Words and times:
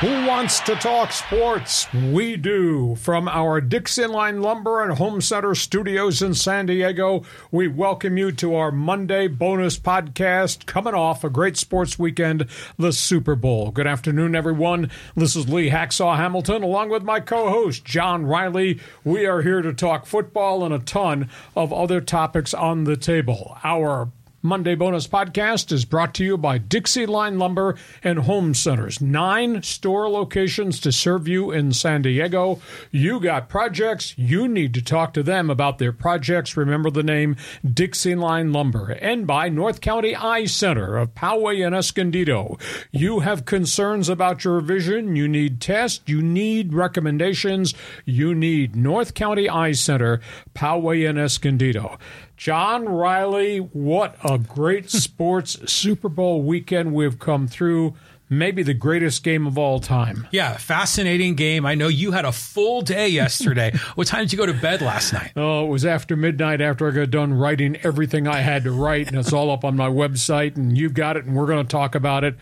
Who 0.00 0.26
wants 0.26 0.58
to 0.60 0.74
talk 0.74 1.12
sports? 1.12 1.86
We 1.94 2.36
do. 2.36 2.96
From 2.96 3.28
our 3.28 3.60
Dixie 3.60 4.06
Line 4.06 4.42
Lumber 4.42 4.82
and 4.82 4.98
Home 4.98 5.20
Center 5.20 5.54
studios 5.54 6.20
in 6.20 6.34
San 6.34 6.66
Diego, 6.66 7.22
we 7.52 7.68
welcome 7.68 8.18
you 8.18 8.32
to 8.32 8.56
our 8.56 8.72
Monday 8.72 9.28
bonus 9.28 9.78
podcast 9.78 10.66
coming 10.66 10.94
off 10.94 11.22
a 11.22 11.30
great 11.30 11.56
sports 11.56 11.96
weekend, 11.96 12.46
the 12.76 12.92
Super 12.92 13.36
Bowl. 13.36 13.70
Good 13.70 13.86
afternoon, 13.86 14.34
everyone. 14.34 14.90
This 15.14 15.36
is 15.36 15.48
Lee 15.48 15.70
Hacksaw 15.70 16.16
Hamilton, 16.16 16.64
along 16.64 16.90
with 16.90 17.04
my 17.04 17.20
co 17.20 17.48
host, 17.48 17.84
John 17.84 18.26
Riley. 18.26 18.80
We 19.04 19.26
are 19.26 19.42
here 19.42 19.62
to 19.62 19.72
talk 19.72 20.06
football 20.06 20.64
and 20.64 20.74
a 20.74 20.80
ton 20.80 21.30
of 21.54 21.72
other 21.72 22.00
topics 22.00 22.52
on 22.52 22.82
the 22.82 22.96
table. 22.96 23.56
Our 23.62 24.10
Monday 24.46 24.74
Bonus 24.74 25.06
Podcast 25.06 25.72
is 25.72 25.86
brought 25.86 26.12
to 26.16 26.22
you 26.22 26.36
by 26.36 26.58
Dixie 26.58 27.06
Line 27.06 27.38
Lumber 27.38 27.76
and 28.02 28.18
Home 28.18 28.52
Centers. 28.52 29.00
Nine 29.00 29.62
store 29.62 30.06
locations 30.10 30.78
to 30.80 30.92
serve 30.92 31.26
you 31.26 31.50
in 31.50 31.72
San 31.72 32.02
Diego. 32.02 32.60
You 32.90 33.20
got 33.20 33.48
projects, 33.48 34.12
you 34.18 34.46
need 34.46 34.74
to 34.74 34.82
talk 34.82 35.14
to 35.14 35.22
them 35.22 35.48
about 35.48 35.78
their 35.78 35.92
projects. 35.92 36.58
Remember 36.58 36.90
the 36.90 37.02
name 37.02 37.36
Dixie 37.64 38.14
Line 38.14 38.52
Lumber. 38.52 38.90
And 39.00 39.26
by 39.26 39.48
North 39.48 39.80
County 39.80 40.14
Eye 40.14 40.44
Center 40.44 40.98
of 40.98 41.14
Poway 41.14 41.66
and 41.66 41.74
Escondido. 41.74 42.58
You 42.92 43.20
have 43.20 43.46
concerns 43.46 44.10
about 44.10 44.44
your 44.44 44.60
vision, 44.60 45.16
you 45.16 45.26
need 45.26 45.58
tests, 45.58 46.02
you 46.04 46.20
need 46.20 46.74
recommendations, 46.74 47.72
you 48.04 48.34
need 48.34 48.76
North 48.76 49.14
County 49.14 49.48
Eye 49.48 49.72
Center, 49.72 50.20
Poway 50.54 51.08
and 51.08 51.18
Escondido. 51.18 51.98
John 52.36 52.88
Riley, 52.88 53.58
what 53.58 54.16
a 54.24 54.38
great 54.38 54.90
sports 54.90 55.70
Super 55.70 56.08
Bowl 56.08 56.42
weekend 56.42 56.92
we've 56.92 57.18
come 57.18 57.46
through. 57.46 57.94
Maybe 58.30 58.62
the 58.62 58.74
greatest 58.74 59.22
game 59.22 59.46
of 59.46 59.58
all 59.58 59.80
time. 59.80 60.26
Yeah, 60.30 60.56
fascinating 60.56 61.34
game. 61.34 61.66
I 61.66 61.74
know 61.74 61.88
you 61.88 62.12
had 62.12 62.24
a 62.24 62.32
full 62.32 62.80
day 62.80 63.08
yesterday. 63.08 63.72
what 63.96 64.06
time 64.06 64.20
did 64.20 64.32
you 64.32 64.38
go 64.38 64.46
to 64.46 64.54
bed 64.54 64.80
last 64.80 65.12
night? 65.12 65.32
Oh, 65.36 65.66
it 65.66 65.68
was 65.68 65.84
after 65.84 66.16
midnight 66.16 66.62
after 66.62 66.88
I 66.88 66.90
got 66.90 67.10
done 67.10 67.34
writing 67.34 67.76
everything 67.82 68.26
I 68.26 68.40
had 68.40 68.64
to 68.64 68.72
write, 68.72 69.08
and 69.08 69.18
it's 69.18 69.32
all 69.32 69.50
up 69.50 69.64
on 69.64 69.76
my 69.76 69.88
website, 69.88 70.56
and 70.56 70.76
you've 70.76 70.94
got 70.94 71.18
it, 71.18 71.26
and 71.26 71.36
we're 71.36 71.46
going 71.46 71.64
to 71.64 71.70
talk 71.70 71.94
about 71.94 72.24
it. 72.24 72.36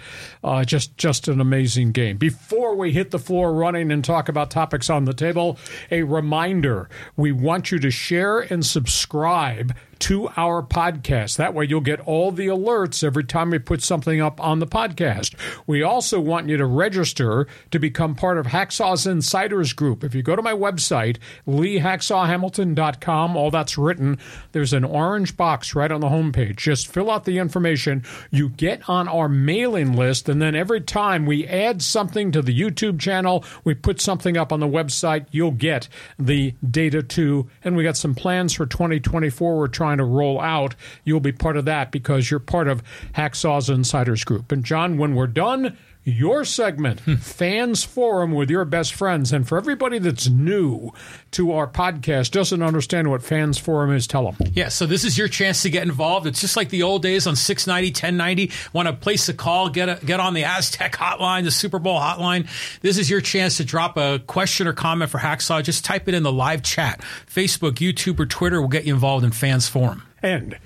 Uh, 0.44 0.64
just, 0.64 0.96
just 0.96 1.26
an 1.26 1.40
amazing 1.40 1.90
game. 1.90 2.16
Before 2.16 2.76
we 2.76 2.92
hit 2.92 3.10
the 3.10 3.18
floor 3.18 3.52
running 3.52 3.90
and 3.90 4.04
talk 4.04 4.28
about 4.28 4.50
topics 4.50 4.88
on 4.88 5.04
the 5.04 5.14
table, 5.14 5.58
a 5.90 6.04
reminder 6.04 6.88
we 7.16 7.32
want 7.32 7.72
you 7.72 7.80
to 7.80 7.90
share 7.90 8.38
and 8.38 8.64
subscribe 8.64 9.74
to 10.02 10.28
our 10.36 10.64
podcast. 10.64 11.36
That 11.36 11.54
way, 11.54 11.64
you'll 11.68 11.80
get 11.80 12.00
all 12.00 12.32
the 12.32 12.48
alerts 12.48 13.04
every 13.04 13.22
time 13.22 13.50
we 13.50 13.60
put 13.60 13.84
something 13.84 14.20
up 14.20 14.40
on 14.40 14.58
the 14.58 14.66
podcast. 14.66 15.36
We 15.68 15.84
also 15.84 16.18
want 16.18 16.48
you 16.48 16.56
to 16.56 16.66
register 16.66 17.46
to 17.70 17.78
become 17.78 18.16
part 18.16 18.36
of 18.36 18.46
Hacksaw's 18.46 19.06
Insiders 19.06 19.72
Group. 19.72 20.02
If 20.02 20.12
you 20.12 20.24
go 20.24 20.34
to 20.34 20.42
my 20.42 20.54
website, 20.54 21.18
leehacksawhamilton.com, 21.46 23.36
all 23.36 23.52
that's 23.52 23.78
written, 23.78 24.18
there's 24.50 24.72
an 24.72 24.82
orange 24.82 25.36
box 25.36 25.72
right 25.76 25.92
on 25.92 26.00
the 26.00 26.08
homepage. 26.08 26.56
Just 26.56 26.88
fill 26.88 27.08
out 27.08 27.24
the 27.24 27.38
information. 27.38 28.02
You 28.32 28.48
get 28.48 28.88
on 28.88 29.06
our 29.06 29.28
mailing 29.28 29.92
list, 29.92 30.28
and 30.28 30.42
then 30.42 30.56
every 30.56 30.80
time 30.80 31.26
we 31.26 31.46
add 31.46 31.80
something 31.80 32.32
to 32.32 32.42
the 32.42 32.58
YouTube 32.58 32.98
channel, 32.98 33.44
we 33.62 33.74
put 33.74 34.00
something 34.00 34.36
up 34.36 34.52
on 34.52 34.58
the 34.58 34.66
website, 34.66 35.26
you'll 35.30 35.52
get 35.52 35.88
the 36.18 36.54
data 36.68 37.04
too. 37.04 37.48
And 37.62 37.76
we 37.76 37.84
got 37.84 37.96
some 37.96 38.16
plans 38.16 38.52
for 38.52 38.66
2024. 38.66 39.56
We're 39.56 39.68
trying 39.68 39.91
trying 39.92 39.98
to 39.98 40.10
roll 40.10 40.40
out, 40.40 40.74
you'll 41.04 41.20
be 41.20 41.32
part 41.32 41.56
of 41.56 41.64
that 41.66 41.92
because 41.92 42.30
you're 42.30 42.40
part 42.40 42.68
of 42.68 42.82
Hacksaw's 43.14 43.68
Insiders 43.68 44.24
Group. 44.24 44.50
And 44.50 44.64
John, 44.64 44.96
when 44.96 45.14
we're 45.14 45.26
done, 45.26 45.76
your 46.04 46.44
segment, 46.44 47.00
hmm. 47.00 47.14
Fans 47.14 47.84
Forum 47.84 48.32
with 48.32 48.50
your 48.50 48.64
best 48.64 48.94
friends. 48.94 49.32
And 49.32 49.46
for 49.46 49.56
everybody 49.56 49.98
that's 49.98 50.28
new 50.28 50.90
to 51.32 51.52
our 51.52 51.68
podcast, 51.68 52.32
doesn't 52.32 52.62
understand 52.62 53.08
what 53.08 53.22
Fans 53.22 53.58
Forum 53.58 53.92
is, 53.92 54.06
tell 54.06 54.30
them. 54.30 54.50
Yeah, 54.54 54.68
so 54.68 54.86
this 54.86 55.04
is 55.04 55.16
your 55.16 55.28
chance 55.28 55.62
to 55.62 55.70
get 55.70 55.84
involved. 55.84 56.26
It's 56.26 56.40
just 56.40 56.56
like 56.56 56.70
the 56.70 56.82
old 56.82 57.02
days 57.02 57.26
on 57.26 57.36
690, 57.36 57.90
1090. 57.90 58.50
Want 58.72 58.88
to 58.88 58.94
place 58.94 59.28
a 59.28 59.34
call, 59.34 59.68
get, 59.68 59.88
a, 59.88 60.04
get 60.04 60.18
on 60.18 60.34
the 60.34 60.44
Aztec 60.44 60.96
hotline, 60.96 61.44
the 61.44 61.50
Super 61.50 61.78
Bowl 61.78 61.98
hotline. 61.98 62.48
This 62.80 62.98
is 62.98 63.08
your 63.08 63.20
chance 63.20 63.58
to 63.58 63.64
drop 63.64 63.96
a 63.96 64.18
question 64.26 64.66
or 64.66 64.72
comment 64.72 65.10
for 65.10 65.18
Hacksaw. 65.18 65.62
Just 65.62 65.84
type 65.84 66.08
it 66.08 66.14
in 66.14 66.22
the 66.24 66.32
live 66.32 66.62
chat. 66.62 67.00
Facebook, 67.32 67.74
YouTube, 67.74 68.18
or 68.18 68.26
Twitter 68.26 68.60
will 68.60 68.68
get 68.68 68.84
you 68.84 68.94
involved 68.94 69.24
in 69.24 69.30
Fans 69.30 69.68
Forum. 69.68 70.02
And 70.22 70.58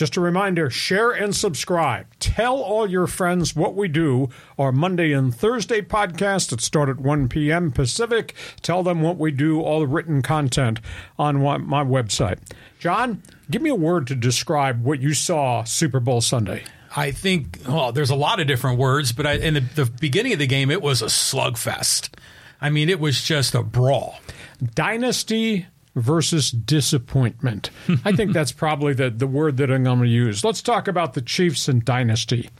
just 0.00 0.16
a 0.16 0.20
reminder 0.22 0.70
share 0.70 1.10
and 1.10 1.36
subscribe. 1.36 2.06
Tell 2.20 2.56
all 2.56 2.88
your 2.88 3.06
friends 3.06 3.54
what 3.54 3.74
we 3.74 3.86
do. 3.86 4.30
Our 4.58 4.72
Monday 4.72 5.12
and 5.12 5.34
Thursday 5.34 5.82
podcast 5.82 6.48
that 6.48 6.62
start 6.62 6.88
at 6.88 6.98
1 6.98 7.28
p.m. 7.28 7.70
Pacific. 7.70 8.34
Tell 8.62 8.82
them 8.82 9.02
what 9.02 9.18
we 9.18 9.30
do, 9.30 9.60
all 9.60 9.80
the 9.80 9.86
written 9.86 10.22
content 10.22 10.80
on 11.18 11.42
my 11.42 11.84
website. 11.84 12.38
John, 12.78 13.22
give 13.50 13.60
me 13.60 13.68
a 13.68 13.74
word 13.74 14.06
to 14.06 14.14
describe 14.14 14.82
what 14.82 15.00
you 15.00 15.12
saw 15.12 15.64
Super 15.64 16.00
Bowl 16.00 16.22
Sunday. 16.22 16.64
I 16.96 17.10
think, 17.10 17.58
well, 17.68 17.92
there's 17.92 18.08
a 18.08 18.16
lot 18.16 18.40
of 18.40 18.46
different 18.46 18.78
words, 18.78 19.12
but 19.12 19.26
I, 19.26 19.34
in 19.34 19.52
the, 19.52 19.60
the 19.60 19.84
beginning 19.84 20.32
of 20.32 20.38
the 20.38 20.46
game, 20.46 20.70
it 20.70 20.80
was 20.80 21.02
a 21.02 21.06
slugfest. 21.06 22.08
I 22.58 22.70
mean, 22.70 22.88
it 22.88 23.00
was 23.00 23.22
just 23.22 23.54
a 23.54 23.62
brawl. 23.62 24.18
Dynasty 24.74 25.66
versus 25.94 26.50
disappointment. 26.50 27.70
I 28.04 28.12
think 28.12 28.32
that's 28.32 28.52
probably 28.52 28.94
the, 28.94 29.10
the 29.10 29.26
word 29.26 29.56
that 29.58 29.70
I'm 29.70 29.84
going 29.84 30.00
to 30.00 30.06
use. 30.06 30.44
Let's 30.44 30.62
talk 30.62 30.88
about 30.88 31.14
the 31.14 31.22
Chiefs 31.22 31.68
and 31.68 31.84
dynasty. 31.84 32.50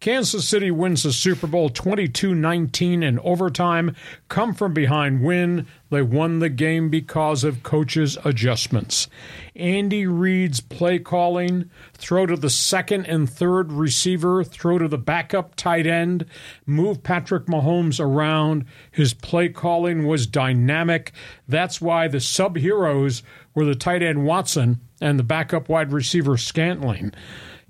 Kansas 0.00 0.48
City 0.48 0.70
wins 0.70 1.02
the 1.02 1.12
Super 1.12 1.46
Bowl 1.46 1.68
22 1.68 2.34
19 2.34 3.02
in 3.02 3.18
overtime. 3.20 3.94
Come 4.28 4.54
from 4.54 4.74
behind 4.74 5.22
win. 5.22 5.66
They 5.90 6.02
won 6.02 6.40
the 6.40 6.48
game 6.48 6.90
because 6.90 7.44
of 7.44 7.62
coaches' 7.62 8.18
adjustments. 8.24 9.08
Andy 9.54 10.06
Reid's 10.06 10.60
play 10.60 10.98
calling, 10.98 11.70
throw 11.94 12.26
to 12.26 12.36
the 12.36 12.50
second 12.50 13.06
and 13.06 13.30
third 13.30 13.72
receiver, 13.72 14.44
throw 14.44 14.78
to 14.78 14.88
the 14.88 14.98
backup 14.98 15.54
tight 15.54 15.86
end, 15.86 16.26
move 16.66 17.02
Patrick 17.02 17.46
Mahomes 17.46 18.00
around. 18.00 18.66
His 18.90 19.14
play 19.14 19.48
calling 19.48 20.06
was 20.06 20.26
dynamic. 20.26 21.12
That's 21.48 21.80
why 21.80 22.08
the 22.08 22.20
sub 22.20 22.56
heroes 22.56 23.22
were 23.54 23.64
the 23.64 23.74
tight 23.74 24.02
end 24.02 24.26
Watson 24.26 24.80
and 25.00 25.18
the 25.18 25.24
backup 25.24 25.68
wide 25.68 25.92
receiver 25.92 26.36
Scantling. 26.36 27.12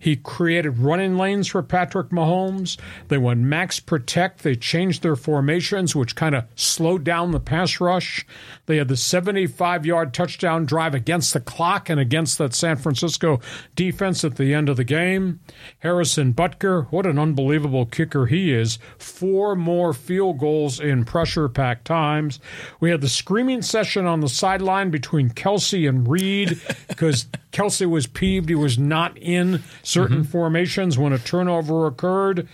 He 0.06 0.15
created 0.15 0.78
running 0.78 1.19
lanes 1.19 1.49
for 1.49 1.65
Patrick 1.65 2.11
Mahomes. 2.11 2.77
They 3.09 3.19
went 3.19 3.41
max 3.41 3.81
protect. 3.81 4.44
They 4.44 4.55
changed 4.55 5.03
their 5.03 5.17
formations, 5.17 5.97
which 5.97 6.15
kind 6.15 6.37
of 6.37 6.44
slowed 6.55 7.03
down 7.03 7.33
the 7.33 7.41
pass 7.41 7.81
rush. 7.81 8.25
They 8.67 8.77
had 8.77 8.87
the 8.87 8.97
75 8.97 9.84
yard 9.84 10.15
touchdown 10.15 10.65
drive 10.65 10.94
against 10.94 11.33
the 11.33 11.41
clock 11.41 11.91
and 11.91 11.99
against 11.99 12.39
that 12.39 12.55
San 12.55 12.77
Francisco 12.77 13.41
defense 13.75 14.22
at 14.22 14.37
the 14.37 14.55
end 14.55 14.69
of 14.69 14.77
the 14.77 14.84
game. 14.84 15.41
Harrison 15.81 16.33
Butker, 16.33 16.87
what 16.93 17.05
an 17.05 17.19
unbelievable 17.19 17.84
kicker 17.84 18.27
he 18.27 18.53
is. 18.53 18.78
Four 18.99 19.56
more 19.56 19.93
field 19.93 20.38
goals 20.38 20.78
in 20.78 21.05
pressure 21.05 21.49
packed 21.49 21.84
times. 21.84 22.38
We 22.78 22.93
had 22.93 23.00
the 23.00 23.09
screaming 23.09 23.62
session 23.62 24.06
on 24.06 24.21
the 24.21 24.28
sideline 24.28 24.91
between 24.91 25.31
Kelce 25.31 25.88
and 25.88 26.06
Reid 26.06 26.61
because 26.87 27.27
Kelce 27.50 27.91
was 27.91 28.06
peeved 28.06 28.50
he 28.50 28.55
was 28.55 28.78
not 28.78 29.17
in 29.17 29.62
certain 29.97 30.19
mm-hmm. 30.19 30.31
formations 30.31 30.99
when 30.99 31.12
a 31.12 31.19
turnover 31.19 31.87
occurred. 31.87 32.47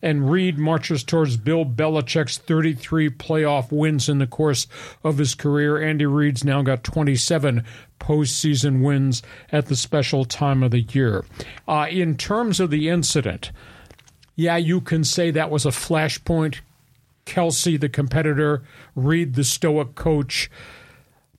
And 0.00 0.30
Reid 0.30 0.58
marches 0.58 1.02
towards 1.02 1.38
Bill 1.38 1.64
Belichick's 1.64 2.36
33 2.36 3.08
playoff 3.08 3.72
wins 3.72 4.06
in 4.08 4.18
the 4.18 4.26
course 4.26 4.66
of 5.02 5.16
his 5.16 5.34
career. 5.34 5.82
Andy 5.82 6.04
Reid's 6.04 6.44
now 6.44 6.60
got 6.60 6.84
27 6.84 7.64
postseason 7.98 8.84
wins 8.84 9.22
at 9.50 9.66
the 9.66 9.76
special 9.76 10.26
time 10.26 10.62
of 10.62 10.72
the 10.72 10.82
year. 10.82 11.24
Uh, 11.66 11.86
in 11.90 12.18
terms 12.18 12.60
of 12.60 12.70
the 12.70 12.90
incident, 12.90 13.50
yeah, 14.36 14.58
you 14.58 14.82
can 14.82 15.04
say 15.04 15.30
that 15.30 15.50
was 15.50 15.64
a 15.64 15.70
flashpoint. 15.70 16.60
Kelce, 17.24 17.80
the 17.80 17.88
competitor, 17.88 18.62
Reid, 18.94 19.34
the 19.34 19.44
stoic 19.44 19.94
coach 19.94 20.50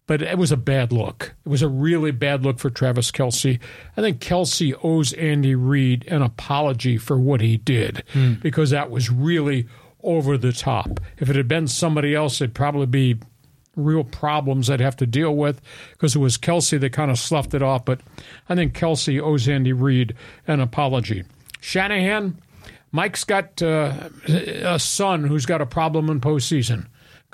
but 0.08 0.22
it 0.22 0.38
was 0.38 0.52
a 0.52 0.58
bad 0.58 0.92
look. 0.92 1.34
It 1.46 1.50
was 1.50 1.62
a 1.62 1.68
really 1.68 2.12
bad 2.12 2.44
look 2.44 2.60
for 2.60 2.70
Travis 2.70 3.12
Kelce. 3.12 3.60
I 3.98 4.02
think 4.02 4.20
Kelce 4.20 4.74
owes 4.84 5.14
Andy 5.14 5.56
Reid 5.56 6.08
an 6.08 6.22
apology 6.22 6.98
for 6.98 7.18
what 7.18 7.42
he 7.42 7.58
did 7.58 8.04
mm. 8.14 8.42
because 8.42 8.70
that 8.70 8.92
was 8.92 9.10
really 9.10 9.68
over 10.04 10.38
the 10.38 10.54
top. 10.54 11.00
If 11.18 11.30
it 11.30 11.36
had 11.36 11.48
been 11.48 11.68
somebody 11.68 12.14
else, 12.14 12.40
it'd 12.40 12.54
probably 12.54 12.86
be 12.86 13.20
real 13.76 14.04
problems 14.04 14.70
I'd 14.70 14.80
have 14.80 14.96
to 14.98 15.06
deal 15.06 15.36
with 15.36 15.62
because 15.92 16.16
it 16.16 16.20
was 16.20 16.38
Kelce 16.38 16.80
that 16.80 16.94
kind 16.94 17.12
of 17.12 17.20
sloughed 17.20 17.54
it 17.54 17.64
off. 17.64 17.84
But 17.86 18.02
I 18.48 18.56
think 18.56 18.74
Kelce 18.78 19.20
owes 19.20 19.48
Andy 19.48 19.74
Reid 19.74 20.16
an 20.48 20.60
apology. 20.60 21.24
Shanahan, 21.60 22.40
Mike's 22.92 23.24
got 23.24 23.62
uh, 23.62 24.10
a 24.28 24.80
son 24.80 25.24
who's 25.24 25.46
got 25.46 25.62
a 25.62 25.66
problem 25.66 26.10
in 26.10 26.22
postseason. 26.22 26.86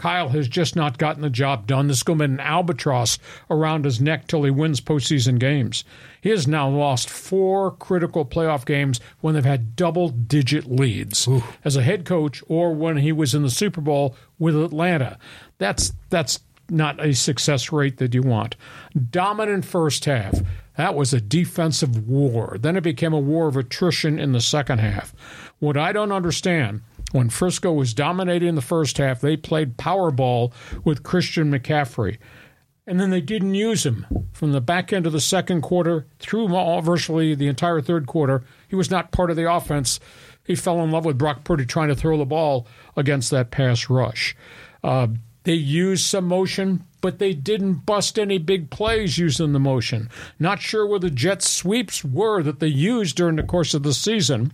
Kyle 0.02 0.30
has 0.30 0.48
just 0.48 0.76
not 0.76 0.98
gotten 0.98 1.22
the 1.22 1.30
job 1.30 1.68
done. 1.68 1.88
This 1.88 1.98
is 1.98 2.04
going 2.04 2.18
to 2.18 2.28
be 2.28 2.34
an 2.34 2.40
albatross 2.40 3.20
around 3.52 3.86
his 3.86 4.02
neck 4.02 4.26
till 4.26 4.44
he 4.44 4.50
wins 4.50 4.82
postseason 4.82 5.38
games. 5.38 5.84
He 6.22 6.32
has 6.32 6.48
now 6.48 6.68
lost 6.70 7.08
four 7.08 7.70
critical 7.70 8.26
playoff 8.26 8.66
games 8.66 9.00
when 9.20 9.36
they've 9.36 9.46
had 9.46 9.76
double 9.76 10.10
digit 10.10 10.66
leads 10.66 11.28
Ooh. 11.28 11.44
as 11.64 11.76
a 11.76 11.84
head 11.84 12.06
coach 12.06 12.42
or 12.48 12.74
when 12.74 12.98
he 12.98 13.12
was 13.12 13.36
in 13.36 13.44
the 13.44 13.52
Super 13.52 13.80
Bowl 13.80 14.16
with 14.40 14.60
Atlanta. 14.60 15.20
That's 15.60 15.94
that's 16.10 16.40
not 16.68 17.00
a 17.00 17.14
success 17.14 17.72
rate 17.72 17.98
that 17.98 18.16
you 18.16 18.24
want. 18.24 18.56
Dominant 19.12 19.66
first 19.66 20.06
half. 20.06 20.40
That 20.78 20.96
was 20.96 21.14
a 21.14 21.22
defensive 21.22 22.08
war. 22.08 22.58
Then 22.60 22.76
it 22.76 22.82
became 22.82 23.14
a 23.14 23.20
war 23.20 23.48
of 23.48 23.56
attrition 23.56 24.18
in 24.18 24.32
the 24.32 24.42
second 24.42 24.80
half. 24.80 25.14
What 25.60 25.78
I 25.78 25.92
don't 25.92 26.12
understand 26.12 26.82
when 27.12 27.30
Frisco 27.30 27.74
was 27.74 27.94
dominating 27.94 28.56
the 28.56 28.62
first 28.62 28.98
half, 28.98 29.22
they 29.22 29.38
played 29.38 29.78
Powerball 29.78 30.52
with 30.84 31.04
Christian 31.04 31.52
McCaffrey. 31.52 32.18
And 32.88 33.00
then 33.00 33.12
they 33.12 33.22
didn't 33.22 33.56
use 33.56 33.86
him 33.86 34.06
from 34.34 34.52
the 34.52 34.62
back 34.62 34.92
end 34.92 35.06
of 35.06 35.14
the 35.14 35.22
second 35.22 35.62
quarter 35.62 36.08
through 36.20 36.56
all, 36.56 36.82
virtually 36.82 37.36
the 37.36 37.48
entire 37.48 37.80
third 37.80 38.08
quarter. 38.08 38.44
He 38.68 38.76
was 38.76 38.90
not 38.90 39.12
part 39.12 39.30
of 39.30 39.38
the 39.38 39.52
offense. 39.52 40.00
He 40.44 40.56
fell 40.56 40.82
in 40.82 40.92
love 40.92 41.06
with 41.06 41.18
Brock 41.18 41.44
Purdy 41.44 41.66
trying 41.66 41.90
to 41.90 41.96
throw 41.96 42.18
the 42.18 42.26
ball 42.26 42.68
against 42.98 43.30
that 43.32 43.52
pass 43.52 43.90
rush. 43.90 44.36
Uh, 44.84 45.08
they 45.44 45.54
used 45.54 46.06
some 46.06 46.28
motion, 46.28 46.84
but 47.02 47.18
they 47.18 47.34
didn't 47.34 47.86
bust 47.86 48.20
any 48.20 48.38
big 48.38 48.70
plays 48.70 49.18
using 49.18 49.54
the 49.54 49.60
motion. 49.60 50.10
Not 50.40 50.62
sure 50.62 50.86
where 50.86 51.00
the 51.00 51.10
Jets' 51.10 51.50
sweeps 51.50 52.04
were 52.04 52.44
that 52.44 52.60
they 52.60 52.68
used 52.68 53.16
during 53.16 53.38
the 53.38 53.44
course 53.44 53.74
of 53.74 53.84
the 53.84 53.94
season. 53.94 54.52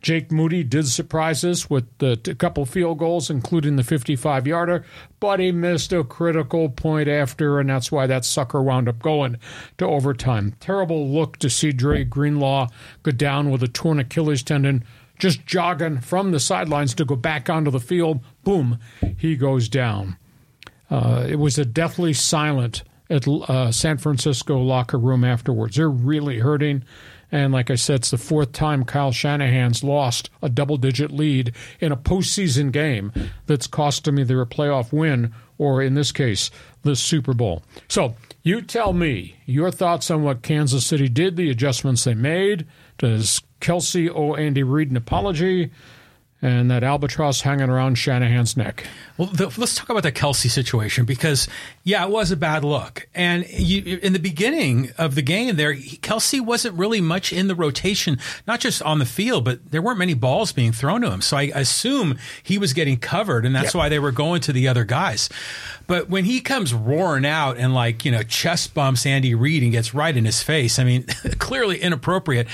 Jake 0.00 0.32
Moody 0.32 0.64
did 0.64 0.88
surprise 0.88 1.44
us 1.44 1.68
with 1.68 1.86
a 2.00 2.16
couple 2.38 2.64
field 2.64 2.98
goals, 2.98 3.28
including 3.28 3.76
the 3.76 3.84
55 3.84 4.46
yarder, 4.46 4.84
but 5.18 5.40
he 5.40 5.52
missed 5.52 5.92
a 5.92 6.04
critical 6.04 6.70
point 6.70 7.08
after, 7.08 7.60
and 7.60 7.68
that's 7.68 7.92
why 7.92 8.06
that 8.06 8.24
sucker 8.24 8.62
wound 8.62 8.88
up 8.88 9.00
going 9.00 9.36
to 9.78 9.86
overtime. 9.86 10.54
Terrible 10.58 11.08
look 11.08 11.36
to 11.38 11.50
see 11.50 11.72
Dre 11.72 12.04
Greenlaw 12.04 12.68
go 13.02 13.10
down 13.10 13.50
with 13.50 13.62
a 13.62 13.68
torn 13.68 13.98
Achilles 13.98 14.42
tendon, 14.42 14.84
just 15.18 15.44
jogging 15.44 16.00
from 16.00 16.30
the 16.30 16.40
sidelines 16.40 16.94
to 16.94 17.04
go 17.04 17.16
back 17.16 17.50
onto 17.50 17.70
the 17.70 17.80
field. 17.80 18.20
Boom, 18.42 18.78
he 19.18 19.36
goes 19.36 19.68
down. 19.68 20.16
Uh, 20.90 21.26
it 21.28 21.36
was 21.36 21.58
a 21.58 21.64
deathly 21.64 22.14
silent 22.14 22.82
at 23.10 23.28
uh, 23.28 23.70
San 23.70 23.98
Francisco 23.98 24.58
locker 24.58 24.98
room 24.98 25.24
afterwards. 25.24 25.76
They're 25.76 25.90
really 25.90 26.38
hurting. 26.38 26.84
And 27.32 27.52
like 27.52 27.70
I 27.70 27.76
said, 27.76 27.96
it's 27.96 28.10
the 28.10 28.18
fourth 28.18 28.52
time 28.52 28.84
Kyle 28.84 29.12
Shanahan's 29.12 29.84
lost 29.84 30.30
a 30.42 30.48
double 30.48 30.76
digit 30.76 31.10
lead 31.10 31.54
in 31.80 31.92
a 31.92 31.96
postseason 31.96 32.72
game 32.72 33.12
that's 33.46 33.66
cost 33.66 34.08
him 34.08 34.18
either 34.18 34.40
a 34.40 34.46
playoff 34.46 34.92
win 34.92 35.32
or, 35.58 35.82
in 35.82 35.94
this 35.94 36.10
case, 36.10 36.50
the 36.82 36.96
Super 36.96 37.34
Bowl. 37.34 37.62
So 37.86 38.16
you 38.42 38.62
tell 38.62 38.92
me 38.92 39.36
your 39.44 39.70
thoughts 39.70 40.10
on 40.10 40.22
what 40.22 40.42
Kansas 40.42 40.86
City 40.86 41.08
did, 41.08 41.36
the 41.36 41.50
adjustments 41.50 42.04
they 42.04 42.14
made. 42.14 42.66
Does 42.98 43.42
Kelce 43.60 44.10
owe 44.12 44.34
Andy 44.34 44.62
Reid 44.62 44.90
an 44.90 44.96
apology? 44.96 45.70
And 46.42 46.70
that 46.70 46.82
albatross 46.82 47.42
hanging 47.42 47.68
around 47.68 47.96
Shanahan's 47.96 48.56
neck. 48.56 48.86
Well, 49.18 49.28
the, 49.28 49.52
let's 49.58 49.74
talk 49.74 49.90
about 49.90 50.04
the 50.04 50.12
Kelce 50.12 50.48
situation 50.48 51.04
because, 51.04 51.48
yeah, 51.84 52.02
it 52.04 52.10
was 52.10 52.30
a 52.30 52.36
bad 52.36 52.64
look. 52.64 53.06
And 53.14 53.46
you, 53.50 53.98
in 54.02 54.14
the 54.14 54.18
beginning 54.18 54.90
of 54.96 55.16
the 55.16 55.22
game, 55.22 55.56
there, 55.56 55.74
Kelce 55.74 56.40
wasn't 56.40 56.78
really 56.78 57.02
much 57.02 57.30
in 57.30 57.48
the 57.48 57.54
rotation, 57.54 58.18
not 58.46 58.60
just 58.60 58.80
on 58.82 58.98
the 58.98 59.04
field, 59.04 59.44
but 59.44 59.70
there 59.70 59.82
weren't 59.82 59.98
many 59.98 60.14
balls 60.14 60.52
being 60.52 60.72
thrown 60.72 61.02
to 61.02 61.10
him. 61.10 61.20
So 61.20 61.36
I 61.36 61.52
assume 61.54 62.18
he 62.42 62.56
was 62.56 62.72
getting 62.72 62.96
covered, 62.96 63.44
and 63.44 63.54
that's 63.54 63.66
yep. 63.66 63.74
why 63.74 63.88
they 63.90 63.98
were 63.98 64.12
going 64.12 64.40
to 64.42 64.52
the 64.52 64.66
other 64.66 64.84
guys. 64.84 65.28
But 65.86 66.08
when 66.08 66.24
he 66.24 66.40
comes 66.40 66.72
roaring 66.72 67.26
out 67.26 67.58
and 67.58 67.74
like 67.74 68.04
you 68.04 68.12
know 68.12 68.22
chest 68.22 68.74
bumps 68.74 69.04
Andy 69.06 69.34
Reid 69.34 69.64
and 69.64 69.72
gets 69.72 69.92
right 69.92 70.16
in 70.16 70.24
his 70.24 70.40
face, 70.40 70.78
I 70.78 70.84
mean, 70.84 71.02
clearly 71.38 71.80
inappropriate. 71.80 72.46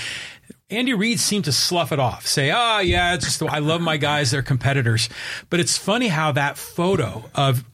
Andy 0.68 0.94
Reid 0.94 1.20
seemed 1.20 1.44
to 1.44 1.52
slough 1.52 1.92
it 1.92 2.00
off, 2.00 2.26
say, 2.26 2.50
"Oh 2.54 2.80
yeah, 2.80 3.14
it's 3.14 3.24
just 3.24 3.42
I 3.42 3.60
love 3.60 3.80
my 3.80 3.96
guys; 3.96 4.30
they're 4.32 4.42
competitors." 4.42 5.08
But 5.48 5.60
it's 5.60 5.78
funny 5.78 6.08
how 6.08 6.32
that 6.32 6.58
photo 6.58 7.24
of 7.36 7.64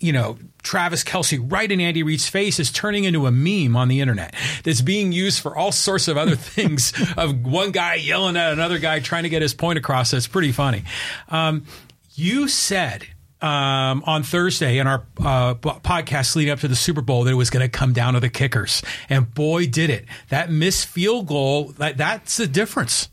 you 0.00 0.12
know 0.12 0.36
Travis 0.62 1.04
Kelce 1.04 1.40
right 1.50 1.70
in 1.70 1.80
Andy 1.80 2.02
Reid's 2.02 2.28
face 2.28 2.58
is 2.58 2.72
turning 2.72 3.04
into 3.04 3.26
a 3.26 3.30
meme 3.30 3.76
on 3.76 3.86
the 3.88 4.00
internet 4.00 4.34
that's 4.64 4.80
being 4.80 5.12
used 5.12 5.40
for 5.40 5.56
all 5.56 5.70
sorts 5.70 6.08
of 6.08 6.16
other 6.16 6.34
things. 6.36 6.92
of 7.16 7.40
one 7.44 7.70
guy 7.70 7.94
yelling 7.94 8.36
at 8.36 8.52
another 8.52 8.78
guy 8.78 8.98
trying 8.98 9.22
to 9.22 9.28
get 9.28 9.42
his 9.42 9.54
point 9.54 9.78
across. 9.78 10.10
That's 10.10 10.26
pretty 10.26 10.50
funny. 10.52 10.82
Um, 11.28 11.66
you 12.14 12.48
said 12.48 13.06
um, 13.42 14.02
on 14.06 14.22
Thursday 14.22 14.78
in 14.78 14.86
our 14.86 15.04
uh, 15.18 15.54
podcast 15.54 16.36
leading 16.36 16.52
up 16.52 16.60
to 16.60 16.68
the 16.68 16.76
Super 16.76 17.00
Bowl 17.00 17.24
that 17.24 17.30
it 17.30 17.34
was 17.34 17.50
going 17.50 17.64
to 17.64 17.68
come 17.68 17.92
down 17.92 18.14
to 18.14 18.20
the 18.20 18.28
kickers, 18.28 18.82
and 19.08 19.32
boy, 19.34 19.66
did 19.66 19.90
it! 19.90 20.06
That 20.28 20.50
missed 20.50 20.86
field 20.86 21.26
goal 21.26 21.72
that, 21.78 21.96
that's 21.96 22.36
the 22.36 22.46
difference. 22.46 23.08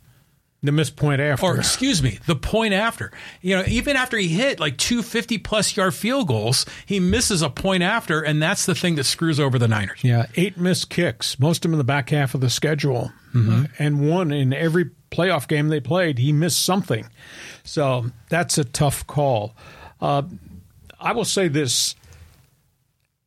The 0.64 0.72
missed 0.72 0.96
point 0.96 1.22
after, 1.22 1.46
or 1.46 1.58
excuse 1.58 2.02
me, 2.02 2.18
the 2.26 2.36
point 2.36 2.74
after. 2.74 3.12
You 3.42 3.58
know, 3.58 3.64
even 3.68 3.96
after 3.96 4.18
he 4.18 4.28
hit 4.28 4.60
like 4.60 4.78
two 4.78 5.04
50 5.04 5.38
plus 5.38 5.78
yard 5.78 5.94
field 5.94 6.28
goals, 6.28 6.66
he 6.86 7.00
misses 7.00 7.44
a 7.44 7.50
point 7.50 7.84
after, 7.84 8.24
and 8.24 8.42
that's 8.42 8.66
the 8.66 8.74
thing 8.74 8.96
that 8.96 9.04
screws 9.04 9.40
over 9.40 9.60
the 9.60 9.68
Niners. 9.68 10.04
Yeah, 10.04 10.26
eight 10.36 10.58
missed 10.58 10.90
kicks, 10.90 11.40
most 11.40 11.58
of 11.58 11.62
them 11.62 11.74
in 11.74 11.78
the 11.78 11.84
back 11.84 12.10
half 12.10 12.34
of 12.34 12.42
the 12.42 12.50
schedule, 12.50 13.12
mm-hmm. 13.36 13.66
and 13.78 14.10
one 14.10 14.32
in 14.32 14.52
every 14.52 14.90
playoff 15.12 15.48
game 15.48 15.68
they 15.68 15.80
played. 15.80 16.18
He 16.18 16.32
missed 16.34 16.64
something, 16.64 17.08
so 17.64 18.08
that's 18.30 18.58
a 18.58 18.64
tough 18.64 19.06
call. 19.06 19.56
Uh, 20.00 20.24
I 21.00 21.14
will 21.14 21.26
say 21.26 21.48
this 21.48 21.96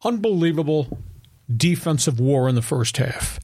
unbelievable 0.05 0.99
defensive 1.55 2.21
war 2.21 2.49
in 2.49 2.55
the 2.55 2.63
first 2.63 2.97
half. 2.97 3.41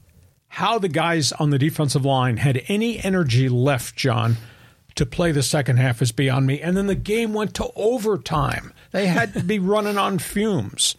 How 0.47 0.79
the 0.79 0.89
guys 0.89 1.31
on 1.33 1.51
the 1.51 1.59
defensive 1.59 2.05
line 2.05 2.37
had 2.37 2.63
any 2.67 3.03
energy 3.03 3.47
left, 3.47 3.95
John, 3.95 4.37
to 4.95 5.05
play 5.05 5.31
the 5.31 5.43
second 5.43 5.77
half 5.77 6.01
is 6.01 6.11
beyond 6.11 6.47
me. 6.47 6.59
And 6.59 6.75
then 6.75 6.87
the 6.87 6.95
game 6.95 7.33
went 7.33 7.53
to 7.55 7.69
overtime. 7.75 8.73
They 8.91 9.07
had 9.07 9.33
to 9.33 9.43
be 9.43 9.59
running 9.59 9.97
on 9.97 10.19
fumes. 10.19 10.95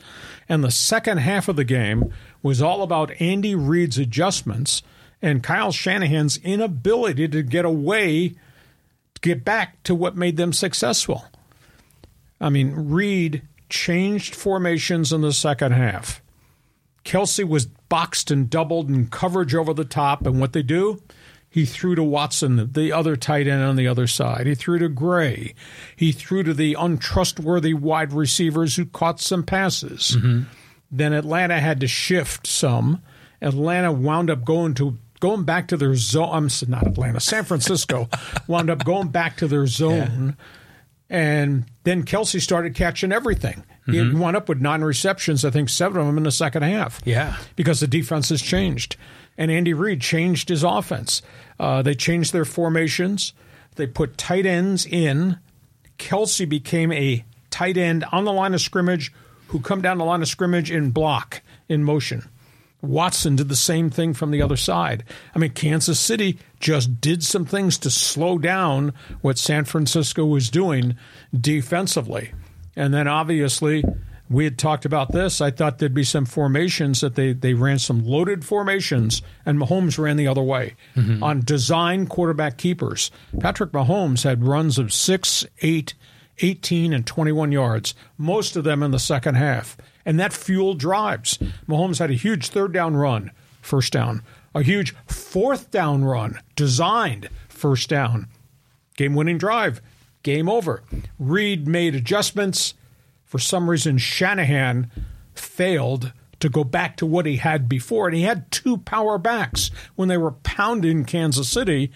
And 0.49 0.63
the 0.63 0.71
second 0.71 1.19
half 1.19 1.49
of 1.49 1.57
the 1.57 1.65
game 1.65 2.13
was 2.43 2.63
all 2.63 2.83
about 2.83 3.21
Andy 3.21 3.55
Reid's 3.55 3.99
adjustments 3.99 4.83
and 5.21 5.43
Kyle 5.43 5.73
Shanahan's 5.73 6.37
inability 6.39 7.27
to 7.29 7.43
get 7.43 7.65
away, 7.65 8.29
to 8.29 9.21
get 9.21 9.45
back 9.45 9.83
to 9.83 9.95
what 9.95 10.17
made 10.17 10.37
them 10.37 10.53
successful. 10.53 11.25
I 12.41 12.51
mean, 12.51 12.73
Reid 12.75 13.43
changed 13.69 14.35
formations 14.35 15.13
in 15.13 15.21
the 15.21 15.33
second 15.33 15.73
half. 15.73 16.23
Kelce 17.05 17.47
was 17.47 17.67
boxed 17.67 18.31
and 18.31 18.51
doubled 18.51 18.89
and 18.89 19.11
coverage 19.11 19.55
over 19.55 19.73
the 19.73 19.85
top. 19.85 20.27
And 20.27 20.41
what 20.41 20.53
they 20.53 20.63
do? 20.63 21.03
He 21.51 21.65
threw 21.65 21.95
to 21.95 22.03
Watson, 22.03 22.73
the 22.73 22.93
other 22.93 23.17
tight 23.17 23.49
end 23.49 23.63
on 23.63 23.77
the 23.77 23.89
other 23.89 24.07
side. 24.07 24.47
He 24.47 24.55
threw 24.55 24.79
to 24.79 24.89
Gray. 24.89 25.55
He 25.97 26.13
threw 26.13 26.43
to 26.43 26.53
the 26.53 26.75
untrustworthy 26.75 27.73
wide 27.73 28.13
receivers 28.13 28.77
who 28.77 28.85
caught 28.85 29.21
some 29.21 29.43
passes. 29.43 30.17
Mm-hmm. 30.17 30.43
Then 30.91 31.15
Atlanta 31.15 31.59
had 31.59 31.81
to 31.81 31.87
shift 31.87 32.47
some. 32.47 33.03
Atlanta 33.41 33.91
wound 33.91 34.29
up 34.29 34.45
going 34.45 34.75
to 34.75 34.99
going 35.21 35.45
back 35.45 35.69
to 35.69 35.77
their 35.79 35.95
zone. 35.95 36.31
I'm 36.33 36.49
not 36.69 36.87
Atlanta, 36.87 37.21
San 37.21 37.45
Francisco 37.45 38.09
wound 38.47 38.69
up 38.69 38.85
going 38.85 39.09
back 39.09 39.39
to 39.39 39.49
their 39.49 39.67
zone. 39.67 40.37
Yeah 40.39 40.45
and 41.11 41.65
then 41.85 42.05
Kelce 42.05 42.41
started 42.41 42.75
catching 42.75 43.13
everything. 43.13 43.65
Mm-hmm. 43.87 44.11
He 44.11 44.15
wound 44.15 44.37
up 44.37 44.49
with 44.49 44.61
nine 44.61 44.83
receptions, 44.83 45.45
I 45.45 45.51
think 45.51 45.69
seven 45.69 46.01
of 46.01 46.07
them 46.07 46.19
in 46.19 46.25
the 46.25 46.31
second 46.31 46.63
half. 46.63 47.01
Yeah. 47.05 47.37
Because 47.57 47.81
the 47.81 47.87
defense 47.87 48.29
has 48.29 48.43
changed. 48.43 48.97
And 49.39 49.51
Andy 49.51 49.73
Reid 49.73 50.01
changed 50.01 50.49
his 50.49 50.63
offense. 50.63 51.23
Uh, 51.59 51.81
they 51.83 51.95
changed 51.95 52.33
their 52.33 52.45
formations. 52.45 53.33
They 53.77 53.87
put 53.87 54.19
tight 54.19 54.47
ends 54.47 54.85
in. 54.85 55.39
Kelce 55.99 56.49
became 56.49 56.93
a 56.93 57.25
tight 57.51 57.77
end 57.77 58.05
on 58.13 58.25
the 58.25 58.33
line 58.33 58.55
of 58.55 58.61
scrimmage 58.61 59.13
who 59.49 59.61
come 59.61 59.81
down 59.81 59.99
the 59.99 60.05
line 60.05 60.23
of 60.23 60.29
scrimmage 60.29 60.71
in 60.71 60.91
block, 60.91 61.41
in 61.69 61.83
motion. 61.83 62.29
Watson 62.81 63.37
did 63.37 63.49
the 63.49 63.57
same 63.57 63.91
thing 63.91 64.15
from 64.15 64.31
the 64.31 64.43
other 64.43 64.57
side. 64.57 65.05
I 65.35 65.39
mean, 65.39 65.51
Kansas 65.51 65.99
City 65.99 66.39
just 66.61 67.01
did 67.01 67.25
some 67.25 67.45
things 67.45 67.77
to 67.79 67.91
slow 67.91 68.39
down 68.39 68.93
what 69.21 69.39
San 69.39 69.65
Francisco 69.65 70.25
was 70.25 70.51
doing 70.51 70.97
defensively. 71.39 72.33
And 72.77 72.95
then 72.95 73.09
obviously, 73.09 73.85
we 74.31 74.45
had 74.45 74.59
talked 74.59 74.85
about 74.85 75.11
this. 75.11 75.41
I 75.41 75.51
thought 75.51 75.79
there'd 75.79 75.95
be 75.95 76.05
some 76.05 76.27
formations 76.27 77.01
that 77.01 77.17
they, 77.17 77.33
they 77.33 77.55
ran 77.55 77.79
some 77.79 78.05
loaded 78.05 78.45
formations, 78.45 79.23
and 79.45 79.59
Mahomes 79.59 79.99
ran 79.99 80.17
the 80.17 80.29
other 80.29 80.43
way 80.43 80.77
mm-hmm. 80.95 81.23
on 81.23 81.41
design 81.41 82.07
quarterback 82.07 82.59
keepers. 82.59 83.11
Patrick 83.41 83.73
Mahomes 83.73 84.23
had 84.23 84.45
runs 84.45 84.79
of 84.79 84.93
six, 84.93 85.45
eight, 85.63 85.95
18, 86.41 86.93
and 86.93 87.07
21 87.07 87.51
yards, 87.51 87.95
most 88.17 88.57
of 88.57 88.63
them 88.63 88.83
in 88.83 88.93
the 88.93 88.99
second 88.99 89.35
half 89.35 89.77
and 90.09 90.19
that 90.19 90.33
fueled 90.33 90.79
drives. 90.79 91.39
Mahomes 91.69 91.99
had 91.99 92.11
a 92.11 92.15
huge 92.15 92.49
third 92.49 92.73
down 92.73 92.97
run, 92.97 93.31
first 93.61 93.93
down, 93.93 94.23
a 94.55 94.63
huge 94.63 94.95
fourth 95.07 95.71
down 95.71 96.03
run, 96.03 96.41
designed 96.57 97.29
first 97.51 97.91
down. 97.91 98.27
game 98.97 99.15
winning 99.15 99.37
drive, 99.37 99.83
game 100.23 100.49
over. 100.49 100.83
Reid 101.19 101.69
made 101.69 101.95
adjustments. 101.95 102.73
For 103.27 103.39
some 103.39 103.69
reason, 103.69 103.99
Shanahan 103.99 104.91
failed 105.35 106.15
to 106.41 106.49
go 106.49 106.65
back 106.65 106.97
to 106.97 107.07
what 107.07 107.27
he 107.27 107.37
had 107.37 107.69
before. 107.69 108.09
And 108.09 108.17
he 108.17 108.23
had 108.23 108.51
two 108.51 108.79
power 108.79 109.19
backs 109.19 109.71
when 109.95 110.09
they 110.09 110.17
were 110.17 110.33
pounding 110.33 111.05
Kansas 111.05 111.51
City. 111.51 111.93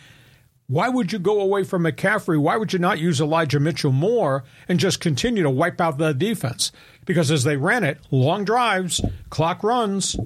Why 0.73 0.89
would 0.89 1.13
you 1.13 1.19
go 1.19 1.39
away 1.39 1.65
from 1.65 1.83
McCaffrey? 1.83 2.41
Why 2.41 2.57
would 2.57 2.73
you 2.73 2.79
not 2.79 2.99
use 2.99 3.21
Elijah 3.21 3.61
Mitchell 3.61 3.93
more 3.93 4.43
and 4.67 4.81
just 4.81 5.01
continue 5.01 5.43
to 5.43 5.51
wipe 5.51 5.83
out 5.83 5.99
the 5.99 6.15
defense? 6.15 6.73
Because 7.05 7.31
as 7.31 7.45
they 7.45 7.59
ran 7.59 7.85
it, 7.85 7.99
long 8.11 8.47
drives, 8.47 9.03
clock 9.29 9.63
runs. 9.63 10.17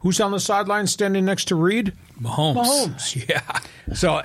Who's 0.00 0.20
on 0.20 0.32
the 0.32 0.38
sideline 0.38 0.86
standing 0.86 1.24
next 1.24 1.46
to 1.46 1.54
Reid? 1.54 1.94
Mahomes. 2.20 2.56
Mahomes. 2.56 3.26
Yeah. 3.30 3.60
So, 3.94 4.20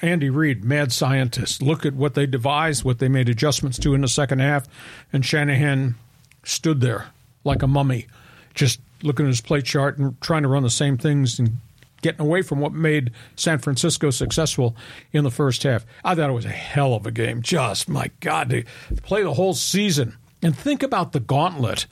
Andy 0.00 0.30
Reid, 0.30 0.64
mad 0.64 0.92
scientist. 0.92 1.60
Look 1.60 1.84
at 1.84 1.92
what 1.92 2.14
they 2.14 2.24
devised, 2.24 2.82
what 2.82 2.98
they 2.98 3.08
made 3.08 3.28
adjustments 3.28 3.78
to 3.80 3.92
in 3.92 4.00
the 4.00 4.08
second 4.08 4.38
half, 4.38 4.66
and 5.12 5.26
Shanahan 5.26 5.94
stood 6.42 6.80
there 6.80 7.08
like 7.44 7.62
a 7.62 7.66
mummy, 7.66 8.06
just 8.54 8.80
looking 9.02 9.26
at 9.26 9.28
his 9.28 9.42
play 9.42 9.60
chart 9.60 9.98
and 9.98 10.18
trying 10.22 10.42
to 10.44 10.48
run 10.48 10.62
the 10.62 10.70
same 10.70 10.96
things 10.96 11.38
and 11.38 11.58
getting 12.02 12.20
away 12.20 12.42
from 12.42 12.60
what 12.60 12.72
made 12.72 13.12
San 13.36 13.58
Francisco 13.58 14.10
successful 14.10 14.76
in 15.12 15.24
the 15.24 15.30
first 15.30 15.62
half. 15.62 15.86
I 16.04 16.14
thought 16.14 16.30
it 16.30 16.34
was 16.34 16.44
a 16.44 16.50
hell 16.50 16.94
of 16.94 17.06
a 17.06 17.10
game. 17.10 17.40
Just, 17.40 17.88
my 17.88 18.10
God, 18.20 18.50
to 18.50 18.64
play 19.02 19.22
the 19.22 19.34
whole 19.34 19.54
season. 19.54 20.16
And 20.42 20.56
think 20.56 20.82
about 20.82 21.12
the 21.12 21.20
gauntlet 21.20 21.86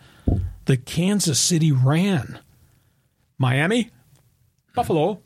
that 0.66 0.84
Kansas 0.84 1.40
City 1.40 1.72
ran 1.72 2.38
Miami, 3.38 3.90
Buffalo, 4.74 5.22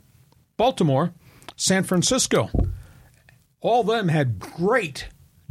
Baltimore, 0.56 1.12
San 1.56 1.82
Francisco. 1.82 2.48
All 3.60 3.80
of 3.80 3.86
them 3.86 4.08
had 4.08 4.38
great 4.38 5.08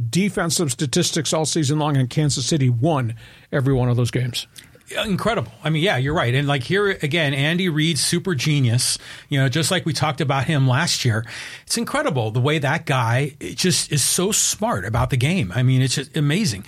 defensive 0.08 0.72
statistics 0.72 1.32
all 1.32 1.44
season 1.44 1.78
long, 1.78 1.96
and 1.96 2.08
Kansas 2.08 2.46
City 2.46 2.70
won 2.70 3.16
every 3.52 3.74
one 3.74 3.88
of 3.88 3.96
those 3.96 4.10
games 4.10 4.46
incredible. 4.90 5.52
I 5.62 5.70
mean, 5.70 5.82
yeah, 5.82 5.96
you're 5.96 6.14
right. 6.14 6.34
And 6.34 6.46
like 6.46 6.62
here 6.62 6.90
again, 6.90 7.34
Andy 7.34 7.68
Reid, 7.68 7.98
super 7.98 8.34
genius. 8.34 8.98
You 9.28 9.40
know, 9.40 9.48
just 9.48 9.70
like 9.70 9.86
we 9.86 9.92
talked 9.92 10.20
about 10.20 10.44
him 10.44 10.68
last 10.68 11.04
year. 11.04 11.24
It's 11.64 11.78
incredible 11.78 12.30
the 12.30 12.40
way 12.40 12.58
that 12.58 12.86
guy 12.86 13.36
just 13.40 13.92
is 13.92 14.02
so 14.02 14.32
smart 14.32 14.84
about 14.84 15.10
the 15.10 15.16
game. 15.16 15.52
I 15.54 15.62
mean, 15.62 15.82
it's 15.82 15.94
just 15.94 16.16
amazing. 16.16 16.64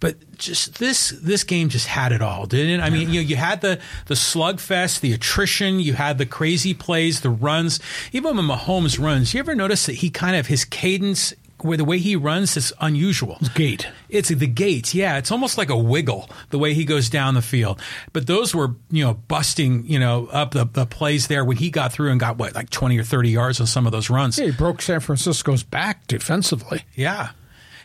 But 0.00 0.38
just 0.38 0.78
this 0.78 1.10
this 1.10 1.42
game 1.42 1.68
just 1.68 1.88
had 1.88 2.12
it 2.12 2.22
all, 2.22 2.46
didn't 2.46 2.80
it? 2.80 2.82
I 2.82 2.90
mean, 2.90 3.08
you 3.10 3.20
know, 3.20 3.26
you 3.26 3.34
had 3.34 3.60
the 3.60 3.80
the 4.06 4.14
slugfest, 4.14 5.00
the 5.00 5.12
attrition, 5.12 5.80
you 5.80 5.94
had 5.94 6.18
the 6.18 6.26
crazy 6.26 6.72
plays, 6.72 7.20
the 7.20 7.30
runs. 7.30 7.80
Even 8.12 8.36
when 8.36 8.46
Mahomes 8.46 9.02
runs, 9.02 9.34
you 9.34 9.40
ever 9.40 9.56
notice 9.56 9.86
that 9.86 9.94
he 9.94 10.10
kind 10.10 10.36
of 10.36 10.46
his 10.46 10.64
cadence 10.64 11.34
where 11.64 11.76
the 11.76 11.84
way 11.84 11.98
he 11.98 12.16
runs 12.16 12.56
is 12.56 12.72
unusual. 12.80 13.36
It's 13.40 13.48
gait. 13.50 13.86
It's 14.08 14.28
the 14.28 14.46
gates. 14.46 14.94
Yeah, 14.94 15.18
it's 15.18 15.30
almost 15.30 15.58
like 15.58 15.70
a 15.70 15.76
wiggle 15.76 16.28
the 16.50 16.58
way 16.58 16.74
he 16.74 16.84
goes 16.84 17.08
down 17.10 17.34
the 17.34 17.42
field. 17.42 17.80
But 18.12 18.26
those 18.26 18.54
were 18.54 18.74
you 18.90 19.04
know 19.04 19.14
busting 19.14 19.86
you 19.86 19.98
know 19.98 20.26
up 20.26 20.52
the, 20.52 20.64
the 20.64 20.86
plays 20.86 21.26
there 21.28 21.44
when 21.44 21.56
he 21.56 21.70
got 21.70 21.92
through 21.92 22.10
and 22.10 22.20
got 22.20 22.38
what 22.38 22.54
like 22.54 22.70
twenty 22.70 22.98
or 22.98 23.04
thirty 23.04 23.30
yards 23.30 23.60
on 23.60 23.66
some 23.66 23.86
of 23.86 23.92
those 23.92 24.10
runs. 24.10 24.38
Yeah, 24.38 24.46
he 24.46 24.52
broke 24.52 24.82
San 24.82 25.00
Francisco's 25.00 25.62
back 25.62 26.06
defensively. 26.06 26.84
Yeah. 26.94 27.30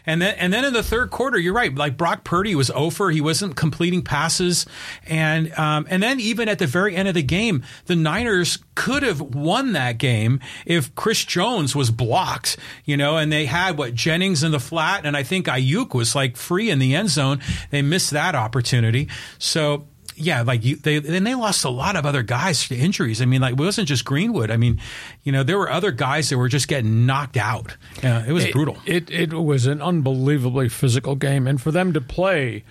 And 0.06 0.22
then, 0.22 0.36
and 0.38 0.54
then 0.54 0.66
in 0.66 0.74
the 0.74 0.84
third 0.84 1.10
quarter, 1.12 1.38
you're 1.38 1.54
right. 1.54 1.74
Like 1.74 1.98
Brock 1.98 2.24
Purdy 2.24 2.56
was 2.56 2.70
over. 2.72 3.12
He 3.12 3.22
wasn't 3.22 3.56
completing 3.56 4.02
passes. 4.02 4.66
And, 5.08 5.54
um, 5.58 5.88
and 5.90 6.04
then 6.04 6.20
even 6.20 6.50
at 6.50 6.60
the 6.60 6.68
very 6.68 6.96
end 6.96 7.08
of 7.08 7.14
the 7.14 7.24
game, 7.24 7.64
the 7.86 7.96
Niners 7.96 8.60
could 8.76 9.04
have 9.04 9.22
won 9.22 9.74
that 9.74 9.98
game 9.98 10.40
if 10.66 10.94
Chris 10.96 11.24
Jones 11.24 11.76
was 11.76 11.92
blocked, 11.92 12.58
you 12.86 12.98
know, 12.98 13.18
and 13.18 13.32
they 13.32 13.46
had 13.46 13.78
what 13.78 13.94
Jennings 13.94 14.44
in 14.44 14.52
the 14.52 14.60
flat. 14.60 15.06
And 15.06 15.16
I 15.16 15.24
think 15.24 15.48
Aiyuk 15.48 15.94
was 15.94 16.16
like 16.16 16.36
free 16.36 16.70
in 16.70 16.80
the 16.80 16.96
end 16.96 17.10
zone. 17.10 17.40
They 17.70 17.82
missed 17.82 18.12
that 18.12 18.36
opportunity. 18.36 19.08
So, 19.38 19.88
yeah, 20.16 20.42
like 20.42 20.64
you, 20.64 20.76
they 20.76 21.00
then 21.00 21.24
they 21.24 21.36
lost 21.36 21.66
a 21.66 21.70
lot 21.70 21.96
of 21.96 22.06
other 22.06 22.24
guys 22.24 22.68
to 22.68 22.76
injuries. 22.76 23.22
I 23.22 23.26
mean, 23.26 23.42
like 23.42 23.54
it 23.54 23.60
wasn't 23.60 23.88
just 23.88 24.06
Greenwood. 24.06 24.52
I 24.52 24.58
mean, 24.58 24.80
you 25.24 25.32
know, 25.32 25.44
there 25.44 25.58
were 25.58 25.72
other 25.72 25.92
guys 25.92 26.30
that 26.30 26.38
were 26.38 26.50
just 26.50 26.68
getting 26.68 27.06
knocked 27.06 27.38
out. 27.38 27.78
Yeah, 28.02 28.26
it 28.26 28.32
was 28.32 28.46
it, 28.46 28.54
brutal. 28.54 28.78
It 28.86 29.10
it 29.10 29.34
was 29.34 29.66
an 29.66 29.82
unbelievably 29.82 30.70
physical 30.70 31.16
game, 31.16 31.48
and 31.48 31.62
for 31.62 31.72
them 31.72 31.94
to 31.94 32.02
play 32.02 32.64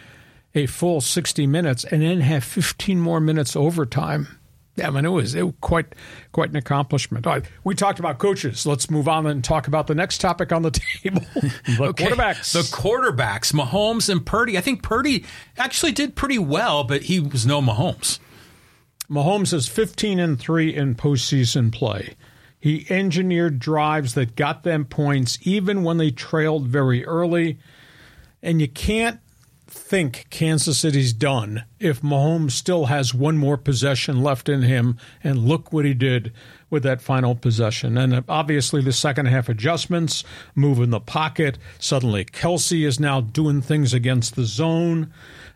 a 0.54 0.66
full 0.66 1.00
sixty 1.00 1.46
minutes 1.46 1.84
and 1.84 2.02
then 2.02 2.20
have 2.20 2.44
fifteen 2.44 3.00
more 3.00 3.20
minutes 3.20 3.56
overtime 3.56 4.38
yeah, 4.76 4.88
I 4.88 4.90
mean, 4.90 5.04
it 5.04 5.10
was, 5.10 5.34
it 5.34 5.42
was 5.42 5.54
quite 5.60 5.94
quite 6.32 6.50
an 6.50 6.56
accomplishment. 6.56 7.26
All 7.26 7.34
right, 7.34 7.44
we 7.62 7.74
talked 7.74 7.98
about 7.98 8.18
coaches. 8.18 8.64
Let's 8.64 8.90
move 8.90 9.06
on 9.06 9.26
and 9.26 9.44
talk 9.44 9.68
about 9.68 9.86
the 9.86 9.94
next 9.94 10.18
topic 10.18 10.50
on 10.50 10.62
the 10.62 10.70
table: 11.02 11.22
the 11.34 11.78
okay. 11.80 12.06
quarterbacks. 12.06 12.52
The 12.52 12.76
quarterbacks, 12.76 13.52
Mahomes 13.52 14.08
and 14.08 14.24
Purdy. 14.24 14.56
I 14.56 14.62
think 14.62 14.82
Purdy 14.82 15.24
actually 15.58 15.92
did 15.92 16.16
pretty 16.16 16.38
well, 16.38 16.84
but 16.84 17.02
he 17.02 17.20
was 17.20 17.44
no 17.44 17.60
Mahomes. 17.60 18.18
Mahomes 19.10 19.52
is 19.52 19.68
15 19.68 20.18
and 20.18 20.40
three 20.40 20.74
in 20.74 20.94
postseason 20.94 21.70
play. 21.70 22.14
He 22.58 22.86
engineered 22.88 23.58
drives 23.58 24.14
that 24.14 24.36
got 24.36 24.62
them 24.62 24.84
points 24.84 25.38
even 25.42 25.82
when 25.82 25.98
they 25.98 26.10
trailed 26.10 26.66
very 26.68 27.04
early. 27.04 27.58
And 28.40 28.60
you 28.60 28.68
can't 28.68 29.20
think 29.72 30.26
Kansas 30.30 30.78
City's 30.78 31.12
done 31.12 31.64
if 31.80 32.02
Mahomes 32.02 32.52
still 32.52 32.86
has 32.86 33.14
one 33.14 33.36
more 33.38 33.56
possession 33.56 34.22
left 34.22 34.48
in 34.48 34.62
him. 34.62 34.98
And 35.24 35.46
look 35.46 35.72
what 35.72 35.84
he 35.84 35.94
did 35.94 36.32
with 36.70 36.82
that 36.82 37.02
final 37.02 37.34
possession. 37.34 37.98
And 37.98 38.14
uh, 38.14 38.22
obviously, 38.28 38.82
the 38.82 38.92
second 38.92 39.26
half 39.26 39.48
adjustments, 39.48 40.24
move 40.54 40.78
in 40.78 40.90
the 40.90 41.00
pocket. 41.00 41.58
Suddenly, 41.78 42.24
Kelce 42.26 42.86
is 42.86 43.00
now 43.00 43.20
doing 43.20 43.62
things 43.62 43.92
against 43.92 44.36
the 44.36 44.44
zone. 44.44 45.12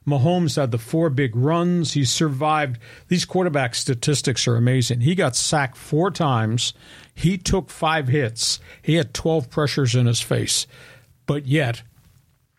Mahomes 0.07 0.57
had 0.57 0.71
the 0.71 0.79
four 0.79 1.11
big 1.11 1.35
runs. 1.35 1.93
He 1.93 2.05
survived. 2.05 2.79
These 3.09 3.25
quarterback 3.25 3.75
statistics 3.75 4.47
are 4.47 4.57
amazing. 4.57 5.01
He 5.01 5.15
got 5.15 5.37
sacked 5.37 5.77
four 5.77 6.11
times. 6.11 6.75
He 7.15 7.39
took 7.39 7.71
five 7.71 8.09
hits. 8.09 8.61
He 8.83 8.95
had 8.95 9.15
12 9.15 9.51
pressures 9.51 9.95
in 9.95 10.07
his 10.07 10.21
face. 10.21 10.67
But 11.27 11.47
yet, 11.47 11.83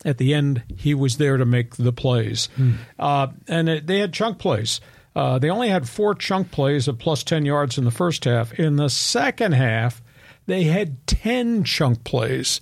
at 0.06 0.18
the 0.18 0.34
end, 0.34 0.64
he 0.76 0.94
was 0.94 1.18
there 1.18 1.38
to 1.38 1.46
make 1.46 1.76
the 1.76 1.94
plays. 1.94 2.50
Mm. 2.58 2.76
Uh, 3.00 3.28
and 3.48 3.70
it, 3.70 3.88
they 3.88 4.00
had 4.00 4.14
chunk 4.14 4.38
plays. 4.40 4.80
Uh, 5.16 5.40
they 5.40 5.50
only 5.50 5.70
had 5.70 5.90
four 5.90 6.14
chunk 6.14 6.52
plays 6.52 6.88
of 6.88 7.00
plus 7.00 7.24
10 7.24 7.46
yards 7.46 7.78
in 7.78 7.86
the 7.86 7.92
first 7.92 8.26
half. 8.26 8.54
In 8.54 8.76
the 8.76 8.90
second 8.90 9.54
half, 9.54 10.02
they 10.46 10.64
had 10.64 11.06
10 11.08 11.64
chunk 11.64 12.04
plays. 12.04 12.62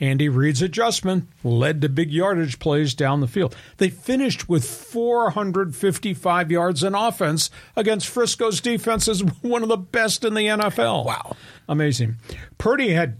Andy 0.00 0.28
Reid's 0.28 0.62
adjustment 0.62 1.28
led 1.44 1.80
to 1.82 1.88
big 1.88 2.10
yardage 2.10 2.58
plays 2.58 2.94
down 2.94 3.20
the 3.20 3.28
field. 3.28 3.54
They 3.76 3.90
finished 3.90 4.48
with 4.48 4.64
455 4.64 6.50
yards 6.50 6.82
in 6.82 6.94
offense 6.94 7.50
against 7.76 8.08
Frisco's 8.08 8.60
defense 8.60 9.06
is 9.06 9.20
one 9.42 9.62
of 9.62 9.68
the 9.68 9.76
best 9.76 10.24
in 10.24 10.34
the 10.34 10.46
NFL. 10.46 11.04
Wow. 11.04 11.36
Amazing. 11.68 12.16
Purdy 12.58 12.94
had 12.94 13.18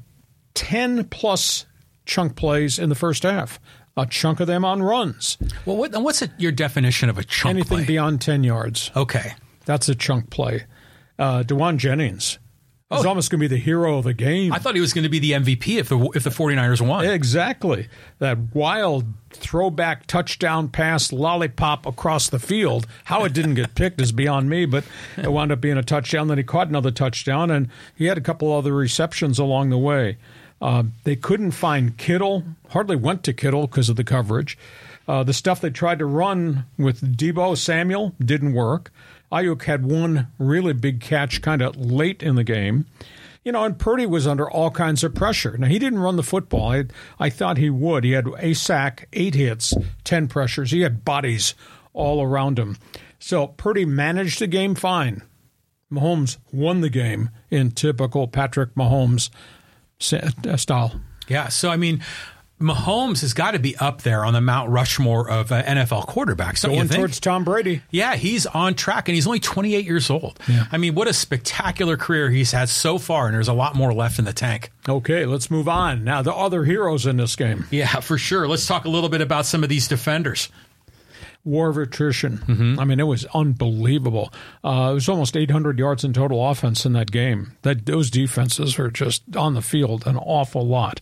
10 0.55 1.05
plus 1.05 1.67
chunk 2.05 2.37
plays 2.37 2.79
in 2.79 2.89
the 2.89 2.95
first 2.95 3.23
half. 3.23 3.61
A 3.97 4.07
chunk 4.07 4.41
of 4.41 4.47
them 4.47 4.65
on 4.65 4.83
runs. 4.83 5.37
Well, 5.67 5.77
what, 5.77 5.93
what's 6.03 6.27
your 6.39 6.53
definition 6.53 7.11
of 7.11 7.19
a 7.19 7.25
chunk 7.25 7.43
play? 7.43 7.51
Anything 7.51 7.79
play? 7.79 7.87
beyond 7.87 8.21
10 8.23 8.43
yards. 8.43 8.91
Okay. 8.97 9.35
That's 9.67 9.89
a 9.89 9.95
chunk 9.95 10.31
play. 10.31 10.65
Uh, 11.19 11.43
Jauan 11.43 11.77
Jennings 11.77 12.39
is 12.99 13.05
oh. 13.05 13.09
almost 13.09 13.31
going 13.31 13.39
to 13.39 13.49
be 13.49 13.55
the 13.55 13.63
hero 13.63 13.99
of 13.99 14.05
the 14.05 14.15
game. 14.15 14.53
I 14.53 14.59
thought 14.59 14.75
he 14.75 14.81
was 14.81 14.93
going 14.93 15.05
to 15.05 15.09
be 15.09 15.19
the 15.19 15.33
MVP 15.33 15.79
if 15.79 15.89
the, 15.89 15.99
if 16.15 16.25
the 16.25 16.31
49ers 16.31 16.87
won. 16.87 17.05
Exactly. 17.05 17.89
That 18.19 18.55
wild 18.55 19.05
throwback 19.31 20.07
touchdown 20.07 20.69
pass 20.69 21.13
lollipop 21.13 21.87
across 21.87 22.29
the 22.29 22.39
field. 22.39 22.87
How 23.05 23.25
it 23.25 23.33
didn't 23.33 23.55
get 23.55 23.75
picked 23.75 24.01
is 24.01 24.13
beyond 24.13 24.51
me, 24.51 24.67
but 24.67 24.85
it 25.17 25.33
wound 25.33 25.53
up 25.53 25.61
being 25.61 25.79
a 25.79 25.83
touchdown. 25.83 26.29
Then 26.29 26.39
he 26.39 26.45
caught 26.45 26.69
another 26.69 26.91
touchdown, 26.91 27.51
and 27.51 27.69
he 27.95 28.07
had 28.07 28.19
a 28.19 28.23
couple 28.23 28.53
other 28.53 28.75
receptions 28.75 29.39
along 29.39 29.71
the 29.71 29.79
way. 29.79 30.19
Uh, 30.63 30.85
they 31.03 31.17
couldn't 31.17 31.51
find 31.51 31.99
Kittle, 31.99 32.45
hardly 32.71 32.95
went 32.95 33.25
to 33.25 33.33
Kittle 33.33 33.67
because 33.67 33.89
of 33.89 33.97
the 33.97 34.05
coverage. 34.05 34.57
Uh, 35.09 35.25
the 35.25 35.33
stuff 35.33 35.61
they 35.61 35.71
tried 35.71 35.99
to 35.99 36.07
run 36.07 36.65
with 36.79 37.17
Deebo 37.17 37.59
Samuel 37.59 38.15
didn't 38.21 38.53
work. 38.53 38.93
Aiyuk 39.33 39.63
had 39.65 39.85
one 39.85 40.29
really 40.39 40.73
big 40.73 41.01
catch 41.01 41.43
kind 41.43 41.63
of 41.63 41.77
late 41.77 42.23
in 42.23 42.37
the 42.37 42.45
game. 42.45 42.87
You 43.45 43.51
know, 43.51 43.65
and 43.65 43.77
Purdy 43.77 44.07
was 44.07 44.25
under 44.25 44.49
all 44.49 44.71
kinds 44.71 45.03
of 45.03 45.17
pressure. 45.17 45.57
Now, 45.59 45.67
he 45.67 45.81
didn't 45.81 45.99
run 45.99 46.15
the 46.15 46.23
football. 46.23 46.71
I, 46.71 46.85
I 47.19 47.29
thought 47.29 47.57
he 47.57 47.69
would. 47.69 48.05
He 48.05 48.13
had 48.13 48.29
a 48.39 48.55
sack, 48.55 49.09
eight 49.13 49.35
hits, 49.35 49.75
10 50.05 50.29
pressures. 50.29 50.71
He 50.71 50.83
had 50.83 51.05
bodies 51.05 51.55
all 51.93 52.23
around 52.23 52.57
him. 52.61 52.77
So 53.19 53.49
Purdy 53.49 53.85
managed 53.85 54.39
the 54.39 54.47
game 54.47 54.77
fine. 54.77 55.23
Mahomes 55.91 56.37
won 56.53 56.83
the 56.83 56.89
game 56.89 57.31
in 57.51 57.73
typical 57.73 58.29
Patrick 58.29 58.77
Mahomes 58.77 59.29
style. 60.03 61.01
Yeah. 61.29 61.49
So, 61.49 61.71
I 61.71 61.77
mean, 61.77 62.03
Mahomes 62.63 63.21
has 63.23 63.35
got 63.35 63.53
to 63.53 63.59
be 63.59 63.77
up 63.77 64.03
there 64.03 64.25
on 64.25 64.33
the 64.33 64.41
Mount 64.41 64.71
Rushmore 64.71 65.29
of 65.29 65.53
uh, 65.53 65.63
NFL 65.63 66.07
quarterbacks. 66.07 66.65
Going 66.65 66.79
you 66.79 66.85
think? 66.85 66.99
towards 66.99 67.21
Tom 67.21 67.45
Brady. 67.45 67.83
Yeah, 67.91 68.15
he's 68.15 68.47
on 68.47 68.75
track, 68.75 69.09
and 69.09 69.15
he's 69.15 69.27
only 69.27 69.41
28 69.41 69.85
years 69.85 70.09
old. 70.11 70.39
I 70.71 70.79
mean, 70.79 70.95
what 70.95 71.09
a 71.09 71.13
spectacular 71.13 71.97
career 71.97 72.31
he's 72.31 72.53
had 72.53 72.69
so 72.69 72.99
far, 72.99 73.27
and 73.27 73.35
there's 73.35 73.49
a 73.49 73.53
lot 73.53 73.75
more 73.75 73.93
left 73.93 74.19
in 74.19 74.25
the 74.25 74.33
tank. 74.33 74.71
Okay, 74.89 75.27
let's 75.27 75.51
move 75.51 75.69
on. 75.69 76.05
Now, 76.05 76.23
the 76.23 76.35
other 76.35 76.65
heroes 76.65 77.07
in 77.07 77.17
this 77.17 77.37
game 77.37 77.67
Yeah, 77.71 78.01
for 78.01 78.19
sure. 78.19 78.49
Let's 78.49 78.67
talk 78.67 78.85
a 78.85 78.89
little 78.89 79.09
bit 79.09 79.21
about 79.21 79.47
some 79.47 79.63
of 79.63 79.69
these 79.69 79.89
defenders. 79.89 80.49
War 81.45 81.69
of 81.69 81.77
attrition. 81.77 82.77
I 82.79 82.85
mean, 82.85 83.01
it 83.01 83.07
was 83.07 83.25
unbelievable. 83.35 84.33
Uh, 84.63 84.91
it 84.93 84.95
was 84.95 85.09
almost 85.09 85.37
800 85.37 85.79
yards 85.79 86.05
in 86.05 86.13
total 86.13 86.49
offense 86.49 86.87
in 86.87 86.93
that 86.93 87.11
game. 87.11 87.57
That 87.63 87.87
Those 87.87 88.11
defenses 88.11 88.79
are 88.79 88.91
just 88.91 89.37
on 89.37 89.55
the 89.55 89.63
field 89.63 90.07
an 90.07 90.17
awful 90.17 90.67
lot. 90.67 91.01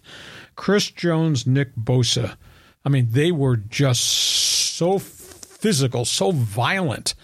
Chris 0.57 0.91
Jones, 0.91 1.47
Nick 1.47 1.75
Bosa. 1.77 2.37
I 2.85 2.89
mean, 2.89 3.09
they 3.11 3.33
were 3.33 3.57
just 3.57 4.01
so 4.03 4.99
physical, 4.99 6.05
so 6.05 6.31
violent. 6.33 7.15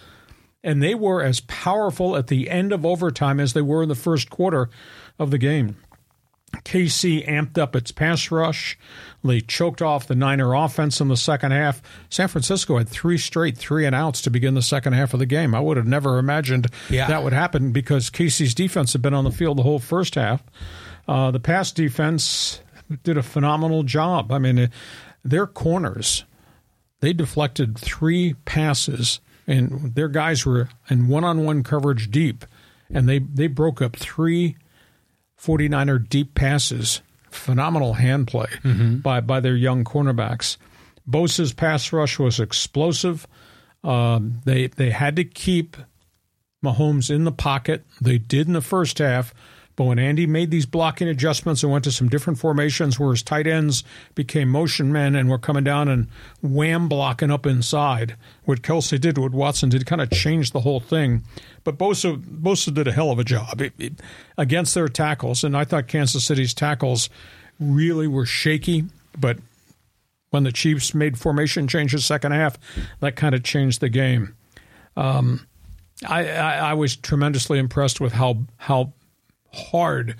And 0.63 0.83
they 0.83 0.95
were 0.95 1.23
as 1.23 1.41
powerful 1.41 2.17
at 2.17 2.27
the 2.27 2.51
end 2.51 2.73
of 2.73 2.85
overtime 2.85 3.41
as 3.41 3.53
they 3.53 3.63
were 3.63 3.83
in 3.83 3.89
the 3.89 3.95
first 3.95 4.31
quarter 4.31 4.69
of 5.19 5.31
the 5.31 5.39
game. 5.39 5.77
KC 6.65 7.27
amped 7.29 7.59
up 7.59 7.75
its 7.77 7.93
pass 7.93 8.31
rush. 8.31 8.79
They 9.25 9.41
choked 9.41 9.83
off 9.83 10.07
the 10.07 10.15
Niner 10.15 10.55
offense 10.55 11.01
in 11.01 11.09
the 11.09 11.17
second 11.17 11.53
half. 11.53 11.83
San 12.11 12.29
Francisco 12.29 12.79
had 12.79 12.89
three 12.89 13.19
straight 13.19 13.57
three 13.59 13.85
and 13.87 13.95
outs 13.95 14.23
to 14.23 14.31
begin 14.31 14.55
the 14.55 14.63
second 14.63 14.93
half 14.93 15.13
of 15.15 15.19
the 15.21 15.27
game. 15.27 15.55
I 15.55 15.61
would 15.61 15.77
have 15.77 15.87
never 15.87 16.19
imagined 16.19 16.69
Yeah. 16.91 17.09
that 17.09 17.23
would 17.25 17.33
happen 17.33 17.73
because 17.73 18.11
KC's 18.11 18.55
defense 18.55 18.93
had 18.93 19.03
been 19.03 19.15
on 19.15 19.25
the 19.25 19.31
field 19.33 19.59
the 19.59 19.63
whole 19.65 19.79
first 19.79 20.15
half. 20.15 20.43
Uh, 21.09 21.31
the 21.31 21.41
pass 21.41 21.73
defense 21.73 22.61
did 23.03 23.17
a 23.17 23.23
phenomenal 23.23 23.83
job. 23.83 24.31
I 24.33 24.39
mean, 24.39 24.71
their 25.25 25.47
corners, 25.47 26.25
they 27.01 27.13
deflected 27.13 27.77
three 27.79 28.35
passes, 28.45 29.21
and 29.47 29.95
their 29.95 30.09
guys 30.09 30.47
were 30.47 30.69
in 30.89 31.09
one 31.09 31.25
on 31.25 31.45
one 31.45 31.63
coverage 31.63 32.11
deep, 32.11 32.45
and 32.93 33.09
they, 33.09 33.19
they 33.19 33.47
broke 33.49 33.83
up 33.83 33.97
three 33.97 34.57
49er 35.41 36.09
deep 36.09 36.35
passes. 36.35 37.03
Phenomenal 37.31 37.95
hand 37.95 38.29
play 38.29 38.49
by, 39.03 39.21
by 39.21 39.41
their 39.41 39.57
young 39.57 39.85
cornerbacks. 39.85 40.57
Bosa's 41.09 41.53
pass 41.53 41.93
rush 41.93 42.19
was 42.19 42.41
explosive. 42.41 43.27
Um, 43.85 44.41
they 44.45 44.69
they 44.69 44.91
had 44.91 45.17
to 45.17 45.25
keep 45.25 45.77
Mahomes 46.65 47.15
in 47.15 47.25
the 47.25 47.33
pocket. 47.33 47.85
They 48.01 48.19
did 48.19 48.47
in 48.47 48.55
the 48.55 48.61
first 48.63 48.99
half, 48.99 49.35
but 49.77 49.85
when 49.85 49.99
Andy 49.99 50.27
made 50.27 50.51
these 50.51 50.67
blocking 50.67 51.07
adjustments 51.07 51.63
and 51.63 51.71
went 51.71 51.85
to 51.85 51.93
some 51.93 52.09
different 52.09 52.39
formations 52.39 52.99
where 52.99 53.11
his 53.11 53.23
tight 53.23 53.47
ends 53.47 53.85
became 54.15 54.49
motion 54.49 54.91
men 54.91 55.15
and 55.15 55.29
were 55.29 55.39
coming 55.39 55.65
down 55.65 55.89
and 55.89 56.09
wham 56.43 56.89
blocking 56.89 57.31
up 57.31 57.45
inside, 57.47 58.17
what 58.45 58.63
Kelce 58.63 58.99
did, 59.01 59.19
what 59.19 59.33
Watson 59.33 59.69
did, 59.69 59.85
kind 59.87 60.01
of 60.01 60.11
changed 60.11 60.53
the 60.55 60.61
whole 60.61 60.81
thing. 60.81 61.23
But 61.63 61.77
Bosa, 61.77 62.17
Bosa 62.17 62.73
did 62.73 62.89
a 62.89 62.93
hell 62.93 63.11
of 63.11 63.19
a 63.19 63.25
job 63.25 63.61
It- 63.61 63.75
it- 63.79 64.01
against 64.39 64.75
their 64.75 64.89
tackles, 64.89 65.45
and 65.45 65.57
I 65.57 65.65
thought 65.65 65.89
Kansas 65.89 66.25
City's 66.25 66.55
tackles 66.55 67.11
really 67.61 68.07
were 68.07 68.27
shaky, 68.27 68.85
but 69.19 69.39
when 70.31 70.43
the 70.45 70.53
Chiefs 70.53 70.95
made 70.95 71.19
formation 71.19 71.69
changes 71.69 72.05
second 72.05 72.33
half, 72.33 72.59
that 73.01 73.15
kind 73.17 73.35
of 73.35 73.43
changed 73.43 73.81
the 73.81 73.89
game. 73.89 74.35
Um, 74.97 75.47
I, 76.07 76.29
I, 76.29 76.55
I 76.71 76.75
was 76.75 76.97
tremendously 76.97 77.59
impressed 77.59 78.01
with 78.01 78.13
how 78.13 78.39
how 78.59 78.93
hard 79.57 80.17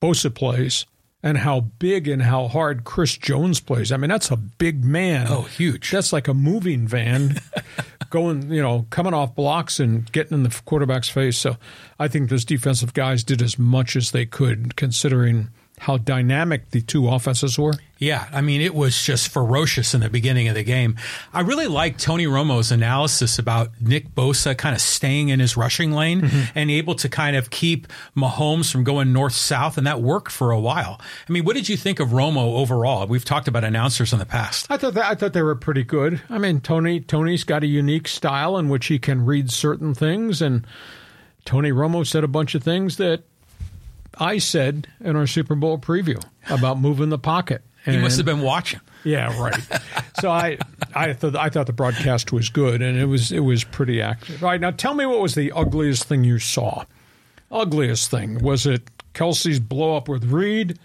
Bosa 0.00 0.34
plays 0.34 0.86
and 1.22 1.38
how 1.38 1.60
big 1.60 2.08
and 2.08 2.22
how 2.22 2.48
hard 2.48 2.84
Chris 2.84 3.16
Jones 3.16 3.60
plays. 3.60 3.92
I 3.92 3.96
mean, 3.96 4.08
that's 4.08 4.30
a 4.30 4.36
big 4.36 4.84
man. 4.84 5.26
Oh, 5.28 5.42
huge. 5.42 5.90
That's 5.90 6.12
like 6.12 6.28
a 6.28 6.34
moving 6.34 6.88
van 6.88 7.38
going, 8.10 8.50
you 8.50 8.62
know, 8.62 8.86
coming 8.90 9.12
off 9.12 9.34
blocks 9.34 9.80
and 9.80 10.10
getting 10.12 10.34
in 10.38 10.42
the 10.44 10.62
quarterback's 10.64 11.10
face. 11.10 11.36
So 11.36 11.56
I 11.98 12.08
think 12.08 12.30
those 12.30 12.44
defensive 12.44 12.94
guys 12.94 13.22
did 13.22 13.42
as 13.42 13.58
much 13.58 13.96
as 13.96 14.12
they 14.12 14.24
could 14.24 14.76
considering 14.76 15.50
how 15.80 15.96
dynamic 15.96 16.70
the 16.72 16.82
two 16.82 17.08
offenses 17.08 17.58
were. 17.58 17.72
Yeah, 17.96 18.28
I 18.32 18.42
mean, 18.42 18.60
it 18.60 18.74
was 18.74 19.02
just 19.02 19.28
ferocious 19.28 19.94
in 19.94 20.02
the 20.02 20.10
beginning 20.10 20.46
of 20.48 20.54
the 20.54 20.62
game. 20.62 20.96
I 21.32 21.40
really 21.40 21.68
like 21.68 21.96
Tony 21.96 22.26
Romo's 22.26 22.70
analysis 22.70 23.38
about 23.38 23.70
Nick 23.80 24.14
Bosa 24.14 24.56
kind 24.56 24.74
of 24.74 24.82
staying 24.82 25.30
in 25.30 25.40
his 25.40 25.56
rushing 25.56 25.92
lane 25.92 26.20
mm-hmm. 26.20 26.58
and 26.58 26.70
able 26.70 26.94
to 26.96 27.08
kind 27.08 27.34
of 27.34 27.48
keep 27.48 27.88
Mahomes 28.14 28.70
from 28.70 28.84
going 28.84 29.14
north 29.14 29.32
south, 29.32 29.78
and 29.78 29.86
that 29.86 30.02
worked 30.02 30.30
for 30.30 30.50
a 30.50 30.60
while. 30.60 31.00
I 31.26 31.32
mean, 31.32 31.46
what 31.46 31.56
did 31.56 31.70
you 31.70 31.78
think 31.78 31.98
of 31.98 32.08
Romo 32.08 32.58
overall? 32.58 33.06
We've 33.06 33.24
talked 33.24 33.48
about 33.48 33.64
announcers 33.64 34.12
in 34.12 34.18
the 34.18 34.26
past. 34.26 34.66
I 34.68 34.76
thought 34.76 34.92
that, 34.94 35.06
I 35.06 35.14
thought 35.14 35.32
they 35.32 35.42
were 35.42 35.54
pretty 35.54 35.84
good. 35.84 36.20
I 36.28 36.36
mean, 36.36 36.60
Tony 36.60 37.00
Tony's 37.00 37.44
got 37.44 37.64
a 37.64 37.66
unique 37.66 38.06
style 38.06 38.58
in 38.58 38.68
which 38.68 38.86
he 38.86 38.98
can 38.98 39.24
read 39.24 39.50
certain 39.50 39.94
things, 39.94 40.42
and 40.42 40.66
Tony 41.46 41.70
Romo 41.70 42.06
said 42.06 42.22
a 42.22 42.28
bunch 42.28 42.54
of 42.54 42.62
things 42.62 42.98
that 42.98 43.24
I 44.20 44.38
said 44.38 44.86
in 45.00 45.16
our 45.16 45.26
Super 45.26 45.54
Bowl 45.54 45.78
preview 45.78 46.22
about 46.48 46.78
moving 46.78 47.08
the 47.08 47.18
pocket. 47.18 47.62
He 47.86 47.96
must 47.96 48.18
have 48.18 48.26
been 48.26 48.42
watching. 48.42 48.80
yeah, 49.04 49.34
right. 49.40 49.58
so 50.20 50.30
I, 50.30 50.58
I 50.94 51.14
thought 51.14 51.34
I 51.34 51.48
thought 51.48 51.66
the 51.66 51.72
broadcast 51.72 52.30
was 52.30 52.50
good, 52.50 52.82
and 52.82 52.98
it 52.98 53.06
was 53.06 53.32
it 53.32 53.40
was 53.40 53.64
pretty 53.64 54.02
active. 54.02 54.44
All 54.44 54.50
right, 54.50 54.60
now 54.60 54.70
tell 54.70 54.92
me 54.92 55.06
what 55.06 55.20
was 55.20 55.34
the 55.34 55.50
ugliest 55.52 56.04
thing 56.04 56.22
you 56.22 56.38
saw? 56.38 56.84
Ugliest 57.50 58.10
thing 58.10 58.38
was 58.40 58.66
it 58.66 58.82
Kelce's 59.14 59.60
blow 59.60 59.96
up 59.96 60.10
with 60.10 60.24
Reid? 60.24 60.78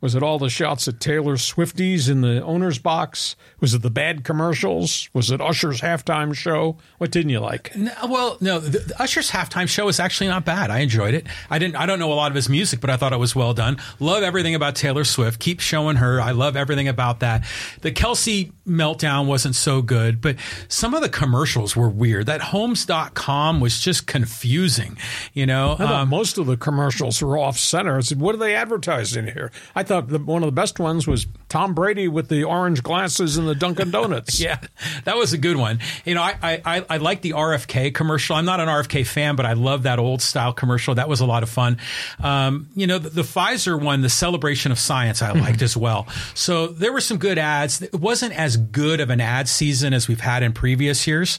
Was 0.00 0.14
it 0.14 0.22
all 0.22 0.38
the 0.38 0.48
shots 0.48 0.86
at 0.86 1.00
Taylor 1.00 1.34
Swifties 1.34 2.08
in 2.08 2.20
the 2.20 2.40
owner's 2.44 2.78
box? 2.78 3.34
Was 3.58 3.74
it 3.74 3.82
the 3.82 3.90
bad 3.90 4.22
commercials? 4.22 5.08
Was 5.12 5.32
it 5.32 5.40
Usher's 5.40 5.80
halftime 5.80 6.32
show? 6.34 6.76
What 6.98 7.10
didn't 7.10 7.30
you 7.30 7.40
like? 7.40 7.74
No, 7.74 7.92
well, 8.08 8.36
no, 8.40 8.60
the, 8.60 8.78
the 8.78 9.02
Usher's 9.02 9.32
halftime 9.32 9.68
show 9.68 9.86
was 9.86 9.98
actually 9.98 10.28
not 10.28 10.44
bad. 10.44 10.70
I 10.70 10.78
enjoyed 10.78 11.14
it. 11.14 11.26
I 11.50 11.58
didn't. 11.58 11.74
I 11.74 11.86
don't 11.86 11.98
know 11.98 12.12
a 12.12 12.14
lot 12.14 12.30
of 12.30 12.36
his 12.36 12.48
music, 12.48 12.80
but 12.80 12.90
I 12.90 12.96
thought 12.96 13.12
it 13.12 13.18
was 13.18 13.34
well 13.34 13.54
done. 13.54 13.78
Love 13.98 14.22
everything 14.22 14.54
about 14.54 14.76
Taylor 14.76 15.02
Swift. 15.02 15.40
Keep 15.40 15.58
showing 15.58 15.96
her. 15.96 16.20
I 16.20 16.30
love 16.30 16.56
everything 16.56 16.86
about 16.86 17.18
that. 17.20 17.44
The 17.80 17.90
Kelce 17.90 18.52
meltdown 18.68 19.26
wasn't 19.26 19.54
so 19.56 19.82
good, 19.82 20.20
but 20.20 20.36
some 20.68 20.94
of 20.94 21.02
the 21.02 21.08
commercials 21.08 21.74
were 21.74 21.88
weird. 21.88 22.26
That 22.26 22.40
Homes.com 22.40 23.60
was 23.60 23.80
just 23.80 24.06
confusing. 24.06 24.96
You 25.34 25.46
know, 25.46 25.76
Um, 25.78 26.08
most 26.08 26.38
of 26.38 26.46
the 26.46 26.56
commercials 26.56 27.22
were 27.22 27.38
off 27.38 27.58
center. 27.58 27.96
I 27.96 28.00
said, 28.00 28.20
"What 28.20 28.34
are 28.34 28.38
they 28.38 28.54
advertising 28.54 29.24
here?" 29.26 29.50
I 29.74 29.82
thought 29.82 30.08
the, 30.08 30.18
one 30.18 30.42
of 30.42 30.46
the 30.46 30.52
best 30.52 30.78
ones 30.78 31.06
was 31.06 31.26
Tom 31.48 31.74
Brady 31.74 32.08
with 32.08 32.28
the 32.28 32.44
orange 32.44 32.82
glasses 32.82 33.36
and 33.36 33.48
the 33.48 33.54
Dunkin' 33.54 33.90
Donuts. 33.90 34.38
Yeah, 34.48 34.58
that 35.04 35.16
was 35.16 35.32
a 35.32 35.38
good 35.38 35.56
one. 35.56 35.80
You 36.04 36.14
know, 36.14 36.22
I, 36.22 36.36
I, 36.42 36.62
I, 36.64 36.84
I 36.90 36.96
like 36.98 37.22
the 37.22 37.32
RFK 37.32 37.92
commercial. 37.94 38.36
I'm 38.36 38.44
not 38.44 38.60
an 38.60 38.68
RFK 38.68 39.06
fan, 39.06 39.34
but 39.36 39.46
I 39.46 39.54
love 39.54 39.82
that 39.84 39.98
old 39.98 40.22
style 40.22 40.52
commercial. 40.52 40.94
That 40.94 41.08
was 41.08 41.20
a 41.20 41.26
lot 41.26 41.42
of 41.42 41.48
fun. 41.48 41.78
Um, 42.22 42.68
you 42.74 42.86
know, 42.86 42.98
the, 42.98 43.08
the 43.08 43.22
Pfizer 43.22 43.80
one, 43.80 44.02
the 44.02 44.08
celebration 44.10 44.70
of 44.72 44.78
science, 44.78 45.22
I 45.22 45.32
liked 45.32 45.62
as 45.62 45.76
well. 45.76 46.06
So 46.34 46.66
there 46.68 46.92
were 46.92 47.00
some 47.00 47.18
good 47.18 47.38
ads. 47.38 47.82
It 47.82 47.94
wasn't 47.94 48.38
as 48.38 48.56
good 48.58 49.00
of 49.00 49.10
an 49.10 49.20
ad 49.20 49.48
season 49.48 49.92
as 49.92 50.08
we've 50.08 50.20
had 50.20 50.42
in 50.42 50.52
previous 50.52 51.06
years, 51.06 51.38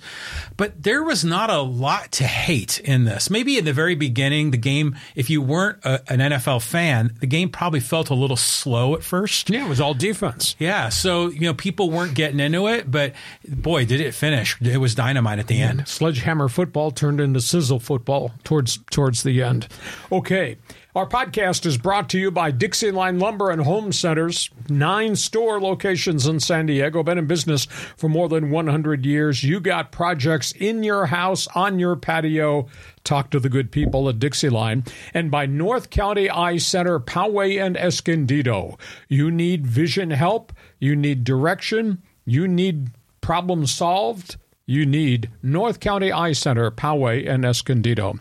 but 0.57 0.81
there 0.83 1.03
was 1.03 1.23
not 1.23 1.49
a 1.49 1.61
lot 1.61 2.11
to 2.13 2.23
hate 2.23 2.79
in 2.79 3.05
this. 3.05 3.29
Maybe 3.29 3.57
in 3.57 3.65
the 3.65 3.73
very 3.73 3.95
beginning, 3.95 4.51
the 4.51 4.57
game, 4.57 4.95
if 5.15 5.29
you 5.29 5.41
weren't 5.41 5.83
a, 5.83 6.01
an 6.11 6.19
NFL 6.19 6.61
fan, 6.63 7.13
the 7.19 7.27
game 7.27 7.49
probably 7.49 7.79
felt 7.79 8.09
a 8.09 8.15
little 8.15 8.37
slow 8.37 8.95
at 8.95 9.03
first. 9.03 9.49
Yeah, 9.49 9.65
it 9.65 9.69
was 9.69 9.81
all 9.81 9.93
defense. 9.93 10.55
Yeah, 10.59 10.89
so 10.89 11.27
you 11.27 11.41
know 11.41 11.53
people 11.53 11.89
weren't 11.91 12.15
getting 12.15 12.39
into 12.39 12.67
it, 12.67 12.89
but 12.89 13.13
boy, 13.47 13.85
did 13.85 14.01
it 14.01 14.13
finish! 14.13 14.59
It 14.61 14.77
was 14.77 14.95
dynamite 14.95 15.39
at 15.39 15.47
the 15.47 15.61
end. 15.61 15.87
Sledgehammer 15.87 16.49
football 16.49 16.91
turned 16.91 17.19
into 17.19 17.41
sizzle 17.41 17.79
football 17.79 18.31
towards 18.43 18.79
towards 18.91 19.23
the 19.23 19.43
end. 19.43 19.67
Okay. 20.11 20.57
Our 20.95 21.07
podcast 21.07 21.67
is 21.67 21.77
brought 21.77 22.09
to 22.09 22.19
you 22.19 22.31
by 22.31 22.49
Dixie 22.49 22.89
Line 22.89 23.19
Lumber 23.19 23.51
and 23.51 23.61
Home 23.61 23.91
Centers, 23.91 24.49
nine 24.69 25.15
store 25.15 25.61
locations 25.61 26.25
in 26.25 26.39
San 26.39 26.65
Diego, 26.65 27.03
been 27.03 27.19
in 27.19 27.27
business 27.27 27.65
for 27.65 28.09
more 28.09 28.27
than 28.27 28.49
100 28.49 29.05
years. 29.05 29.43
You 29.43 29.59
got 29.59 29.91
projects 29.91 30.51
in 30.51 30.81
your 30.81 31.05
house, 31.05 31.47
on 31.53 31.77
your 31.77 31.95
patio. 31.95 32.69
Talk 33.03 33.29
to 33.29 33.39
the 33.39 33.49
good 33.49 33.71
people 33.71 34.09
at 34.09 34.17
Dixie 34.17 34.49
Line. 34.49 34.83
And 35.13 35.29
by 35.29 35.45
North 35.45 35.91
County 35.91 36.27
Eye 36.27 36.57
Center, 36.57 36.99
Poway 36.99 37.63
and 37.63 37.77
Escondido. 37.77 38.75
You 39.07 39.29
need 39.29 39.67
vision 39.67 40.09
help, 40.09 40.51
you 40.79 40.95
need 40.95 41.23
direction, 41.23 42.01
you 42.25 42.47
need 42.47 42.89
problem 43.21 43.67
solved 43.67 44.37
you 44.69 44.85
need 44.85 45.29
North 45.41 45.79
County 45.79 46.11
Eye 46.11 46.33
Center, 46.33 46.69
Poway, 46.69 47.27
and 47.27 47.43
Escondido. 47.43 48.19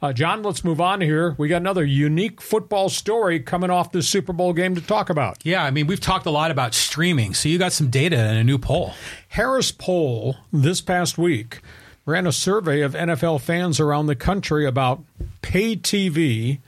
Uh, 0.00 0.12
John, 0.12 0.42
let's 0.42 0.64
move 0.64 0.80
on 0.80 1.02
here. 1.02 1.34
We 1.36 1.48
got 1.48 1.58
another 1.58 1.84
unique 1.84 2.40
football 2.40 2.88
story 2.88 3.38
coming 3.40 3.68
off 3.68 3.92
the 3.92 4.02
Super 4.02 4.32
Bowl 4.32 4.54
game 4.54 4.74
to 4.74 4.80
talk 4.80 5.10
about. 5.10 5.44
Yeah, 5.44 5.62
I 5.62 5.70
mean 5.70 5.86
we've 5.86 6.00
talked 6.00 6.24
a 6.24 6.30
lot 6.30 6.50
about 6.50 6.74
streaming, 6.74 7.34
so 7.34 7.50
you 7.50 7.58
got 7.58 7.72
some 7.72 7.90
data 7.90 8.16
and 8.16 8.38
a 8.38 8.44
new 8.44 8.56
poll. 8.56 8.94
Harris 9.28 9.72
Poll 9.72 10.36
this 10.50 10.80
past 10.80 11.18
week 11.18 11.60
ran 12.06 12.26
a 12.26 12.32
survey 12.32 12.80
of 12.80 12.94
NFL 12.94 13.42
fans 13.42 13.78
around 13.78 14.06
the 14.06 14.16
country 14.16 14.66
about 14.66 15.04
pay 15.42 15.76
TV 15.76 16.60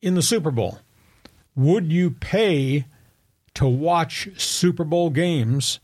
in 0.00 0.14
the 0.14 0.22
Super 0.22 0.52
Bowl. 0.52 0.78
Would 1.56 1.92
you 1.92 2.12
pay 2.12 2.84
to 3.54 3.66
watch 3.66 4.28
Super 4.36 4.84
Bowl 4.84 5.10
games 5.10 5.80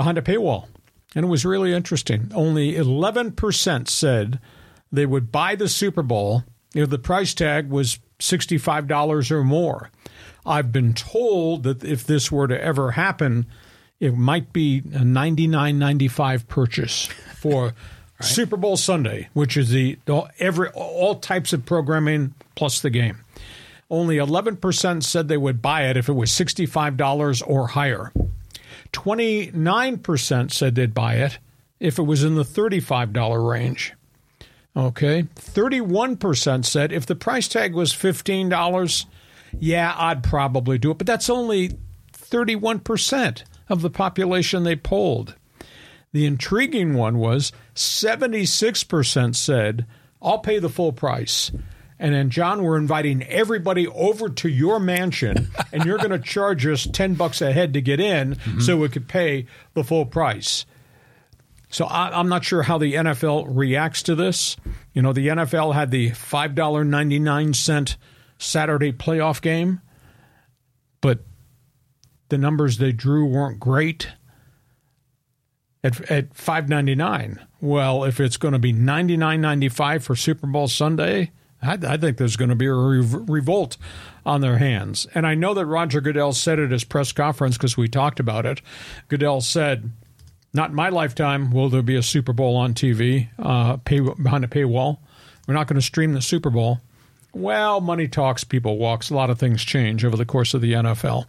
behind 0.00 0.16
a 0.16 0.22
paywall. 0.22 0.66
And 1.14 1.24
it 1.24 1.28
was 1.28 1.44
really 1.44 1.72
interesting. 1.72 2.30
Only 2.34 2.74
11% 2.74 3.88
said 3.88 4.40
they 4.92 5.06
would 5.06 5.32
buy 5.32 5.56
the 5.56 5.68
Super 5.68 6.02
Bowl 6.02 6.44
if 6.74 6.88
the 6.90 6.98
price 6.98 7.34
tag 7.34 7.68
was 7.68 7.98
$65 8.20 9.30
or 9.30 9.44
more. 9.44 9.90
I've 10.46 10.72
been 10.72 10.94
told 10.94 11.64
that 11.64 11.84
if 11.84 12.06
this 12.06 12.30
were 12.30 12.48
to 12.48 12.60
ever 12.62 12.92
happen, 12.92 13.46
it 13.98 14.16
might 14.16 14.52
be 14.52 14.78
a 14.78 15.00
99.95 15.00 16.48
purchase 16.48 17.06
for 17.36 17.64
right. 17.64 17.74
Super 18.20 18.56
Bowl 18.56 18.76
Sunday, 18.76 19.28
which 19.34 19.56
is 19.56 19.70
the 19.70 19.98
every 20.38 20.68
all 20.70 21.16
types 21.16 21.52
of 21.52 21.66
programming 21.66 22.34
plus 22.54 22.80
the 22.80 22.90
game. 22.90 23.18
Only 23.90 24.16
11% 24.16 25.02
said 25.02 25.26
they 25.26 25.36
would 25.36 25.60
buy 25.60 25.82
it 25.88 25.96
if 25.96 26.08
it 26.08 26.12
was 26.12 26.30
$65 26.30 27.42
or 27.44 27.66
higher. 27.68 28.12
29% 28.92 30.50
said 30.50 30.74
they'd 30.74 30.94
buy 30.94 31.14
it 31.14 31.38
if 31.78 31.98
it 31.98 32.02
was 32.02 32.24
in 32.24 32.34
the 32.34 32.44
$35 32.44 33.48
range. 33.48 33.94
Okay. 34.76 35.22
31% 35.22 36.64
said 36.64 36.92
if 36.92 37.06
the 37.06 37.16
price 37.16 37.48
tag 37.48 37.74
was 37.74 37.92
$15, 37.92 39.06
yeah, 39.58 39.94
I'd 39.96 40.22
probably 40.22 40.78
do 40.78 40.90
it. 40.92 40.98
But 40.98 41.06
that's 41.06 41.30
only 41.30 41.78
31% 42.12 43.42
of 43.68 43.82
the 43.82 43.90
population 43.90 44.62
they 44.62 44.76
polled. 44.76 45.34
The 46.12 46.26
intriguing 46.26 46.94
one 46.94 47.18
was 47.18 47.52
76% 47.74 49.36
said, 49.36 49.86
I'll 50.20 50.38
pay 50.38 50.58
the 50.58 50.68
full 50.68 50.92
price. 50.92 51.50
And 52.00 52.14
then, 52.14 52.30
John, 52.30 52.62
we're 52.62 52.78
inviting 52.78 53.22
everybody 53.24 53.86
over 53.86 54.30
to 54.30 54.48
your 54.48 54.80
mansion, 54.80 55.50
and 55.72 55.84
you're 55.84 55.98
going 55.98 56.10
to 56.10 56.18
charge 56.18 56.66
us 56.66 56.88
10 56.90 57.14
bucks 57.14 57.42
a 57.42 57.52
head 57.52 57.74
to 57.74 57.82
get 57.82 58.00
in 58.00 58.36
mm-hmm. 58.36 58.60
so 58.60 58.78
we 58.78 58.88
could 58.88 59.06
pay 59.06 59.46
the 59.74 59.84
full 59.84 60.06
price. 60.06 60.64
So 61.68 61.84
I, 61.84 62.18
am 62.18 62.30
not 62.30 62.42
sure 62.42 62.62
how 62.62 62.78
the 62.78 62.94
NFL 62.94 63.48
reacts 63.50 64.02
to 64.04 64.14
this. 64.14 64.56
You 64.94 65.02
know, 65.02 65.12
the 65.12 65.28
NFL 65.28 65.74
had 65.74 65.90
the 65.90 66.10
$5.99 66.12 67.96
Saturday 68.38 68.92
playoff 68.92 69.42
game, 69.42 69.82
but 71.02 71.20
the 72.30 72.38
numbers 72.38 72.78
they 72.78 72.92
drew 72.92 73.26
weren't 73.26 73.60
great. 73.60 74.08
At, 75.84 76.10
at 76.10 76.34
5.99, 76.34 77.38
well, 77.60 78.04
if 78.04 78.20
it's 78.20 78.36
going 78.36 78.52
to 78.52 78.58
be 78.58 78.72
99.95 78.72 80.02
for 80.02 80.16
Super 80.16 80.46
Bowl 80.46 80.68
Sunday, 80.68 81.30
I, 81.62 81.78
I 81.82 81.96
think 81.96 82.16
there's 82.16 82.36
going 82.36 82.48
to 82.48 82.54
be 82.54 82.66
a 82.66 82.74
re- 82.74 83.00
revolt 83.00 83.76
on 84.24 84.40
their 84.40 84.58
hands. 84.58 85.06
And 85.14 85.26
I 85.26 85.34
know 85.34 85.54
that 85.54 85.66
Roger 85.66 86.00
Goodell 86.00 86.32
said 86.32 86.58
at 86.58 86.70
his 86.70 86.84
press 86.84 87.12
conference 87.12 87.56
because 87.56 87.76
we 87.76 87.88
talked 87.88 88.20
about 88.20 88.46
it. 88.46 88.60
Goodell 89.08 89.40
said, 89.40 89.90
"Not 90.52 90.70
in 90.70 90.76
my 90.76 90.88
lifetime 90.88 91.50
will 91.50 91.68
there 91.68 91.82
be 91.82 91.96
a 91.96 92.02
Super 92.02 92.32
Bowl 92.32 92.56
on 92.56 92.74
TV 92.74 93.28
uh, 93.38 93.76
pay, 93.78 94.00
behind 94.00 94.44
a 94.44 94.48
paywall. 94.48 94.98
We're 95.46 95.54
not 95.54 95.66
going 95.66 95.80
to 95.80 95.82
stream 95.82 96.12
the 96.12 96.22
Super 96.22 96.50
Bowl." 96.50 96.80
Well, 97.32 97.80
money 97.80 98.08
talks, 98.08 98.42
people 98.42 98.76
walks. 98.76 99.10
A 99.10 99.14
lot 99.14 99.30
of 99.30 99.38
things 99.38 99.64
change 99.64 100.04
over 100.04 100.16
the 100.16 100.24
course 100.24 100.52
of 100.52 100.60
the 100.60 100.72
NFL. 100.72 101.26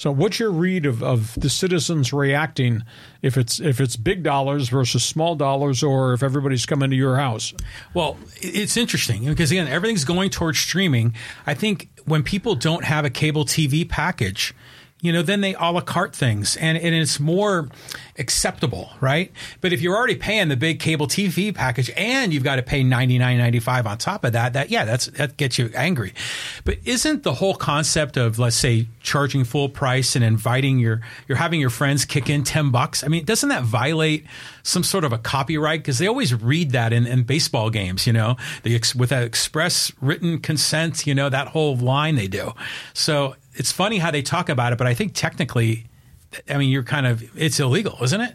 So, 0.00 0.10
what's 0.10 0.38
your 0.38 0.50
read 0.50 0.86
of, 0.86 1.02
of 1.02 1.34
the 1.34 1.50
citizens 1.50 2.10
reacting 2.10 2.84
if 3.20 3.36
it's 3.36 3.60
if 3.60 3.82
it's 3.82 3.96
big 3.96 4.22
dollars 4.22 4.70
versus 4.70 5.04
small 5.04 5.36
dollars, 5.36 5.82
or 5.82 6.14
if 6.14 6.22
everybody's 6.22 6.64
coming 6.64 6.88
to 6.88 6.96
your 6.96 7.18
house? 7.18 7.52
Well, 7.92 8.16
it's 8.36 8.78
interesting 8.78 9.26
because 9.26 9.50
again, 9.50 9.68
everything's 9.68 10.06
going 10.06 10.30
towards 10.30 10.58
streaming. 10.58 11.14
I 11.46 11.52
think 11.52 11.90
when 12.06 12.22
people 12.22 12.54
don't 12.54 12.86
have 12.86 13.04
a 13.04 13.10
cable 13.10 13.44
TV 13.44 13.86
package, 13.86 14.54
you 15.02 15.12
know, 15.12 15.22
then 15.22 15.40
they 15.40 15.54
a 15.54 15.70
la 15.70 15.80
carte 15.80 16.14
things 16.14 16.56
and, 16.56 16.76
and 16.76 16.94
it's 16.94 17.18
more 17.18 17.68
acceptable, 18.18 18.90
right? 19.00 19.32
But 19.60 19.72
if 19.72 19.80
you're 19.80 19.96
already 19.96 20.14
paying 20.14 20.48
the 20.48 20.56
big 20.56 20.78
cable 20.78 21.06
TV 21.06 21.54
package 21.54 21.90
and 21.96 22.34
you've 22.34 22.44
got 22.44 22.56
to 22.56 22.62
pay 22.62 22.82
ninety 22.82 23.18
nine 23.18 23.38
ninety 23.38 23.60
five 23.60 23.86
on 23.86 23.98
top 23.98 24.24
of 24.24 24.32
that, 24.32 24.52
that 24.52 24.70
yeah, 24.70 24.84
that's 24.84 25.06
that 25.06 25.36
gets 25.36 25.58
you 25.58 25.70
angry. 25.74 26.12
But 26.64 26.78
isn't 26.84 27.22
the 27.22 27.34
whole 27.34 27.54
concept 27.54 28.16
of 28.16 28.38
let's 28.38 28.56
say 28.56 28.88
charging 29.02 29.44
full 29.44 29.68
price 29.68 30.16
and 30.16 30.24
inviting 30.24 30.78
your 30.78 31.00
you're 31.26 31.38
having 31.38 31.60
your 31.60 31.70
friends 31.70 32.04
kick 32.04 32.28
in 32.28 32.44
ten 32.44 32.70
bucks? 32.70 33.02
I 33.02 33.08
mean, 33.08 33.24
doesn't 33.24 33.48
that 33.48 33.62
violate 33.62 34.26
some 34.62 34.84
sort 34.84 35.04
of 35.04 35.12
a 35.12 35.18
copyright? 35.18 35.80
Because 35.80 35.98
they 35.98 36.06
always 36.06 36.34
read 36.34 36.72
that 36.72 36.92
in, 36.92 37.06
in 37.06 37.22
baseball 37.22 37.70
games, 37.70 38.06
you 38.06 38.12
know, 38.12 38.36
the 38.64 38.78
with 38.94 39.08
that 39.08 39.22
express 39.22 39.92
written 40.00 40.40
consent, 40.40 41.06
you 41.06 41.14
know, 41.14 41.30
that 41.30 41.48
whole 41.48 41.76
line 41.76 42.16
they 42.16 42.28
do. 42.28 42.52
So 42.92 43.36
it's 43.60 43.70
funny 43.70 43.98
how 43.98 44.10
they 44.10 44.22
talk 44.22 44.48
about 44.48 44.72
it, 44.72 44.78
but 44.78 44.86
I 44.86 44.94
think 44.94 45.12
technically, 45.12 45.84
I 46.48 46.56
mean, 46.56 46.70
you're 46.70 46.82
kind 46.82 47.06
of 47.06 47.22
it's 47.38 47.60
illegal, 47.60 47.98
isn't 48.02 48.20
it? 48.22 48.32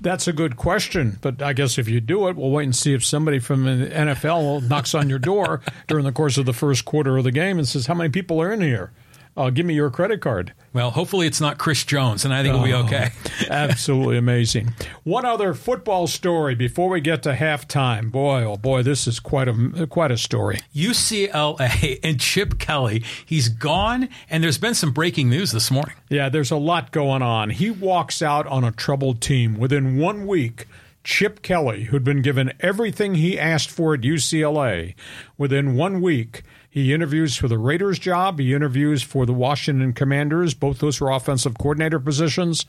That's 0.00 0.26
a 0.26 0.32
good 0.32 0.56
question, 0.56 1.18
but 1.20 1.42
I 1.42 1.52
guess 1.52 1.76
if 1.76 1.90
you 1.90 2.00
do 2.00 2.26
it, 2.28 2.36
we'll 2.36 2.50
wait 2.50 2.64
and 2.64 2.74
see 2.74 2.94
if 2.94 3.04
somebody 3.04 3.38
from 3.38 3.64
the 3.64 3.86
NFL 3.88 4.66
knocks 4.70 4.94
on 4.94 5.10
your 5.10 5.18
door 5.18 5.60
during 5.88 6.06
the 6.06 6.10
course 6.10 6.38
of 6.38 6.46
the 6.46 6.54
first 6.54 6.86
quarter 6.86 7.18
of 7.18 7.24
the 7.24 7.30
game 7.30 7.58
and 7.58 7.68
says, 7.68 7.84
"How 7.84 7.92
many 7.92 8.08
people 8.08 8.40
are 8.40 8.50
in 8.50 8.62
here?" 8.62 8.92
Uh, 9.36 9.50
give 9.50 9.64
me 9.64 9.74
your 9.74 9.90
credit 9.90 10.20
card. 10.20 10.52
Well, 10.72 10.90
hopefully 10.90 11.26
it's 11.26 11.40
not 11.40 11.58
Chris 11.58 11.84
Jones, 11.84 12.24
and 12.24 12.34
I 12.34 12.42
think 12.42 12.54
oh, 12.54 12.62
we'll 12.62 12.66
be 12.66 12.74
okay. 12.86 13.10
absolutely 13.50 14.18
amazing. 14.18 14.74
One 15.04 15.24
other 15.24 15.54
football 15.54 16.06
story 16.06 16.54
before 16.54 16.88
we 16.88 17.00
get 17.00 17.22
to 17.24 17.32
halftime. 17.32 18.10
Boy, 18.10 18.44
oh 18.44 18.56
boy, 18.56 18.82
this 18.82 19.06
is 19.06 19.20
quite 19.20 19.48
a 19.48 19.86
quite 19.88 20.10
a 20.10 20.18
story. 20.18 20.60
UCLA 20.74 21.98
and 22.02 22.20
Chip 22.20 22.58
Kelly, 22.58 23.04
he's 23.24 23.48
gone, 23.48 24.08
and 24.28 24.44
there's 24.44 24.58
been 24.58 24.74
some 24.74 24.92
breaking 24.92 25.30
news 25.30 25.52
this 25.52 25.70
morning. 25.70 25.94
Yeah, 26.08 26.28
there's 26.28 26.50
a 26.50 26.56
lot 26.56 26.90
going 26.90 27.22
on. 27.22 27.50
He 27.50 27.70
walks 27.70 28.22
out 28.22 28.46
on 28.46 28.64
a 28.64 28.72
troubled 28.72 29.20
team 29.20 29.58
within 29.58 29.98
one 29.98 30.26
week. 30.26 30.66
Chip 31.04 31.42
Kelly, 31.42 31.84
who'd 31.84 32.04
been 32.04 32.22
given 32.22 32.52
everything 32.60 33.16
he 33.16 33.36
asked 33.36 33.70
for 33.72 33.94
at 33.94 34.02
UCLA, 34.02 34.94
within 35.36 35.74
one 35.74 36.00
week 36.00 36.44
he 36.74 36.94
interviews 36.94 37.36
for 37.36 37.48
the 37.48 37.58
Raiders 37.58 37.98
job. 37.98 38.38
He 38.38 38.54
interviews 38.54 39.02
for 39.02 39.26
the 39.26 39.34
Washington 39.34 39.92
Commanders. 39.92 40.54
Both 40.54 40.78
those 40.78 41.02
were 41.02 41.10
offensive 41.10 41.58
coordinator 41.58 42.00
positions. 42.00 42.64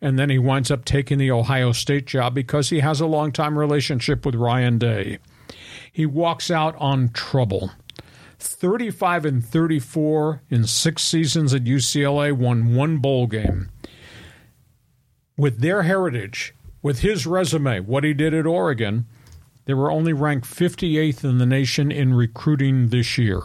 And 0.00 0.18
then 0.18 0.28
he 0.28 0.38
winds 0.38 0.72
up 0.72 0.84
taking 0.84 1.18
the 1.18 1.30
Ohio 1.30 1.70
State 1.70 2.04
job 2.04 2.34
because 2.34 2.70
he 2.70 2.80
has 2.80 3.00
a 3.00 3.06
long-time 3.06 3.56
relationship 3.56 4.26
with 4.26 4.34
Ryan 4.34 4.78
Day. 4.78 5.18
He 5.92 6.04
walks 6.04 6.50
out 6.50 6.74
on 6.80 7.10
trouble. 7.10 7.70
35 8.40 9.24
and 9.24 9.46
34 9.46 10.42
in 10.50 10.66
six 10.66 11.04
seasons 11.04 11.54
at 11.54 11.62
UCLA, 11.62 12.32
won 12.32 12.74
one 12.74 12.96
bowl 12.96 13.28
game. 13.28 13.68
With 15.36 15.60
their 15.60 15.84
heritage, 15.84 16.56
with 16.82 17.02
his 17.02 17.24
resume, 17.24 17.78
what 17.78 18.02
he 18.02 18.14
did 18.14 18.34
at 18.34 18.46
Oregon, 18.46 19.06
they 19.64 19.74
were 19.74 19.90
only 19.90 20.12
ranked 20.12 20.46
58th 20.46 21.24
in 21.24 21.38
the 21.38 21.46
nation 21.46 21.90
in 21.90 22.14
recruiting 22.14 22.88
this 22.88 23.18
year. 23.18 23.42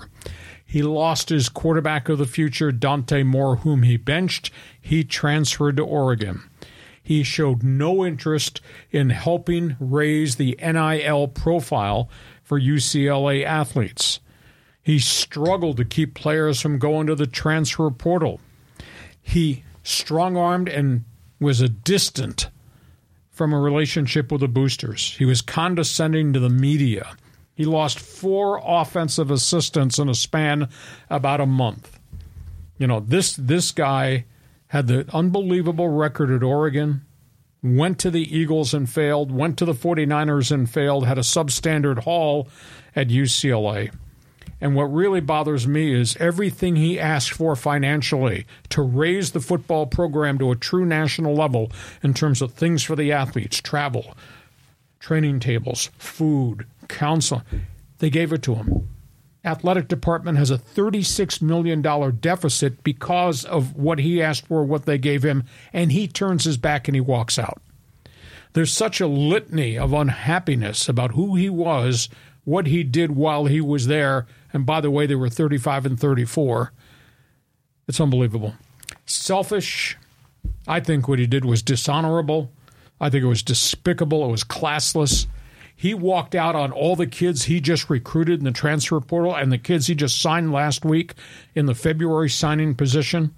He 0.65 0.83
lost 0.83 1.29
his 1.29 1.49
quarterback 1.49 2.09
of 2.09 2.19
the 2.19 2.27
future, 2.27 2.71
Dante 2.71 3.23
Moore, 3.23 3.57
whom 3.57 3.83
he 3.83 3.97
benched. 3.97 4.51
He 4.79 5.03
transferred 5.03 5.77
to 5.77 5.83
Oregon. 5.83 6.43
He 7.01 7.23
showed 7.23 7.63
no 7.63 8.05
interest 8.05 8.61
in 8.91 9.09
helping 9.09 9.75
raise 9.79 10.35
the 10.35 10.55
NIL 10.61 11.27
profile 11.29 12.07
for 12.43 12.59
UCLA 12.59 13.43
athletes. 13.43 14.19
He 14.83 14.99
struggled 14.99 15.77
to 15.77 15.85
keep 15.85 16.13
players 16.13 16.61
from 16.61 16.77
going 16.77 17.07
to 17.07 17.15
the 17.15 17.25
transfer 17.27 17.89
portal. 17.89 18.39
He 19.21 19.63
strong 19.83 20.37
armed 20.37 20.69
and 20.69 21.03
was 21.39 21.61
a 21.61 21.69
distant 21.69 22.49
from 23.39 23.53
a 23.53 23.59
relationship 23.59 24.33
with 24.33 24.41
the 24.41 24.49
boosters. 24.49 25.15
He 25.17 25.23
was 25.23 25.41
condescending 25.41 26.33
to 26.33 26.41
the 26.41 26.49
media. 26.49 27.15
He 27.55 27.63
lost 27.63 27.97
four 27.97 28.61
offensive 28.61 29.31
assistants 29.31 29.97
in 29.97 30.09
a 30.09 30.13
span 30.13 30.67
about 31.09 31.39
a 31.39 31.45
month. 31.45 32.01
You 32.77 32.87
know, 32.87 32.99
this 32.99 33.37
this 33.37 33.71
guy 33.71 34.25
had 34.67 34.87
the 34.87 35.05
unbelievable 35.13 35.87
record 35.87 36.31
at 36.31 36.43
Oregon, 36.43 37.05
went 37.63 37.97
to 37.99 38.11
the 38.11 38.37
Eagles 38.37 38.73
and 38.73 38.89
failed, 38.89 39.31
went 39.31 39.57
to 39.59 39.65
the 39.65 39.71
49ers 39.71 40.51
and 40.51 40.69
failed, 40.69 41.07
had 41.07 41.17
a 41.17 41.21
substandard 41.21 41.99
haul 41.99 42.49
at 42.93 43.07
UCLA. 43.07 43.89
And 44.61 44.75
what 44.75 44.93
really 44.93 45.21
bothers 45.21 45.67
me 45.67 45.93
is 45.93 46.17
everything 46.17 46.75
he 46.75 46.99
asked 46.99 47.31
for 47.31 47.55
financially 47.55 48.45
to 48.69 48.81
raise 48.81 49.31
the 49.31 49.39
football 49.39 49.85
program 49.85 50.37
to 50.39 50.51
a 50.51 50.55
true 50.55 50.85
national 50.85 51.33
level 51.33 51.71
in 52.03 52.13
terms 52.13 52.41
of 52.41 52.53
things 52.53 52.83
for 52.83 52.95
the 52.95 53.11
athletes, 53.11 53.61
travel, 53.61 54.17
training 54.99 55.39
tables, 55.39 55.89
food, 55.97 56.65
counsel. 56.89 57.43
They 57.99 58.09
gave 58.09 58.33
it 58.33 58.43
to 58.43 58.55
him. 58.55 58.89
Athletic 59.45 59.87
department 59.87 60.37
has 60.37 60.51
a 60.51 60.57
$36 60.57 61.41
million 61.41 61.81
deficit 62.19 62.83
because 62.83 63.45
of 63.45 63.75
what 63.77 63.99
he 63.99 64.21
asked 64.21 64.47
for, 64.47 64.65
what 64.65 64.85
they 64.85 64.97
gave 64.97 65.23
him, 65.23 65.45
and 65.71 65.93
he 65.93 66.07
turns 66.09 66.43
his 66.43 66.57
back 66.57 66.89
and 66.89 66.95
he 66.95 67.01
walks 67.01 67.39
out. 67.39 67.61
There's 68.51 68.73
such 68.73 68.99
a 68.99 69.07
litany 69.07 69.77
of 69.77 69.93
unhappiness 69.93 70.89
about 70.89 71.11
who 71.11 71.35
he 71.35 71.49
was, 71.49 72.09
what 72.43 72.67
he 72.67 72.83
did 72.83 73.11
while 73.11 73.45
he 73.45 73.61
was 73.61 73.87
there, 73.87 74.27
and 74.53 74.65
by 74.65 74.81
the 74.81 74.91
way, 74.91 75.05
they 75.05 75.15
were 75.15 75.29
35 75.29 75.85
and 75.85 75.99
34. 75.99 76.71
It's 77.87 77.99
unbelievable. 77.99 78.53
selfish. 79.05 79.97
I 80.67 80.79
think 80.79 81.07
what 81.07 81.19
he 81.19 81.27
did 81.27 81.45
was 81.45 81.61
dishonorable. 81.63 82.51
I 83.01 83.09
think 83.09 83.23
it 83.23 83.27
was 83.27 83.43
despicable. 83.43 84.25
It 84.25 84.31
was 84.31 84.43
classless. 84.43 85.25
He 85.75 85.93
walked 85.93 86.35
out 86.35 86.55
on 86.55 86.71
all 86.71 86.95
the 86.95 87.07
kids 87.07 87.43
he 87.43 87.61
just 87.61 87.89
recruited 87.89 88.39
in 88.39 88.45
the 88.45 88.51
transfer 88.51 88.99
portal 88.99 89.33
and 89.35 89.51
the 89.51 89.57
kids 89.57 89.87
he 89.87 89.95
just 89.95 90.21
signed 90.21 90.51
last 90.51 90.83
week 90.83 91.13
in 91.55 91.65
the 91.65 91.73
February 91.73 92.29
signing 92.29 92.75
position, 92.75 93.33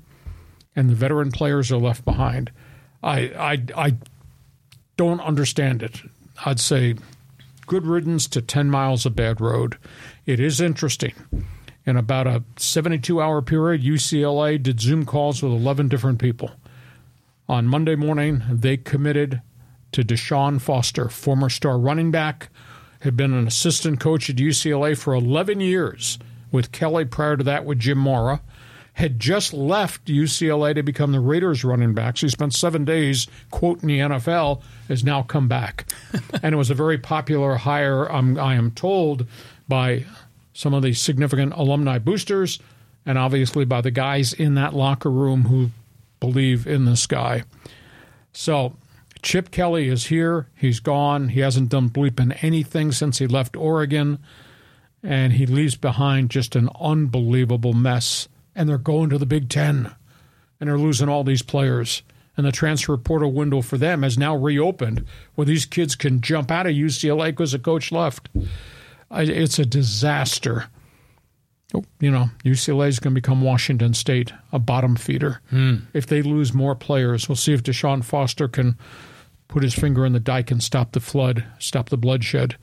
and 0.76 0.90
the 0.90 0.96
veteran 0.96 1.32
players 1.32 1.72
are 1.72 1.78
left 1.78 2.04
behind. 2.04 2.52
I 3.04 3.20
I 3.20 3.64
I 3.76 3.96
don't 4.98 5.22
understand 5.22 5.84
it. 5.84 6.02
I'd 6.46 6.60
say 6.60 6.96
good 7.68 7.86
riddance 7.86 8.28
to 8.28 8.42
10 8.42 8.70
miles 8.70 9.06
of 9.06 9.16
bad 9.16 9.40
road. 9.40 9.78
It 10.26 10.40
is 10.40 10.62
interesting. 10.62 11.14
In 11.86 11.98
about 11.98 12.28
a 12.28 12.44
72 12.58 13.20
hour 13.20 13.42
period, 13.42 13.82
UCLA 13.82 14.62
did 14.62 14.80
Zoom 14.80 15.06
calls 15.06 15.42
with 15.42 15.52
11 15.52 15.88
different 15.88 16.20
people. 16.20 16.52
On 17.50 17.68
Monday 17.68 17.96
morning, 17.96 18.44
they 18.50 18.78
committed 18.78 19.42
to 19.92 20.04
Deshaun 20.04 20.62
Foster, 20.62 21.10
former 21.10 21.50
star 21.50 21.78
running 21.78 22.12
back, 22.12 22.50
had 23.02 23.18
been 23.18 23.34
an 23.34 23.48
assistant 23.48 24.00
coach 24.00 24.30
at 24.30 24.36
UCLA 24.36 24.98
for 24.98 25.14
11 25.14 25.60
years 25.60 26.20
with 26.52 26.72
Kelly 26.72 27.04
prior 27.04 27.36
to 27.36 27.44
that 27.44 27.66
with 27.66 27.80
Jim 27.80 27.98
Mora 27.98 28.42
had 28.94 29.20
just 29.20 29.54
left 29.54 30.06
UCLA 30.06 30.76
to 30.76 30.84
become 30.84 31.12
the 31.12 31.20
Raiders 31.20 31.64
running 31.64 31.94
back. 31.94 32.18
So 32.18 32.28
he 32.28 32.30
spent 32.30 32.54
seven 32.54 32.84
days, 32.84 33.28
quote, 33.50 33.82
in 33.82 33.88
the 33.88 34.00
NFL, 34.00 34.62
has 34.90 35.04
now 35.04 35.24
come 35.24 35.48
back. 35.48 35.92
and 36.44 36.54
it 36.54 36.58
was 36.58 36.70
a 36.70 36.76
very 36.76 36.98
popular 36.98 37.56
hire, 37.56 38.12
um, 38.12 38.38
I 38.38 38.56
am 38.56 38.72
told, 38.72 39.26
by 39.72 40.04
some 40.52 40.74
of 40.74 40.84
the 40.84 40.92
significant 40.94 41.54
alumni 41.54 41.98
boosters 41.98 42.60
and 43.06 43.18
obviously 43.18 43.64
by 43.64 43.80
the 43.80 43.90
guys 43.90 44.34
in 44.34 44.56
that 44.56 44.76
locker 44.76 45.10
room 45.10 45.44
who 45.44 45.72
believe 46.20 46.68
in 46.68 46.84
this 46.84 47.08
guy. 47.08 47.44
So 48.34 48.76
Chip 49.22 49.50
Kelly 49.50 49.88
is 49.88 50.08
here. 50.08 50.48
He's 50.54 50.82
gone. 50.82 51.30
He 51.30 51.40
hasn't 51.40 51.70
done 51.70 51.90
bleeping 51.90 52.38
anything 52.44 52.92
since 52.92 53.20
he 53.20 53.28
left 53.28 53.56
Oregon. 53.56 54.20
And 55.02 55.32
he 55.32 55.46
leaves 55.46 55.78
behind 55.78 56.30
just 56.30 56.58
an 56.58 56.70
unbelievable 56.78 57.74
mess 57.74 58.28
and 58.54 58.68
they're 58.68 58.78
going 58.78 59.10
to 59.10 59.18
the 59.18 59.26
Big 59.26 59.50
Ten, 59.50 59.96
and 60.60 60.70
they're 60.70 60.78
losing 60.78 61.10
all 61.10 61.24
these 61.24 61.42
players. 61.42 62.04
And 62.38 62.46
the 62.46 62.52
transfer 62.52 62.98
portal 62.98 63.32
window 63.32 63.62
for 63.62 63.78
them 63.78 64.04
has 64.04 64.18
now 64.18 64.36
reopened, 64.36 65.06
where 65.36 65.46
these 65.46 65.66
kids 65.66 65.96
can 65.96 66.22
jump 66.22 66.50
out 66.50 66.66
of 66.66 66.74
UCLA 66.74 67.28
because 67.28 67.52
the 67.52 67.60
coach 67.60 67.92
left. 67.92 68.30
It's 69.12 69.60
a 69.60 69.66
disaster. 69.66 70.66
You 72.00 72.12
know, 72.12 72.30
UCLA 72.44 72.90
is 72.90 73.00
going 73.00 73.14
to 73.14 73.22
become 73.22 73.42
Washington 73.42 73.94
State, 73.94 74.34
a 74.52 74.60
bottom 74.60 74.96
feeder. 74.96 75.42
Hmm. 75.50 75.76
If 75.94 76.06
they 76.06 76.22
lose 76.22 76.54
more 76.54 76.76
players, 76.76 77.30
we'll 77.30 77.38
see 77.38 77.54
if 77.54 77.64
Deshaun 77.64 78.04
Foster 78.04 78.48
can 78.48 78.78
put 79.48 79.64
his 79.64 79.74
finger 79.74 80.06
in 80.06 80.14
the 80.14 80.20
dike 80.20 80.52
and 80.52 80.62
stop 80.62 80.92
the 80.92 81.00
flood, 81.00 81.46
stop 81.60 81.90
the 81.90 81.98
bloodshed. 81.98 82.58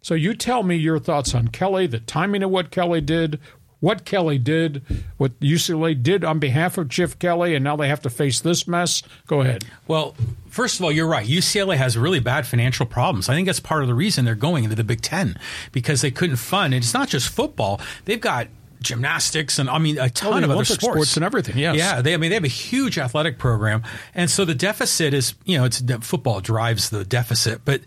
So 0.00 0.14
you 0.14 0.34
tell 0.34 0.62
me 0.62 0.76
your 0.76 0.98
thoughts 0.98 1.34
on 1.34 1.48
Kelly, 1.48 1.86
the 1.86 2.00
timing 2.00 2.42
of 2.42 2.50
what 2.50 2.70
Kelly 2.70 3.00
did, 3.00 3.40
what 3.80 4.04
Kelly 4.04 4.38
did, 4.38 4.82
what 5.16 5.38
UCLA 5.40 6.00
did 6.00 6.24
on 6.24 6.38
behalf 6.38 6.78
of 6.78 6.88
Chip 6.88 7.18
Kelly, 7.18 7.54
and 7.54 7.62
now 7.62 7.76
they 7.76 7.88
have 7.88 8.00
to 8.02 8.10
face 8.10 8.40
this 8.40 8.66
mess. 8.66 9.02
Go 9.26 9.42
ahead. 9.42 9.64
Well, 9.86 10.14
first 10.48 10.78
of 10.78 10.84
all, 10.84 10.92
you're 10.92 11.06
right. 11.06 11.26
UCLA 11.26 11.76
has 11.76 11.98
really 11.98 12.20
bad 12.20 12.46
financial 12.46 12.86
problems. 12.86 13.28
I 13.28 13.34
think 13.34 13.46
that's 13.46 13.60
part 13.60 13.82
of 13.82 13.88
the 13.88 13.94
reason 13.94 14.24
they're 14.24 14.34
going 14.34 14.64
into 14.64 14.76
the 14.76 14.84
Big 14.84 15.02
Ten 15.02 15.38
because 15.72 16.00
they 16.00 16.10
couldn't 16.10 16.36
fund. 16.36 16.74
And 16.74 16.82
it's 16.82 16.94
not 16.94 17.08
just 17.08 17.28
football; 17.28 17.80
they've 18.04 18.20
got 18.20 18.48
gymnastics 18.80 19.58
and 19.58 19.70
I 19.70 19.78
mean 19.78 19.98
a 19.98 20.10
ton 20.10 20.44
oh, 20.44 20.44
of 20.44 20.50
other 20.50 20.64
sports. 20.64 20.84
sports. 20.84 21.16
and 21.16 21.24
everything. 21.24 21.56
Yes. 21.56 21.76
Yeah, 21.76 22.02
they 22.02 22.14
I 22.14 22.16
mean 22.18 22.30
they 22.30 22.34
have 22.34 22.44
a 22.44 22.48
huge 22.48 22.98
athletic 22.98 23.38
program, 23.38 23.82
and 24.14 24.30
so 24.30 24.44
the 24.44 24.54
deficit 24.54 25.14
is 25.14 25.34
you 25.44 25.58
know 25.58 25.64
it's 25.64 25.82
football 26.02 26.40
drives 26.40 26.90
the 26.90 27.04
deficit, 27.04 27.62
but 27.64 27.80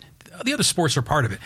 the 0.43 0.53
other 0.53 0.63
sports 0.63 0.97
are 0.97 1.01
part 1.01 1.25
of 1.25 1.31
it. 1.31 1.39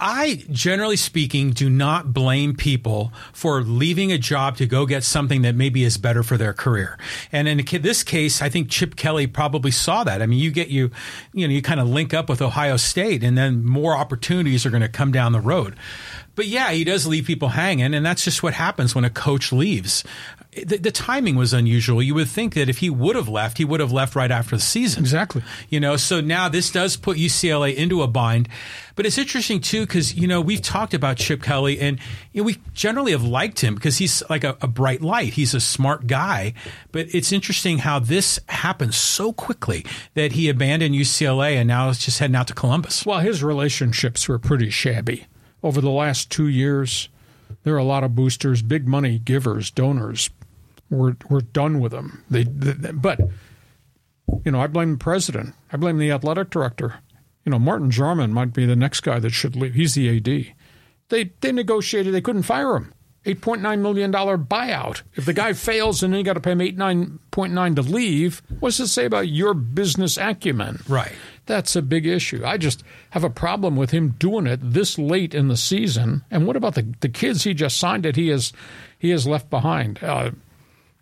I, 0.00 0.42
generally 0.50 0.96
speaking, 0.96 1.50
do 1.50 1.68
not 1.68 2.12
blame 2.12 2.56
people 2.56 3.12
for 3.32 3.62
leaving 3.62 4.10
a 4.10 4.18
job 4.18 4.56
to 4.56 4.66
go 4.66 4.86
get 4.86 5.04
something 5.04 5.42
that 5.42 5.54
maybe 5.54 5.84
is 5.84 5.98
better 5.98 6.22
for 6.22 6.38
their 6.38 6.54
career. 6.54 6.98
And 7.30 7.46
in 7.46 7.64
this 7.82 8.02
case, 8.02 8.40
I 8.40 8.48
think 8.48 8.70
Chip 8.70 8.96
Kelly 8.96 9.26
probably 9.26 9.70
saw 9.70 10.02
that. 10.04 10.22
I 10.22 10.26
mean, 10.26 10.38
you 10.38 10.50
get 10.50 10.68
you, 10.68 10.90
you 11.34 11.46
know, 11.46 11.52
you 11.52 11.60
kind 11.60 11.80
of 11.80 11.88
link 11.88 12.14
up 12.14 12.28
with 12.28 12.40
Ohio 12.40 12.76
State 12.78 13.22
and 13.22 13.36
then 13.36 13.64
more 13.64 13.94
opportunities 13.94 14.64
are 14.64 14.70
going 14.70 14.80
to 14.82 14.88
come 14.88 15.12
down 15.12 15.32
the 15.32 15.40
road. 15.40 15.76
But 16.34 16.46
yeah, 16.46 16.70
he 16.70 16.84
does 16.84 17.06
leave 17.06 17.26
people 17.26 17.50
hanging, 17.50 17.92
and 17.92 18.06
that's 18.06 18.24
just 18.24 18.42
what 18.42 18.54
happens 18.54 18.94
when 18.94 19.04
a 19.04 19.10
coach 19.10 19.52
leaves 19.52 20.04
the, 20.52 20.78
the, 20.78 20.90
timing 20.90 21.36
was 21.36 21.52
unusual. 21.52 22.02
You 22.02 22.14
would 22.16 22.28
think 22.28 22.54
that 22.54 22.68
if 22.68 22.78
he 22.78 22.90
would 22.90 23.14
have 23.14 23.28
left, 23.28 23.58
he 23.58 23.64
would 23.64 23.78
have 23.78 23.92
left 23.92 24.16
right 24.16 24.30
after 24.30 24.56
the 24.56 24.62
season. 24.62 25.04
Exactly. 25.04 25.42
You 25.68 25.78
know, 25.78 25.96
so 25.96 26.20
now 26.20 26.48
this 26.48 26.72
does 26.72 26.96
put 26.96 27.18
UCLA 27.18 27.74
into 27.74 28.02
a 28.02 28.08
bind. 28.08 28.48
But 28.96 29.06
it's 29.06 29.16
interesting 29.16 29.60
too 29.60 29.86
because 29.86 30.14
you 30.14 30.26
know 30.26 30.40
we've 30.40 30.60
talked 30.60 30.92
about 30.92 31.18
Chip 31.18 31.42
Kelly, 31.42 31.78
and 31.78 32.00
you 32.32 32.42
know, 32.42 32.46
we 32.46 32.58
generally 32.74 33.12
have 33.12 33.22
liked 33.22 33.60
him 33.60 33.76
because 33.76 33.98
he's 33.98 34.22
like 34.28 34.42
a, 34.42 34.56
a 34.60 34.66
bright 34.66 35.02
light. 35.02 35.34
He's 35.34 35.54
a 35.54 35.60
smart 35.60 36.08
guy. 36.08 36.54
But 36.90 37.14
it's 37.14 37.30
interesting 37.30 37.78
how 37.78 38.00
this 38.00 38.40
happened 38.48 38.94
so 38.94 39.32
quickly 39.32 39.86
that 40.14 40.32
he 40.32 40.48
abandoned 40.48 40.96
UCLA 40.96 41.54
and 41.54 41.68
now 41.68 41.88
is 41.90 41.98
just 41.98 42.18
heading 42.18 42.36
out 42.36 42.48
to 42.48 42.54
Columbus. 42.54 43.06
Well, 43.06 43.20
his 43.20 43.44
relationships 43.44 44.28
were 44.28 44.38
pretty 44.38 44.70
shabby 44.70 45.26
over 45.62 45.80
the 45.80 45.90
last 45.90 46.30
two 46.30 46.48
years. 46.48 47.08
There 47.62 47.74
are 47.74 47.78
a 47.78 47.84
lot 47.84 48.04
of 48.04 48.14
boosters, 48.14 48.62
big 48.62 48.88
money 48.88 49.18
givers, 49.18 49.70
donors, 49.70 50.30
we're 50.90 51.16
we're 51.28 51.40
done 51.40 51.80
with 51.80 51.92
them. 51.92 52.24
They, 52.28 52.44
they, 52.44 52.92
but 52.92 53.20
you 54.44 54.52
know, 54.52 54.60
I 54.60 54.66
blame 54.66 54.92
the 54.92 54.98
president. 54.98 55.54
I 55.72 55.76
blame 55.76 55.98
the 55.98 56.10
athletic 56.10 56.50
director. 56.50 56.96
You 57.44 57.50
know, 57.50 57.58
Martin 57.58 57.90
Jarmond 57.90 58.32
might 58.32 58.52
be 58.52 58.66
the 58.66 58.76
next 58.76 59.00
guy 59.00 59.18
that 59.18 59.30
should 59.30 59.56
leave. 59.56 59.74
He's 59.74 59.94
the 59.94 60.16
AD. 60.16 60.54
They 61.08 61.32
they 61.40 61.52
negotiated. 61.52 62.14
They 62.14 62.20
couldn't 62.20 62.42
fire 62.42 62.76
him. 62.76 62.92
Eight 63.26 63.42
point 63.42 63.60
nine 63.60 63.82
million 63.82 64.10
dollar 64.10 64.38
buyout. 64.38 65.02
If 65.14 65.26
the 65.26 65.34
guy 65.34 65.52
fails 65.52 66.02
and 66.02 66.12
then 66.12 66.18
you 66.18 66.24
got 66.24 66.34
to 66.34 66.40
pay 66.40 66.52
him 66.52 66.60
eight 66.60 66.78
nine 66.78 67.18
point 67.30 67.52
nine 67.52 67.74
to 67.74 67.82
leave, 67.82 68.40
what's 68.60 68.80
it 68.80 68.86
say 68.88 69.04
about 69.04 69.28
your 69.28 69.52
business 69.52 70.16
acumen? 70.16 70.80
Right. 70.88 71.12
That's 71.44 71.76
a 71.76 71.82
big 71.82 72.06
issue. 72.06 72.42
I 72.46 72.56
just 72.56 72.82
have 73.10 73.24
a 73.24 73.30
problem 73.30 73.76
with 73.76 73.90
him 73.90 74.10
doing 74.18 74.46
it 74.46 74.60
this 74.62 74.98
late 74.98 75.34
in 75.34 75.48
the 75.48 75.56
season. 75.56 76.24
And 76.30 76.46
what 76.46 76.56
about 76.56 76.76
the 76.76 76.94
the 77.00 77.08
kids 77.08 77.44
he 77.44 77.52
just 77.52 77.78
signed 77.78 78.04
that 78.04 78.16
he 78.16 78.28
has 78.28 78.52
he 78.98 79.10
has 79.10 79.26
left 79.26 79.50
behind? 79.50 80.02
Uh, 80.02 80.30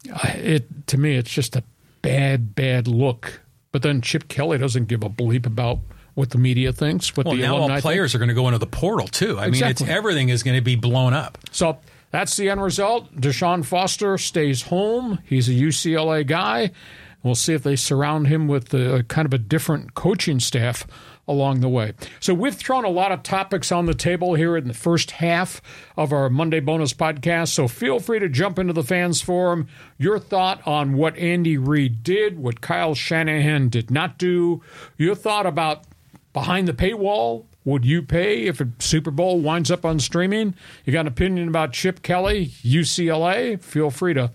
it 0.04 0.87
to 0.88 0.98
me, 0.98 1.16
it's 1.16 1.30
just 1.30 1.56
a 1.56 1.62
bad, 2.02 2.54
bad 2.54 2.87
look. 2.87 3.40
But 3.72 3.82
then 3.82 4.00
Chip 4.00 4.28
Kelly 4.28 4.58
doesn't 4.58 4.87
give 4.87 5.02
a 5.02 5.11
bleep 5.11 5.46
about 5.46 5.80
what 6.14 6.30
the 6.30 6.38
media 6.38 6.72
thinks. 6.72 7.16
What 7.16 7.26
well, 7.26 7.37
the 7.37 7.42
now 7.42 7.56
all 7.56 7.80
players 7.80 8.12
think. 8.12 8.16
are 8.16 8.26
going 8.26 8.34
to 8.34 8.34
go 8.34 8.48
into 8.48 8.58
the 8.58 8.66
portal 8.66 9.06
too. 9.06 9.38
I 9.38 9.46
exactly. 9.46 9.87
mean, 9.87 9.92
it's 9.92 9.98
everything 9.98 10.28
is 10.30 10.42
going 10.42 10.56
to 10.56 10.62
be 10.62 10.76
blown 10.76 11.12
up. 11.12 11.38
So 11.52 11.78
that's 12.11 12.37
the 12.37 12.50
end 12.50 12.62
result. 12.62 13.14
Deshaun 13.14 13.64
Foster 13.64 14.18
stays 14.18 14.62
home. 14.62 15.20
He's 15.24 15.48
a 15.48 15.52
UCLA 15.52 16.26
guy. 16.26 16.72
We'll 17.22 17.34
see 17.34 17.52
if 17.52 17.62
they 17.62 17.76
surround 17.76 18.28
him 18.28 18.48
with 18.48 18.72
a, 18.72 19.04
kind 19.08 19.26
of 19.26 19.34
a 19.34 19.38
different 19.38 19.94
coaching 19.94 20.40
staff 20.40 20.87
along 21.29 21.61
the 21.61 21.69
way. 21.69 21.93
So 22.19 22.33
we've 22.35 22.55
thrown 22.55 22.85
a 22.85 22.91
lot 22.91 23.12
of 23.12 23.23
topics 23.23 23.71
on 23.71 23.87
the 23.87 23.95
table 23.95 24.35
here 24.35 24.57
in 24.57 24.67
the 24.67 24.75
first 24.75 25.12
half 25.12 25.61
of 25.97 26.12
our 26.12 26.31
Monday 26.31 26.61
bonus 26.61 26.95
podcast. 26.95 27.49
So 27.49 27.69
feel 27.69 28.01
free 28.01 28.19
to 28.19 28.29
jump 28.29 28.59
into 28.59 28.73
the 28.73 28.83
fans 28.83 29.21
forum. 29.21 29.69
Your 29.99 30.19
thought 30.19 30.67
on 30.67 30.95
what 30.95 31.17
Andy 31.17 31.59
Reid 31.59 32.03
did, 32.03 32.38
what 32.38 32.61
Kyle 32.61 32.95
Shanahan 32.95 33.69
did 33.69 33.91
not 33.91 34.19
do, 34.19 34.62
your 34.97 35.14
thought 35.14 35.47
about 35.47 35.85
behind 36.33 36.67
the 36.69 36.73
paywall. 36.73 37.45
Would 37.64 37.85
you 37.85 38.01
pay 38.01 38.45
if 38.45 38.61
a 38.62 38.69
Super 38.79 39.11
Bowl 39.11 39.41
winds 39.41 39.71
up 39.71 39.85
on 39.85 40.01
streaming? 40.01 40.55
You 40.87 40.93
got 40.93 41.01
an 41.01 41.09
opinion 41.09 41.49
about 41.49 41.75
Chip 41.75 42.01
Kelly, 42.03 42.47
UCLA? 42.62 43.61
Feel 43.61 43.91
free 43.91 44.14
to 44.14 44.33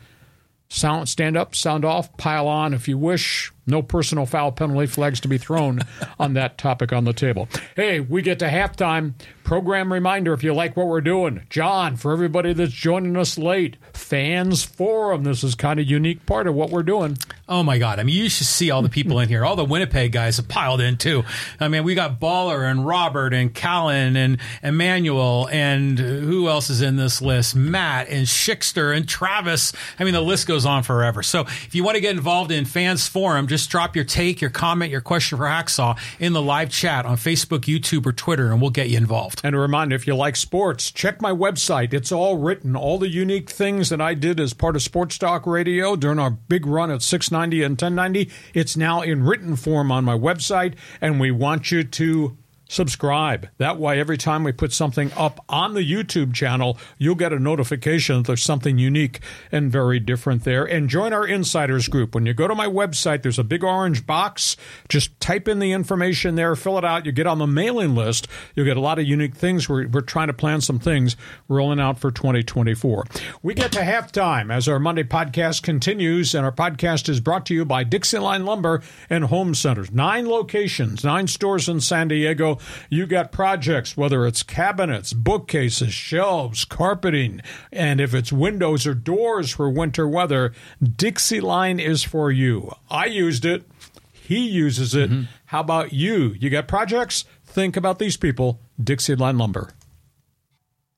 sound, 0.69 1.09
stand 1.09 1.37
up, 1.37 1.55
sound 1.55 1.85
off, 1.85 2.15
pile 2.17 2.47
on 2.47 2.73
if 2.75 2.87
you 2.87 2.97
wish. 2.97 3.52
No 3.65 3.81
personal 3.81 4.25
foul 4.25 4.51
penalty 4.51 4.87
flags 4.87 5.19
to 5.21 5.27
be 5.27 5.37
thrown 5.37 5.81
on 6.19 6.33
that 6.33 6.57
topic 6.57 6.91
on 6.91 7.05
the 7.05 7.13
table. 7.13 7.47
Hey, 7.75 7.99
we 7.99 8.21
get 8.21 8.39
to 8.39 8.47
halftime. 8.47 9.13
Program 9.43 9.91
reminder 9.91 10.31
if 10.33 10.41
you 10.43 10.53
like 10.53 10.77
what 10.77 10.87
we're 10.87 11.01
doing. 11.01 11.45
John, 11.49 11.97
for 11.97 12.13
everybody 12.13 12.53
that's 12.53 12.71
joining 12.71 13.17
us 13.17 13.37
late, 13.37 13.75
Fans 13.93 14.63
Forum. 14.63 15.23
This 15.25 15.43
is 15.43 15.53
kind 15.53 15.79
of 15.81 15.85
unique 15.85 16.25
part 16.25 16.47
of 16.47 16.55
what 16.55 16.69
we're 16.69 16.83
doing. 16.83 17.17
Oh 17.47 17.61
my 17.61 17.77
God. 17.77 17.99
I 17.99 18.03
mean, 18.03 18.15
you 18.15 18.29
should 18.29 18.47
see 18.47 18.71
all 18.71 18.81
the 18.81 18.89
people 18.89 19.19
in 19.19 19.27
here. 19.27 19.43
All 19.43 19.57
the 19.57 19.65
Winnipeg 19.65 20.13
guys 20.13 20.37
have 20.37 20.47
piled 20.47 20.79
in 20.79 20.97
too. 20.97 21.23
I 21.59 21.67
mean, 21.67 21.83
we 21.83 21.93
got 21.93 22.21
Baller 22.21 22.69
and 22.69 22.85
Robert 22.87 23.33
and 23.33 23.53
Callan 23.53 24.15
and 24.15 24.37
Emmanuel 24.63 25.49
and 25.51 25.99
who 25.99 26.47
else 26.47 26.69
is 26.69 26.81
in 26.81 26.95
this 26.95 27.21
list? 27.21 27.53
Matt 27.53 28.07
and 28.07 28.25
Schickster 28.25 28.95
and 28.95 29.07
Travis. 29.07 29.73
I 29.99 30.05
mean, 30.05 30.13
the 30.13 30.21
list 30.21 30.47
goes 30.47 30.65
on 30.65 30.83
forever. 30.83 31.21
So 31.21 31.41
if 31.41 31.75
you 31.75 31.83
want 31.83 31.95
to 31.95 32.01
get 32.01 32.15
involved 32.15 32.51
in 32.51 32.63
Fans 32.63 33.07
Forum, 33.09 33.47
Just 33.53 33.69
drop 33.69 33.95
your 33.95 34.03
take, 34.03 34.41
your 34.41 34.49
comment, 34.49 34.89
your 34.89 34.99
question 34.99 35.37
for 35.37 35.43
Hacksaw 35.43 35.99
in 36.19 36.33
the 36.33 36.41
live 36.41 36.71
chat 36.71 37.05
on 37.05 37.17
Facebook, 37.17 37.65
YouTube, 37.65 38.03
or 38.07 38.11
Twitter, 38.11 38.51
and 38.51 38.59
we'll 38.59 38.71
get 38.71 38.89
you 38.89 38.97
involved. 38.97 39.41
And 39.43 39.55
a 39.55 39.59
reminder 39.59 39.95
if 39.95 40.07
you 40.07 40.15
like 40.15 40.35
sports, 40.35 40.89
check 40.89 41.21
my 41.21 41.29
website. 41.29 41.93
It's 41.93 42.11
all 42.11 42.37
written. 42.37 42.75
All 42.75 42.97
the 42.97 43.09
unique 43.09 43.51
things 43.51 43.89
that 43.89 44.01
I 44.01 44.15
did 44.15 44.39
as 44.39 44.55
part 44.55 44.75
of 44.75 44.81
Sports 44.81 45.19
Talk 45.19 45.45
Radio 45.45 45.95
during 45.95 46.17
our 46.17 46.31
big 46.31 46.65
run 46.65 46.89
at 46.89 47.03
690 47.03 47.61
and 47.61 47.73
1090, 47.73 48.31
it's 48.55 48.75
now 48.75 49.03
in 49.03 49.21
written 49.21 49.55
form 49.55 49.91
on 49.91 50.03
my 50.03 50.17
website. 50.17 50.73
And 50.99 51.19
we 51.19 51.29
want 51.29 51.71
you 51.71 51.83
to 51.83 52.35
subscribe. 52.73 53.49
That 53.57 53.77
way, 53.77 53.99
every 53.99 54.17
time 54.17 54.43
we 54.43 54.51
put 54.51 54.73
something 54.73 55.11
up 55.15 55.43
on 55.47 55.73
the 55.73 55.81
YouTube 55.81 56.33
channel, 56.33 56.77
you'll 56.97 57.15
get 57.15 57.31
a 57.31 57.39
notification 57.39 58.17
that 58.17 58.27
there's 58.27 58.43
something 58.43 58.77
unique 58.77 59.19
and 59.51 59.71
very 59.71 59.99
different 59.99 60.43
there. 60.43 60.65
And 60.65 60.89
join 60.89 61.13
our 61.13 61.25
insiders 61.25 61.87
group. 61.87 62.15
When 62.15 62.25
you 62.25 62.33
go 62.33 62.47
to 62.47 62.55
my 62.55 62.67
website, 62.67 63.21
there's 63.21 63.39
a 63.39 63.43
big 63.43 63.63
orange 63.63 64.05
box. 64.05 64.57
Just 64.89 65.19
type 65.19 65.47
in 65.47 65.59
the 65.59 65.71
information 65.71 66.35
there, 66.35 66.55
fill 66.55 66.77
it 66.77 66.85
out. 66.85 67.05
You 67.05 67.11
get 67.11 67.27
on 67.27 67.37
the 67.37 67.47
mailing 67.47 67.95
list. 67.95 68.27
You'll 68.55 68.65
get 68.65 68.77
a 68.77 68.81
lot 68.81 68.99
of 68.99 69.05
unique 69.05 69.35
things. 69.35 69.69
We're, 69.69 69.87
we're 69.87 70.01
trying 70.01 70.27
to 70.27 70.33
plan 70.33 70.61
some 70.61 70.79
things 70.79 71.15
rolling 71.47 71.79
out 71.79 71.99
for 71.99 72.11
2024. 72.11 73.05
We 73.43 73.53
get 73.53 73.71
to 73.73 73.81
halftime 73.81 74.51
as 74.51 74.67
our 74.67 74.79
Monday 74.79 75.03
podcast 75.03 75.61
continues, 75.61 76.33
and 76.33 76.45
our 76.45 76.51
podcast 76.51 77.07
is 77.07 77.19
brought 77.19 77.45
to 77.47 77.53
you 77.53 77.65
by 77.65 77.83
Dixie 77.83 78.17
Line 78.17 78.45
Lumber 78.45 78.81
and 79.09 79.25
Home 79.25 79.53
Centers. 79.53 79.91
Nine 79.91 80.27
locations, 80.27 81.03
nine 81.03 81.27
stores 81.27 81.69
in 81.69 81.79
San 81.79 82.07
Diego. 82.07 82.57
You 82.89 83.05
got 83.05 83.31
projects, 83.31 83.97
whether 83.97 84.25
it's 84.25 84.43
cabinets, 84.43 85.13
bookcases, 85.13 85.93
shelves, 85.93 86.65
carpeting, 86.65 87.41
and 87.71 87.99
if 87.99 88.13
it's 88.13 88.31
windows 88.31 88.85
or 88.85 88.93
doors 88.93 89.51
for 89.51 89.69
winter 89.69 90.07
weather, 90.07 90.53
Dixie 90.81 91.41
Line 91.41 91.79
is 91.79 92.03
for 92.03 92.31
you. 92.31 92.73
I 92.89 93.05
used 93.05 93.45
it. 93.45 93.63
He 94.11 94.47
uses 94.47 94.95
it. 94.95 95.09
Mm-hmm. 95.09 95.23
How 95.45 95.59
about 95.59 95.93
you? 95.93 96.35
You 96.39 96.49
got 96.49 96.67
projects? 96.67 97.25
Think 97.45 97.75
about 97.77 97.99
these 97.99 98.17
people, 98.17 98.59
Dixie 98.81 99.15
Line 99.15 99.37
Lumber. 99.37 99.71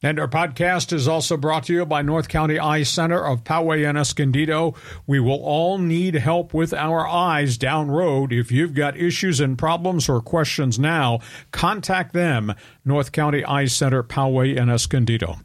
And 0.06 0.20
our 0.20 0.28
podcast 0.28 0.94
is 0.94 1.08
also 1.08 1.36
brought 1.36 1.63
to 1.63 1.74
you 1.74 1.84
by 1.84 2.04
North 2.04 2.28
County 2.28 2.60
Eye 2.60 2.84
Center 2.84 3.26
of 3.26 3.44
Poway 3.44 3.89
and 3.89 3.98
Escondido. 3.98 4.76
We 5.08 5.20
will 5.20 5.44
all 5.44 5.80
need 5.80 6.13
help 6.13 6.54
with 6.54 6.76
our 6.76 7.08
eyes 7.08 7.58
down 7.58 7.89
road. 7.89 8.32
If 8.32 8.52
you've 8.52 8.76
got 8.76 8.96
issues 8.96 9.39
and 9.39 9.58
problems 9.58 10.08
or 10.08 10.22
questions 10.22 10.78
now, 10.78 11.22
contact 11.50 12.13
them, 12.13 12.54
North 12.86 13.13
County 13.13 13.44
Eye 13.44 13.65
Center, 13.65 14.04
Poway 14.04 14.62
and 14.62 14.70
Escondido. 14.70 15.38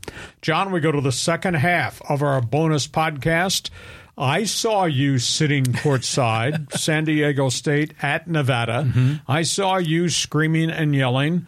John, 0.43 0.73
we 0.73 0.81
go 0.81 0.93
to 0.93 1.01
the 1.01 1.11
second 1.11 1.55
half 1.55 2.03
of 2.11 2.23
our 2.23 2.43
bonus 2.43 2.87
podcast. 2.87 3.71
I 4.19 4.45
saw 4.45 4.85
you 4.85 5.19
sitting 5.19 5.65
courtside, 5.65 6.71
San 6.79 7.05
Diego 7.05 7.49
State 7.49 7.95
at 8.03 8.29
Nevada. 8.29 8.85
Mm-hmm. 8.87 9.15
I 9.27 9.41
saw 9.41 9.79
you 9.79 10.11
screaming 10.11 10.71
and 10.71 10.95
yelling. 10.95 11.47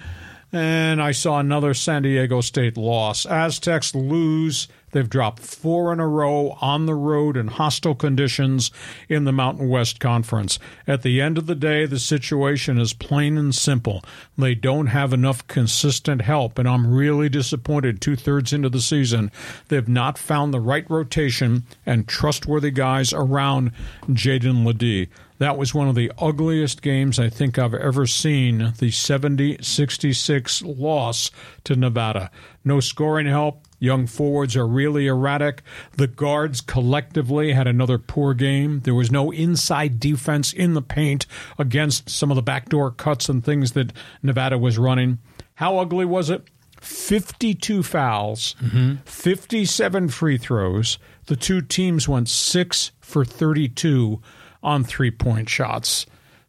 And 0.55 1.01
I 1.01 1.12
saw 1.12 1.38
another 1.38 1.73
San 1.73 2.03
Diego 2.03 2.43
State 2.43 2.77
loss. 2.77 3.25
Aztecs 3.25 3.95
lose. 3.95 4.69
They've 4.91 5.09
dropped 5.09 5.41
four 5.41 5.91
in 5.95 6.01
a 6.01 6.07
row 6.07 6.59
on 6.61 6.85
the 6.85 6.95
road 6.95 7.38
in 7.38 7.47
hostile 7.47 7.95
conditions 7.95 8.71
in 9.09 9.25
the 9.25 9.33
Mountain 9.33 9.71
West 9.71 9.99
Conference. 9.99 10.59
At 10.87 11.01
the 11.01 11.23
end 11.23 11.38
of 11.38 11.47
the 11.47 11.55
day, 11.55 11.87
the 11.87 11.99
situation 11.99 12.79
is 12.79 12.93
plain 12.93 13.38
and 13.38 13.55
simple. 13.55 14.05
They 14.37 14.55
don't 14.55 14.88
have 14.88 15.15
enough 15.15 15.47
consistent 15.47 16.21
help, 16.21 16.59
and 16.59 16.69
I'm 16.69 16.93
really 16.93 17.31
disappointed 17.31 18.03
two 18.03 18.17
thirds 18.17 18.53
into 18.53 18.69
the 18.69 18.83
season. 18.83 19.33
They've 19.69 19.88
not 19.88 20.19
found 20.19 20.53
the 20.53 20.61
right 20.61 20.88
rotation 20.91 21.65
and 21.87 22.07
trustworthy 22.07 22.71
guys 22.71 23.15
around 23.15 23.73
Jaedon 24.09 24.67
LeDee. 24.67 25.09
That 25.38 25.59
was 25.59 25.75
one 25.75 25.88
of 25.88 25.95
the 25.95 26.12
ugliest 26.18 26.83
games 26.83 27.18
I 27.18 27.29
think 27.29 27.59
I've 27.59 27.75
ever 27.75 28.07
seen. 28.07 28.75
The 28.79 28.90
70 28.90 29.59
66 29.61 30.62
loss 30.62 31.31
to 31.64 31.75
Nevada. 31.75 32.31
No 32.64 32.81
scoring 32.81 33.27
help. 33.27 33.66
Young 33.81 34.07
forwards 34.07 34.57
are 34.57 34.66
really 34.66 35.09
erratic. 35.09 35.62
The 35.97 36.07
guards 36.07 36.61
collectively 36.61 37.53
had 37.53 37.66
another 37.66 37.99
poor 37.99 38.35
game. 38.35 38.81
There 38.85 38.95
was 38.95 39.11
no 39.11 39.33
inside 39.33 39.99
defense 39.99 40.53
in 40.53 40.75
the 40.75 40.83
paint 40.83 41.27
against 41.59 42.09
some 42.09 42.31
of 42.31 42.37
the 42.37 42.42
backdoor 42.42 42.92
cuts 42.92 43.29
and 43.29 43.45
things 43.45 43.73
that 43.73 43.92
Nevada 44.23 44.57
was 44.57 44.79
running. 44.79 45.18
How 45.57 45.79
ugly 45.79 46.05
was 46.05 46.31
it? 46.31 46.47
52 46.81 47.83
fouls, 47.83 48.57
mm-hmm. 48.61 48.97
57 49.05 50.09
free 50.09 50.38
throws. 50.38 50.99
The 51.27 51.37
two 51.37 51.61
teams 51.61 52.09
went 52.09 52.29
6 52.29 52.92
for 53.01 53.25
32 53.25 54.21
on 54.62 54.85
three 54.85 55.11
point 55.11 55.48
shots. 55.48 56.07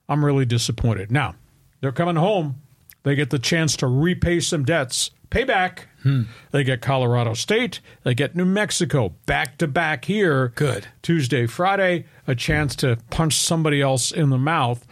I'm 0.07 0.23
really 0.23 0.45
disappointed. 0.45 1.11
Now, 1.11 1.35
they're 1.81 1.91
coming 1.91 2.15
home. 2.15 2.61
They 3.03 3.15
get 3.15 3.29
the 3.29 3.39
chance 3.39 3.75
to 3.77 3.87
repay 3.87 4.39
some 4.39 4.63
debts. 4.63 5.11
Payback. 5.29 5.79
Hmm. 6.03 6.23
They 6.51 6.63
get 6.63 6.81
Colorado 6.81 7.33
State. 7.33 7.79
They 8.03 8.13
get 8.13 8.35
New 8.35 8.45
Mexico 8.45 9.13
back 9.25 9.57
to 9.57 9.67
back 9.67 10.05
here. 10.05 10.49
Good. 10.49 10.87
Tuesday, 11.01 11.47
Friday, 11.47 12.05
a 12.27 12.35
chance 12.35 12.75
to 12.77 12.97
punch 13.09 13.35
somebody 13.35 13.81
else 13.81 14.11
in 14.11 14.29
the 14.29 14.37
mouth. 14.37 14.85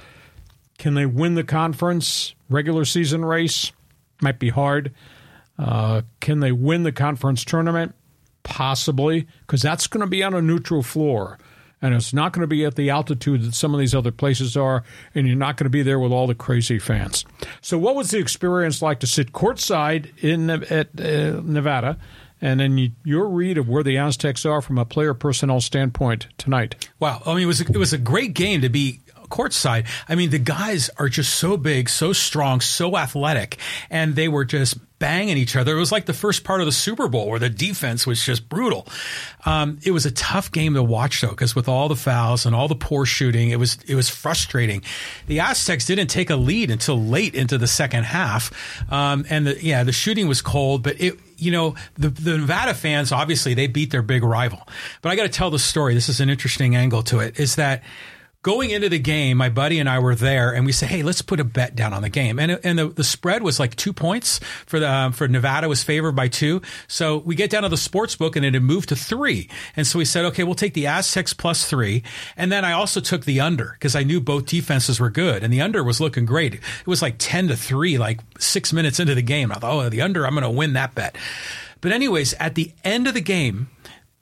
Can 0.77 0.95
they 0.95 1.05
win 1.05 1.36
the 1.36 1.43
conference 1.43 2.34
regular 2.49 2.86
season 2.86 3.23
race? 3.23 3.71
Might 4.19 4.39
be 4.39 4.49
hard. 4.49 4.91
Uh, 5.60 6.01
can 6.19 6.39
they 6.39 6.51
win 6.51 6.84
the 6.84 6.91
conference 6.91 7.45
tournament? 7.45 7.93
Possibly, 8.43 9.27
because 9.41 9.62
that's 9.62 9.86
going 9.86 10.01
to 10.01 10.07
be 10.07 10.23
on 10.23 10.34
a 10.34 10.41
neutral 10.41 10.81
floor 10.81 11.38
and 11.81 11.93
it's 11.93 12.13
not 12.13 12.33
going 12.33 12.41
to 12.41 12.47
be 12.47 12.65
at 12.65 12.75
the 12.75 12.89
altitude 12.89 13.43
that 13.43 13.55
some 13.55 13.73
of 13.73 13.79
these 13.79 13.95
other 13.95 14.11
places 14.11 14.55
are, 14.55 14.83
and 15.15 15.27
you're 15.27 15.35
not 15.35 15.57
going 15.57 15.65
to 15.65 15.71
be 15.71 15.81
there 15.81 15.99
with 15.99 16.11
all 16.11 16.27
the 16.27 16.35
crazy 16.35 16.79
fans. 16.79 17.25
So, 17.61 17.77
what 17.77 17.95
was 17.95 18.11
the 18.11 18.19
experience 18.19 18.81
like 18.81 18.99
to 18.99 19.07
sit 19.07 19.31
courtside 19.31 20.11
in 20.23 20.49
at 20.49 20.99
uh, 20.99 21.41
Nevada? 21.43 21.97
And 22.43 22.59
then 22.59 22.77
you, 22.79 22.91
your 23.03 23.27
read 23.27 23.59
of 23.59 23.69
where 23.69 23.83
the 23.83 23.97
Aztecs 23.97 24.47
are 24.47 24.61
from 24.61 24.79
a 24.79 24.85
player 24.85 25.13
personnel 25.13 25.61
standpoint 25.61 26.27
tonight. 26.39 26.89
Wow, 26.99 27.21
I 27.23 27.35
mean, 27.35 27.43
it 27.43 27.45
was 27.45 27.61
a, 27.61 27.65
it 27.65 27.77
was 27.77 27.93
a 27.93 27.99
great 27.99 28.33
game 28.33 28.61
to 28.61 28.69
be 28.69 29.00
courtside. 29.31 29.87
I 30.07 30.15
mean, 30.15 30.29
the 30.29 30.39
guys 30.39 30.89
are 30.97 31.09
just 31.09 31.33
so 31.33 31.57
big, 31.57 31.89
so 31.89 32.13
strong, 32.13 32.61
so 32.61 32.97
athletic, 32.97 33.57
and 33.89 34.15
they 34.15 34.27
were 34.27 34.45
just 34.45 34.77
banging 35.01 35.35
each 35.35 35.55
other. 35.55 35.75
It 35.75 35.79
was 35.79 35.91
like 35.91 36.05
the 36.05 36.13
first 36.13 36.43
part 36.43 36.59
of 36.59 36.67
the 36.67 36.71
Super 36.71 37.07
Bowl 37.07 37.27
where 37.27 37.39
the 37.39 37.49
defense 37.49 38.05
was 38.05 38.23
just 38.23 38.47
brutal. 38.47 38.87
Um, 39.47 39.79
it 39.83 39.89
was 39.89 40.05
a 40.05 40.11
tough 40.11 40.51
game 40.51 40.75
to 40.75 40.83
watch 40.83 41.21
though, 41.21 41.31
because 41.31 41.55
with 41.55 41.67
all 41.67 41.89
the 41.89 41.95
fouls 41.95 42.45
and 42.45 42.55
all 42.55 42.67
the 42.67 42.75
poor 42.75 43.07
shooting, 43.07 43.49
it 43.49 43.57
was 43.57 43.79
it 43.87 43.95
was 43.95 44.09
frustrating. 44.09 44.83
The 45.25 45.39
Aztecs 45.39 45.87
didn't 45.87 46.07
take 46.07 46.29
a 46.29 46.35
lead 46.35 46.69
until 46.69 47.01
late 47.01 47.33
into 47.33 47.57
the 47.57 47.67
second 47.67 48.03
half, 48.03 48.51
um, 48.91 49.25
and 49.29 49.47
the, 49.47 49.63
yeah, 49.63 49.83
the 49.83 49.91
shooting 49.91 50.27
was 50.27 50.41
cold, 50.41 50.83
but 50.83 51.01
it 51.01 51.17
you 51.41 51.49
know, 51.49 51.73
the, 51.95 52.09
the 52.09 52.37
Nevada 52.37 52.75
fans, 52.75 53.11
obviously, 53.11 53.55
they 53.55 53.65
beat 53.65 53.89
their 53.89 54.03
big 54.03 54.23
rival. 54.23 54.67
But 55.01 55.11
I 55.11 55.15
got 55.15 55.23
to 55.23 55.29
tell 55.29 55.49
the 55.49 55.57
story. 55.57 55.95
This 55.95 56.07
is 56.07 56.21
an 56.21 56.29
interesting 56.29 56.75
angle 56.75 57.01
to 57.03 57.19
it 57.19 57.39
is 57.39 57.55
that 57.55 57.81
going 58.43 58.71
into 58.71 58.89
the 58.89 58.99
game, 58.99 59.38
my 59.38 59.49
buddy 59.49 59.80
and 59.80 59.88
I 59.88 59.99
were 59.99 60.15
there, 60.15 60.54
and 60.54 60.65
we 60.65 60.71
said, 60.71 60.89
"Hey, 60.89 61.04
let's 61.04 61.21
put 61.21 61.39
a 61.39 61.43
bet 61.43 61.75
down 61.75 61.93
on 61.93 62.01
the 62.01 62.10
game." 62.10 62.39
And 62.39 62.60
and 62.63 62.80
the, 62.80 62.88
the 62.88 63.04
spread 63.04 63.43
was 63.43 63.60
like 63.60 63.75
two 63.75 63.93
points 63.93 64.39
for 64.65 64.80
the 64.80 64.91
um, 64.91 65.12
for 65.12 65.27
Nevada 65.27 65.69
was 65.69 65.84
favored 65.84 66.13
by 66.13 66.27
two. 66.27 66.62
So 66.88 67.17
we 67.17 67.36
get 67.36 67.49
down 67.49 67.63
to 67.63 67.69
the 67.69 67.77
sports 67.77 68.15
book, 68.15 68.36
and 68.36 68.45
it 68.45 68.54
had 68.54 68.63
moved 68.63 68.89
to 68.89 68.95
three. 68.95 69.49
And 69.75 69.86
so 69.86 69.99
we 69.99 70.06
said, 70.06 70.25
"Okay, 70.25 70.43
we'll 70.43 70.56
take 70.56 70.73
the 70.73 70.88
Aztecs 70.88 71.34
plus 71.34 71.65
three." 71.65 72.04
And 72.36 72.51
then 72.51 72.65
I 72.65 72.71
also 72.73 72.99
took 72.99 73.25
the 73.25 73.39
under 73.39 73.71
because 73.73 73.95
I 73.95 74.04
knew 74.04 74.19
both 74.19 74.45
defenses 74.45 74.99
were 74.99 75.10
good, 75.10 75.43
and 75.43 75.54
the 75.54 75.62
under 75.62 75.84
was 75.84 76.01
looking 76.01 76.25
great. 76.25 76.56
It 76.56 76.88
was 76.88 77.01
like 77.01 77.15
ten 77.17 77.47
to 77.49 77.56
three, 77.56 77.97
like 77.97 78.19
six 78.39 78.73
minutes 78.73 78.99
into 78.99 79.15
the 79.15 79.21
game. 79.21 79.51
I 79.51 79.56
thought, 79.56 79.73
"Oh, 79.73 79.89
the 79.89 80.01
under, 80.01 80.25
I'm 80.25 80.34
going 80.34 80.43
to 80.43 80.49
win 80.49 80.73
that 80.73 80.95
bet." 80.95 81.15
But 81.80 81.91
anyways, 81.91 82.34
at 82.36 82.54
the 82.54 82.73
end 82.84 83.08
of 83.08 83.15
the 83.15 83.21
game, 83.21 83.69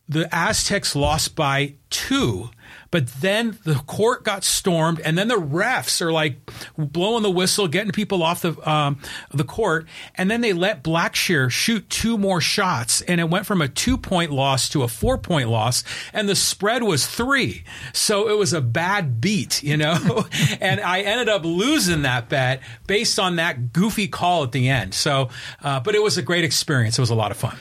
the 0.08 0.34
Aztecs 0.34 0.96
lost 0.96 1.36
by 1.36 1.76
two 1.90 2.50
but 2.92 3.08
then 3.08 3.58
the 3.64 3.76
court 3.76 4.24
got 4.24 4.44
stormed, 4.44 5.00
and 5.02 5.18
then 5.18 5.28
the 5.28 5.36
refs 5.36 6.02
are 6.02 6.12
like 6.12 6.38
blowing 6.78 7.24
the 7.24 7.32
whistle, 7.32 7.68
getting 7.68 7.92
people 7.92 8.24
off 8.24 8.42
the 8.42 8.70
um, 8.70 9.00
the 9.32 9.44
court, 9.44 9.88
and 10.16 10.30
then 10.30 10.42
they 10.42 10.54
let 10.54 10.84
Blackshear 10.84 11.50
shoot 11.50 11.90
two 11.90 12.18
more 12.18 12.42
shots, 12.42 13.02
and 13.02 13.22
it 13.22 13.30
went 13.30 13.46
from 13.46 13.62
a 13.62 13.68
two 13.68 13.98
point 13.98 14.32
loss 14.32 14.70
to 14.70 14.84
a 14.84 14.88
four 14.88 15.18
point 15.18 15.50
loss, 15.50 15.84
and 16.14 16.28
the 16.28 16.36
spread 16.36 16.84
was 16.84 17.06
three. 17.06 17.64
So 17.94 18.30
it 18.30 18.38
was 18.38 18.54
a 18.54 18.62
bad 18.62 19.22
beat, 19.22 19.62
you 19.64 19.78
know, 19.78 20.26
and 20.62 20.80
I 20.80 21.02
ended 21.02 21.30
up 21.30 21.44
losing 21.46 22.04
that 22.04 22.30
bet 22.30 22.62
based 22.88 23.20
on 23.20 23.36
that 23.38 23.74
goofy 23.74 24.08
call 24.08 24.44
at 24.44 24.52
the 24.52 24.70
end. 24.70 24.94
So, 24.94 25.30
uh, 25.64 25.80
but 25.80 25.96
it 25.96 26.02
was 26.02 26.18
a 26.18 26.22
great 26.22 26.44
experience. 26.44 26.98
It 26.98 27.02
was 27.02 27.10
a 27.10 27.16
lot 27.16 27.32
of 27.32 27.38
fun. 27.38 27.58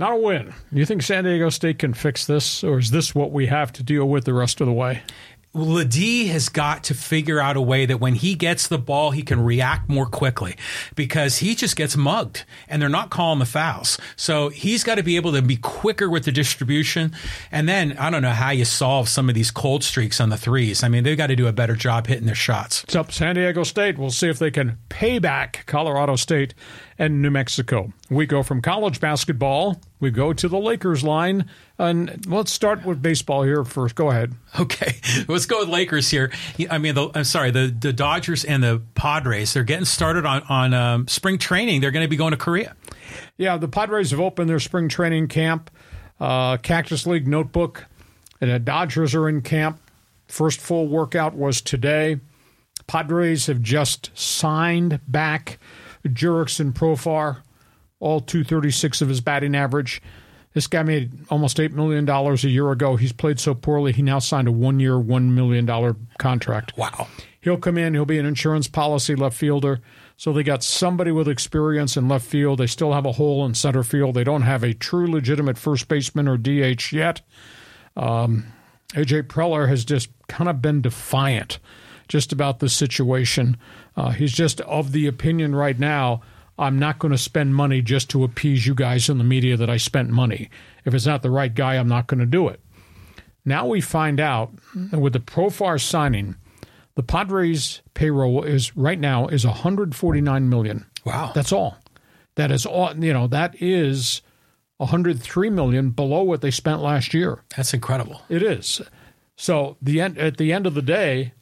Not 0.00 0.14
a 0.14 0.16
win. 0.16 0.54
Do 0.72 0.80
you 0.80 0.86
think 0.86 1.02
San 1.02 1.24
Diego 1.24 1.50
State 1.50 1.78
can 1.78 1.92
fix 1.92 2.24
this, 2.24 2.64
or 2.64 2.78
is 2.78 2.90
this 2.90 3.14
what 3.14 3.32
we 3.32 3.48
have 3.48 3.70
to 3.74 3.82
deal 3.82 4.08
with 4.08 4.24
the 4.24 4.32
rest 4.32 4.62
of 4.62 4.66
the 4.66 4.72
way? 4.72 5.02
LeDee 5.52 6.28
has 6.28 6.48
got 6.48 6.84
to 6.84 6.94
figure 6.94 7.40
out 7.40 7.56
a 7.56 7.60
way 7.60 7.84
that 7.84 7.98
when 7.98 8.14
he 8.14 8.34
gets 8.34 8.68
the 8.68 8.78
ball, 8.78 9.10
he 9.10 9.22
can 9.22 9.44
react 9.44 9.88
more 9.88 10.06
quickly 10.06 10.56
because 10.94 11.38
he 11.38 11.56
just 11.56 11.74
gets 11.74 11.96
mugged 11.96 12.44
and 12.68 12.80
they're 12.80 12.88
not 12.88 13.10
calling 13.10 13.40
the 13.40 13.44
fouls. 13.44 13.98
So 14.14 14.48
he's 14.48 14.84
got 14.84 14.94
to 14.94 15.02
be 15.02 15.16
able 15.16 15.32
to 15.32 15.42
be 15.42 15.56
quicker 15.56 16.08
with 16.08 16.24
the 16.24 16.30
distribution. 16.32 17.12
And 17.50 17.68
then 17.68 17.96
I 17.98 18.10
don't 18.10 18.22
know 18.22 18.30
how 18.30 18.50
you 18.50 18.64
solve 18.64 19.08
some 19.08 19.28
of 19.28 19.34
these 19.34 19.50
cold 19.50 19.82
streaks 19.82 20.20
on 20.20 20.28
the 20.28 20.36
threes. 20.36 20.84
I 20.84 20.88
mean, 20.88 21.02
they've 21.02 21.18
got 21.18 21.26
to 21.26 21.36
do 21.36 21.48
a 21.48 21.52
better 21.52 21.74
job 21.74 22.06
hitting 22.06 22.26
their 22.26 22.34
shots. 22.36 22.84
It's 22.84 22.94
up 22.94 23.10
San 23.10 23.34
Diego 23.34 23.64
State. 23.64 23.98
We'll 23.98 24.10
see 24.10 24.28
if 24.28 24.38
they 24.38 24.52
can 24.52 24.78
pay 24.88 25.18
back 25.18 25.64
Colorado 25.66 26.14
State 26.14 26.54
and 27.00 27.22
New 27.22 27.30
Mexico. 27.30 27.94
We 28.10 28.26
go 28.26 28.42
from 28.42 28.60
college 28.60 29.00
basketball, 29.00 29.80
we 30.00 30.10
go 30.10 30.34
to 30.34 30.48
the 30.48 30.58
Lakers 30.58 31.02
line. 31.02 31.46
And 31.78 32.26
let's 32.26 32.52
start 32.52 32.84
with 32.84 33.00
baseball 33.00 33.42
here 33.42 33.64
first. 33.64 33.94
Go 33.94 34.10
ahead. 34.10 34.34
Okay, 34.60 34.96
let's 35.28 35.46
go 35.46 35.60
with 35.60 35.70
Lakers 35.70 36.10
here. 36.10 36.30
I 36.70 36.76
mean, 36.76 36.94
the, 36.94 37.08
I'm 37.14 37.24
sorry, 37.24 37.50
the, 37.50 37.74
the 37.76 37.94
Dodgers 37.94 38.44
and 38.44 38.62
the 38.62 38.82
Padres, 38.94 39.54
they're 39.54 39.64
getting 39.64 39.86
started 39.86 40.26
on, 40.26 40.42
on 40.50 40.74
um, 40.74 41.08
spring 41.08 41.38
training. 41.38 41.80
They're 41.80 41.90
going 41.90 42.04
to 42.04 42.08
be 42.08 42.16
going 42.16 42.32
to 42.32 42.36
Korea. 42.36 42.76
Yeah, 43.38 43.56
the 43.56 43.68
Padres 43.68 44.10
have 44.10 44.20
opened 44.20 44.50
their 44.50 44.60
spring 44.60 44.90
training 44.90 45.28
camp. 45.28 45.70
Uh, 46.20 46.58
Cactus 46.58 47.06
League 47.06 47.26
notebook. 47.26 47.86
And 48.42 48.50
the 48.50 48.58
Dodgers 48.58 49.14
are 49.14 49.26
in 49.26 49.40
camp. 49.40 49.80
First 50.28 50.60
full 50.60 50.86
workout 50.86 51.34
was 51.34 51.62
today. 51.62 52.20
Padres 52.86 53.46
have 53.46 53.62
just 53.62 54.10
signed 54.14 55.00
back 55.08 55.58
Jurickson 56.04 56.72
Profar, 56.72 57.38
all 57.98 58.20
236 58.20 59.02
of 59.02 59.08
his 59.08 59.20
batting 59.20 59.54
average. 59.54 60.02
This 60.52 60.66
guy 60.66 60.82
made 60.82 61.12
almost 61.30 61.58
$8 61.58 61.72
million 61.72 62.08
a 62.08 62.34
year 62.48 62.72
ago. 62.72 62.96
He's 62.96 63.12
played 63.12 63.38
so 63.38 63.54
poorly, 63.54 63.92
he 63.92 64.02
now 64.02 64.18
signed 64.18 64.48
a 64.48 64.52
one 64.52 64.80
year, 64.80 64.94
$1 64.94 65.30
million 65.30 65.96
contract. 66.18 66.76
Wow. 66.76 67.06
He'll 67.40 67.56
come 67.56 67.78
in, 67.78 67.94
he'll 67.94 68.04
be 68.04 68.18
an 68.18 68.26
insurance 68.26 68.66
policy 68.66 69.14
left 69.14 69.36
fielder. 69.36 69.80
So 70.16 70.32
they 70.32 70.42
got 70.42 70.62
somebody 70.62 71.12
with 71.12 71.28
experience 71.28 71.96
in 71.96 72.08
left 72.08 72.26
field. 72.26 72.58
They 72.58 72.66
still 72.66 72.92
have 72.92 73.06
a 73.06 73.12
hole 73.12 73.46
in 73.46 73.54
center 73.54 73.82
field. 73.82 74.14
They 74.14 74.24
don't 74.24 74.42
have 74.42 74.62
a 74.62 74.74
true 74.74 75.10
legitimate 75.10 75.56
first 75.56 75.88
baseman 75.88 76.28
or 76.28 76.36
DH 76.36 76.92
yet. 76.92 77.22
Um, 77.96 78.52
AJ 78.90 79.28
Preller 79.28 79.68
has 79.68 79.84
just 79.84 80.10
kind 80.28 80.50
of 80.50 80.60
been 80.60 80.82
defiant 80.82 81.58
just 82.10 82.32
about 82.32 82.58
the 82.58 82.68
situation. 82.68 83.56
Uh, 83.96 84.10
he's 84.10 84.32
just 84.32 84.60
of 84.62 84.92
the 84.92 85.06
opinion 85.06 85.54
right 85.54 85.78
now 85.78 86.20
I'm 86.60 86.78
not 86.78 86.98
going 86.98 87.12
to 87.12 87.18
spend 87.18 87.54
money 87.54 87.80
just 87.80 88.10
to 88.10 88.22
appease 88.22 88.66
you 88.66 88.74
guys 88.74 89.08
in 89.08 89.16
the 89.16 89.24
media 89.24 89.56
that 89.56 89.70
I 89.70 89.78
spent 89.78 90.10
money. 90.10 90.50
If 90.84 90.92
it's 90.92 91.06
not 91.06 91.22
the 91.22 91.30
right 91.30 91.52
guy, 91.52 91.76
I'm 91.76 91.88
not 91.88 92.06
going 92.06 92.20
to 92.20 92.26
do 92.26 92.48
it. 92.48 92.60
Now 93.46 93.66
we 93.66 93.80
find 93.80 94.20
out 94.20 94.52
with 94.92 95.14
the 95.14 95.20
Profar 95.20 95.80
signing, 95.80 96.36
the 96.96 97.02
Padres 97.02 97.80
payroll 97.94 98.44
is 98.44 98.76
right 98.76 99.00
now 99.00 99.26
is 99.28 99.46
149 99.46 100.48
million. 100.50 100.84
Wow. 101.06 101.32
That's 101.34 101.50
all. 101.50 101.78
That 102.34 102.50
is 102.50 102.66
all, 102.66 102.94
you 102.94 103.14
know, 103.14 103.26
that 103.28 103.54
is 103.62 104.20
103 104.76 105.48
million 105.48 105.90
below 105.90 106.22
what 106.22 106.42
they 106.42 106.50
spent 106.50 106.82
last 106.82 107.14
year. 107.14 107.42
That's 107.56 107.72
incredible. 107.72 108.20
It 108.28 108.42
is. 108.42 108.82
So 109.36 109.78
the 109.80 110.02
end 110.02 110.18
at 110.18 110.36
the 110.36 110.52
end 110.52 110.66
of 110.66 110.74
the 110.74 110.82
day, 110.82 111.32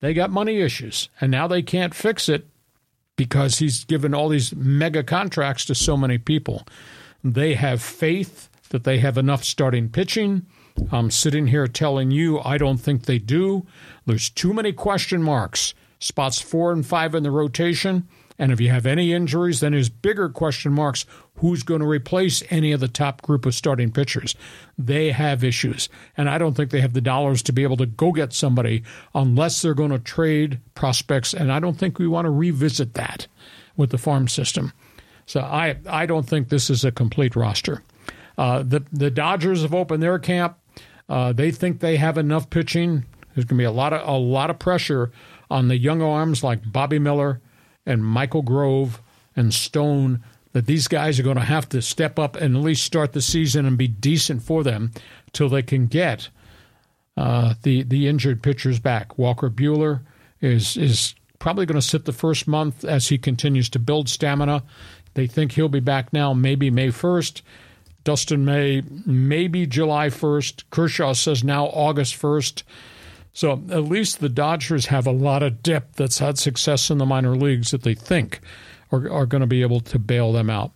they 0.00 0.14
got 0.14 0.30
money 0.30 0.60
issues 0.60 1.08
and 1.20 1.30
now 1.30 1.46
they 1.46 1.62
can't 1.62 1.94
fix 1.94 2.28
it 2.28 2.46
because 3.16 3.58
he's 3.58 3.84
given 3.84 4.14
all 4.14 4.28
these 4.28 4.54
mega 4.54 5.02
contracts 5.02 5.64
to 5.64 5.74
so 5.74 5.96
many 5.96 6.18
people. 6.18 6.66
They 7.24 7.54
have 7.54 7.82
faith 7.82 8.48
that 8.70 8.84
they 8.84 8.98
have 8.98 9.16
enough 9.16 9.42
starting 9.42 9.88
pitching. 9.88 10.46
I'm 10.92 11.10
sitting 11.10 11.46
here 11.46 11.66
telling 11.66 12.10
you 12.10 12.40
I 12.40 12.58
don't 12.58 12.78
think 12.78 13.04
they 13.04 13.18
do. 13.18 13.66
There's 14.04 14.28
too 14.28 14.52
many 14.52 14.72
question 14.72 15.22
marks. 15.22 15.74
Spots 15.98 16.40
four 16.40 16.72
and 16.72 16.86
five 16.86 17.14
in 17.14 17.22
the 17.22 17.30
rotation. 17.30 18.06
And 18.38 18.52
if 18.52 18.60
you 18.60 18.70
have 18.70 18.86
any 18.86 19.12
injuries, 19.12 19.60
then 19.60 19.72
there's 19.72 19.88
bigger 19.88 20.28
question 20.28 20.72
marks. 20.72 21.06
Who's 21.36 21.62
going 21.62 21.80
to 21.80 21.86
replace 21.86 22.42
any 22.50 22.72
of 22.72 22.80
the 22.80 22.88
top 22.88 23.22
group 23.22 23.46
of 23.46 23.54
starting 23.54 23.92
pitchers? 23.92 24.34
They 24.78 25.10
have 25.12 25.44
issues. 25.44 25.88
And 26.16 26.28
I 26.28 26.38
don't 26.38 26.54
think 26.54 26.70
they 26.70 26.80
have 26.80 26.92
the 26.92 27.00
dollars 27.00 27.42
to 27.44 27.52
be 27.52 27.62
able 27.62 27.76
to 27.78 27.86
go 27.86 28.12
get 28.12 28.32
somebody 28.32 28.82
unless 29.14 29.60
they're 29.60 29.74
going 29.74 29.90
to 29.90 29.98
trade 29.98 30.60
prospects. 30.74 31.34
And 31.34 31.52
I 31.52 31.60
don't 31.60 31.78
think 31.78 31.98
we 31.98 32.06
want 32.06 32.26
to 32.26 32.30
revisit 32.30 32.94
that 32.94 33.26
with 33.76 33.90
the 33.90 33.98
farm 33.98 34.28
system. 34.28 34.72
So 35.26 35.40
I, 35.40 35.76
I 35.88 36.06
don't 36.06 36.26
think 36.28 36.48
this 36.48 36.70
is 36.70 36.84
a 36.84 36.92
complete 36.92 37.36
roster. 37.36 37.82
Uh, 38.38 38.62
the, 38.62 38.84
the 38.92 39.10
Dodgers 39.10 39.62
have 39.62 39.74
opened 39.74 40.02
their 40.02 40.18
camp. 40.18 40.58
Uh, 41.08 41.32
they 41.32 41.50
think 41.50 41.80
they 41.80 41.96
have 41.96 42.18
enough 42.18 42.50
pitching. 42.50 43.04
There's 43.34 43.44
going 43.44 43.58
to 43.58 43.62
be 43.62 43.64
a 43.64 43.70
lot 43.70 43.92
of 43.92 44.06
a 44.08 44.16
lot 44.16 44.50
of 44.50 44.58
pressure 44.58 45.10
on 45.50 45.68
the 45.68 45.76
young 45.76 46.02
arms 46.02 46.42
like 46.42 46.72
Bobby 46.72 46.98
Miller 46.98 47.40
and 47.86 48.04
Michael 48.04 48.42
Grove 48.42 49.00
and 49.34 49.54
Stone 49.54 50.22
that 50.52 50.66
these 50.66 50.88
guys 50.88 51.20
are 51.20 51.22
going 51.22 51.36
to 51.36 51.42
have 51.42 51.68
to 51.68 51.82
step 51.82 52.18
up 52.18 52.36
and 52.36 52.56
at 52.56 52.62
least 52.62 52.84
start 52.84 53.12
the 53.12 53.20
season 53.20 53.66
and 53.66 53.78
be 53.78 53.88
decent 53.88 54.42
for 54.42 54.64
them 54.64 54.90
till 55.32 55.48
they 55.48 55.62
can 55.62 55.86
get 55.86 56.28
uh, 57.16 57.54
the 57.62 57.82
the 57.82 58.08
injured 58.08 58.42
pitchers 58.42 58.78
back. 58.78 59.18
Walker 59.18 59.50
Buehler 59.50 60.00
is 60.40 60.76
is 60.76 61.14
probably 61.38 61.66
going 61.66 61.80
to 61.80 61.86
sit 61.86 62.04
the 62.04 62.12
first 62.12 62.48
month 62.48 62.84
as 62.84 63.08
he 63.08 63.18
continues 63.18 63.68
to 63.70 63.78
build 63.78 64.08
stamina. 64.08 64.62
They 65.14 65.26
think 65.26 65.52
he'll 65.52 65.68
be 65.68 65.80
back 65.80 66.12
now, 66.12 66.34
maybe 66.34 66.70
May 66.70 66.90
first. 66.90 67.42
Dustin 68.04 68.44
May, 68.44 68.82
maybe 69.04 69.66
July 69.66 70.08
1st. 70.08 70.64
Kershaw 70.70 71.12
says 71.12 71.42
now 71.42 71.66
August 71.66 72.14
1st. 72.14 72.62
So 73.36 73.52
at 73.52 73.84
least 73.84 74.20
the 74.20 74.30
Dodgers 74.30 74.86
have 74.86 75.06
a 75.06 75.10
lot 75.10 75.42
of 75.42 75.62
depth 75.62 75.96
that's 75.96 76.20
had 76.20 76.38
success 76.38 76.88
in 76.88 76.96
the 76.96 77.04
minor 77.04 77.36
leagues 77.36 77.70
that 77.70 77.82
they 77.82 77.94
think 77.94 78.40
are, 78.90 79.12
are 79.12 79.26
going 79.26 79.42
to 79.42 79.46
be 79.46 79.60
able 79.60 79.80
to 79.80 79.98
bail 79.98 80.32
them 80.32 80.48
out. 80.48 80.72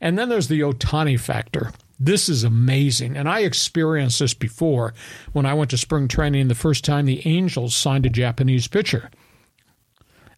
And 0.00 0.18
then 0.18 0.28
there's 0.28 0.48
the 0.48 0.62
Ohtani 0.62 1.18
factor. 1.18 1.70
This 2.00 2.28
is 2.28 2.42
amazing. 2.42 3.16
And 3.16 3.28
I 3.28 3.42
experienced 3.42 4.18
this 4.18 4.34
before 4.34 4.94
when 5.32 5.46
I 5.46 5.54
went 5.54 5.70
to 5.70 5.78
spring 5.78 6.08
training 6.08 6.48
the 6.48 6.56
first 6.56 6.84
time 6.84 7.06
the 7.06 7.24
Angels 7.24 7.72
signed 7.72 8.04
a 8.04 8.10
Japanese 8.10 8.66
pitcher. 8.66 9.08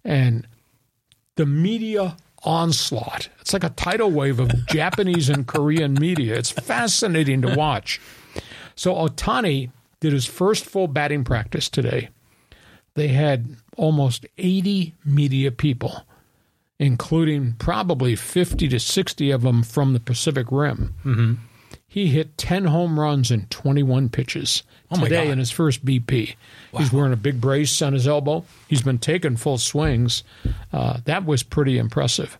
And 0.05 0.47
the 1.37 1.47
media 1.47 2.19
onslaught. 2.43 3.31
It's 3.41 3.55
like 3.55 3.65
a 3.65 3.71
tidal 3.71 4.11
wave 4.11 4.39
of 4.39 4.67
Japanese 4.67 5.31
and 5.31 5.47
Korean 5.47 5.95
media. 5.95 6.35
It's 6.35 6.51
fascinating 6.51 7.41
to 7.41 7.57
watch. 7.57 8.03
So 8.77 8.95
Ohtani 8.95 9.71
did 10.05 10.13
his 10.13 10.27
first 10.27 10.67
full 10.67 10.87
batting 10.87 11.25
practice 11.25 11.71
today. 11.71 12.11
They 12.93 13.09
had 13.09 13.57
almost 13.79 14.27
80 14.37 14.93
media 15.03 15.51
people, 15.51 16.05
including 16.79 17.55
probably 17.55 18.15
50 18.15 18.69
to 18.69 18.79
60 18.79 19.31
of 19.31 19.41
them 19.41 19.63
from 19.63 19.95
the 19.95 20.01
Pacific 20.01 20.49
Rim. 20.51 20.95
Mm-hmm. 21.07 21.33
He 21.89 22.09
hit 22.09 22.37
10 22.37 22.67
home 22.67 23.01
runs 23.01 23.31
in 23.31 23.47
21 23.47 24.11
pitches 24.11 24.63
Oh 24.91 25.03
today 25.03 25.25
God. 25.25 25.33
in 25.33 25.39
his 25.39 25.51
first 25.51 25.83
BP. 25.87 26.35
He's 26.77 26.93
wearing 26.93 27.15
a 27.15 27.17
big 27.17 27.41
brace 27.41 27.81
on 27.81 27.95
his 27.95 28.07
elbow. 28.07 28.45
He's 28.69 28.83
been 28.83 28.99
taking 28.99 29.37
full 29.37 29.57
swings. 29.57 30.23
Uh, 30.71 30.99
that 31.07 31.25
was 31.25 31.43
pretty 31.43 31.79
impressive. 31.79 32.39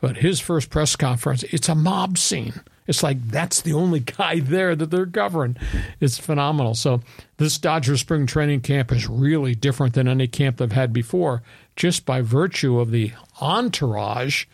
But 0.00 0.16
his 0.16 0.40
first 0.40 0.70
press 0.70 0.96
conference, 0.96 1.44
it's 1.44 1.68
a 1.68 1.74
mob 1.76 2.18
scene. 2.18 2.62
It's 2.90 3.04
like 3.04 3.28
that's 3.28 3.60
the 3.60 3.72
only 3.72 4.00
guy 4.00 4.40
there 4.40 4.74
that 4.74 4.90
they're 4.90 5.06
covering. 5.06 5.56
It's 6.00 6.18
phenomenal. 6.18 6.74
So 6.74 7.02
this 7.36 7.56
Dodger 7.56 7.96
spring 7.96 8.26
training 8.26 8.62
camp 8.62 8.90
is 8.90 9.08
really 9.08 9.54
different 9.54 9.94
than 9.94 10.08
any 10.08 10.26
camp 10.26 10.56
they've 10.56 10.72
had 10.72 10.92
before, 10.92 11.40
just 11.76 12.04
by 12.04 12.20
virtue 12.20 12.80
of 12.80 12.90
the 12.90 13.12
entourage 13.40 14.46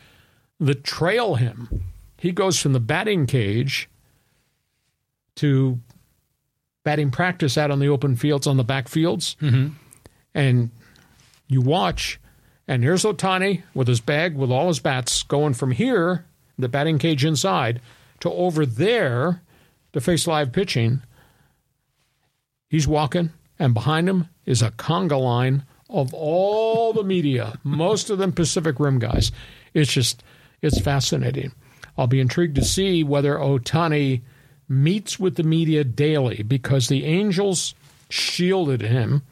that 0.61 0.85
trail 0.85 1.37
him. 1.37 1.85
He 2.19 2.31
goes 2.31 2.61
from 2.61 2.75
the 2.75 2.79
batting 2.81 3.25
cage 3.25 3.89
to 5.37 5.81
batting 6.85 7.11
practice 7.11 7.57
out 7.57 7.71
on 7.71 7.79
the 7.79 7.89
open 7.89 8.17
fields 8.17 8.47
on 8.47 8.59
the 8.59 8.65
back 8.65 8.87
fields. 8.89 9.35
Mhm. 9.41 9.73
And 10.35 10.69
you 11.49 11.63
watch, 11.63 12.21
and 12.69 12.83
here's 12.83 13.03
Ohtani 13.05 13.63
with 13.73 13.89
his 13.89 14.01
bag 14.03 14.37
with 14.37 14.51
all 14.51 14.69
his 14.69 14.79
bats 14.79 15.23
going 15.23 15.55
from 15.55 15.71
here, 15.71 16.27
the 16.59 16.69
batting 16.69 16.99
cage 16.99 17.25
inside, 17.25 17.81
to 18.21 18.31
over 18.31 18.67
there 18.67 19.43
to 19.93 20.01
face 20.01 20.27
live 20.27 20.53
pitching. 20.53 21.03
He's 22.69 22.89
walking, 22.89 23.31
and 23.59 23.75
behind 23.75 24.09
him 24.09 24.29
is 24.45 24.63
a 24.63 24.71
conga 24.73 25.21
line 25.21 25.65
of 25.89 26.13
all 26.13 26.93
the 26.93 27.05
media, 27.05 27.59
most 27.63 28.11
of 28.11 28.19
them 28.19 28.33
Pacific 28.33 28.81
Rim 28.81 28.99
guys. 28.99 29.31
It's 29.73 29.93
just, 29.93 30.23
it's 30.63 30.81
fascinating. 30.81 31.53
I'll 31.97 32.07
be 32.07 32.21
intrigued 32.21 32.57
to 32.57 32.65
see 32.65 33.05
whether 33.05 33.37
Ohtani 33.37 34.23
meets 34.69 35.19
with 35.19 35.37
the 35.37 35.43
media 35.43 35.85
daily 35.85 36.43
because 36.43 36.89
the 36.89 37.05
Angels 37.05 37.75
shielded 38.11 38.83
him, 38.83 39.23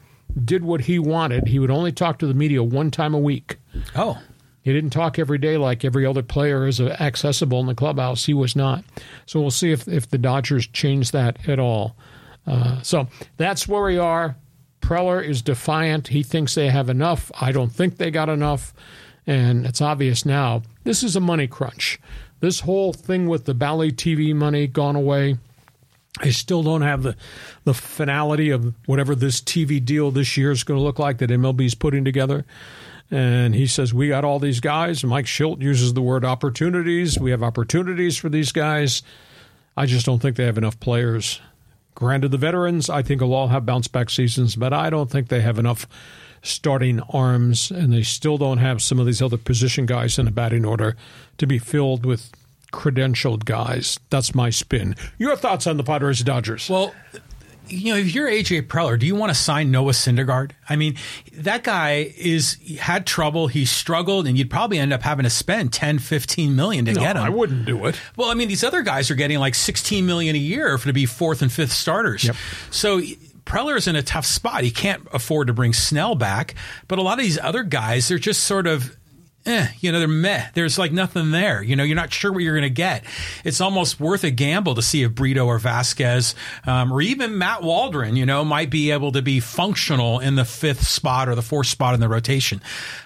did 0.43 0.63
what 0.63 0.81
he 0.81 0.97
wanted. 0.97 1.47
He 1.47 1.59
would 1.59 1.71
only 1.71 1.91
talk 1.91 2.19
to 2.19 2.27
the 2.27 2.33
media 2.33 2.63
one 2.63 2.89
time 2.89 3.13
a 3.13 3.19
week. 3.19 3.57
Oh, 3.95 4.21
He 4.65 4.73
didn't 4.73 4.89
talk 4.89 5.19
every 5.19 5.37
day 5.37 5.57
like 5.57 5.85
every 5.85 6.07
other 6.07 6.23
player 6.23 6.65
is 6.65 6.81
accessible 6.81 7.59
in 7.59 7.67
the 7.67 7.75
clubhouse. 7.75 8.25
He 8.25 8.33
was 8.33 8.55
not. 8.55 8.83
So 9.27 9.39
we'll 9.39 9.51
see 9.51 9.71
if, 9.71 9.87
if 9.87 10.09
the 10.09 10.17
Dodgers 10.17 10.65
change 10.65 11.11
that 11.11 11.47
at 11.47 11.59
all. 11.59 11.95
Uh, 12.47 12.81
so 12.81 13.07
that's 13.37 13.67
where 13.67 13.83
we 13.83 13.99
are. 13.99 14.35
Preller 14.81 15.23
is 15.23 15.43
defiant. 15.43 16.07
He 16.07 16.23
thinks 16.23 16.55
they 16.55 16.69
have 16.69 16.89
enough. 16.89 17.31
I 17.39 17.51
don't 17.51 17.71
think 17.71 17.97
they 17.97 18.09
got 18.09 18.27
enough. 18.27 18.73
And 19.27 19.67
it's 19.67 19.81
obvious 19.81 20.25
now 20.25 20.63
this 20.83 21.03
is 21.03 21.15
a 21.15 21.19
money 21.19 21.45
crunch. 21.45 21.99
This 22.39 22.61
whole 22.61 22.91
thing 22.91 23.27
with 23.27 23.45
the 23.45 23.53
Bally 23.53 23.91
TV 23.91 24.33
money 24.33 24.65
gone 24.65 24.95
away. 24.95 25.37
I 26.19 26.31
still 26.31 26.63
don't 26.63 26.81
have 26.81 27.03
the, 27.03 27.15
the 27.65 27.73
finality 27.75 28.49
of 28.49 28.73
whatever 28.87 29.13
this 29.13 29.41
TV 29.41 29.83
deal 29.83 30.09
this 30.09 30.37
year 30.37 30.49
is 30.49 30.63
going 30.63 30.79
to 30.79 30.83
look 30.83 30.97
like 30.97 31.19
that 31.19 31.29
MLB 31.29 31.65
is 31.65 31.75
putting 31.75 32.03
together. 32.03 32.45
And 33.11 33.53
he 33.53 33.67
says, 33.67 33.93
We 33.93 34.09
got 34.09 34.25
all 34.25 34.39
these 34.39 34.59
guys. 34.59 35.03
Mike 35.03 35.25
Shildt 35.25 35.61
uses 35.61 35.93
the 35.93 36.01
word 36.01 36.25
opportunities. 36.25 37.19
We 37.19 37.31
have 37.31 37.43
opportunities 37.43 38.17
for 38.17 38.29
these 38.29 38.51
guys. 38.51 39.03
I 39.77 39.85
just 39.85 40.05
don't 40.05 40.21
think 40.21 40.37
they 40.37 40.45
have 40.45 40.57
enough 40.57 40.79
players. 40.79 41.41
Granted, 41.93 42.31
the 42.31 42.37
veterans, 42.37 42.89
I 42.89 43.01
think, 43.01 43.21
will 43.21 43.33
all 43.33 43.47
have 43.49 43.65
bounce 43.65 43.87
back 43.87 44.09
seasons, 44.09 44.55
but 44.55 44.73
I 44.73 44.89
don't 44.89 45.09
think 45.09 45.29
they 45.29 45.41
have 45.41 45.59
enough 45.59 45.87
starting 46.41 46.99
arms, 47.01 47.71
and 47.71 47.91
they 47.91 48.03
still 48.03 48.37
don't 48.37 48.57
have 48.57 48.81
some 48.81 48.99
of 48.99 49.05
these 49.05 49.21
other 49.21 49.37
position 49.37 49.85
guys 49.85 50.19
in 50.19 50.25
the 50.25 50.31
batting 50.31 50.65
order 50.65 50.95
to 51.37 51.47
be 51.47 51.57
filled 51.57 52.05
with 52.05 52.31
credentialed 52.71 53.45
guys. 53.45 53.99
That's 54.09 54.35
my 54.35 54.49
spin. 54.49 54.95
Your 55.17 55.35
thoughts 55.35 55.67
on 55.67 55.77
the 55.77 55.83
Padres 55.83 56.21
Dodgers? 56.21 56.69
Well, 56.69 56.93
you 57.67 57.93
know, 57.93 57.99
if 57.99 58.13
you're 58.13 58.27
AJ 58.27 58.67
Preller, 58.67 58.97
do 58.99 59.05
you 59.05 59.15
want 59.15 59.31
to 59.31 59.35
sign 59.35 59.71
Noah 59.71 59.91
Syndergaard? 59.91 60.51
I 60.69 60.75
mean, 60.75 60.95
that 61.33 61.63
guy 61.63 62.13
is 62.17 62.57
had 62.79 63.05
trouble, 63.05 63.47
he 63.47 63.65
struggled, 63.65 64.27
and 64.27 64.37
you'd 64.37 64.49
probably 64.49 64.77
end 64.77 64.93
up 64.93 65.01
having 65.01 65.23
to 65.23 65.29
spend 65.29 65.73
10, 65.73 65.99
15 65.99 66.55
million 66.55 66.85
to 66.85 66.93
no, 66.93 66.99
get 66.99 67.15
him. 67.15 67.23
I 67.23 67.29
wouldn't 67.29 67.65
do 67.65 67.85
it. 67.85 67.99
Well, 68.15 68.29
I 68.29 68.33
mean, 68.33 68.47
these 68.47 68.63
other 68.63 68.81
guys 68.81 69.11
are 69.11 69.15
getting 69.15 69.39
like 69.39 69.55
16 69.55 70.05
million 70.05 70.35
a 70.35 70.39
year 70.39 70.77
for 70.77 70.87
to 70.87 70.93
be 70.93 71.05
fourth 71.05 71.41
and 71.41 71.51
fifth 71.51 71.71
starters. 71.71 72.23
Yep. 72.23 72.35
So 72.71 73.01
Preller's 73.45 73.87
in 73.87 73.95
a 73.95 74.03
tough 74.03 74.25
spot. 74.25 74.63
He 74.63 74.71
can't 74.71 75.07
afford 75.13 75.47
to 75.47 75.53
bring 75.53 75.73
Snell 75.73 76.15
back, 76.15 76.55
but 76.87 76.99
a 76.99 77.01
lot 77.01 77.19
of 77.19 77.23
these 77.23 77.39
other 77.39 77.63
guys, 77.63 78.07
they're 78.07 78.17
just 78.17 78.43
sort 78.43 78.67
of 78.67 78.95
eh, 79.45 79.67
you 79.79 79.91
know, 79.91 79.99
they're 79.99 80.07
meh. 80.07 80.47
There's 80.53 80.77
like 80.77 80.91
nothing 80.91 81.31
there. 81.31 81.61
You 81.61 81.75
know, 81.75 81.83
you're 81.83 81.95
not 81.95 82.11
sure 82.11 82.31
what 82.31 82.43
you're 82.43 82.55
going 82.55 82.63
to 82.63 82.69
get. 82.69 83.03
It's 83.43 83.61
almost 83.61 83.99
worth 83.99 84.23
a 84.23 84.31
gamble 84.31 84.75
to 84.75 84.81
see 84.81 85.03
if 85.03 85.13
Brito 85.13 85.45
or 85.45 85.59
Vasquez 85.59 86.35
um, 86.65 86.91
or 86.91 87.01
even 87.01 87.37
Matt 87.37 87.63
Waldron, 87.63 88.15
you 88.15 88.25
know, 88.25 88.43
might 88.43 88.69
be 88.69 88.91
able 88.91 89.11
to 89.13 89.21
be 89.21 89.39
functional 89.39 90.19
in 90.19 90.35
the 90.35 90.45
fifth 90.45 90.87
spot 90.87 91.29
or 91.29 91.35
the 91.35 91.41
fourth 91.41 91.67
spot 91.67 91.93
in 91.93 91.99
the 91.99 92.09
rotation. 92.09 92.61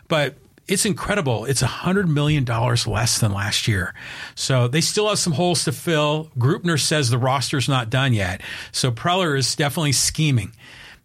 But 0.07 0.35
it's 0.69 0.85
incredible. 0.85 1.45
It's 1.45 1.63
a 1.63 1.67
hundred 1.67 2.07
million 2.07 2.43
dollars 2.43 2.85
less 2.85 3.19
than 3.19 3.33
last 3.33 3.67
year. 3.67 3.93
So 4.35 4.67
they 4.67 4.81
still 4.81 5.09
have 5.09 5.17
some 5.17 5.33
holes 5.33 5.63
to 5.65 5.71
fill. 5.71 6.29
Greupner 6.37 6.79
says 6.79 7.09
the 7.09 7.17
roster's 7.17 7.67
not 7.67 7.89
done 7.89 8.13
yet. 8.13 8.41
So 8.71 8.91
Preller 8.91 9.35
is 9.37 9.55
definitely 9.55 9.93
scheming 9.93 10.51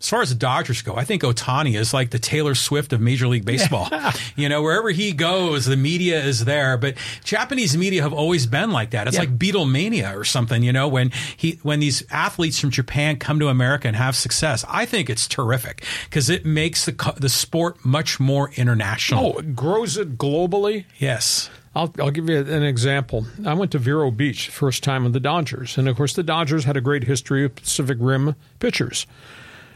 as 0.01 0.09
far 0.09 0.23
as 0.23 0.29
the 0.29 0.35
Dodgers 0.35 0.83
go, 0.83 0.97
I 0.97 1.05
think 1.05 1.23
Ohtani 1.23 1.79
is 1.79 1.95
like 1.95 2.11
the 2.11 2.19
Taylor 2.19 2.55
Swift 2.55 2.93
of 2.93 3.01
Major 3.01 3.27
League 3.27 3.45
Baseball. 3.45 3.89
you 4.37 4.49
know, 4.49 4.63
wherever 4.63 4.91
he 4.91 5.13
goes, 5.13 5.67
the 5.67 5.77
media 5.77 6.23
is 6.23 6.45
there. 6.45 6.77
But 6.77 6.97
Japanese 7.25 7.77
media 7.77 8.03
have 8.03 8.13
always 8.13 8.47
been 8.47 8.71
like 8.71 8.91
that. 8.91 9.07
It's 9.07 9.15
yeah. 9.15 9.21
like 9.21 9.39
Beatlemania 9.39 10.15
or 10.17 10.25
something. 10.25 10.63
You 10.63 10.73
know, 10.73 10.89
when 10.89 11.11
he 11.37 11.59
when 11.63 11.81
these 11.81 12.05
athletes 12.11 12.59
from 12.59 12.71
Japan 12.71 13.17
come 13.17 13.39
to 13.41 13.49
America 13.49 13.89
and 13.89 13.97
have 13.97 14.17
success, 14.17 14.65
I 14.69 14.87
think 14.87 15.09
it's 15.09 15.27
terrific 15.27 15.85
because 16.05 16.31
it 16.31 16.45
makes 16.45 16.85
the 16.85 17.15
the 17.17 17.29
sport 17.29 17.85
much 17.85 18.21
more 18.21 18.51
international. 18.57 19.35
Oh, 19.37 19.39
it 19.39 19.55
grows 19.57 19.97
it 19.97 20.19
globally. 20.19 20.85
Yes. 20.99 21.51
I'll, 21.77 21.93
I'll, 21.99 22.13
give 22.13 22.29
you 22.29 22.39
an 22.39 22.63
example. 22.63 23.27
I 23.45 23.55
went 23.55 23.73
to 23.73 23.79
Vero 23.79 24.13
Beach 24.13 24.49
first 24.49 24.85
time 24.85 25.03
with 25.03 25.13
the 25.13 25.19
Dodgers, 25.19 25.77
and 25.77 25.89
of 25.89 25.97
course 25.97 26.15
the 26.15 26.23
Dodgers 26.23 26.65
had 26.65 26.77
a 26.77 26.81
great 26.81 27.03
history 27.05 27.45
of 27.45 27.57
Pacific 27.57 27.99
Rim 28.01 28.37
pitchers. 28.61 29.09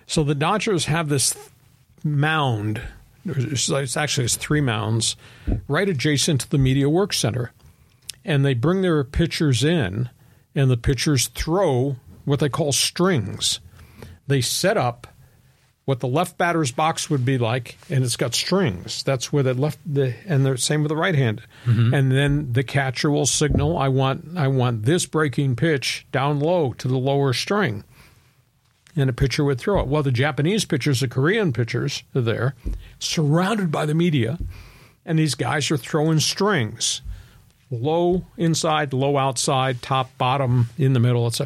So 0.09 0.25
the 0.25 0.35
Dodgers 0.35 0.87
have 0.87 1.11
this 1.11 1.37
mound. 2.03 2.81
It's 3.27 3.97
actually 3.97 4.25
it's 4.25 4.37
three 4.37 4.63
mounds 4.63 5.17
right 5.69 5.89
adjacent 5.89 6.41
to 6.41 6.51
the 6.51 6.57
Media 6.57 6.89
Work 6.89 7.13
Center, 7.13 7.53
and 8.25 8.43
they 8.43 8.55
bring 8.55 8.81
their 8.81 9.05
pitchers 9.05 9.63
in, 9.63 10.09
and 10.55 10.71
the 10.71 10.79
pitchers 10.79 11.29
throw 11.29 11.97
what 12.25 12.41
they 12.41 12.49
call 12.49 12.73
strings. 12.73 13.61
They 14.27 14.41
set 14.41 14.79
up 14.79 15.07
what 15.85 16.01
the 16.01 16.09
left 16.09 16.39
batter's 16.39 16.73
box 16.73 17.11
would 17.11 17.27
be 17.27 17.37
like, 17.37 17.77
and 17.91 18.03
it's 18.03 18.17
got 18.17 18.35
strings. 18.35 19.03
That's 19.03 19.31
where 19.31 19.43
the 19.43 19.53
left 19.53 19.79
the 19.87 20.15
and 20.27 20.45
the 20.45 20.57
same 20.57 20.83
with 20.83 20.89
the 20.89 20.97
right 20.97 21.15
hand. 21.15 21.43
Mm-hmm. 21.67 21.93
And 21.93 22.13
then 22.13 22.53
the 22.55 22.63
catcher 22.63 23.11
will 23.11 23.27
signal, 23.27 23.77
"I 23.77 23.89
want 23.89 24.37
I 24.37 24.49
want 24.49 24.85
this 24.85 25.05
breaking 25.05 25.57
pitch 25.57 26.07
down 26.13 26.41
low 26.41 26.73
to 26.75 26.89
the 26.89 26.99
lower 26.99 27.35
string." 27.35 27.85
And 28.99 29.09
a 29.09 29.13
pitcher 29.13 29.45
would 29.45 29.59
throw 29.59 29.81
it. 29.81 29.87
Well, 29.87 30.03
the 30.03 30.11
Japanese 30.11 30.65
pitchers, 30.65 31.01
the 31.01 31.09
Korean 31.09 31.53
pitchers 31.53 32.03
are 32.15 32.21
there, 32.21 32.55
surrounded 32.99 33.71
by 33.71 33.87
the 33.87 33.95
media, 33.95 34.39
and 35.05 35.19
these 35.19 35.35
guys 35.35 35.71
are 35.71 35.77
throwing 35.77 36.21
strings 36.21 37.03
low 37.71 38.25
inside, 38.37 38.93
low 38.93 39.19
outside, 39.19 39.83
top, 39.83 40.17
bottom, 40.17 40.71
in 40.79 40.95
the 40.95 41.01
middle. 41.01 41.27
It's 41.27 41.41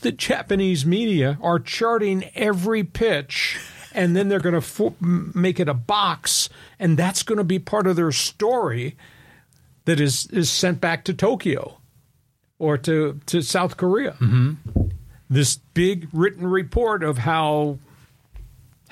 the 0.00 0.12
Japanese 0.12 0.84
media 0.84 1.38
are 1.42 1.58
charting 1.58 2.24
every 2.34 2.84
pitch, 2.84 3.58
and 3.94 4.14
then 4.14 4.28
they're 4.28 4.38
going 4.38 4.54
to 4.54 4.60
fo- 4.60 4.94
make 5.00 5.58
it 5.58 5.68
a 5.68 5.74
box, 5.74 6.48
and 6.78 6.96
that's 6.96 7.22
going 7.22 7.38
to 7.38 7.44
be 7.44 7.58
part 7.58 7.86
of 7.86 7.96
their 7.96 8.12
story 8.12 8.96
that 9.86 9.98
is, 9.98 10.26
is 10.26 10.50
sent 10.50 10.80
back 10.80 11.04
to 11.04 11.14
Tokyo 11.14 11.78
or 12.58 12.76
to, 12.78 13.18
to 13.26 13.40
South 13.40 13.76
Korea. 13.76 14.12
Mm-hmm 14.12 14.90
this 15.28 15.56
big 15.74 16.08
written 16.12 16.46
report 16.46 17.02
of 17.02 17.18
how 17.18 17.78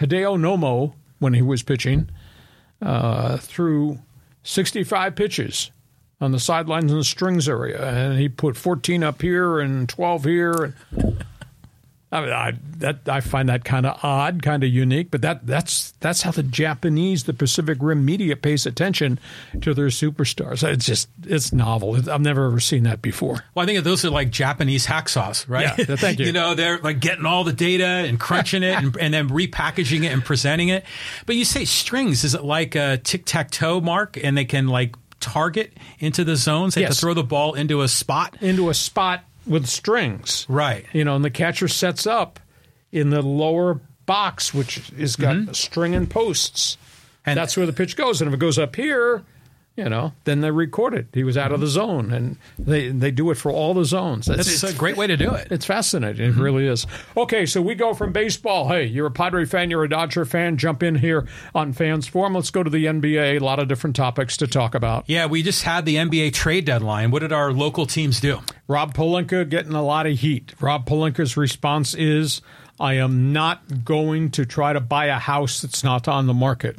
Hideo 0.01 0.39
Nomo, 0.39 0.95
when 1.19 1.35
he 1.35 1.43
was 1.43 1.63
pitching, 1.63 2.11
uh, 2.83 3.37
threw 3.39 3.99
65 4.43 5.15
pitches 5.15 5.71
on 6.21 6.33
the 6.33 6.41
sidelines 6.41 6.91
in 6.91 6.99
the 6.99 7.05
strings 7.05 7.49
area, 7.49 7.83
and 7.87 8.19
he 8.19 8.29
put 8.29 8.57
14 8.57 9.03
up 9.03 9.23
here 9.23 9.59
and 9.61 9.89
12 9.89 10.25
here. 10.25 10.65
And 10.65 10.75
I, 12.15 12.21
mean, 12.21 12.31
I, 12.31 12.53
that, 12.79 13.09
I 13.09 13.21
find 13.21 13.49
that 13.49 13.65
kind 13.65 13.85
of 13.85 13.99
odd, 14.05 14.41
kind 14.41 14.63
of 14.63 14.71
unique, 14.71 15.11
but 15.11 15.23
that, 15.23 15.45
that's 15.49 15.91
that's 15.99 16.23
how 16.23 16.31
the 16.31 16.45
Japanese, 16.45 17.25
the 17.25 17.33
Pacific 17.33 17.79
Rim 17.81 18.05
media 18.05 18.37
pays 18.37 18.67
attention 18.67 19.19
to 19.61 19.75
their 19.75 19.89
superstars. 19.89 20.63
It's 20.63 20.87
just 20.87 21.09
it's 21.25 21.53
novel. 21.53 21.97
I've 22.09 22.21
never 22.21 22.47
ever 22.47 22.61
seen 22.61 22.85
that 22.85 23.03
before. 23.03 23.45
Well, 23.55 23.65
I 23.65 23.67
think 23.67 23.83
those 23.83 24.05
are 24.05 24.11
like 24.11 24.31
Japanese 24.31 24.87
hacksaws, 24.87 25.49
right? 25.49 25.77
Yeah, 25.77 25.97
thank 25.97 26.21
you. 26.21 26.27
you 26.27 26.33
know, 26.33 26.55
they're 26.55 26.79
like 26.79 27.01
getting 27.01 27.27
all 27.27 27.43
the 27.43 27.53
data 27.53 27.85
and 27.85 28.21
crunching 28.21 28.63
it 28.63 28.77
and, 28.77 28.97
and, 28.97 29.13
then 29.13 29.29
repackaging 29.29 30.05
it 30.05 30.13
and 30.13 30.25
presenting 30.25 30.69
it. 30.69 30.85
But 31.27 31.35
you 31.35 31.45
say 31.45 31.65
strings, 31.65 32.23
is 32.23 32.37
it 32.37 32.45
like 32.45 32.77
a 32.77 32.99
tic 32.99 33.25
tac 33.25 33.51
toe 33.51 33.81
mark, 33.81 34.17
and 34.23 34.39
they 34.39 34.45
can 34.45 34.69
like 34.69 34.95
target 35.19 35.73
into 35.99 36.23
the 36.23 36.37
zones? 36.37 36.77
They 36.77 36.83
yes. 36.83 36.91
have 36.91 36.95
to 36.95 37.01
throw 37.01 37.15
the 37.15 37.25
ball 37.25 37.55
into 37.55 37.83
a 37.83 37.89
spot, 37.89 38.37
into 38.41 38.71
a 38.71 38.75
spot 38.75 39.25
with 39.47 39.67
strings. 39.67 40.47
Right. 40.49 40.87
You 40.93 41.05
know, 41.05 41.17
and 41.17 41.25
the 41.25 41.31
catcher 41.31 41.69
sets 41.69 42.07
up 42.07 42.41
in 42.93 43.11
the 43.11 43.23
lower 43.23 43.81
box, 44.07 44.55
which 44.55 44.91
is 44.93 45.17
got 45.17 45.37
mm-hmm. 45.37 45.53
string 45.53 45.95
and 45.95 46.09
posts. 46.09 46.79
And 47.27 47.39
that's 47.39 47.57
where 47.57 47.67
the 47.67 47.73
pitch 47.73 47.97
goes. 47.97 48.21
And 48.21 48.29
if 48.29 48.35
it 48.35 48.41
goes 48.41 48.59
up 48.59 48.77
here, 48.77 49.23
you 49.77 49.89
know, 49.89 50.13
then 50.23 50.41
they 50.41 50.53
record 50.53 50.95
it. 50.95 51.09
He 51.13 51.25
was 51.25 51.37
out 51.37 51.51
of 51.51 51.61
the 51.61 51.67
zone, 51.67 52.13
and 52.13 52.37
they 52.59 52.91
they 52.91 53.11
do 53.11 53.31
it 53.33 53.35
for 53.35 53.51
all 53.51 53.75
the 53.75 53.85
zones. 53.85 54.27
That's, 54.27 54.61
That's 54.61 54.75
a 54.75 54.79
great 54.79 54.97
way 54.97 55.09
to 55.09 55.17
do 55.17 55.35
it. 55.35 55.49
It's 55.51 55.67
fascinating. 55.67 56.31
Mm-hmm. 56.31 56.41
It 56.41 56.45
really 56.45 56.67
is. 56.69 56.87
Okay, 57.17 57.45
so 57.45 57.61
we 57.61 57.75
go 57.75 57.93
from 57.93 58.13
baseball. 58.13 58.69
Hey, 58.69 58.85
you're 58.85 59.09
a 59.09 59.11
Padre 59.11 59.45
fan, 59.45 59.71
you're 59.71 59.83
a 59.83 59.89
Dodger 59.89 60.25
fan. 60.25 60.59
Jump 60.59 60.85
in 60.85 60.95
here 60.95 61.27
on 61.57 61.73
Fans 61.73 62.07
Forum. 62.07 62.35
Let's 62.35 62.51
go 62.51 62.63
to 62.63 62.71
the 62.71 62.85
NBA. 62.85 63.41
A 63.41 63.45
lot 63.45 63.59
of 63.59 63.67
different 63.67 63.97
topics 63.97 64.37
to 64.37 64.47
talk 64.47 64.77
about. 64.77 65.05
Yeah, 65.09 65.27
we 65.27 65.43
just 65.43 65.65
had 65.65 65.87
the 65.87 65.97
NBA 65.97 66.35
trade 66.35 66.67
deadline. 66.67 67.11
What 67.11 67.21
did 67.21 67.33
our 67.33 67.53
local 67.53 67.85
teams 67.87 68.21
do? 68.21 68.41
Rob 68.69 68.95
Pelinka 68.95 69.49
getting 69.49 69.73
a 69.73 69.83
lot 69.83 70.07
of 70.07 70.21
heat. 70.21 70.55
Rob 70.61 70.87
Pelinka's 70.87 71.37
response 71.37 71.95
is, 71.95 72.43
"I 72.79 72.95
am 72.95 73.33
not 73.33 73.85
going 73.85 74.31
to 74.33 74.47
try 74.47 74.73
to 74.73 74.81
buy 74.81 75.07
a 75.07 75.19
house 75.19 75.63
that's 75.63 75.83
not 75.83 76.07
on 76.07 76.29
the 76.29 76.35
market." 76.35 76.77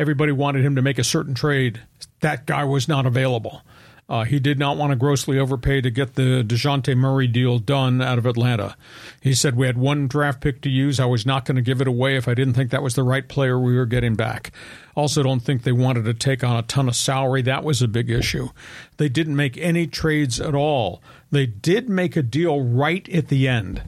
Everybody 0.00 0.32
wanted 0.32 0.64
him 0.64 0.76
to 0.76 0.82
make 0.82 0.98
a 0.98 1.04
certain 1.04 1.34
trade. 1.34 1.82
That 2.20 2.46
guy 2.46 2.64
was 2.64 2.88
not 2.88 3.04
available. 3.04 3.60
Uh, 4.08 4.24
he 4.24 4.40
did 4.40 4.58
not 4.58 4.78
want 4.78 4.92
to 4.92 4.96
grossly 4.96 5.38
overpay 5.38 5.82
to 5.82 5.90
get 5.90 6.14
the 6.14 6.42
Dejounte 6.42 6.96
Murray 6.96 7.26
deal 7.26 7.58
done 7.58 8.00
out 8.00 8.16
of 8.16 8.24
Atlanta. 8.24 8.78
He 9.20 9.34
said, 9.34 9.56
We 9.56 9.66
had 9.66 9.76
one 9.76 10.08
draft 10.08 10.40
pick 10.40 10.62
to 10.62 10.70
use. 10.70 10.98
I 10.98 11.04
was 11.04 11.26
not 11.26 11.44
going 11.44 11.56
to 11.56 11.62
give 11.62 11.82
it 11.82 11.86
away 11.86 12.16
if 12.16 12.28
I 12.28 12.32
didn't 12.32 12.54
think 12.54 12.70
that 12.70 12.82
was 12.82 12.94
the 12.94 13.02
right 13.02 13.28
player 13.28 13.60
we 13.60 13.76
were 13.76 13.84
getting 13.84 14.14
back. 14.14 14.52
Also, 14.94 15.22
don't 15.22 15.40
think 15.40 15.64
they 15.64 15.70
wanted 15.70 16.06
to 16.06 16.14
take 16.14 16.42
on 16.42 16.56
a 16.56 16.62
ton 16.62 16.88
of 16.88 16.96
salary. 16.96 17.42
That 17.42 17.62
was 17.62 17.82
a 17.82 17.86
big 17.86 18.08
issue. 18.08 18.48
They 18.96 19.10
didn't 19.10 19.36
make 19.36 19.58
any 19.58 19.86
trades 19.86 20.40
at 20.40 20.54
all. 20.54 21.02
They 21.30 21.44
did 21.44 21.90
make 21.90 22.16
a 22.16 22.22
deal 22.22 22.62
right 22.62 23.06
at 23.10 23.28
the 23.28 23.46
end. 23.46 23.82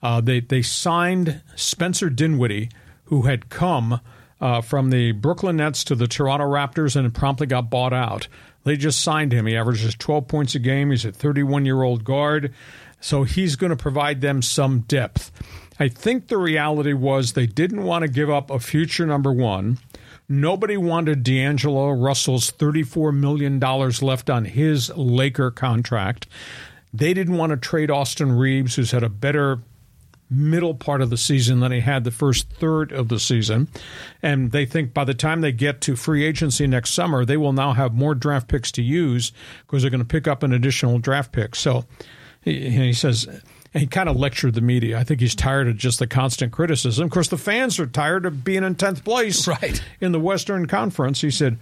Uh, 0.00 0.20
they, 0.20 0.38
they 0.38 0.62
signed 0.62 1.42
Spencer 1.56 2.10
Dinwiddie, 2.10 2.70
who 3.06 3.22
had 3.22 3.48
come 3.48 4.00
uh, 4.40 4.60
from 4.60 4.90
the 4.90 5.12
Brooklyn 5.12 5.56
Nets 5.56 5.84
to 5.84 5.94
the 5.94 6.06
Toronto 6.06 6.46
Raptors 6.46 6.96
and 6.96 7.12
promptly 7.14 7.46
got 7.46 7.70
bought 7.70 7.92
out. 7.92 8.28
They 8.64 8.76
just 8.76 9.00
signed 9.00 9.32
him. 9.32 9.46
He 9.46 9.56
averages 9.56 9.94
12 9.94 10.28
points 10.28 10.54
a 10.54 10.58
game. 10.58 10.90
He's 10.90 11.04
a 11.04 11.12
31 11.12 11.64
year 11.64 11.82
old 11.82 12.04
guard. 12.04 12.52
So 13.00 13.22
he's 13.22 13.56
going 13.56 13.70
to 13.70 13.76
provide 13.76 14.20
them 14.20 14.42
some 14.42 14.80
depth. 14.80 15.30
I 15.80 15.88
think 15.88 16.26
the 16.26 16.38
reality 16.38 16.92
was 16.92 17.32
they 17.32 17.46
didn't 17.46 17.84
want 17.84 18.02
to 18.02 18.08
give 18.08 18.28
up 18.28 18.50
a 18.50 18.58
future 18.58 19.06
number 19.06 19.32
one. 19.32 19.78
Nobody 20.28 20.76
wanted 20.76 21.22
D'Angelo 21.22 21.90
Russell's 21.90 22.50
$34 22.50 23.16
million 23.16 23.58
left 23.60 24.28
on 24.28 24.44
his 24.44 24.90
Laker 24.94 25.50
contract. 25.50 26.26
They 26.92 27.14
didn't 27.14 27.36
want 27.36 27.50
to 27.50 27.56
trade 27.56 27.90
Austin 27.90 28.32
Reaves, 28.32 28.74
who's 28.74 28.90
had 28.90 29.02
a 29.02 29.08
better 29.08 29.60
middle 30.30 30.74
part 30.74 31.00
of 31.00 31.10
the 31.10 31.16
season 31.16 31.60
than 31.60 31.72
he 31.72 31.80
had 31.80 32.04
the 32.04 32.10
first 32.10 32.50
third 32.50 32.92
of 32.92 33.08
the 33.08 33.18
season. 33.18 33.68
And 34.22 34.52
they 34.52 34.66
think 34.66 34.92
by 34.92 35.04
the 35.04 35.14
time 35.14 35.40
they 35.40 35.52
get 35.52 35.80
to 35.82 35.96
free 35.96 36.24
agency 36.24 36.66
next 36.66 36.90
summer, 36.90 37.24
they 37.24 37.36
will 37.36 37.52
now 37.52 37.72
have 37.72 37.94
more 37.94 38.14
draft 38.14 38.48
picks 38.48 38.70
to 38.72 38.82
use 38.82 39.32
because 39.66 39.82
they're 39.82 39.90
going 39.90 40.00
to 40.00 40.06
pick 40.06 40.28
up 40.28 40.42
an 40.42 40.52
additional 40.52 40.98
draft 40.98 41.32
pick. 41.32 41.54
So 41.54 41.86
he, 42.42 42.70
he 42.70 42.92
says, 42.92 43.26
and 43.74 43.82
he 43.82 43.86
kind 43.86 44.08
of 44.08 44.16
lectured 44.16 44.54
the 44.54 44.60
media. 44.60 44.98
I 44.98 45.04
think 45.04 45.20
he's 45.20 45.34
tired 45.34 45.68
of 45.68 45.76
just 45.76 45.98
the 45.98 46.06
constant 46.06 46.52
criticism. 46.52 47.04
Of 47.04 47.10
course, 47.10 47.28
the 47.28 47.38
fans 47.38 47.78
are 47.78 47.86
tired 47.86 48.24
of 48.26 48.44
being 48.44 48.64
in 48.64 48.74
10th 48.74 49.04
place 49.04 49.46
right. 49.46 49.82
in 50.00 50.12
the 50.12 50.20
Western 50.20 50.66
Conference. 50.66 51.20
He 51.20 51.30
said, 51.30 51.58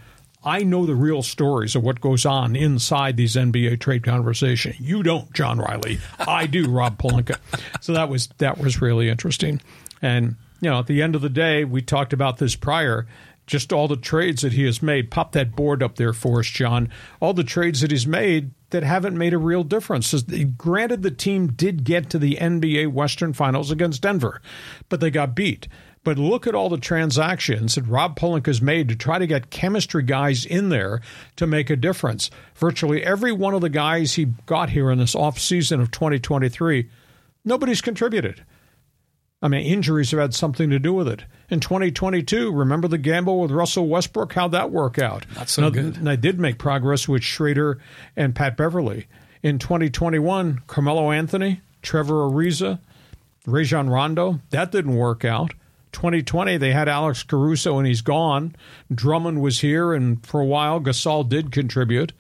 I 0.47 0.63
know 0.63 0.87
the 0.87 0.95
real 0.95 1.25
stories 1.25 1.75
of 1.75 1.83
what 1.83 2.01
goes 2.01 2.25
on 2.25 2.55
inside 2.55 3.17
these 3.17 3.35
NBA 3.35 3.81
trade 3.81 4.05
conversations. 4.05 4.79
You 4.79 5.03
don't, 5.03 5.31
John 5.33 5.59
Riley. 5.59 5.99
I 6.21 6.47
do, 6.47 6.71
Rob 6.71 6.99
Pelinka. 6.99 7.39
So 7.81 7.93
that 7.95 8.09
was 8.09 8.29
that 8.39 8.57
was 8.57 8.81
really 8.81 9.09
interesting. 9.09 9.61
And 10.01 10.37
you 10.61 10.71
know, 10.71 10.79
at 10.79 10.87
the 10.87 11.03
end 11.03 11.17
of 11.17 11.21
the 11.23 11.29
day, 11.29 11.65
we 11.65 11.83
talked 11.83 12.13
about 12.13 12.39
this 12.39 12.55
prior. 12.55 13.09
Just 13.49 13.73
all 13.73 13.87
the 13.89 13.97
trades 13.97 14.43
that 14.43 14.53
he 14.53 14.65
has 14.65 14.83
made. 14.83 15.11
Pop 15.11 15.33
that 15.33 15.55
board 15.55 15.83
up 15.83 15.97
there 15.97 16.13
for 16.13 16.41
us, 16.41 16.47
John. 16.47 16.91
All 17.21 17.33
the 17.33 17.45
trades 17.45 17.81
that 17.81 17.91
he's 17.91 18.07
made 18.07 18.51
that 18.71 18.83
haven't 18.83 19.19
made 19.19 19.33
a 19.33 19.39
real 19.39 19.63
difference. 19.65 20.13
Granted, 20.57 21.03
the 21.03 21.11
team 21.11 21.49
did 21.49 21.85
get 21.85 22.11
to 22.11 22.19
the 22.19 22.37
NBA 22.37 22.93
Western 22.93 23.33
Finals 23.33 23.71
against 23.71 24.03
Denver, 24.03 24.41
but 24.89 25.01
they 25.01 25.11
got 25.11 25.35
beat. 25.37 25.69
But 26.07 26.21
look 26.21 26.47
at 26.47 26.55
all 26.55 26.69
the 26.69 26.79
transactions 26.79 27.75
that 27.75 27.83
Rob 27.83 28.17
Pelinka 28.17 28.47
has 28.47 28.63
made 28.63 28.89
to 28.91 28.95
try 28.95 29.19
to 29.19 29.27
get 29.27 29.51
chemistry 29.51 30.05
guys 30.05 30.47
in 30.47 30.69
there 30.69 31.01
to 31.35 31.49
make 31.49 31.69
a 31.69 31.75
difference. 31.75 32.31
Virtually 32.55 33.03
every 33.03 33.33
one 33.33 33.55
of 33.55 33.61
the 33.61 33.69
guys 33.69 34.15
he 34.15 34.27
got 34.47 34.71
here 34.71 34.93
in 34.93 34.99
this 34.99 35.17
off 35.17 35.37
season 35.37 35.81
of 35.81 35.91
2023, 35.91 36.89
nobody's 37.45 37.81
contributed. 37.81 38.45
I 39.43 39.49
mean, 39.49 39.67
injuries 39.67 40.13
have 40.13 40.21
had 40.21 40.33
something 40.33 40.71
to 40.71 40.79
do 40.79 40.95
with 40.95 41.09
it. 41.09 41.25
In 41.51 41.59
2022, 41.59 42.53
remember 42.53 42.87
the 42.87 42.99
gamble 42.99 43.41
with 43.41 43.51
Russell 43.51 43.89
Westbrook? 43.89 44.33
How'd 44.33 44.53
that 44.53 44.71
work 44.71 45.01
out? 45.01 45.27
Not 45.35 45.49
so 45.49 45.63
now, 45.63 45.71
good. 45.71 45.95
They 45.97 46.17
did 46.17 46.39
make 46.39 46.59
progress 46.59 47.09
with 47.09 47.25
Schroder 47.25 47.81
and 48.15 48.33
Pat 48.33 48.57
Beverley. 48.57 49.09
In 49.43 49.59
2021, 49.59 50.63
Carmelo 50.69 51.11
Anthony, 51.11 51.63
Trevor 51.83 52.31
Ariza, 52.31 52.79
Rajon 53.45 53.91
Rondo, 53.91 54.39
that 54.51 54.71
didn't 54.71 54.95
work 54.95 55.25
out. 55.25 55.53
2020, 55.97 56.59
they 56.59 56.73
had 56.73 56.91
Alex 56.91 57.23
Caruso 57.23 57.79
and 57.79 57.87
he's 57.87 58.03
gone. 58.03 58.55
Drummond 58.95 59.41
was 59.41 59.61
here, 59.61 59.95
and 59.95 60.25
for 60.27 60.43
a 60.43 60.45
while, 60.45 60.79
Gasol 60.79 61.27
did 61.27 61.51
contribute. 61.51 62.13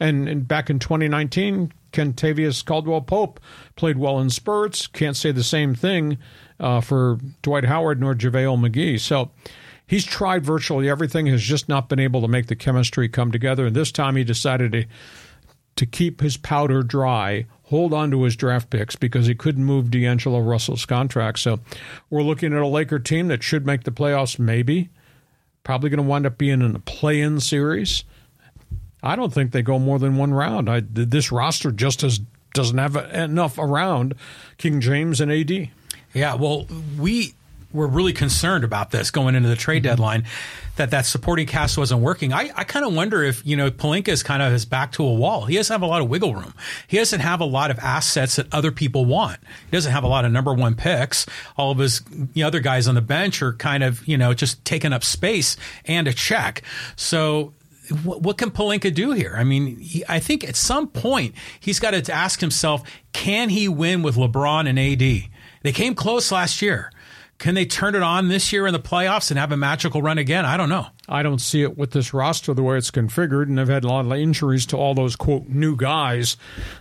And, 0.00 0.28
and 0.28 0.48
back 0.48 0.68
in 0.68 0.80
2019, 0.80 1.72
Kentavious 1.92 2.64
Caldwell 2.64 3.02
Pope 3.02 3.38
played 3.76 3.98
well 3.98 4.18
in 4.18 4.30
spurts. 4.30 4.88
Can't 4.88 5.16
say 5.16 5.30
the 5.30 5.44
same 5.44 5.76
thing 5.76 6.18
uh, 6.58 6.80
for 6.80 7.20
Dwight 7.42 7.66
Howard 7.66 8.00
nor 8.00 8.16
JaVale 8.16 8.68
McGee. 8.68 8.98
So 8.98 9.30
he's 9.86 10.04
tried 10.04 10.44
virtually 10.44 10.90
everything, 10.90 11.26
has 11.26 11.42
just 11.42 11.68
not 11.68 11.88
been 11.88 12.00
able 12.00 12.22
to 12.22 12.28
make 12.28 12.48
the 12.48 12.56
chemistry 12.56 13.08
come 13.08 13.30
together. 13.30 13.66
And 13.66 13.76
this 13.76 13.92
time 13.92 14.16
he 14.16 14.24
decided 14.24 14.72
to, 14.72 14.86
to 15.76 15.86
keep 15.86 16.20
his 16.20 16.36
powder 16.36 16.82
dry, 16.82 17.46
hold 17.70 17.94
on 17.94 18.10
to 18.10 18.24
his 18.24 18.36
draft 18.36 18.68
picks 18.68 18.96
because 18.96 19.26
he 19.26 19.34
couldn't 19.34 19.64
move 19.64 19.90
D'Angelo 19.90 20.40
Russell's 20.40 20.84
contract. 20.84 21.38
So 21.38 21.60
we're 22.10 22.22
looking 22.22 22.52
at 22.52 22.60
a 22.60 22.66
Laker 22.66 22.98
team 22.98 23.28
that 23.28 23.44
should 23.44 23.64
make 23.64 23.84
the 23.84 23.92
playoffs, 23.92 24.38
maybe. 24.38 24.90
Probably 25.62 25.88
going 25.88 25.98
to 25.98 26.08
wind 26.08 26.26
up 26.26 26.36
being 26.36 26.62
in 26.62 26.74
a 26.74 26.80
play 26.80 27.20
in 27.20 27.38
series. 27.38 28.04
I 29.02 29.14
don't 29.14 29.32
think 29.32 29.52
they 29.52 29.62
go 29.62 29.78
more 29.78 30.00
than 30.00 30.16
one 30.16 30.34
round. 30.34 30.68
I, 30.68 30.82
this 30.84 31.30
roster 31.30 31.70
just 31.70 32.00
has, 32.00 32.20
doesn't 32.54 32.76
have 32.76 32.96
enough 32.96 33.56
around 33.56 34.14
King 34.58 34.80
James 34.80 35.20
and 35.20 35.30
AD. 35.30 35.70
Yeah, 36.12 36.34
well, 36.34 36.66
we 36.98 37.34
were 37.72 37.86
really 37.86 38.12
concerned 38.12 38.64
about 38.64 38.90
this 38.90 39.10
going 39.10 39.34
into 39.34 39.48
the 39.48 39.56
trade 39.56 39.82
mm-hmm. 39.82 39.90
deadline 39.90 40.24
that 40.76 40.90
that 40.90 41.06
supporting 41.06 41.46
cast 41.46 41.76
wasn't 41.76 42.00
working. 42.00 42.32
I, 42.32 42.50
I 42.56 42.64
kind 42.64 42.84
of 42.84 42.94
wonder 42.94 43.22
if, 43.22 43.44
you 43.46 43.56
know, 43.56 43.70
Pelinka 43.70 44.08
is 44.08 44.22
kind 44.22 44.42
of 44.42 44.50
his 44.52 44.64
back 44.64 44.92
to 44.92 45.04
a 45.04 45.12
wall. 45.12 45.44
He 45.44 45.56
doesn't 45.56 45.72
have 45.72 45.82
a 45.82 45.86
lot 45.86 46.00
of 46.00 46.08
wiggle 46.08 46.34
room. 46.34 46.54
He 46.86 46.96
doesn't 46.96 47.20
have 47.20 47.40
a 47.40 47.44
lot 47.44 47.70
of 47.70 47.78
assets 47.78 48.36
that 48.36 48.52
other 48.52 48.72
people 48.72 49.04
want. 49.04 49.38
He 49.70 49.76
doesn't 49.76 49.92
have 49.92 50.04
a 50.04 50.08
lot 50.08 50.24
of 50.24 50.32
number 50.32 50.54
one 50.54 50.74
picks. 50.74 51.26
All 51.56 51.70
of 51.70 51.78
his 51.78 52.02
you 52.34 52.42
know, 52.42 52.46
other 52.46 52.60
guys 52.60 52.88
on 52.88 52.94
the 52.94 53.02
bench 53.02 53.42
are 53.42 53.52
kind 53.52 53.82
of, 53.82 54.06
you 54.08 54.16
know, 54.16 54.32
just 54.32 54.64
taking 54.64 54.92
up 54.92 55.04
space 55.04 55.56
and 55.84 56.08
a 56.08 56.12
check. 56.12 56.62
So 56.96 57.52
what, 58.04 58.22
what 58.22 58.38
can 58.38 58.50
Pelinka 58.50 58.94
do 58.94 59.12
here? 59.12 59.34
I 59.36 59.44
mean, 59.44 59.78
he, 59.78 60.04
I 60.08 60.20
think 60.20 60.48
at 60.48 60.56
some 60.56 60.88
point 60.88 61.34
he's 61.58 61.80
got 61.80 61.90
to 61.90 62.12
ask 62.12 62.40
himself, 62.40 62.82
can 63.12 63.48
he 63.48 63.68
win 63.68 64.02
with 64.02 64.16
LeBron 64.16 64.68
and 64.68 64.78
AD? 64.78 65.30
They 65.62 65.72
came 65.72 65.94
close 65.94 66.32
last 66.32 66.62
year. 66.62 66.90
Can 67.40 67.54
they 67.54 67.64
turn 67.64 67.94
it 67.94 68.02
on 68.02 68.28
this 68.28 68.52
year 68.52 68.66
in 68.66 68.74
the 68.74 68.78
playoffs 68.78 69.30
and 69.30 69.40
have 69.40 69.50
a 69.50 69.56
magical 69.56 70.02
run 70.02 70.18
again? 70.18 70.44
I 70.44 70.58
don't 70.58 70.68
know. 70.68 70.88
I 71.08 71.22
don't 71.22 71.40
see 71.40 71.62
it 71.62 71.78
with 71.78 71.92
this 71.92 72.12
roster 72.12 72.52
the 72.52 72.62
way 72.62 72.76
it's 72.76 72.90
configured, 72.90 73.44
and 73.44 73.56
they've 73.56 73.66
had 73.66 73.82
a 73.82 73.88
lot 73.88 74.04
of 74.04 74.12
injuries 74.12 74.66
to 74.66 74.76
all 74.76 74.94
those 74.94 75.16
quote 75.16 75.48
new 75.48 75.74
guys 75.74 76.36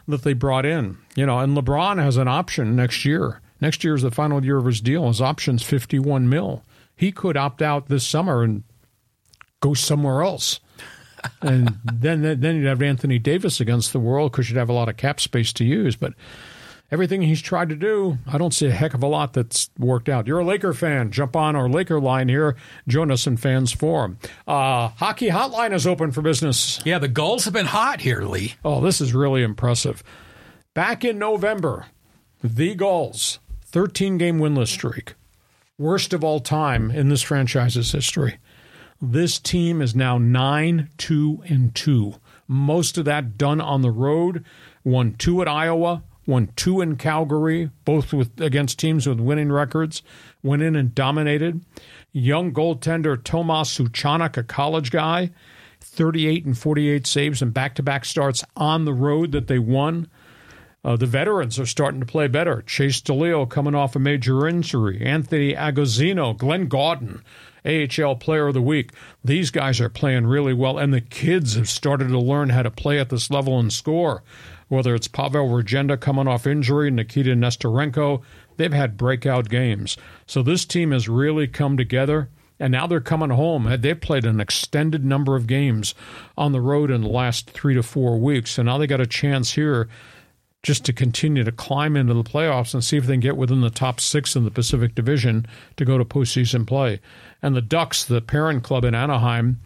that 0.10 0.24
they 0.24 0.34
brought 0.34 0.66
in. 0.66 0.98
You 1.16 1.26
know, 1.26 1.40
and 1.40 1.56
LeBron 1.56 2.04
has 2.04 2.18
an 2.18 2.28
option 2.28 2.76
next 2.76 3.06
year. 3.06 3.40
Next 3.62 3.86
year 3.86 3.96
is 3.96 4.02
the 4.02 4.12
final 4.12 4.44
year 4.44 4.58
of 4.58 4.66
his 4.66 4.82
deal. 4.82 5.08
His 5.08 5.22
option's 5.22 5.64
fifty 5.64 5.98
one 5.98 6.28
mil. 6.28 6.62
He 6.94 7.14
could 7.14 7.38
opt 7.38 7.62
out 7.62 7.88
this 7.88 8.06
summer 8.06 8.44
and 8.44 8.64
go 9.62 9.74
somewhere 9.74 10.24
else. 10.24 10.60
and 11.42 11.78
then 11.86 12.22
then 12.22 12.58
you'd 12.58 12.68
have 12.68 12.82
Anthony 12.82 13.18
Davis 13.18 13.62
against 13.62 13.94
the 13.94 14.00
world 14.00 14.34
because 14.34 14.50
you'd 14.50 14.58
have 14.58 14.70
a 14.70 14.74
lot 14.74 14.90
of 14.90 14.98
cap 14.98 15.22
space 15.22 15.54
to 15.54 15.64
use. 15.64 15.96
But 15.96 16.16
everything 16.92 17.22
he's 17.22 17.42
tried 17.42 17.70
to 17.70 17.76
do, 17.76 18.18
I 18.28 18.38
don't 18.38 18.54
see 18.54 18.68
a 18.68 18.72
heck 18.72 18.94
of 18.94 19.04
a 19.04 19.08
lot 19.08 19.34
that's 19.34 19.70
worked 19.78 20.10
out. 20.10 20.28
You're 20.28 20.40
a 20.40 20.46
Laker 20.46 20.74
fan. 20.74 21.12
Jump 21.12 21.36
on 21.36 21.56
our 21.56 21.70
Laker 21.70 22.00
line 22.00 22.30
here. 22.30 22.56
Join 22.88 23.12
us 23.12 23.28
in 23.28 23.38
Fans 23.38 23.72
Forum. 23.72 24.18
Uh, 24.48 24.90
hockey 24.90 25.30
Hotline 25.30 25.74
is 25.74 25.88
open 25.88 26.12
for 26.12 26.22
business. 26.22 26.80
Yeah, 26.86 27.00
the 27.00 27.08
Gulls 27.08 27.46
have 27.46 27.54
been 27.54 27.68
hot 27.68 28.02
here, 28.02 28.22
Lee. 28.22 28.56
Oh, 28.64 28.82
this 28.82 29.02
is 29.02 29.14
really 29.14 29.44
impressive. 29.44 30.04
Back 30.74 31.04
in 31.04 31.18
November, 31.20 31.88
the 32.44 32.76
Gulls, 32.76 33.40
13 33.66 34.18
game 34.18 34.40
winless 34.40 34.68
streak, 34.68 35.16
worst 35.78 36.14
of 36.14 36.24
all 36.24 36.40
time 36.40 36.92
in 36.92 37.10
this 37.10 37.22
franchise's 37.22 37.92
history. 37.92 38.38
This 39.02 39.40
team 39.40 39.82
is 39.82 39.96
now 39.96 40.18
9 40.18 40.90
2 40.98 41.44
and 41.48 41.74
2. 41.74 42.16
Most 42.50 42.98
of 42.98 43.06
that 43.06 43.38
done 43.38 43.62
on 43.62 43.82
the 43.82 43.92
road. 43.92 44.44
Won 44.84 45.14
two 45.14 45.42
at 45.42 45.48
Iowa, 45.48 46.04
won 46.30 46.50
two 46.56 46.80
in 46.80 46.96
Calgary, 46.96 47.72
both 47.84 48.14
with 48.14 48.40
against 48.40 48.80
teams 48.80 49.08
with 49.08 49.20
winning 49.20 49.52
records, 49.52 50.04
went 50.44 50.62
in 50.62 50.76
and 50.76 50.96
dominated. 50.96 51.66
Young 52.12 52.54
goaltender 52.54 53.22
Tomas 53.22 53.78
Suchanek, 53.78 54.38
a 54.38 54.44
college 54.44 54.92
guy, 54.92 55.32
38 55.82 56.46
and 56.46 56.58
48 56.58 57.08
saves 57.08 57.42
and 57.42 57.54
back 57.54 57.76
to 57.76 57.84
back 57.84 58.06
starts 58.06 58.44
on 58.56 58.86
the 58.86 58.94
road 58.94 59.32
that 59.32 59.48
they 59.48 59.60
won. 59.60 60.08
Uh, 60.86 60.96
the 60.96 61.06
veterans 61.06 61.60
are 61.60 61.66
starting 61.66 62.00
to 62.00 62.06
play 62.06 62.28
better. 62.28 62.62
Chase 62.62 63.02
DeLeo 63.02 63.50
coming 63.50 63.76
off 63.76 63.98
a 63.98 64.00
major 64.00 64.48
injury. 64.48 65.06
Anthony 65.06 65.54
Agozzino, 65.54 66.38
Glenn 66.38 66.68
Gawdin, 66.68 67.22
AHL 67.66 68.16
Player 68.16 68.48
of 68.48 68.54
the 68.54 68.62
Week. 68.62 68.92
These 69.24 69.52
guys 69.52 69.82
are 69.82 69.90
playing 69.90 70.28
really 70.28 70.54
well, 70.54 70.78
and 70.78 70.94
the 70.94 71.02
kids 71.02 71.56
have 71.56 71.68
started 71.68 72.08
to 72.08 72.20
learn 72.20 72.50
how 72.50 72.64
to 72.64 72.72
play 72.72 72.98
at 72.98 73.10
this 73.10 73.30
level 73.30 73.60
and 73.60 73.74
score 73.74 74.24
whether 74.70 74.96
it's 74.96 75.08
Pavel 75.08 75.50
Regenda 75.50 76.00
coming 76.00 76.28
off 76.28 76.48
injury, 76.48 76.90
Nikita 76.90 77.32
Nesterenko, 77.32 78.22
they've 78.58 78.72
had 78.72 78.98
breakout 78.98 79.50
games. 79.50 79.98
So 80.26 80.42
this 80.42 80.66
team 80.66 80.92
has 80.92 81.10
really 81.10 81.48
come 81.48 81.76
together. 81.76 82.30
And 82.62 82.74
now 82.74 82.88
they're 82.88 83.00
coming 83.00 83.30
home. 83.30 83.74
They've 83.80 84.00
played 84.00 84.26
an 84.26 84.42
extended 84.42 85.06
number 85.06 85.38
of 85.38 85.48
games 85.48 85.96
on 86.38 86.52
the 86.52 86.60
road 86.60 86.92
in 86.92 87.02
the 87.02 87.08
last 87.08 87.50
three 87.50 87.74
to 87.74 87.82
four 87.82 88.20
weeks. 88.20 88.58
And 88.58 88.66
now 88.66 88.78
they 88.78 88.86
got 88.86 89.00
a 89.00 89.08
chance 89.08 89.54
here 89.54 89.88
just 90.62 90.84
to 90.84 90.92
continue 90.92 91.46
to 91.46 91.54
climb 91.54 91.96
into 91.96 92.14
the 92.14 92.24
playoffs 92.24 92.74
and 92.74 92.84
see 92.84 92.98
if 92.98 93.06
they 93.06 93.14
can 93.14 93.22
get 93.22 93.38
within 93.38 93.62
the 93.62 93.70
top 93.70 94.02
six 94.02 94.36
in 94.36 94.44
the 94.44 94.52
Pacific 94.52 94.94
Division 94.94 95.48
to 95.78 95.86
go 95.86 95.98
to 95.98 96.04
postseason 96.04 96.68
play. 96.68 97.00
And 97.42 97.56
the 97.56 97.62
Ducks, 97.62 98.04
the 98.04 98.20
parent 98.20 98.62
club 98.64 98.84
in 98.84 98.94
Anaheim, 98.94 99.62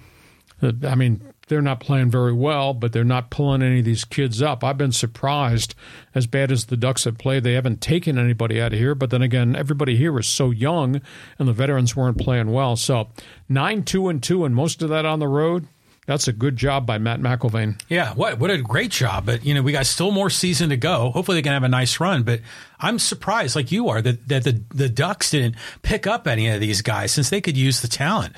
I 0.62 0.94
mean, 0.94 1.33
they're 1.48 1.62
not 1.62 1.80
playing 1.80 2.10
very 2.10 2.34
well, 2.34 2.74
but 2.74 2.94
they're 2.94 3.04
not 3.04 3.30
pulling 3.30 3.62
any 3.62 3.80
of 3.80 3.86
these 3.86 4.06
kids 4.06 4.42
up. 4.42 4.64
I've 4.64 4.78
been 4.78 4.92
surprised, 4.92 5.76
as 6.16 6.26
bad 6.26 6.52
as 6.52 6.66
the 6.66 6.78
Ducks 6.78 7.04
have 7.04 7.18
played, 7.18 7.44
they 7.44 7.54
haven't 7.54 7.82
taken 7.82 8.18
anybody 8.18 8.62
out 8.62 8.74
of 8.74 8.80
here. 8.80 8.96
But 8.96 9.10
then 9.10 9.22
again, 9.22 9.56
everybody 9.56 9.98
here 9.98 10.18
is 10.18 10.28
so 10.28 10.52
young, 10.52 11.02
and 11.38 11.48
the 11.48 11.54
veterans 11.54 11.96
weren't 11.96 12.18
playing 12.18 12.52
well. 12.52 12.76
So 12.76 13.10
nine 13.50 13.84
two 13.84 14.08
and 14.08 14.24
two, 14.24 14.46
and 14.46 14.56
most 14.56 14.82
of 14.82 14.90
that 14.90 15.06
on 15.06 15.20
the 15.20 15.28
road. 15.28 15.68
That's 16.06 16.28
a 16.28 16.34
good 16.34 16.58
job 16.58 16.86
by 16.86 16.98
Matt 16.98 17.22
McIlvane. 17.22 17.80
Yeah, 17.88 18.14
what 18.14 18.38
what 18.38 18.52
a 18.52 18.58
great 18.58 18.92
job. 18.92 19.26
But 19.26 19.46
you 19.46 19.54
know, 19.54 19.62
we 19.62 19.72
got 19.72 19.86
still 19.86 20.12
more 20.12 20.30
season 20.30 20.70
to 20.70 20.78
go. 20.78 21.12
Hopefully, 21.12 21.38
they 21.38 21.42
can 21.42 21.54
have 21.54 21.64
a 21.64 21.70
nice 21.70 22.00
run. 22.00 22.24
But 22.24 22.42
I'm 22.78 23.00
surprised, 23.00 23.56
like 23.56 23.72
you 23.72 23.88
are, 23.90 24.02
that 24.02 24.28
that 24.28 24.44
the 24.44 24.62
the 24.74 24.90
Ducks 24.90 25.32
didn't 25.32 25.56
pick 25.82 26.06
up 26.06 26.28
any 26.28 26.50
of 26.50 26.60
these 26.60 26.82
guys 26.82 27.14
since 27.14 27.30
they 27.30 27.40
could 27.40 27.56
use 27.56 27.82
the 27.82 27.88
talent. 27.88 28.36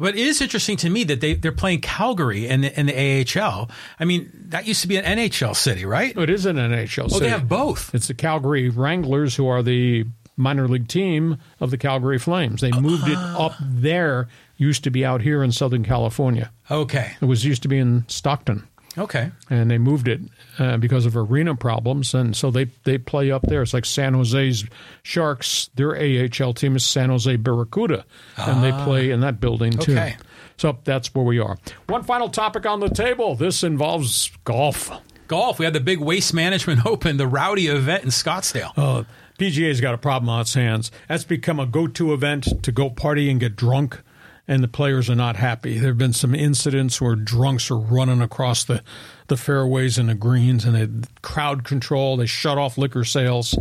But 0.00 0.14
it 0.16 0.26
is 0.26 0.40
interesting 0.40 0.76
to 0.78 0.90
me 0.90 1.04
that 1.04 1.20
they 1.20 1.34
they're 1.34 1.52
playing 1.52 1.82
Calgary 1.82 2.46
in 2.48 2.62
the, 2.62 2.80
in 2.80 2.86
the 2.86 3.40
AHL. 3.40 3.70
I 4.00 4.04
mean, 4.04 4.30
that 4.48 4.66
used 4.66 4.80
to 4.82 4.88
be 4.88 4.96
an 4.96 5.04
NHL 5.04 5.54
city, 5.54 5.84
right? 5.84 6.16
It 6.16 6.30
is 6.30 6.46
an 6.46 6.56
NHL 6.56 7.04
Oh, 7.04 7.08
city. 7.08 7.24
they 7.26 7.30
have 7.30 7.48
both. 7.48 7.94
It's 7.94 8.08
the 8.08 8.14
Calgary 8.14 8.68
Wranglers 8.70 9.36
who 9.36 9.46
are 9.46 9.62
the 9.62 10.06
minor 10.36 10.66
league 10.66 10.88
team 10.88 11.36
of 11.60 11.70
the 11.70 11.76
Calgary 11.78 12.18
Flames. 12.18 12.62
They 12.62 12.70
moved 12.72 13.06
it 13.08 13.16
Ah. 13.18 13.46
up 13.46 13.52
there. 13.60 14.28
Used 14.56 14.84
to 14.84 14.90
be 14.90 15.04
out 15.06 15.22
here 15.22 15.42
in 15.42 15.52
Southern 15.52 15.84
California. 15.84 16.50
Okay, 16.70 17.12
It 17.20 17.24
was 17.24 17.44
used 17.46 17.62
to 17.62 17.68
be 17.68 17.78
in 17.78 18.04
Stockton. 18.08 18.66
Okay. 18.98 19.30
and 19.48 19.70
they 19.70 19.78
moved 19.78 20.08
it 20.08 20.20
uh, 20.58 20.76
because 20.76 21.06
of 21.06 21.16
arena 21.16 21.54
problems, 21.54 22.14
and 22.14 22.36
so 22.36 22.50
they 22.50 22.64
they 22.84 22.98
play 22.98 23.30
up 23.30 23.42
there. 23.42 23.62
It's 23.62 23.74
like 23.74 23.84
San 23.84 24.14
Jose's 24.14 24.64
Sharks. 25.02 25.70
Their 25.74 25.96
AHL 25.96 26.54
team 26.54 26.76
is 26.76 26.84
San 26.84 27.10
Jose 27.10 27.34
Barracuda, 27.36 28.04
and 28.36 28.62
they 28.62 28.72
play 28.84 29.10
in 29.10 29.20
that 29.20 29.40
building 29.40 29.72
too. 29.72 29.92
Okay. 29.92 30.16
So 30.56 30.78
that's 30.84 31.14
where 31.14 31.24
we 31.24 31.38
are. 31.38 31.56
One 31.86 32.02
final 32.02 32.28
topic 32.28 32.66
on 32.66 32.80
the 32.80 32.90
table. 32.90 33.34
This 33.34 33.62
involves 33.62 34.30
golf. 34.44 34.90
Golf. 35.26 35.58
We 35.58 35.64
had 35.64 35.72
the 35.72 35.80
big 35.80 36.00
Waste 36.00 36.34
Management 36.34 36.84
Open, 36.86 37.16
the 37.16 37.26
rowdy 37.26 37.68
event 37.68 38.04
in 38.04 38.10
Scottsdale. 38.10 38.72
Uh, 38.76 39.04
PGA's 39.38 39.80
got 39.80 39.94
a 39.94 39.98
problem 39.98 40.28
on 40.28 40.42
its 40.42 40.52
hands. 40.52 40.90
That's 41.08 41.24
become 41.24 41.58
a 41.58 41.64
go-to 41.64 42.12
event 42.12 42.62
to 42.62 42.72
go 42.72 42.90
party 42.90 43.30
and 43.30 43.40
get 43.40 43.56
drunk, 43.56 44.02
and 44.50 44.64
the 44.64 44.68
players 44.68 45.08
are 45.08 45.14
not 45.14 45.36
happy. 45.36 45.78
There 45.78 45.90
have 45.90 45.98
been 45.98 46.12
some 46.12 46.34
incidents 46.34 47.00
where 47.00 47.14
drunks 47.14 47.70
are 47.70 47.78
running 47.78 48.20
across 48.20 48.64
the, 48.64 48.82
the 49.28 49.36
fairways 49.36 49.96
and 49.96 50.08
the 50.08 50.16
greens, 50.16 50.64
and 50.64 50.74
they 50.74 51.08
crowd 51.22 51.62
control. 51.62 52.16
They 52.16 52.26
shut 52.26 52.58
off 52.58 52.76
liquor 52.76 53.04
sales 53.04 53.56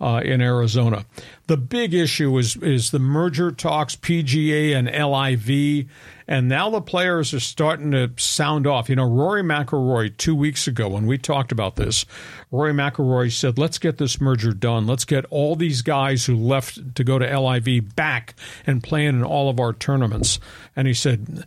uh, 0.00 0.20
in 0.24 0.40
Arizona. 0.40 1.06
The 1.48 1.56
big 1.56 1.92
issue 1.92 2.38
is 2.38 2.54
is 2.58 2.92
the 2.92 3.00
merger 3.00 3.50
talks, 3.50 3.96
PGA 3.96 4.76
and 4.76 4.86
LIV, 4.86 5.90
and 6.28 6.46
now 6.46 6.68
the 6.68 6.82
players 6.82 7.32
are 7.32 7.40
starting 7.40 7.90
to 7.92 8.10
sound 8.18 8.66
off. 8.66 8.90
You 8.90 8.96
know, 8.96 9.08
Rory 9.08 9.42
McIlroy 9.42 10.14
two 10.18 10.34
weeks 10.34 10.66
ago 10.66 10.86
when 10.86 11.06
we 11.06 11.16
talked 11.16 11.50
about 11.50 11.76
this, 11.76 12.04
Rory 12.50 12.74
McIlroy 12.74 13.32
said, 13.32 13.58
"Let's 13.58 13.78
get 13.78 13.96
this 13.96 14.20
merger 14.20 14.52
done. 14.52 14.86
Let's 14.86 15.06
get 15.06 15.24
all 15.30 15.56
these 15.56 15.80
guys 15.80 16.26
who 16.26 16.36
left 16.36 16.94
to 16.94 17.02
go 17.02 17.18
to 17.18 17.26
LIV 17.26 17.96
back 17.96 18.34
and 18.66 18.82
playing 18.82 19.16
in 19.16 19.24
all 19.24 19.48
of 19.48 19.58
our 19.58 19.72
tournaments." 19.72 20.38
And 20.76 20.86
he 20.86 20.94
said, 20.94 21.44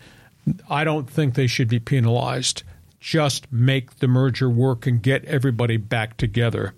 "I 0.67 0.83
don't 0.83 1.07
think 1.07 1.35
they 1.35 1.47
should 1.47 1.69
be 1.69 1.79
penalized. 1.79 2.63
Just 2.99 3.51
make 3.51 3.99
the 3.99 4.07
merger 4.07 4.49
work 4.49 4.87
and 4.87 5.01
get 5.01 5.23
everybody 5.25 5.77
back 5.77 6.17
together." 6.17 6.73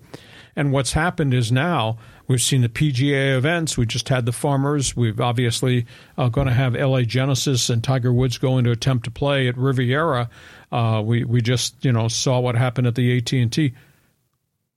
And 0.54 0.72
what's 0.72 0.92
happened 0.92 1.34
is 1.34 1.50
now 1.50 1.96
we've 2.26 2.42
seen 2.42 2.62
the 2.62 2.68
PGA 2.68 3.36
events. 3.36 3.76
We 3.76 3.86
just 3.86 4.08
had 4.08 4.26
the 4.26 4.32
Farmers. 4.32 4.96
We've 4.96 5.20
obviously 5.20 5.86
uh, 6.16 6.28
going 6.28 6.46
to 6.46 6.52
have 6.52 6.74
LA 6.74 7.02
Genesis 7.02 7.70
and 7.70 7.82
Tiger 7.82 8.12
Woods 8.12 8.38
going 8.38 8.64
to 8.64 8.70
attempt 8.70 9.04
to 9.04 9.10
play 9.10 9.48
at 9.48 9.56
Riviera. 9.56 10.28
Uh, 10.72 11.02
we 11.04 11.24
we 11.24 11.40
just 11.40 11.84
you 11.84 11.92
know 11.92 12.08
saw 12.08 12.40
what 12.40 12.54
happened 12.54 12.86
at 12.86 12.94
the 12.94 13.16
AT 13.16 13.32
and 13.32 13.52
T. 13.52 13.74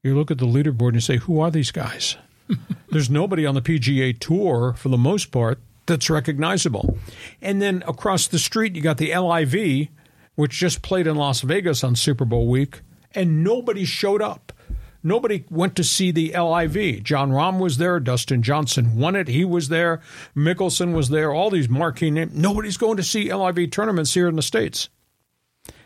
You 0.04 0.16
look 0.16 0.32
at 0.32 0.38
the 0.38 0.46
leaderboard 0.46 0.90
and 0.90 0.96
you 0.96 1.02
say, 1.02 1.18
who 1.18 1.40
are 1.40 1.52
these 1.52 1.72
guys? 1.72 2.18
There's 2.90 3.10
nobody 3.10 3.46
on 3.46 3.56
the 3.56 3.62
PGA 3.62 4.18
Tour 4.18 4.74
for 4.78 4.90
the 4.90 4.98
most 4.98 5.32
part 5.32 5.60
that's 5.86 6.10
recognizable. 6.10 6.98
And 7.42 7.62
then 7.62 7.84
across 7.88 8.28
the 8.28 8.40
street, 8.40 8.76
you 8.76 8.82
got 8.82 8.98
the 8.98 9.16
LIV, 9.18 9.90
which 10.36 10.52
just 10.54 10.82
played 10.82 11.08
in 11.08 11.16
Las 11.16 11.42
Vegas 11.42 11.84
on 11.84 11.96
Super 11.96 12.26
Bowl 12.26 12.48
week, 12.48 12.82
and 13.16 13.44
nobody 13.44 13.86
showed 13.86 14.22
up. 14.22 14.54
Nobody 15.08 15.46
went 15.50 15.78
to 15.78 15.86
see 15.86 16.12
the 16.12 16.34
LIV. 16.38 17.02
Jon 17.02 17.32
Rahm 17.32 17.60
was 17.60 17.78
there. 17.78 18.00
Dustin 18.00 18.44
Johnson 18.44 18.98
won 18.98 19.16
it. 19.16 19.30
He 19.30 19.46
was 19.46 19.70
there. 19.70 20.02
Mickelson 20.36 20.94
was 20.94 21.08
there. 21.08 21.32
All 21.32 21.50
these 21.50 21.70
marquee 21.70 22.12
names. 22.12 22.34
Nobody's 22.36 22.76
going 22.76 22.98
to 22.98 23.04
see 23.04 23.34
LIV 23.34 23.72
tournaments 23.72 24.14
here 24.14 24.28
in 24.28 24.36
the 24.36 24.42
States. 24.42 24.90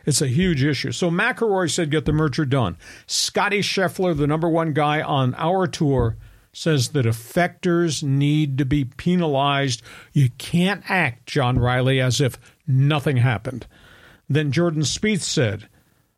It's 0.08 0.24
a 0.24 0.28
huge 0.28 0.64
issue. 0.64 0.92
So 0.92 1.12
McIlroy 1.12 1.70
said, 1.70 1.92
get 1.92 2.06
the 2.06 2.12
merger 2.12 2.46
done. 2.46 2.78
Scottie 3.06 3.62
Scheffler, 3.62 4.18
the 4.18 4.26
number 4.26 4.50
one 4.50 4.74
guy 4.74 5.02
on 5.04 5.36
our 5.36 5.68
tour, 5.68 6.18
says 6.52 6.90
that 6.90 7.06
effectors 7.06 8.02
need 8.02 8.58
to 8.58 8.66
be 8.66 8.86
penalized. 8.86 9.84
You 10.14 10.30
can't 10.40 10.84
act, 10.90 11.28
John 11.28 11.60
Riley, 11.60 12.02
as 12.02 12.20
if 12.20 12.40
nothing 12.66 13.18
happened. 13.18 13.68
Then 14.28 14.52
Jordan 14.52 14.82
Spieth 14.82 15.22
said, 15.22 15.70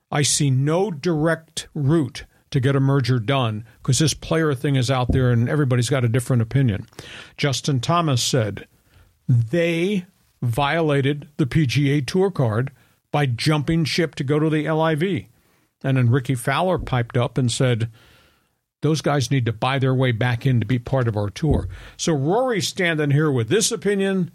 I 0.10 0.22
see 0.22 0.50
no 0.50 0.90
direct 0.90 1.68
route 1.74 2.24
to 2.54 2.60
get 2.60 2.76
a 2.76 2.80
merger 2.80 3.20
done 3.20 3.66
because 3.82 4.00
this 4.00 4.14
player 4.14 4.54
thing 4.54 4.76
is 4.76 4.90
out 4.90 5.12
there 5.12 5.32
and 5.32 5.50
everybody's 5.50 5.90
got 5.90 6.06
a 6.06 6.10
different 6.10 6.42
opinion. 6.42 6.88
Justin 7.36 7.80
Thomas 7.80 8.24
said, 8.24 8.68
they 9.28 10.06
violated 10.42 11.28
the 11.38 11.46
PGA 11.46 12.06
Tour 12.06 12.32
card 12.32 12.72
by 13.12 13.26
jumping 13.26 13.86
ship 13.86 14.16
to 14.16 14.24
go 14.24 14.40
to 14.40 14.50
the 14.50 14.70
LIV. 14.70 15.26
And 15.84 15.98
then 15.98 16.10
Rickie 16.10 16.36
Fowler 16.36 16.80
piped 16.80 17.18
up 17.18 17.38
and 17.38 17.52
said, 17.52 17.90
those 18.82 19.02
guys 19.02 19.32
need 19.32 19.46
to 19.46 19.54
buy 19.54 19.80
their 19.80 19.96
way 19.96 20.12
back 20.12 20.46
in 20.46 20.60
to 20.60 20.66
be 20.66 20.78
part 20.78 21.08
of 21.08 21.18
our 21.18 21.30
tour. 21.30 21.68
So 21.98 22.14
Rory's 22.14 22.68
standing 22.68 23.12
here 23.12 23.32
with 23.32 23.48
this 23.48 23.72
opinion, 23.72 24.32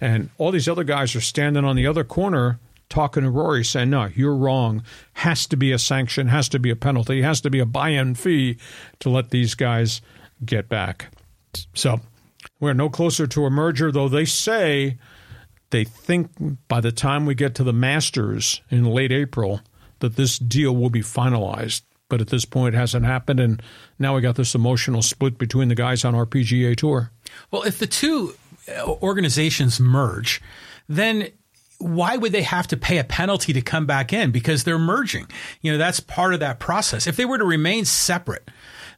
and 0.00 0.30
all 0.36 0.50
these 0.50 0.68
other 0.68 0.84
guys 0.84 1.14
are 1.14 1.20
standing 1.20 1.64
on 1.64 1.76
the 1.76 1.86
other 1.86 2.04
corner 2.04 2.58
talking 2.94 3.24
to 3.24 3.30
Rory 3.30 3.64
saying, 3.64 3.90
no, 3.90 4.08
you're 4.14 4.36
wrong. 4.36 4.84
Has 5.14 5.46
to 5.48 5.56
be 5.56 5.72
a 5.72 5.78
sanction, 5.78 6.28
has 6.28 6.48
to 6.50 6.60
be 6.60 6.70
a 6.70 6.76
penalty, 6.76 7.22
has 7.22 7.40
to 7.40 7.50
be 7.50 7.58
a 7.58 7.66
buy 7.66 7.88
in 7.88 8.14
fee 8.14 8.56
to 9.00 9.10
let 9.10 9.30
these 9.30 9.56
guys 9.56 10.00
get 10.44 10.68
back. 10.68 11.08
So 11.74 12.00
we're 12.60 12.72
no 12.72 12.88
closer 12.88 13.26
to 13.26 13.46
a 13.46 13.50
merger, 13.50 13.90
though 13.90 14.08
they 14.08 14.24
say 14.24 14.98
they 15.70 15.82
think 15.82 16.30
by 16.68 16.80
the 16.80 16.92
time 16.92 17.26
we 17.26 17.34
get 17.34 17.56
to 17.56 17.64
the 17.64 17.72
Masters 17.72 18.62
in 18.70 18.84
late 18.84 19.10
April 19.10 19.60
that 19.98 20.14
this 20.14 20.38
deal 20.38 20.76
will 20.76 20.90
be 20.90 21.02
finalized. 21.02 21.82
But 22.08 22.20
at 22.20 22.28
this 22.28 22.44
point, 22.44 22.76
it 22.76 22.78
hasn't 22.78 23.06
happened, 23.06 23.40
and 23.40 23.60
now 23.98 24.14
we 24.14 24.20
got 24.20 24.36
this 24.36 24.54
emotional 24.54 25.02
split 25.02 25.36
between 25.36 25.68
the 25.68 25.74
guys 25.74 26.04
on 26.04 26.14
our 26.14 26.26
PGA 26.26 26.76
tour. 26.76 27.10
Well, 27.50 27.62
if 27.62 27.78
the 27.78 27.86
two 27.88 28.34
uh, 28.68 28.86
organizations 28.86 29.80
merge, 29.80 30.40
then 30.86 31.30
why 31.78 32.16
would 32.16 32.32
they 32.32 32.42
have 32.42 32.66
to 32.68 32.76
pay 32.76 32.98
a 32.98 33.04
penalty 33.04 33.52
to 33.52 33.60
come 33.60 33.86
back 33.86 34.12
in? 34.12 34.30
Because 34.30 34.64
they're 34.64 34.78
merging. 34.78 35.26
You 35.60 35.72
know, 35.72 35.78
that's 35.78 36.00
part 36.00 36.34
of 36.34 36.40
that 36.40 36.58
process. 36.58 37.06
If 37.06 37.16
they 37.16 37.24
were 37.24 37.38
to 37.38 37.44
remain 37.44 37.84
separate, 37.84 38.50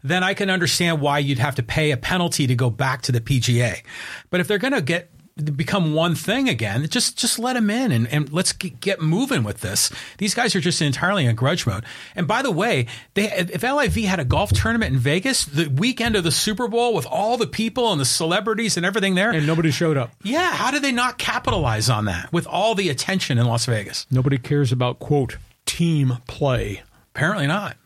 then 0.03 0.22
I 0.22 0.35
can 0.35 0.51
understand 0.51 1.01
why 1.01 1.18
you'd 1.18 1.39
have 1.39 1.57
to 1.57 1.62
pay 1.62 1.91
a 1.91 1.97
penalty 1.97 2.47
to 2.47 2.55
go 2.55 2.70
back 2.70 3.03
to 3.03 3.12
the 3.12 3.20
PGA. 3.20 3.83
But 4.31 4.41
if 4.41 4.49
they're 4.49 4.59
going 4.59 4.74
to 4.74 4.83
get 4.83 5.11
become 5.55 5.93
one 5.93 6.14
thing 6.14 6.49
again, 6.49 6.87
just 6.89 7.18
just 7.18 7.39
let 7.39 7.53
them 7.55 7.68
in 7.68 7.93
and, 7.93 8.09
and 8.09 8.32
let's 8.32 8.53
get 8.53 9.03
moving 9.03 9.43
with 9.45 9.61
this. 9.61 9.91
These 10.16 10.34
guys 10.34 10.57
are 10.57 10.61
just 10.61 10.80
entirely 10.80 11.26
in 11.26 11.37
grudge 11.37 11.66
mode. 11.66 11.84
And 12.14 12.26
by 12.26 12.41
the 12.41 12.51
way, 12.51 12.87
they 13.14 13.30
if 13.30 13.62
LIV 13.62 13.97
had 14.05 14.18
a 14.18 14.24
golf 14.24 14.51
tournament 14.53 14.95
in 14.95 14.99
Vegas 14.99 15.45
the 15.45 15.66
weekend 15.68 16.16
of 16.16 16.24
the 16.24 16.32
Super 16.32 16.68
Bowl 16.68 16.95
with 16.95 17.05
all 17.07 17.37
the 17.37 17.47
people 17.47 17.93
and 17.93 18.01
the 18.01 18.07
celebrities 18.07 18.76
and 18.78 18.87
everything 18.87 19.14
there, 19.14 19.30
And 19.30 19.47
nobody 19.47 19.70
showed 19.70 19.97
up. 19.99 20.12
yeah, 20.22 20.53
how 20.53 20.70
did 20.70 20.82
they 20.82 20.93
not 20.93 21.18
capitalize 21.18 21.91
on 21.91 22.07
that 22.07 22.32
with 22.32 22.47
all 22.47 22.74
the 22.74 22.89
attention 22.89 23.37
in 23.37 23.45
Las 23.47 23.66
Vegas? 23.66 24.07
Nobody 24.11 24.39
cares 24.39 24.72
about, 24.72 24.99
quote, 25.01 25.37
team 25.66 26.14
play. 26.26 26.82
Apparently 27.14 27.47
not. 27.47 27.76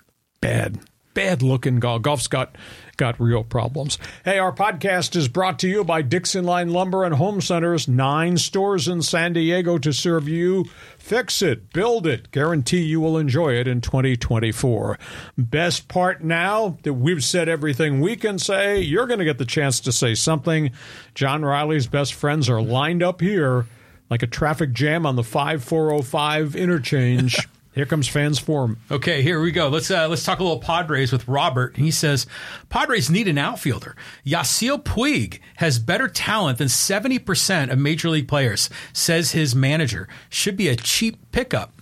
Bad. 0.41 0.79
Bad 1.13 1.43
looking 1.43 1.81
golf. 1.81 2.03
Golf's 2.03 2.29
got 2.29 2.57
got 2.97 3.19
real 3.19 3.43
problems. 3.43 3.99
Hey, 4.25 4.39
our 4.39 4.53
podcast 4.53 5.17
is 5.17 5.27
brought 5.27 5.59
to 5.61 5.69
you 5.69 5.83
by 5.83 6.03
Dixie 6.03 6.41
Line 6.41 6.69
Lumber 6.69 7.05
and 7.05 7.15
Home 7.15 7.41
Centers. 7.41 7.89
Nine 7.89 8.37
stores 8.37 8.87
in 8.87 9.03
San 9.03 9.33
Diego 9.33 9.79
to 9.79 9.93
serve 9.93 10.29
you. 10.29 10.67
Fix 10.99 11.43
it, 11.43 11.73
build 11.73 12.07
it, 12.07 12.31
guarantee 12.31 12.83
you 12.83 13.01
will 13.01 13.17
enjoy 13.19 13.55
it 13.55 13.67
in 13.67 13.81
2024. 13.81 14.99
Best 15.37 15.89
part 15.89 16.23
now 16.23 16.79
that 16.83 16.93
we've 16.93 17.25
said 17.25 17.49
everything 17.49 18.01
we 18.01 18.17
can 18.17 18.39
say, 18.39 18.81
you're 18.81 19.07
going 19.07 19.19
to 19.19 19.25
get 19.25 19.39
the 19.39 19.45
chance 19.45 19.81
to 19.81 19.93
say 19.93 20.15
something. 20.15 20.71
John 21.15 21.45
Riley's 21.45 21.87
best 21.87 22.15
friends 22.15 22.49
are 22.49 22.63
lined 22.63 23.03
up 23.03 23.21
here 23.21 23.67
like 24.11 24.23
a 24.23 24.27
traffic 24.27 24.73
jam 24.73 25.07
on 25.07 25.17
the 25.17 25.25
5405 25.25 26.57
interchange. 26.57 27.49
Here 27.81 27.87
comes 27.87 28.09
fans 28.09 28.39
forum. 28.39 28.77
Okay, 28.91 29.23
here 29.23 29.41
we 29.41 29.53
go. 29.53 29.69
Let's 29.69 29.91
uh, 29.91 30.07
let's 30.07 30.23
talk 30.23 30.39
a 30.39 30.43
little 30.43 30.59
Padres 30.59 31.13
with 31.13 31.27
Robert. 31.27 31.79
He 31.79 31.91
says 31.91 32.27
Padres 32.69 33.09
need 33.09 33.27
an 33.27 33.39
outfielder. 33.39 33.97
Yasiel 34.27 34.85
Puig 34.85 35.41
has 35.55 35.79
better 35.79 36.07
talent 36.07 36.59
than 36.59 36.69
seventy 36.69 37.19
percent 37.19 37.71
of 37.71 37.79
major 37.79 38.11
league 38.11 38.29
players. 38.29 38.69
Says 38.93 39.33
his 39.33 39.55
manager. 39.55 40.09
Should 40.29 40.59
be 40.59 40.69
a 40.69 40.77
cheap 40.77 41.33
pickup. 41.33 41.73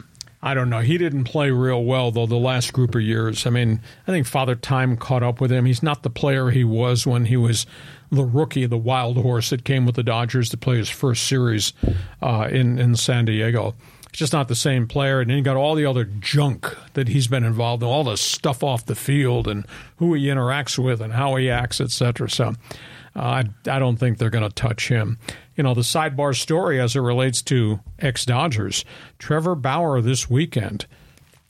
I 0.41 0.55
don't 0.55 0.71
know. 0.71 0.83
He 0.83 0.99
didn't 0.99 1.25
play 1.25 1.51
real 1.51 1.83
well 1.83 2.13
though 2.13 2.27
the 2.27 2.37
last 2.37 2.73
group 2.73 2.95
of 2.95 3.03
years. 3.03 3.45
I 3.45 3.51
mean, 3.51 3.81
I 4.07 4.13
think 4.13 4.29
Father 4.29 4.55
Time 4.55 4.97
caught 4.97 5.25
up 5.25 5.41
with 5.41 5.51
him. 5.51 5.65
He's 5.65 5.83
not 5.83 6.05
the 6.05 6.11
player 6.11 6.51
he 6.51 6.63
was 6.63 7.09
when 7.09 7.25
he 7.25 7.37
was 7.37 7.67
the 8.13 8.23
rookie, 8.23 8.67
the 8.67 8.79
wild 8.79 9.17
horse 9.17 9.51
that 9.51 9.65
came 9.65 9.85
with 9.85 9.97
the 9.97 10.05
Dodgers 10.05 10.49
to 10.51 10.57
play 10.57 10.77
his 10.77 10.89
first 10.89 11.27
series 11.27 11.73
uh, 12.23 12.47
in 12.49 12.79
in 12.79 12.95
San 12.95 13.25
Diego. 13.25 13.75
Just 14.19 14.33
not 14.33 14.49
the 14.49 14.57
same 14.57 14.89
player. 14.89 15.21
And 15.21 15.31
then 15.31 15.37
you 15.37 15.43
got 15.45 15.57
all 15.57 15.77
the 15.77 15.87
other 15.87 16.05
junk 16.05 16.77
that 16.95 17.09
he's 17.09 17.29
been 17.29 17.45
involved 17.45 17.83
in, 17.83 17.89
all 17.89 18.03
the 18.03 18.17
stuff 18.17 18.65
off 18.65 18.85
the 18.85 18.97
field 18.97 19.47
and 19.47 19.65
who 19.99 20.13
he 20.15 20.27
interacts 20.27 20.77
with 20.77 21.01
and 21.01 21.13
how 21.13 21.37
he 21.37 21.49
acts, 21.49 21.81
et 21.81 21.93
cetera. 21.93 22.29
So 22.29 22.49
uh, 23.15 23.21
I, 23.21 23.45
I 23.69 23.79
don't 23.79 23.97
think 23.97 24.19
they're 24.19 24.29
going 24.29 24.49
to 24.49 24.55
touch 24.55 24.89
him. 24.89 25.19
You 25.55 25.63
know, 25.63 25.73
the 25.73 25.83
sidebar 25.83 26.37
story 26.37 26.81
as 26.81 26.97
it 26.97 27.01
relates 27.01 27.43
to 27.43 27.79
ex 28.01 28.25
Dodgers, 28.25 28.85
Trevor 29.21 29.55
Bauer 29.55 30.01
this 30.01 30.29
weekend 30.29 30.87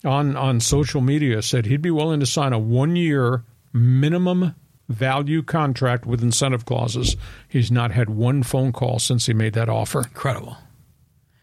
on, 0.05 0.37
on 0.37 0.59
social 0.59 1.01
media 1.01 1.41
said 1.41 1.65
he'd 1.65 1.81
be 1.81 1.91
willing 1.91 2.19
to 2.19 2.25
sign 2.27 2.53
a 2.53 2.59
one 2.59 2.95
year 2.95 3.43
minimum 3.73 4.53
value 4.87 5.41
contract 5.41 6.05
with 6.05 6.21
incentive 6.21 6.65
clauses. 6.65 7.17
He's 7.47 7.71
not 7.71 7.91
had 7.91 8.11
one 8.11 8.43
phone 8.43 8.71
call 8.71 8.99
since 8.99 9.25
he 9.25 9.33
made 9.33 9.53
that 9.53 9.69
offer. 9.69 9.99
Incredible. 10.01 10.57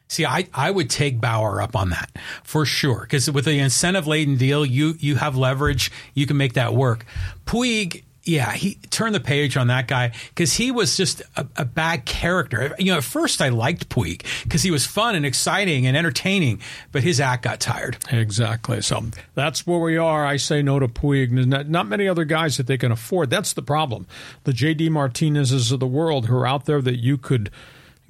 See, 0.08 0.24
I, 0.24 0.48
I 0.54 0.70
would 0.70 0.88
take 0.88 1.20
Bauer 1.20 1.60
up 1.60 1.74
on 1.74 1.90
that 1.90 2.10
for 2.44 2.64
sure 2.64 3.00
because 3.00 3.30
with 3.30 3.44
the 3.44 3.58
incentive 3.58 4.06
laden 4.06 4.36
deal, 4.36 4.64
you 4.64 4.94
you 4.98 5.16
have 5.16 5.36
leverage, 5.36 5.90
you 6.14 6.26
can 6.26 6.36
make 6.36 6.52
that 6.54 6.74
work. 6.74 7.04
Puig 7.44 8.04
yeah, 8.26 8.52
he 8.52 8.74
turned 8.90 9.14
the 9.14 9.20
page 9.20 9.56
on 9.56 9.68
that 9.68 9.86
guy 9.86 10.12
because 10.30 10.52
he 10.54 10.72
was 10.72 10.96
just 10.96 11.22
a, 11.36 11.46
a, 11.56 11.64
bad 11.64 12.04
character. 12.04 12.74
You 12.76 12.86
know, 12.86 12.98
at 12.98 13.04
first 13.04 13.40
I 13.40 13.50
liked 13.50 13.88
Puig 13.88 14.26
because 14.42 14.64
he 14.64 14.72
was 14.72 14.84
fun 14.84 15.14
and 15.14 15.24
exciting 15.24 15.86
and 15.86 15.96
entertaining, 15.96 16.60
but 16.90 17.04
his 17.04 17.20
act 17.20 17.44
got 17.44 17.60
tired. 17.60 17.98
Exactly. 18.10 18.82
So 18.82 19.04
that's 19.34 19.64
where 19.64 19.78
we 19.78 19.96
are. 19.96 20.26
I 20.26 20.38
say 20.38 20.60
no 20.60 20.80
to 20.80 20.88
Puig. 20.88 21.30
Not, 21.30 21.68
not 21.68 21.86
many 21.86 22.08
other 22.08 22.24
guys 22.24 22.56
that 22.56 22.66
they 22.66 22.76
can 22.76 22.90
afford. 22.90 23.30
That's 23.30 23.52
the 23.52 23.62
problem. 23.62 24.08
The 24.42 24.52
J.D. 24.52 24.90
Martinezes 24.90 25.70
of 25.70 25.78
the 25.78 25.86
world 25.86 26.26
who 26.26 26.36
are 26.36 26.48
out 26.48 26.64
there 26.64 26.82
that 26.82 26.96
you 26.96 27.16
could 27.16 27.48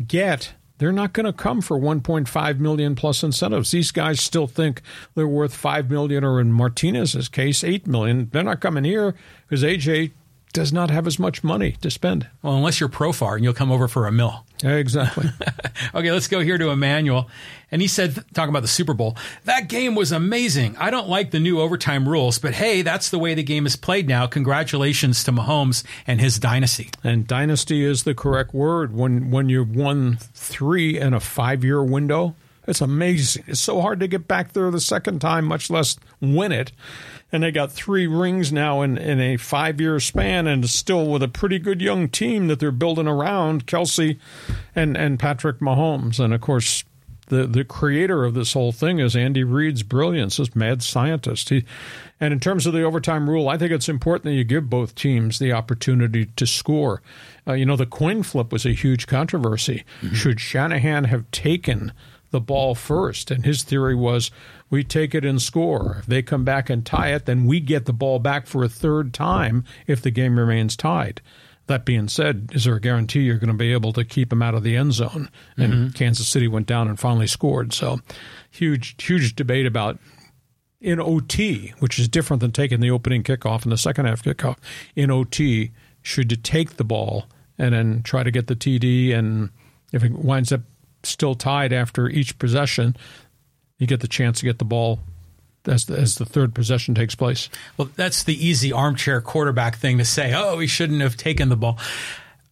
get 0.07 0.55
they're 0.79 0.93
not 0.93 1.13
going 1.13 1.27
to 1.27 1.33
come 1.33 1.61
for 1.61 1.79
1.5 1.79 2.59
million 2.59 2.95
plus 2.95 3.23
incentives. 3.23 3.71
These 3.71 3.93
guys 3.93 4.21
still 4.21 4.47
think 4.47 4.83
they're 5.15 5.27
worth 5.27 5.55
5 5.55 5.91
million 5.91 6.25
or 6.25 6.41
in 6.41 6.53
Martinez's 6.53 7.29
case 7.29 7.65
8 7.65 7.87
million. 7.87 8.29
They're 8.33 8.43
not 8.43 8.61
coming 8.61 8.85
here 8.85 9.15
because 9.49 9.63
AJ 9.63 10.13
does 10.57 10.73
not 10.73 10.91
have 10.91 11.07
as 11.07 11.19
much 11.19 11.45
money 11.45 11.73
to 11.83 11.91
spend. 11.91 12.27
Well, 12.41 12.55
unless 12.55 12.81
you're 12.81 12.89
Profar 12.89 13.35
and 13.35 13.45
you'll 13.45 13.53
come 13.53 13.71
over 13.71 13.89
for 13.89 14.07
a 14.07 14.11
mill. 14.11 14.47
Exactly. 14.65 15.29
okay, 15.95 16.11
let's 16.11 16.29
go 16.29 16.41
here 16.41 16.57
to 16.57 16.71
Emmanuel. 16.71 17.29
And 17.71 17.83
he 17.83 17.89
said, 17.89 18.25
talking 18.33 18.49
about 18.49 18.63
the 18.63 18.69
Super 18.69 18.95
Bowl, 18.95 19.19
that 19.45 19.69
game 19.69 19.95
was 19.95 20.13
amazing. 20.13 20.75
I 20.79 20.89
don't 20.89 21.11
like 21.11 21.31
the 21.31 21.41
new 21.41 21.61
overtime 21.61 22.09
rules, 22.09 22.39
but 22.39 22.55
hey, 22.55 22.81
that's 22.81 23.11
the 23.11 23.19
way 23.19 23.35
the 23.35 23.43
game 23.43 23.67
is 23.67 23.77
played 23.77 24.09
now. 24.09 24.27
Congratulations 24.27 25.23
to 25.25 25.33
Mahomes 25.33 25.85
and 26.07 26.23
his 26.23 26.39
dynasty. 26.39 26.89
And 27.05 27.27
dynasty 27.27 27.85
is 27.85 28.05
the 28.05 28.15
correct 28.15 28.55
word. 28.55 28.95
When 28.95 29.31
when 29.31 29.51
you've 29.51 29.77
won 29.77 30.17
three 30.33 30.99
in 30.99 31.13
a 31.13 31.21
five 31.21 31.65
year 31.65 31.85
window, 31.85 32.35
it's 32.67 32.81
amazing. 32.81 33.45
It's 33.47 33.61
so 33.61 33.83
hard 33.83 34.01
to 34.01 34.09
get 34.09 34.27
back 34.27 34.55
there 34.55 34.71
the 34.71 34.81
second 34.81 35.21
time, 35.21 35.45
much 35.45 35.69
less 35.69 35.99
win 36.19 36.51
it 36.51 36.73
and 37.33 37.43
they 37.43 37.51
got 37.51 37.73
three 37.73 38.07
rings 38.07 38.53
now 38.53 38.83
in, 38.83 38.97
in 38.97 39.21
a 39.21 39.37
five 39.37 39.81
year 39.81 39.99
span, 40.01 40.47
and 40.47 40.69
still 40.69 41.07
with 41.07 41.23
a 41.23 41.29
pretty 41.29 41.59
good 41.59 41.81
young 41.81 42.09
team 42.09 42.49
that 42.49 42.61
they're 42.61 42.71
building 42.71 43.09
around 43.09 43.67
Kelce 43.67 44.19
and 44.75 44.97
and 44.97 45.19
Patrick 45.19 45.59
Mahomes, 45.59 46.21
and 46.21 46.35
of 46.35 46.41
course. 46.41 46.85
The, 47.29 47.45
the 47.45 47.65
creator 47.65 48.25
of 48.25 48.35
this 48.35 48.53
whole 48.53 48.71
thing 48.71 49.01
is 49.01 49.17
Andy 49.17 49.43
Reid's 49.43 49.83
brilliance, 49.83 50.37
this 50.37 50.55
mad 50.55 50.81
scientist. 50.81 51.49
He, 51.49 51.65
and 52.21 52.33
in 52.33 52.39
terms 52.39 52.67
of 52.67 52.73
the 52.73 52.85
overtime 52.85 53.29
rule, 53.29 53.49
I 53.49 53.59
think 53.59 53.73
it's 53.73 53.89
important 53.89 54.25
that 54.25 54.35
you 54.35 54.45
give 54.45 54.71
both 54.71 54.95
teams 54.95 55.41
the 55.41 55.53
opportunity 55.53 56.27
to 56.37 56.47
score. 56.47 57.03
Uh, 57.47 57.55
you 57.55 57.67
know, 57.67 57.75
the 57.75 57.85
coin 57.85 58.23
flip 58.23 58.53
was 58.53 58.65
a 58.65 58.73
huge 58.73 59.07
controversy. 59.07 59.85
Mm-hmm. 60.01 60.15
Should 60.15 60.41
Shanahan 60.41 61.05
have 61.05 61.31
taken 61.33 61.93
the 62.31 62.41
ball 62.41 62.75
first? 62.75 63.31
And 63.31 63.45
his 63.45 63.63
theory 63.63 63.95
was 63.95 64.31
we 64.71 64.83
take 64.83 65.15
it 65.15 65.25
and 65.25 65.41
score. 65.41 65.97
If 66.01 66.07
they 66.07 66.23
come 66.23 66.45
back 66.45 66.69
and 66.71 66.85
tie 66.85 67.13
it, 67.13 67.27
then 67.27 67.47
we 67.47 67.61
get 67.61 67.87
the 67.87 67.93
ball 67.93 68.19
back 68.19 68.47
for 68.47 68.65
a 68.65 68.69
third 68.69 69.15
time 69.15 69.65
if 69.87 70.03
the 70.03 70.11
game 70.11 70.39
remains 70.39 70.77
tied. 70.77 71.21
That 71.67 71.85
being 71.85 72.09
said, 72.09 72.51
is 72.53 72.65
there 72.65 72.77
a 72.77 72.81
guarantee 72.81 73.21
you're 73.21 73.39
going 73.39 73.49
to 73.49 73.55
be 73.55 73.73
able 73.73 73.93
to 73.95 74.05
keep 74.05 74.31
them 74.31 74.43
out 74.43 74.55
of 74.55 74.63
the 74.63 74.77
end 74.77 74.93
zone? 74.93 75.29
And 75.57 75.73
mm-hmm. 75.73 75.89
Kansas 75.91 76.29
City 76.29 76.47
went 76.47 76.67
down 76.67 76.87
and 76.87 76.99
finally 76.99 77.27
scored. 77.27 77.73
So, 77.73 78.01
huge, 78.51 78.95
huge 79.03 79.35
debate 79.35 79.67
about 79.67 79.99
in 80.81 81.01
OT, 81.01 81.75
which 81.81 81.99
is 81.99 82.09
different 82.09 82.41
than 82.41 82.53
taking 82.53 82.81
the 82.81 82.91
opening 82.91 83.25
kickoff 83.25 83.65
and 83.65 83.73
the 83.73 83.77
second 83.77 84.07
half 84.07 84.23
kickoff. 84.23 84.59
In 84.95 85.11
OT, 85.11 85.73
should 86.03 86.31
you 86.31 86.37
take 86.37 86.77
the 86.77 86.85
ball 86.85 87.27
and 87.59 87.75
then 87.75 88.03
try 88.05 88.23
to 88.23 88.31
get 88.31 88.47
the 88.47 88.55
TD? 88.55 89.13
And 89.13 89.51
if 89.93 90.05
it 90.05 90.13
winds 90.13 90.53
up 90.53 90.61
still 91.03 91.35
tied 91.35 91.73
after 91.73 92.09
each 92.09 92.39
possession, 92.39 92.97
you 93.79 93.87
get 93.87 94.01
the 94.01 94.09
chance 94.09 94.41
to 94.41 94.47
get 94.47 94.59
the 94.59 94.65
ball 94.65 95.01
as 95.67 95.87
the, 95.87 95.97
as 95.99 96.17
the 96.17 96.25
third 96.25 96.55
possession 96.55 96.95
takes 96.95 97.15
place. 97.15 97.49
Well, 97.77 97.91
that's 97.97 98.23
the 98.23 98.47
easy 98.47 98.73
armchair 98.73 99.21
quarterback 99.21 99.77
thing 99.77 99.99
to 99.99 100.05
say. 100.05 100.33
Oh, 100.35 100.59
he 100.59 100.67
shouldn't 100.67 101.01
have 101.01 101.17
taken 101.17 101.49
the 101.49 101.57
ball. 101.57 101.79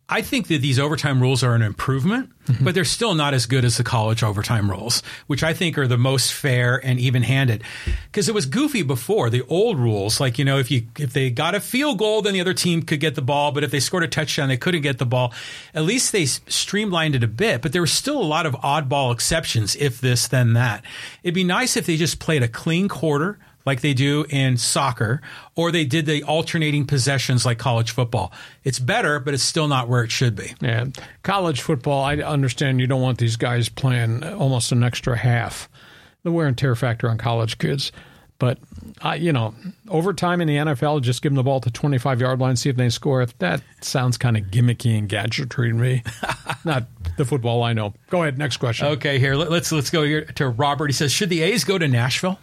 I 0.06 0.20
think 0.20 0.48
that 0.48 0.60
these 0.60 0.78
overtime 0.78 1.22
rules 1.22 1.42
are 1.42 1.54
an 1.54 1.62
improvement, 1.62 2.30
mm-hmm. 2.46 2.62
but 2.62 2.74
they're 2.74 2.84
still 2.84 3.14
not 3.14 3.32
as 3.32 3.46
good 3.46 3.64
as 3.64 3.78
the 3.78 3.84
college 3.84 4.22
overtime 4.22 4.70
rules, 4.70 5.02
which 5.28 5.42
I 5.42 5.54
think 5.54 5.78
are 5.78 5.86
the 5.86 5.96
most 5.96 6.34
fair 6.34 6.78
and 6.84 7.00
even 7.00 7.22
handed. 7.22 7.62
Because 8.06 8.28
it 8.28 8.34
was 8.34 8.44
goofy 8.44 8.82
before 8.82 9.30
the 9.30 9.42
old 9.48 9.78
rules, 9.78 10.20
like 10.20 10.38
you 10.38 10.44
know, 10.44 10.58
if 10.58 10.70
you 10.70 10.86
if 10.98 11.14
they 11.14 11.30
got 11.30 11.54
a 11.54 11.60
field 11.60 11.98
goal, 11.98 12.20
then 12.20 12.34
the 12.34 12.40
other 12.42 12.52
team 12.52 12.82
could 12.82 13.00
get 13.00 13.14
the 13.14 13.22
ball, 13.22 13.50
but 13.50 13.64
if 13.64 13.70
they 13.70 13.80
scored 13.80 14.04
a 14.04 14.08
touchdown, 14.08 14.48
they 14.48 14.58
couldn't 14.58 14.82
get 14.82 14.98
the 14.98 15.06
ball. 15.06 15.32
At 15.72 15.84
least 15.84 16.12
they 16.12 16.26
streamlined 16.26 17.14
it 17.14 17.24
a 17.24 17.28
bit, 17.28 17.62
but 17.62 17.72
there 17.72 17.82
were 17.82 17.86
still 17.86 18.20
a 18.20 18.22
lot 18.22 18.44
of 18.44 18.54
oddball 18.56 19.10
exceptions. 19.10 19.74
If 19.74 20.02
this, 20.02 20.28
then 20.28 20.52
that. 20.52 20.84
It'd 21.22 21.34
be 21.34 21.44
nice 21.44 21.78
if 21.78 21.86
they 21.86 21.96
just 21.96 22.18
played 22.18 22.42
a 22.42 22.48
clean 22.48 22.88
quarter 22.88 23.38
like 23.64 23.80
they 23.80 23.94
do 23.94 24.26
in 24.28 24.56
soccer, 24.56 25.20
or 25.54 25.72
they 25.72 25.84
did 25.84 26.06
the 26.06 26.22
alternating 26.24 26.86
possessions 26.86 27.46
like 27.46 27.58
college 27.58 27.90
football. 27.90 28.32
It's 28.62 28.78
better, 28.78 29.18
but 29.18 29.34
it's 29.34 29.42
still 29.42 29.68
not 29.68 29.88
where 29.88 30.04
it 30.04 30.10
should 30.10 30.36
be. 30.36 30.54
Yeah. 30.60 30.86
College 31.22 31.62
football, 31.62 32.04
I 32.04 32.16
understand 32.16 32.80
you 32.80 32.86
don't 32.86 33.02
want 33.02 33.18
these 33.18 33.36
guys 33.36 33.68
playing 33.68 34.22
almost 34.24 34.72
an 34.72 34.82
extra 34.82 35.16
half. 35.16 35.68
The 36.22 36.32
wear 36.32 36.46
and 36.46 36.56
tear 36.56 36.74
factor 36.74 37.08
on 37.08 37.18
college 37.18 37.58
kids. 37.58 37.92
But, 38.38 38.58
uh, 39.02 39.12
you 39.12 39.32
know, 39.32 39.54
overtime 39.88 40.40
in 40.40 40.48
the 40.48 40.56
NFL, 40.56 41.02
just 41.02 41.22
give 41.22 41.30
them 41.30 41.36
the 41.36 41.44
ball 41.44 41.60
to 41.60 41.70
25 41.70 42.20
yard 42.20 42.40
line, 42.40 42.56
see 42.56 42.68
if 42.68 42.76
they 42.76 42.88
score. 42.88 43.24
That 43.38 43.62
sounds 43.80 44.18
kind 44.18 44.36
of 44.36 44.44
gimmicky 44.44 44.98
and 44.98 45.08
gadgetry 45.08 45.70
to 45.70 45.74
me. 45.74 46.02
Not 46.64 46.84
the 47.16 47.24
football 47.24 47.62
I 47.62 47.74
know. 47.74 47.94
Go 48.10 48.22
ahead, 48.22 48.36
next 48.36 48.56
question. 48.56 48.88
Okay, 48.88 49.18
here 49.18 49.36
let's 49.36 49.70
let's 49.70 49.90
go 49.90 50.02
here 50.02 50.24
to 50.34 50.48
Robert. 50.48 50.86
He 50.86 50.92
says, 50.92 51.12
should 51.12 51.28
the 51.28 51.42
A's 51.42 51.64
go 51.64 51.78
to 51.78 51.86
Nashville? 51.86 52.38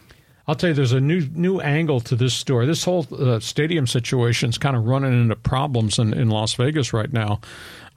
I'll 0.47 0.55
tell 0.55 0.69
you, 0.69 0.73
there's 0.73 0.91
a 0.91 0.99
new 0.99 1.27
new 1.33 1.59
angle 1.59 1.99
to 2.01 2.15
this 2.15 2.33
story. 2.33 2.65
This 2.65 2.83
whole 2.83 3.05
uh, 3.11 3.39
stadium 3.39 3.87
situation 3.87 4.49
is 4.49 4.57
kind 4.57 4.75
of 4.75 4.85
running 4.85 5.13
into 5.13 5.35
problems 5.35 5.99
in, 5.99 6.13
in 6.13 6.29
Las 6.29 6.53
Vegas 6.55 6.93
right 6.93 7.11
now. 7.11 7.41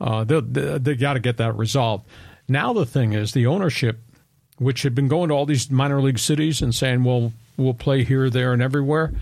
Uh, 0.00 0.24
they 0.24 0.40
they, 0.40 0.78
they 0.78 0.94
got 0.94 1.14
to 1.14 1.20
get 1.20 1.38
that 1.38 1.56
resolved. 1.56 2.06
Now 2.48 2.72
the 2.72 2.86
thing 2.86 3.12
is, 3.12 3.32
the 3.32 3.46
ownership, 3.46 4.00
which 4.58 4.82
had 4.82 4.94
been 4.94 5.08
going 5.08 5.28
to 5.28 5.34
all 5.34 5.46
these 5.46 5.70
minor 5.70 6.00
league 6.00 6.18
cities 6.18 6.60
and 6.60 6.74
saying, 6.74 7.04
"Well, 7.04 7.32
we'll 7.56 7.74
play 7.74 8.04
here, 8.04 8.28
there, 8.28 8.52
and 8.52 8.60
everywhere," 8.60 9.12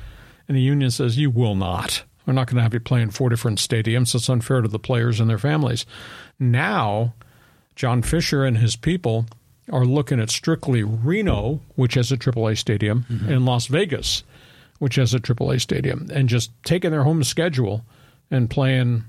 and 0.49 0.57
the 0.57 0.63
union 0.63 0.91
says, 0.91 1.17
"You 1.17 1.31
will 1.31 1.55
not. 1.55 2.05
We're 2.27 2.35
not 2.35 2.47
going 2.47 2.57
to 2.57 2.63
have 2.63 2.75
you 2.75 2.81
play 2.81 3.03
in 3.03 3.11
four 3.11 3.31
different 3.31 3.59
stadiums. 3.59 4.15
It's 4.15 4.29
unfair 4.29 4.61
to 4.61 4.69
the 4.69 4.79
players 4.79 5.21
and 5.21 5.31
their 5.31 5.39
families." 5.39 5.87
Now, 6.41 7.15
John 7.77 8.03
Fisher 8.03 8.45
and 8.45 8.59
his 8.59 8.75
people 8.75 9.27
are 9.71 9.85
looking 9.85 10.21
at 10.21 10.31
strictly 10.31 10.83
Reno, 10.83 11.61
which 11.77 11.95
has 11.95 12.11
a 12.11 12.17
AAA 12.17 12.59
stadium, 12.59 13.05
mm-hmm. 13.09 13.31
and 13.31 13.47
Las 13.47 13.67
Vegas, 13.67 14.25
which 14.79 14.97
has 14.97 15.15
a 15.15 15.21
AAA 15.21 15.61
stadium, 15.61 16.09
and 16.13 16.29
just 16.29 16.51
taking 16.65 16.91
their 16.91 17.05
home 17.05 17.23
schedule 17.23 17.85
and 18.31 18.51
playing 18.51 19.05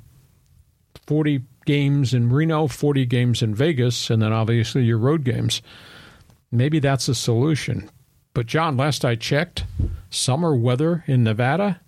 40 1.07 1.41
games 1.65 2.13
in 2.13 2.29
Reno, 2.29 2.67
40 2.67 3.05
games 3.05 3.41
in 3.41 3.55
Vegas, 3.55 4.09
and 4.09 4.21
then 4.21 4.33
obviously 4.33 4.83
your 4.83 4.97
road 4.97 5.23
games. 5.23 5.61
Maybe 6.51 6.79
that's 6.79 7.07
a 7.07 7.15
solution. 7.15 7.89
But, 8.33 8.45
John, 8.45 8.77
last 8.77 9.05
I 9.05 9.15
checked, 9.15 9.65
summer 10.09 10.55
weather 10.55 11.03
in 11.07 11.23
Nevada 11.23 11.79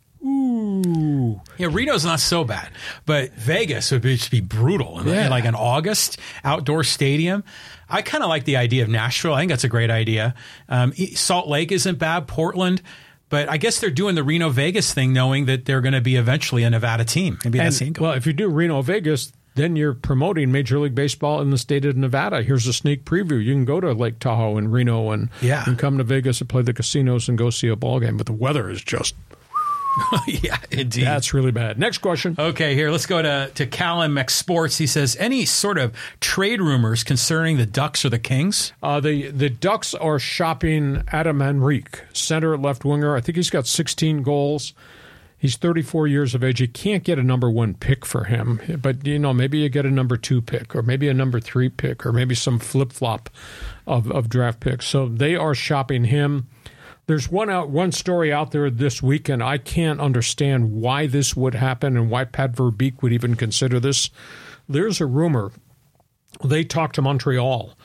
Ooh. 0.86 1.42
Yeah, 1.58 1.70
Reno's 1.72 2.06
not 2.06 2.20
so 2.20 2.44
bad, 2.44 2.70
but 3.06 3.34
Vegas 3.34 3.92
would 3.92 4.02
be, 4.02 4.16
just 4.16 4.32
be 4.32 4.42
brutal. 4.42 5.00
In, 5.00 5.08
yeah. 5.08 5.30
like 5.30 5.46
an 5.46 5.56
August 5.56 6.20
outdoor 6.44 6.84
stadium. 6.84 7.44
I 7.90 8.02
kind 8.02 8.24
of 8.24 8.30
like 8.30 8.46
the 8.46 8.58
idea 8.58 8.84
of 8.84 8.90
Nashville. 8.90 9.34
I 9.34 9.42
think 9.42 9.50
that's 9.50 9.64
a 9.64 9.70
great 9.70 9.92
idea. 9.92 10.36
Um, 10.70 10.94
Salt 10.94 11.48
Lake 11.48 11.72
isn't 11.72 12.00
bad. 12.00 12.28
Portland. 12.28 12.82
But 13.30 13.50
I 13.50 13.58
guess 13.58 13.80
they're 13.80 13.90
doing 13.90 14.14
the 14.14 14.24
Reno 14.24 14.50
Vegas 14.50 14.94
thing, 14.94 15.12
knowing 15.12 15.46
that 15.46 15.66
they're 15.66 15.82
going 15.82 15.94
to 15.94 16.02
be 16.02 16.16
eventually 16.16 16.64
a 16.64 16.70
Nevada 16.70 17.04
team. 17.04 17.40
Maybe 17.44 17.58
that's 17.58 17.82
and, 17.82 17.98
well. 17.98 18.14
If 18.14 18.28
you 18.28 18.34
do 18.34 18.48
Reno 18.48 18.84
Vegas, 18.84 19.34
then 19.56 19.76
you're 19.76 19.96
promoting 19.96 20.52
Major 20.52 20.78
League 20.78 20.94
Baseball 20.94 21.42
in 21.42 21.50
the 21.50 21.58
state 21.58 21.86
of 21.86 21.98
Nevada. 21.98 22.44
Here's 22.44 22.68
a 22.68 22.74
sneak 22.74 23.04
preview. 23.04 23.44
You 23.44 23.54
can 23.54 23.66
go 23.66 23.82
to 23.82 23.94
Lake 23.94 24.20
Tahoe 24.20 24.58
and 24.58 24.72
Reno 24.72 25.10
and, 25.12 25.30
yeah. 25.42 25.64
and 25.66 25.78
come 25.78 25.98
to 25.98 26.04
Vegas 26.04 26.40
and 26.40 26.48
play 26.48 26.62
the 26.62 26.74
casinos 26.74 27.28
and 27.28 27.38
go 27.38 27.50
see 27.50 27.68
a 27.68 27.76
ball 27.76 28.00
game. 28.00 28.16
But 28.16 28.28
the 28.28 28.34
weather 28.34 28.70
is 28.70 28.84
just 28.84 29.16
yeah, 30.28 30.58
indeed. 30.72 31.06
That's 31.06 31.34
really 31.34 31.52
bad. 31.52 31.80
Next 31.80 32.00
question. 32.00 32.36
Okay, 32.38 32.76
here, 32.76 32.92
let's 32.92 33.06
go 33.06 33.22
to, 33.22 33.52
to 33.56 33.66
Callum 33.66 34.18
X 34.18 34.36
Sports. 34.36 34.78
He 34.78 34.88
says, 34.88 35.16
any 35.20 35.46
sort 35.46 35.78
of 35.78 35.96
trade 36.20 36.62
rumors 36.62 37.04
concerning 37.04 37.58
the 37.58 37.66
Ducks 37.66 38.06
or 38.06 38.10
the 38.10 38.20
Kings? 38.20 38.74
Uh, 38.82 39.00
the 39.00 39.32
the 39.32 39.50
Ducks 39.50 39.94
are 39.94 40.20
shopping 40.20 41.04
Adam 41.12 41.42
Henrique, 41.42 42.02
center 42.14 42.58
left 42.58 42.86
winger. 42.86 43.16
I 43.16 43.22
think 43.22 43.36
he's 43.36 43.50
got 43.50 43.68
16 43.68 44.24
goals. 44.24 44.74
He's 45.38 45.58
34 45.58 46.08
years 46.08 46.34
of 46.34 46.44
age. 46.44 46.60
You 46.60 46.68
can't 46.68 47.04
get 47.04 47.20
a 47.20 47.24
number 47.24 47.52
one 47.52 47.76
pick 47.76 48.06
for 48.06 48.24
him, 48.24 48.60
but 48.82 49.06
you 49.06 49.20
know 49.20 49.34
maybe 49.34 49.60
you 49.60 49.70
get 49.70 49.86
a 49.86 49.92
number 49.92 50.18
two 50.18 50.42
pick, 50.42 50.76
or 50.76 50.82
maybe 50.82 51.08
a 51.08 51.14
number 51.14 51.40
three 51.40 51.70
pick, 51.70 52.06
or 52.06 52.12
maybe 52.12 52.34
some 52.34 52.58
flip 52.58 52.92
flop 52.92 53.30
of, 53.86 54.10
of 54.12 54.28
draft 54.28 54.60
picks. 54.60 54.88
So 54.88 55.08
they 55.08 55.36
are 55.36 55.54
shopping 55.54 56.06
him. 56.06 56.48
There's 57.08 57.30
one 57.30 57.50
out 57.50 57.70
one 57.70 57.92
story 57.92 58.34
out 58.34 58.52
there 58.52 58.70
this 58.70 59.02
week, 59.02 59.30
and 59.30 59.44
I 59.44 59.58
can't 59.58 60.02
understand 60.02 60.74
why 60.74 61.06
this 61.08 61.36
would 61.36 61.54
happen 61.54 61.96
and 61.98 62.10
why 62.10 62.26
Pat 62.26 62.54
Verbeek 62.54 63.02
would 63.02 63.14
even 63.14 63.36
consider 63.36 63.80
this. 63.80 64.10
There's 64.68 65.00
a 65.00 65.06
rumor 65.06 65.52
they 66.44 66.64
talked 66.64 66.96
to 66.96 67.02
Montreal 67.02 67.78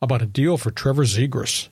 about 0.00 0.22
a 0.22 0.26
deal 0.26 0.56
for 0.56 0.70
Trevor 0.70 1.04
Zegras. 1.04 1.68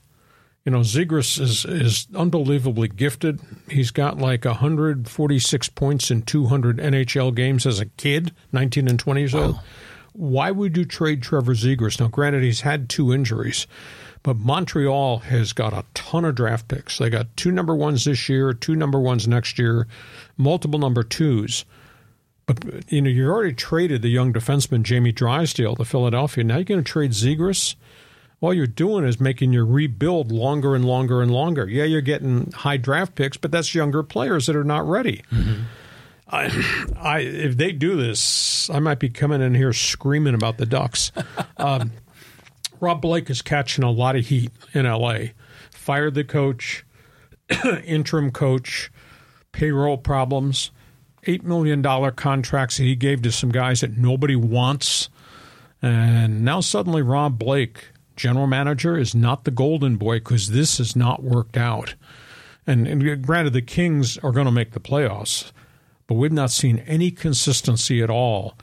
You 0.65 0.73
know, 0.73 0.81
Zegras 0.81 1.41
is 1.41 1.65
is 1.65 2.07
unbelievably 2.15 2.89
gifted. 2.89 3.41
He's 3.69 3.91
got 3.91 4.19
like 4.19 4.45
146 4.45 5.69
points 5.71 6.11
in 6.11 6.23
200 6.23 6.79
NHL 6.79 7.35
games 7.35 7.67
as 7.67 7.81
a 7.81 7.87
kid, 7.87 8.33
19 8.53 8.89
and 8.89 8.99
20 8.99 9.21
years 9.21 9.35
old. 9.35 9.61
Why 10.13 10.51
would 10.51 10.77
you 10.77 10.85
trade 10.85 11.23
Trevor 11.23 11.55
Zegras? 11.55 11.99
Now, 11.99 12.09
granted, 12.09 12.43
he's 12.43 12.61
had 12.61 12.89
two 12.89 13.13
injuries, 13.13 13.67
but 14.23 14.37
Montreal 14.37 15.19
has 15.19 15.53
got 15.53 15.73
a 15.73 15.85
ton 15.95 16.25
of 16.25 16.35
draft 16.35 16.69
picks. 16.69 16.99
They 16.99 17.11
got 17.11 17.35
two 17.37 17.51
number 17.51 17.75
ones 17.75 18.05
this 18.05 18.29
year, 18.29 18.53
two 18.53 18.77
number 18.77 19.01
ones 19.01 19.27
next 19.27 19.59
year, 19.59 19.87
multiple 20.37 20.79
number 20.79 21.03
twos. 21.03 21.65
But 22.47 22.93
you 22.93 23.01
know, 23.01 23.11
you 23.11 23.27
already 23.29 23.55
traded 23.55 24.03
the 24.03 24.09
young 24.09 24.33
defenseman 24.33 24.83
Jamie 24.83 25.13
Drysdale 25.13 25.77
to 25.77 25.85
Philadelphia. 25.85 26.45
Now 26.45 26.57
you're 26.57 26.65
going 26.65 26.83
to 26.83 26.91
trade 26.91 27.13
Zegras. 27.13 27.77
All 28.41 28.53
you're 28.53 28.67
doing 28.67 29.05
is 29.05 29.21
making 29.21 29.53
your 29.53 29.65
rebuild 29.65 30.33
longer 30.33 30.75
and 30.75 30.85
longer 30.85 31.23
and 31.23 31.31
longer. 31.31 31.69
Yeah, 31.69 31.85
you're 31.85 32.01
getting 32.01 32.51
high 32.51 32.77
draft 32.77 33.15
picks, 33.15 33.37
but 33.37 33.53
that's 33.53 33.73
younger 33.75 34.03
players 34.03 34.47
that 34.47 34.57
are 34.57 34.65
not 34.65 34.85
ready. 34.85 35.23
Mm-hmm. 35.31 35.63
I, 36.29 36.95
I, 36.97 37.19
if 37.21 37.57
they 37.57 37.73
do 37.73 37.97
this, 37.97 38.71
I 38.71 38.79
might 38.79 38.99
be 38.99 39.09
coming 39.09 39.43
in 39.43 39.55
here 39.55 39.73
screaming 39.73 40.35
about 40.35 40.57
the 40.57 40.67
Ducks. 40.67 41.13
um, 41.57 41.93
Rob 42.81 43.03
Blake 43.03 43.29
is 43.31 43.43
catching 43.43 43.85
a 43.85 43.91
lot 43.91 44.17
of 44.17 44.27
heat 44.27 44.51
in 44.73 44.87
L.A. 44.87 45.35
Fired 45.71 46.15
the 46.15 46.25
coach, 46.25 46.85
interim 47.85 48.31
coach, 48.31 48.91
payroll 49.53 49.99
problems, 49.99 50.71
eight 51.25 51.45
million 51.45 51.83
dollar 51.83 52.11
contracts 52.11 52.79
that 52.79 52.85
he 52.85 52.97
gave 52.97 53.23
to 53.23 53.33
some 53.33 53.51
guys 53.51 53.81
that 53.81 53.97
nobody 53.97 54.37
wants, 54.37 55.09
and 55.81 56.45
now 56.45 56.61
suddenly 56.61 57.03
Rob 57.03 57.39
Blake, 57.39 57.89
general 58.17 58.47
manager, 58.47 58.97
is 58.97 59.15
not 59.15 59.45
the 59.45 59.51
golden 59.51 59.97
boy 59.97 60.19
because 60.19 60.51
this 60.51 60.79
has 60.79 60.95
not 60.95 61.23
worked 61.23 61.57
out. 61.57 61.95
And, 62.67 62.87
and 62.87 63.25
granted, 63.27 63.53
the 63.53 63.63
Kings 63.63 64.17
are 64.19 64.31
going 64.31 64.47
to 64.47 64.53
make 64.53 64.71
the 64.71 64.81
playoffs, 64.81 65.51
but 66.07 66.15
we've 66.15 66.33
not 66.33 66.51
seen 66.51 66.79
any 66.81 67.11
consistency 67.11 68.03
at 68.03 68.11
all 68.11 68.57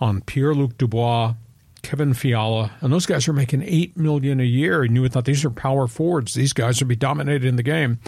on 0.00 0.20
Pierre 0.20 0.54
Luc 0.54 0.76
Dubois, 0.78 1.34
Kevin 1.82 2.14
Fiala, 2.14 2.72
and 2.80 2.92
those 2.92 3.04
guys 3.04 3.28
are 3.28 3.34
making 3.34 3.62
eight 3.62 3.94
million 3.96 4.40
a 4.40 4.44
year. 4.44 4.82
And 4.82 4.94
you 4.96 5.02
would 5.02 5.12
thought 5.12 5.26
these 5.26 5.44
are 5.44 5.50
power 5.50 5.86
forwards; 5.86 6.32
these 6.32 6.54
guys 6.54 6.80
would 6.80 6.88
be 6.88 6.96
dominating 6.96 7.56
the 7.56 7.62
game, 7.62 7.98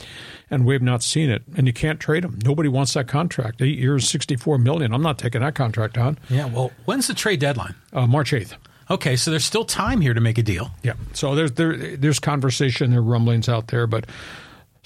and 0.51 0.65
we've 0.65 0.81
not 0.81 1.03
seen 1.03 1.29
it. 1.29 1.43
And 1.57 1.67
you 1.67 1.75
can't 1.75 2.01
trade 2.01 2.25
them. 2.25 2.39
Nobody 2.43 2.71
wants 2.71 2.95
that 2.95 3.07
contract. 3.07 3.61
Eight 3.61 3.79
years, 3.79 4.09
sixty-four 4.09 4.57
million. 4.59 4.95
I'm 4.95 5.03
not 5.03 5.19
taking 5.19 5.43
that 5.43 5.55
contract 5.55 5.99
on. 5.99 6.19
Yeah, 6.31 6.47
well, 6.47 6.73
when's 6.87 7.07
the 7.07 7.15
trade 7.15 7.41
deadline? 7.41 7.75
Uh, 7.93 8.07
March 8.07 8.33
eighth. 8.33 8.55
Okay, 8.91 9.17
so 9.17 9.31
there's 9.31 9.45
still 9.45 9.65
time 9.65 10.01
here 10.01 10.15
to 10.15 10.21
make 10.21 10.39
a 10.39 10.43
deal. 10.43 10.71
Yeah. 10.83 10.95
So 11.13 11.35
there's 11.35 11.53
there 11.53 11.77
there's 11.97 12.19
conversation, 12.19 12.93
there 12.93 13.01
are 13.01 13.03
rumblings 13.03 13.49
out 13.49 13.67
there, 13.69 13.87
but 13.87 14.07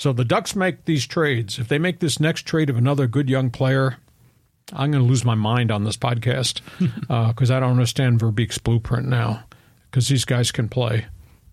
so 0.01 0.15
the 0.15 0.25
Ducks 0.25 0.57
make 0.57 0.87
these 0.87 1.07
trades. 1.07 1.59
If 1.59 1.69
they 1.69 1.79
make 1.79 2.01
this 2.01 2.19
next 2.19 2.47
trade 2.47 2.71
of 2.71 2.79
another 2.79 3.07
good 3.07 3.29
young 3.29 3.51
player, 3.51 3.99
I'm 4.73 4.91
going 4.91 5.05
to 5.05 5.09
lose 5.09 5.27
my 5.27 5.35
mind 5.35 5.71
on 5.71 5.85
this 5.85 5.99
podcast 5.99 6.63
because 7.07 7.51
uh, 7.51 7.57
I 7.57 7.61
don't 7.61 7.73
understand 7.73 8.19
Verbeek's 8.19 8.57
blueprint 8.57 9.07
now. 9.09 9.45
Because 9.91 10.09
these 10.09 10.25
guys 10.25 10.53
can 10.53 10.71
play, 10.71 11.05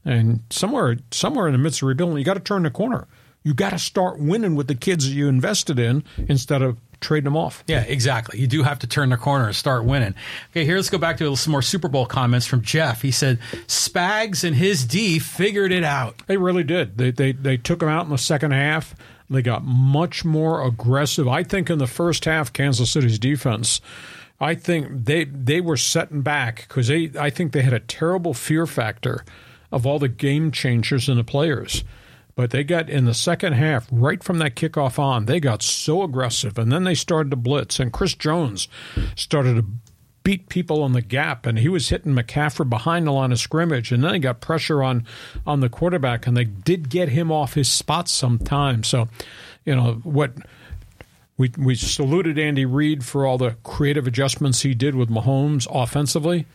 and 0.06 0.44
somewhere 0.50 0.96
somewhere 1.12 1.48
in 1.48 1.52
the 1.54 1.58
midst 1.58 1.82
of 1.82 1.90
rebuilding, 1.90 2.20
you 2.20 2.24
got 2.24 2.36
to 2.36 2.40
turn 2.40 2.64
the 2.64 2.70
corner. 2.70 3.08
You 3.44 3.54
got 3.54 3.72
to 3.72 3.80
start 3.80 4.18
winning 4.18 4.56
with 4.56 4.68
the 4.68 4.76
kids 4.76 5.10
that 5.10 5.14
you 5.14 5.28
invested 5.28 5.78
in 5.78 6.06
instead 6.30 6.62
of 6.62 6.78
trading 7.00 7.26
them 7.26 7.38
off. 7.38 7.64
Yeah, 7.68 7.82
exactly. 7.82 8.40
You 8.40 8.48
do 8.48 8.64
have 8.64 8.80
to 8.80 8.88
turn 8.88 9.10
the 9.10 9.18
corner 9.18 9.48
and 9.48 9.56
start 9.56 9.86
winning. 9.86 10.16
Okay, 10.52 10.66
here 10.66 10.76
let's 10.76 10.90
go 10.90 10.98
back 10.98 11.18
to 11.18 11.36
some 11.36 11.52
more 11.52 11.62
Super 11.62 11.88
Bowl 11.88 12.06
comments 12.06 12.46
from 12.48 12.62
Jeff. 12.62 13.02
He 13.02 13.12
said 13.12 13.40
Spags 13.68 14.44
and 14.44 14.56
his 14.56 14.86
D 14.86 15.20
figured 15.20 15.72
it 15.72 15.84
out. 15.84 16.22
They 16.28 16.38
really 16.38 16.64
did. 16.64 16.98
They 16.98 17.12
they 17.12 17.32
they 17.32 17.58
took 17.58 17.80
them 17.80 17.90
out 17.90 18.06
in 18.06 18.12
the 18.12 18.18
second 18.18 18.52
half. 18.52 18.96
They 19.30 19.42
got 19.42 19.64
much 19.64 20.24
more 20.24 20.66
aggressive. 20.66 21.28
I 21.28 21.44
think 21.44 21.70
in 21.70 21.80
the 21.80 21.88
first 21.88 22.26
half, 22.26 22.54
Kansas 22.54 22.92
City's 22.92 23.20
defense. 23.20 23.82
I 24.40 24.56
think 24.56 25.06
they 25.06 25.26
they 25.26 25.62
were 25.62 25.78
setting 25.78 26.22
back 26.22 26.66
because 26.68 26.88
they. 26.88 27.12
I 27.20 27.30
think 27.30 27.52
they 27.52 27.64
had 27.64 27.74
a 27.74 27.80
terrible 27.80 28.34
fear 28.34 28.66
factor 28.66 29.26
of 29.72 29.86
all 29.86 30.00
the 30.00 30.08
game 30.08 30.52
changers 30.52 31.10
and 31.10 31.18
the 31.18 31.24
players. 31.24 31.84
But 32.38 32.52
they 32.52 32.64
got 32.64 32.88
in 32.88 33.06
the 33.06 33.16
second 33.16 33.54
half, 33.54 33.88
right 33.92 34.24
from 34.24 34.38
that 34.38 34.56
kickoff 34.56 35.00
on, 35.00 35.26
they 35.26 35.40
got 35.40 35.64
so 35.64 36.04
aggressive, 36.04 36.60
and 36.60 36.72
then 36.72 36.84
they 36.84 36.94
started 36.94 37.32
to 37.32 37.36
blitz. 37.36 37.80
And 37.80 37.92
Chris 37.92 38.14
Jones 38.14 38.68
started 39.16 39.56
to 39.56 39.66
beat 40.22 40.48
people 40.48 40.84
on 40.84 40.94
the 40.94 41.02
gap, 41.02 41.48
and 41.48 41.58
he 41.58 41.68
was 41.68 41.90
hitting 41.90 42.14
McCaffrey 42.14 42.70
behind 42.70 43.08
the 43.08 43.12
line 43.12 43.32
of 43.32 43.40
scrimmage, 43.40 43.92
and 43.92 44.04
then 44.04 44.14
he 44.14 44.20
got 44.20 44.40
pressure 44.40 44.84
on 44.84 45.04
on 45.48 45.62
the 45.62 45.68
quarterback, 45.68 46.28
and 46.28 46.38
they 46.38 46.44
did 46.44 46.92
get 46.92 47.10
him 47.10 47.32
off 47.32 47.56
his 47.56 47.70
spot 47.70 48.08
sometimes. 48.08 48.88
So, 48.88 49.10
you 49.66 49.76
know 49.76 49.94
what. 50.04 50.34
We, 51.40 51.52
we 51.56 51.76
saluted 51.76 52.40
Andy 52.40 52.66
Reid 52.66 53.06
for 53.06 53.28
all 53.28 53.38
the 53.38 53.58
creative 53.64 54.08
adjustments 54.08 54.64
he 54.64 54.74
did 54.74 54.96
with 54.96 55.08
Mahomes 55.08 55.68
offensively 55.70 56.48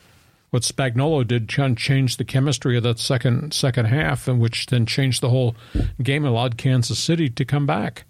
what 0.52 0.64
Spagnuolo 0.64 1.26
did 1.26 1.48
changed 1.48 2.18
the 2.18 2.26
chemistry 2.26 2.76
of 2.76 2.82
that 2.82 2.98
second 2.98 3.54
second 3.54 3.86
half, 3.86 4.28
and 4.28 4.38
which 4.38 4.66
then 4.66 4.84
changed 4.84 5.22
the 5.22 5.30
whole 5.30 5.56
game, 6.02 6.24
and 6.24 6.34
allowed 6.34 6.58
Kansas 6.58 6.98
City 6.98 7.30
to 7.30 7.44
come 7.46 7.66
back. 7.66 8.04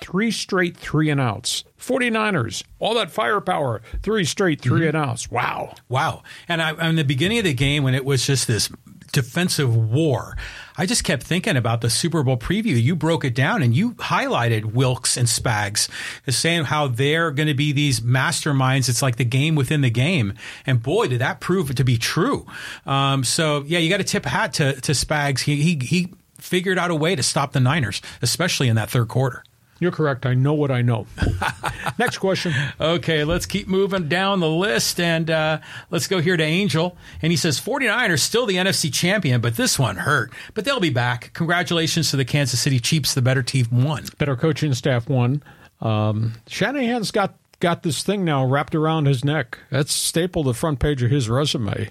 Three 0.00 0.30
straight 0.30 0.76
three 0.76 1.10
and 1.10 1.20
outs. 1.20 1.64
49ers, 1.80 2.62
all 2.78 2.94
that 2.94 3.10
firepower, 3.10 3.82
three 4.00 4.24
straight 4.24 4.60
3 4.60 4.80
mm-hmm. 4.80 4.88
and 4.88 4.96
outs. 4.96 5.28
Wow. 5.28 5.74
Wow. 5.88 6.22
And 6.46 6.62
I, 6.62 6.88
in 6.88 6.94
the 6.94 7.02
beginning 7.02 7.38
of 7.38 7.44
the 7.44 7.54
game, 7.54 7.82
when 7.82 7.94
it 7.94 8.04
was 8.04 8.24
just 8.24 8.46
this 8.46 8.70
defensive 9.12 9.74
war. 9.74 10.36
I 10.78 10.86
just 10.86 11.02
kept 11.02 11.24
thinking 11.24 11.56
about 11.56 11.80
the 11.80 11.90
Super 11.90 12.22
Bowl 12.22 12.36
preview. 12.36 12.80
You 12.80 12.94
broke 12.94 13.24
it 13.24 13.34
down 13.34 13.62
and 13.62 13.74
you 13.74 13.94
highlighted 13.94 14.64
Wilks 14.66 15.16
and 15.16 15.26
Spags 15.26 15.88
as 16.24 16.36
saying 16.36 16.64
how 16.64 16.86
they're 16.86 17.32
going 17.32 17.48
to 17.48 17.54
be 17.54 17.72
these 17.72 18.00
masterminds. 18.00 18.88
It's 18.88 19.02
like 19.02 19.16
the 19.16 19.24
game 19.24 19.56
within 19.56 19.80
the 19.80 19.90
game. 19.90 20.34
And 20.64 20.80
boy, 20.80 21.08
did 21.08 21.20
that 21.20 21.40
prove 21.40 21.74
to 21.74 21.84
be 21.84 21.98
true. 21.98 22.46
Um, 22.86 23.24
so 23.24 23.64
yeah, 23.66 23.80
you 23.80 23.90
got 23.90 23.96
to 23.96 24.04
tip 24.04 24.24
a 24.24 24.28
hat 24.28 24.52
to, 24.54 24.80
to 24.80 24.92
Spags. 24.92 25.40
He, 25.40 25.56
he, 25.56 25.84
he 25.84 26.14
figured 26.38 26.78
out 26.78 26.92
a 26.92 26.94
way 26.94 27.16
to 27.16 27.22
stop 27.24 27.52
the 27.52 27.60
Niners, 27.60 28.00
especially 28.22 28.68
in 28.68 28.76
that 28.76 28.88
third 28.88 29.08
quarter. 29.08 29.42
You're 29.80 29.92
correct. 29.92 30.26
I 30.26 30.34
know 30.34 30.54
what 30.54 30.70
I 30.70 30.82
know. 30.82 31.06
Next 31.98 32.18
question. 32.18 32.52
Okay, 32.80 33.22
let's 33.22 33.46
keep 33.46 33.68
moving 33.68 34.08
down 34.08 34.40
the 34.40 34.50
list 34.50 34.98
and 34.98 35.30
uh, 35.30 35.58
let's 35.90 36.08
go 36.08 36.20
here 36.20 36.36
to 36.36 36.42
Angel. 36.42 36.96
And 37.22 37.30
he 37.30 37.36
says 37.36 37.60
49ers 37.60 38.18
still 38.20 38.44
the 38.44 38.56
NFC 38.56 38.92
champion, 38.92 39.40
but 39.40 39.56
this 39.56 39.78
one 39.78 39.96
hurt. 39.96 40.32
But 40.54 40.64
they'll 40.64 40.80
be 40.80 40.90
back. 40.90 41.32
Congratulations 41.32 42.10
to 42.10 42.16
the 42.16 42.24
Kansas 42.24 42.60
City 42.60 42.80
Chiefs. 42.80 43.14
The 43.14 43.22
better 43.22 43.42
team 43.42 43.66
won. 43.70 44.04
Better 44.18 44.34
coaching 44.34 44.74
staff 44.74 45.08
won. 45.08 45.42
Um, 45.80 46.34
Shanahan's 46.48 47.12
got 47.12 47.34
got 47.60 47.82
this 47.82 48.02
thing 48.02 48.24
now 48.24 48.44
wrapped 48.44 48.74
around 48.74 49.06
his 49.06 49.24
neck. 49.24 49.58
That's 49.70 49.92
stapled 49.92 50.46
the 50.46 50.54
front 50.54 50.80
page 50.80 51.02
of 51.02 51.10
his 51.10 51.28
resume. 51.28 51.90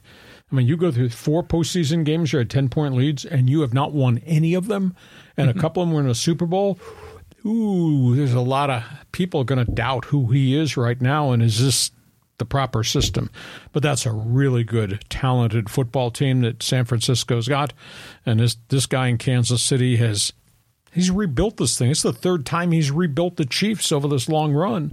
I 0.50 0.56
mean, 0.56 0.66
you 0.66 0.78
go 0.78 0.92
through 0.92 1.10
four 1.10 1.44
postseason 1.44 2.06
games, 2.06 2.32
you're 2.32 2.42
at 2.42 2.50
10 2.50 2.70
point 2.70 2.96
leads, 2.96 3.26
and 3.26 3.50
you 3.50 3.62
have 3.62 3.74
not 3.74 3.92
won 3.92 4.20
any 4.26 4.54
of 4.54 4.68
them. 4.68 4.96
And 5.36 5.50
a 5.50 5.54
couple 5.60 5.84
of 5.84 5.90
them 5.90 5.96
were 5.96 6.02
in 6.02 6.10
a 6.10 6.16
Super 6.16 6.46
Bowl 6.46 6.80
ooh, 7.48 8.16
there's 8.16 8.34
a 8.34 8.41
lot 8.41 8.70
of 8.70 8.84
people 9.12 9.43
going 9.43 9.66
to 9.66 9.72
doubt 9.72 10.06
who 10.06 10.28
he 10.28 10.56
is 10.56 10.78
right 10.78 11.02
now, 11.02 11.32
and 11.32 11.41
is 11.41 11.64
this 11.64 11.91
the 12.38 12.45
proper 12.45 12.84
system? 12.84 13.30
But 13.72 13.84
that's 13.84 14.06
a 14.06 14.12
really 14.12 14.64
good, 14.64 15.04
talented 15.10 15.70
football 15.70 16.12
team 16.12 16.41
that 16.41 16.62
San 16.62 16.86
Francisco's 16.86 17.48
got, 17.48 17.74
and 18.26 18.39
this 18.39 18.58
this 18.70 18.86
guy 18.86 19.08
in 19.08 19.18
Kansas 19.18 19.62
City 19.62 19.95
has 19.98 20.34
he's 20.91 21.10
rebuilt 21.10 21.58
this 21.58 21.78
thing. 21.78 21.91
It's 21.91 22.02
the 22.02 22.14
third 22.14 22.45
time 22.45 22.72
he's 22.72 22.91
rebuilt 22.91 23.38
the 23.38 23.45
Chiefs 23.45 23.91
over 23.91 24.08
this 24.08 24.28
long 24.28 24.54
run. 24.54 24.91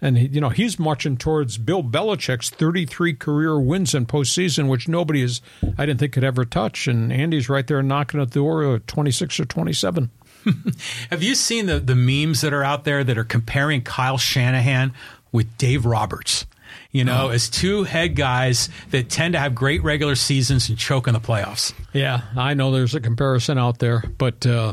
And 0.00 0.32
you 0.32 0.40
know 0.40 0.50
he's 0.50 0.78
marching 0.78 1.16
towards 1.16 1.58
Bill 1.58 1.82
Belichick's 1.82 2.50
33 2.50 3.14
career 3.14 3.58
wins 3.58 3.94
in 3.94 4.06
postseason, 4.06 4.68
which 4.68 4.86
nobody 4.86 5.22
is, 5.22 5.40
I 5.76 5.86
didn't 5.86 5.98
think 5.98 6.12
could 6.12 6.22
ever 6.22 6.44
touch. 6.44 6.86
And 6.86 7.12
Andy's 7.12 7.48
right 7.48 7.66
there 7.66 7.82
knocking 7.82 8.20
at 8.20 8.30
the 8.30 8.34
door 8.34 8.76
at 8.76 8.86
26 8.86 9.40
or 9.40 9.44
27. 9.44 10.10
Have 11.10 11.22
you 11.22 11.34
seen 11.34 11.66
the, 11.66 11.80
the 11.80 11.94
memes 11.94 12.40
that 12.40 12.52
are 12.52 12.64
out 12.64 12.84
there 12.84 13.04
that 13.04 13.18
are 13.18 13.24
comparing 13.24 13.82
Kyle 13.82 14.18
Shanahan 14.18 14.92
with 15.32 15.56
Dave 15.58 15.86
Roberts? 15.86 16.46
You 16.90 17.04
know, 17.04 17.26
oh. 17.26 17.30
as 17.30 17.50
two 17.50 17.84
head 17.84 18.16
guys 18.16 18.68
that 18.90 19.10
tend 19.10 19.34
to 19.34 19.38
have 19.38 19.54
great 19.54 19.82
regular 19.82 20.14
seasons 20.14 20.68
and 20.68 20.78
choke 20.78 21.06
in 21.06 21.12
the 21.12 21.20
playoffs. 21.20 21.72
Yeah, 21.92 22.22
I 22.36 22.54
know 22.54 22.72
there's 22.72 22.94
a 22.94 23.00
comparison 23.00 23.58
out 23.58 23.78
there, 23.78 24.04
but 24.16 24.46
uh, 24.46 24.72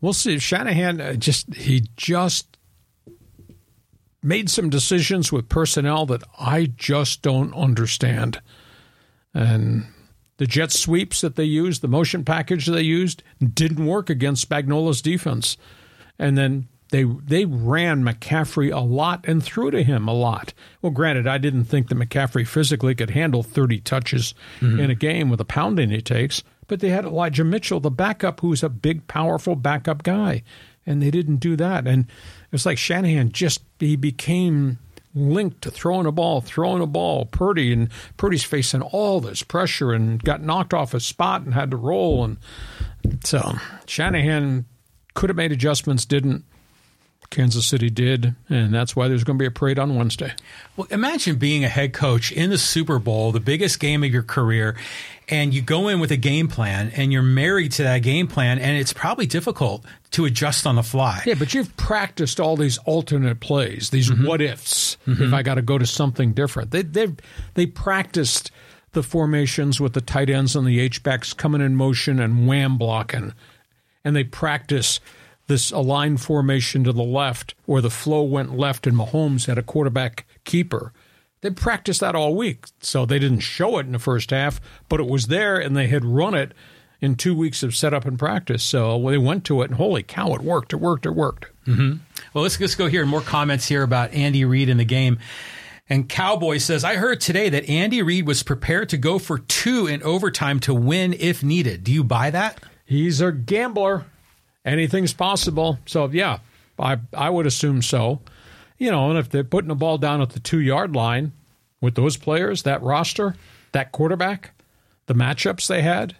we'll 0.00 0.12
see. 0.12 0.38
Shanahan 0.38 1.00
uh, 1.00 1.14
just 1.14 1.52
he 1.54 1.86
just 1.96 2.56
made 4.22 4.48
some 4.48 4.70
decisions 4.70 5.30
with 5.30 5.48
personnel 5.48 6.06
that 6.06 6.22
I 6.38 6.66
just 6.76 7.20
don't 7.22 7.52
understand. 7.54 8.40
And 9.34 9.86
the 10.36 10.46
jet 10.46 10.72
sweeps 10.72 11.20
that 11.20 11.36
they 11.36 11.44
used, 11.44 11.82
the 11.82 11.88
motion 11.88 12.24
package 12.24 12.66
they 12.66 12.82
used, 12.82 13.22
didn't 13.42 13.86
work 13.86 14.10
against 14.10 14.48
Spagnuolo's 14.48 15.02
defense. 15.02 15.56
And 16.18 16.36
then 16.36 16.68
they 16.90 17.04
they 17.04 17.44
ran 17.44 18.04
McCaffrey 18.04 18.72
a 18.72 18.80
lot 18.80 19.24
and 19.26 19.42
threw 19.42 19.70
to 19.70 19.82
him 19.82 20.06
a 20.06 20.12
lot. 20.12 20.52
Well, 20.80 20.92
granted, 20.92 21.26
I 21.26 21.38
didn't 21.38 21.64
think 21.64 21.88
that 21.88 21.98
McCaffrey 21.98 22.46
physically 22.46 22.94
could 22.94 23.10
handle 23.10 23.42
30 23.42 23.80
touches 23.80 24.34
mm-hmm. 24.60 24.78
in 24.78 24.90
a 24.90 24.94
game 24.94 25.28
with 25.28 25.38
the 25.38 25.44
pounding 25.44 25.90
he 25.90 26.00
takes, 26.00 26.42
but 26.68 26.80
they 26.80 26.90
had 26.90 27.04
Elijah 27.04 27.44
Mitchell, 27.44 27.80
the 27.80 27.90
backup, 27.90 28.40
who's 28.40 28.62
a 28.62 28.68
big, 28.68 29.06
powerful 29.08 29.56
backup 29.56 30.02
guy, 30.02 30.42
and 30.86 31.02
they 31.02 31.10
didn't 31.10 31.38
do 31.38 31.56
that. 31.56 31.86
And 31.86 32.06
it's 32.52 32.66
like 32.66 32.78
Shanahan 32.78 33.32
just 33.32 33.62
he 33.80 33.96
became 33.96 34.78
linked 35.14 35.62
to 35.62 35.70
throwing 35.70 36.06
a 36.06 36.12
ball, 36.12 36.40
throwing 36.40 36.82
a 36.82 36.86
ball. 36.86 37.26
Purdy 37.26 37.72
and 37.72 37.88
Purdy's 38.16 38.44
facing 38.44 38.82
all 38.82 39.20
this 39.20 39.42
pressure 39.42 39.92
and 39.92 40.22
got 40.22 40.42
knocked 40.42 40.74
off 40.74 40.92
his 40.92 41.04
spot 41.04 41.42
and 41.42 41.54
had 41.54 41.70
to 41.70 41.76
roll. 41.76 42.24
And 42.24 42.38
so 43.24 43.54
Shanahan 43.86 44.66
could 45.14 45.30
have 45.30 45.36
made 45.36 45.52
adjustments, 45.52 46.04
didn't. 46.04 46.44
Kansas 47.34 47.66
City 47.66 47.90
did, 47.90 48.34
and 48.48 48.72
that's 48.72 48.94
why 48.94 49.08
there's 49.08 49.24
going 49.24 49.36
to 49.38 49.42
be 49.42 49.46
a 49.46 49.50
parade 49.50 49.78
on 49.78 49.96
Wednesday. 49.96 50.32
Well, 50.76 50.86
imagine 50.90 51.36
being 51.36 51.64
a 51.64 51.68
head 51.68 51.92
coach 51.92 52.30
in 52.30 52.50
the 52.50 52.58
Super 52.58 52.98
Bowl, 52.98 53.32
the 53.32 53.40
biggest 53.40 53.80
game 53.80 54.04
of 54.04 54.10
your 54.10 54.22
career, 54.22 54.76
and 55.28 55.52
you 55.52 55.60
go 55.60 55.88
in 55.88 55.98
with 56.00 56.10
a 56.10 56.16
game 56.16 56.48
plan 56.48 56.92
and 56.94 57.12
you're 57.12 57.22
married 57.22 57.72
to 57.72 57.82
that 57.82 57.98
game 57.98 58.28
plan, 58.28 58.58
and 58.58 58.78
it's 58.78 58.92
probably 58.92 59.26
difficult 59.26 59.84
to 60.12 60.24
adjust 60.24 60.66
on 60.66 60.76
the 60.76 60.82
fly. 60.82 61.22
Yeah, 61.26 61.34
but 61.34 61.54
you've 61.54 61.76
practiced 61.76 62.38
all 62.38 62.56
these 62.56 62.78
alternate 62.78 63.40
plays, 63.40 63.90
these 63.90 64.10
mm-hmm. 64.10 64.26
what 64.26 64.40
ifs. 64.40 64.96
Mm-hmm. 65.06 65.24
If 65.24 65.32
I 65.32 65.42
got 65.42 65.54
to 65.54 65.62
go 65.62 65.76
to 65.76 65.86
something 65.86 66.34
different, 66.34 66.70
they 66.70 66.82
they 66.82 67.08
they 67.54 67.66
practiced 67.66 68.52
the 68.92 69.02
formations 69.02 69.80
with 69.80 69.92
the 69.92 70.00
tight 70.00 70.30
ends 70.30 70.54
and 70.54 70.66
the 70.66 70.78
H 70.78 71.02
backs 71.02 71.32
coming 71.32 71.60
in 71.60 71.74
motion 71.74 72.20
and 72.20 72.46
wham 72.46 72.78
blocking, 72.78 73.34
and 74.04 74.14
they 74.14 74.24
practice 74.24 75.00
this 75.46 75.70
aligned 75.70 76.20
formation 76.20 76.84
to 76.84 76.92
the 76.92 77.02
left 77.02 77.54
where 77.66 77.82
the 77.82 77.90
flow 77.90 78.22
went 78.22 78.56
left 78.56 78.86
and 78.86 78.96
Mahomes 78.96 79.46
had 79.46 79.58
a 79.58 79.62
quarterback 79.62 80.26
keeper. 80.44 80.92
They 81.42 81.50
practiced 81.50 82.00
that 82.00 82.14
all 82.14 82.34
week, 82.34 82.66
so 82.80 83.04
they 83.04 83.18
didn't 83.18 83.40
show 83.40 83.78
it 83.78 83.86
in 83.86 83.92
the 83.92 83.98
first 83.98 84.30
half, 84.30 84.60
but 84.88 85.00
it 85.00 85.06
was 85.06 85.26
there 85.26 85.58
and 85.58 85.76
they 85.76 85.88
had 85.88 86.04
run 86.04 86.34
it 86.34 86.52
in 87.00 87.16
two 87.16 87.36
weeks 87.36 87.62
of 87.62 87.76
setup 87.76 88.06
and 88.06 88.18
practice. 88.18 88.62
So 88.62 88.98
they 89.10 89.18
went 89.18 89.44
to 89.44 89.60
it 89.60 89.66
and 89.66 89.74
holy 89.74 90.02
cow, 90.02 90.32
it 90.34 90.40
worked, 90.40 90.72
it 90.72 90.76
worked, 90.76 91.04
it 91.04 91.10
worked. 91.10 91.46
Mm-hmm. 91.66 91.98
Well, 92.32 92.42
let's 92.42 92.56
just 92.56 92.78
go 92.78 92.86
here. 92.86 93.04
More 93.04 93.20
comments 93.20 93.68
here 93.68 93.82
about 93.82 94.14
Andy 94.14 94.44
Reid 94.44 94.70
in 94.70 94.78
the 94.78 94.84
game. 94.84 95.18
And 95.86 96.08
Cowboy 96.08 96.58
says, 96.58 96.82
I 96.82 96.94
heard 96.96 97.20
today 97.20 97.50
that 97.50 97.68
Andy 97.68 98.02
Reid 98.02 98.26
was 98.26 98.42
prepared 98.42 98.88
to 98.88 98.96
go 98.96 99.18
for 99.18 99.38
two 99.38 99.86
in 99.86 100.02
overtime 100.02 100.60
to 100.60 100.72
win 100.72 101.12
if 101.12 101.42
needed. 101.42 101.84
Do 101.84 101.92
you 101.92 102.02
buy 102.02 102.30
that? 102.30 102.62
He's 102.86 103.20
a 103.20 103.32
gambler 103.32 104.06
anything's 104.64 105.12
possible. 105.12 105.78
So 105.86 106.08
yeah, 106.08 106.38
I 106.78 106.98
I 107.12 107.30
would 107.30 107.46
assume 107.46 107.82
so. 107.82 108.20
You 108.78 108.90
know, 108.90 109.10
and 109.10 109.18
if 109.18 109.28
they're 109.28 109.44
putting 109.44 109.68
the 109.68 109.74
ball 109.74 109.98
down 109.98 110.20
at 110.20 110.30
the 110.30 110.40
two 110.40 110.60
yard 110.60 110.94
line 110.96 111.32
with 111.80 111.94
those 111.94 112.16
players, 112.16 112.62
that 112.64 112.82
roster, 112.82 113.36
that 113.72 113.92
quarterback, 113.92 114.52
the 115.06 115.14
matchups 115.14 115.66
they 115.68 115.82
had, 115.82 116.16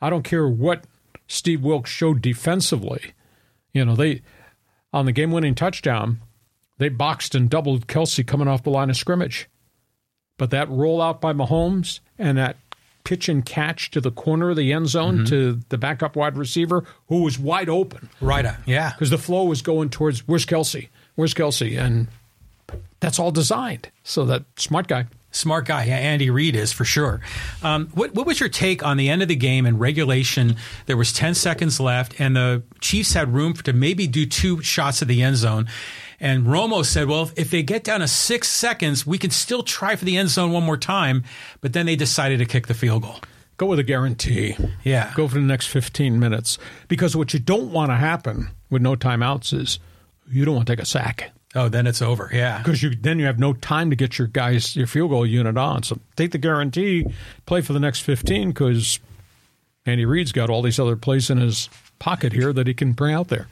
I 0.00 0.10
don't 0.10 0.22
care 0.22 0.46
what 0.46 0.84
Steve 1.26 1.62
Wilks 1.62 1.90
showed 1.90 2.22
defensively. 2.22 3.14
You 3.72 3.84
know, 3.84 3.96
they 3.96 4.22
on 4.92 5.06
the 5.06 5.12
game 5.12 5.32
winning 5.32 5.54
touchdown, 5.54 6.20
they 6.78 6.88
boxed 6.88 7.34
and 7.34 7.50
doubled 7.50 7.86
Kelce 7.86 8.26
coming 8.26 8.48
off 8.48 8.62
the 8.62 8.70
line 8.70 8.90
of 8.90 8.96
scrimmage. 8.96 9.48
But 10.36 10.50
that 10.50 10.68
rollout 10.68 11.20
by 11.20 11.32
Mahomes 11.32 12.00
and 12.18 12.36
that 12.38 12.56
pitch 13.04 13.28
and 13.28 13.44
catch 13.44 13.90
to 13.92 14.00
the 14.00 14.10
corner 14.10 14.50
of 14.50 14.56
the 14.56 14.72
end 14.72 14.88
zone 14.88 15.16
mm-hmm. 15.18 15.24
to 15.26 15.60
the 15.68 15.78
backup 15.78 16.16
wide 16.16 16.36
receiver 16.36 16.84
who 17.08 17.22
was 17.22 17.38
wide 17.38 17.68
open. 17.68 18.08
Right. 18.20 18.44
Uh, 18.44 18.54
yeah. 18.66 18.92
Because 18.92 19.10
the 19.10 19.18
flow 19.18 19.44
was 19.44 19.62
going 19.62 19.90
towards 19.90 20.26
where's 20.26 20.46
Kelce? 20.46 20.88
Where's 21.14 21.34
Kelce? 21.34 21.78
And 21.78 22.08
that's 23.00 23.18
all 23.18 23.30
designed. 23.30 23.90
So 24.02 24.24
that 24.26 24.44
smart 24.56 24.88
guy. 24.88 25.06
Smart 25.30 25.66
guy, 25.66 25.86
yeah, 25.86 25.96
Andy 25.96 26.30
Reid 26.30 26.54
is 26.54 26.72
for 26.72 26.84
sure. 26.84 27.20
Um, 27.60 27.88
what, 27.88 28.14
what 28.14 28.24
was 28.24 28.38
your 28.38 28.48
take 28.48 28.84
on 28.84 28.96
the 28.96 29.10
end 29.10 29.20
of 29.20 29.26
the 29.26 29.34
game 29.34 29.66
and 29.66 29.80
regulation? 29.80 30.54
There 30.86 30.96
was 30.96 31.12
10 31.12 31.34
seconds 31.34 31.80
left, 31.80 32.20
and 32.20 32.36
the 32.36 32.62
Chiefs 32.80 33.14
had 33.14 33.34
room 33.34 33.54
to 33.54 33.72
maybe 33.72 34.06
do 34.06 34.26
two 34.26 34.62
shots 34.62 35.02
at 35.02 35.08
the 35.08 35.24
end 35.24 35.36
zone. 35.36 35.66
And 36.24 36.46
Romo 36.46 36.86
said, 36.86 37.06
well, 37.06 37.30
if 37.36 37.50
they 37.50 37.62
get 37.62 37.84
down 37.84 38.00
to 38.00 38.08
six 38.08 38.48
seconds, 38.48 39.06
we 39.06 39.18
can 39.18 39.30
still 39.30 39.62
try 39.62 39.94
for 39.94 40.06
the 40.06 40.16
end 40.16 40.30
zone 40.30 40.52
one 40.52 40.62
more 40.62 40.78
time. 40.78 41.22
But 41.60 41.74
then 41.74 41.84
they 41.84 41.96
decided 41.96 42.38
to 42.38 42.46
kick 42.46 42.66
the 42.66 42.72
field 42.72 43.02
goal. 43.02 43.20
Go 43.58 43.66
with 43.66 43.78
a 43.78 43.82
guarantee. 43.82 44.56
Yeah. 44.84 45.12
Go 45.14 45.28
for 45.28 45.34
the 45.34 45.42
next 45.42 45.66
15 45.66 46.18
minutes. 46.18 46.56
Because 46.88 47.14
what 47.14 47.34
you 47.34 47.40
don't 47.40 47.72
want 47.72 47.90
to 47.90 47.96
happen 47.96 48.48
with 48.70 48.80
no 48.80 48.96
timeouts 48.96 49.52
is 49.52 49.78
you 50.26 50.46
don't 50.46 50.54
want 50.54 50.66
to 50.66 50.72
take 50.72 50.82
a 50.82 50.86
sack. 50.86 51.30
Oh, 51.54 51.68
then 51.68 51.86
it's 51.86 52.00
over. 52.00 52.30
Yeah. 52.32 52.56
Because 52.56 52.82
you 52.82 52.96
then 52.96 53.18
you 53.18 53.26
have 53.26 53.38
no 53.38 53.52
time 53.52 53.90
to 53.90 53.96
get 53.96 54.18
your 54.18 54.26
guys, 54.26 54.74
your 54.74 54.86
field 54.86 55.10
goal 55.10 55.26
unit 55.26 55.58
on. 55.58 55.82
So 55.82 56.00
take 56.16 56.30
the 56.30 56.38
guarantee, 56.38 57.04
play 57.44 57.60
for 57.60 57.74
the 57.74 57.80
next 57.80 58.00
15 58.00 58.48
because 58.48 58.98
Andy 59.84 60.06
Reid's 60.06 60.32
got 60.32 60.48
all 60.48 60.62
these 60.62 60.80
other 60.80 60.96
plays 60.96 61.28
in 61.28 61.36
his 61.36 61.68
pocket 62.04 62.34
here 62.34 62.52
that 62.52 62.66
he 62.66 62.74
can 62.74 62.92
bring 62.92 63.14
out 63.14 63.28
there. 63.28 63.48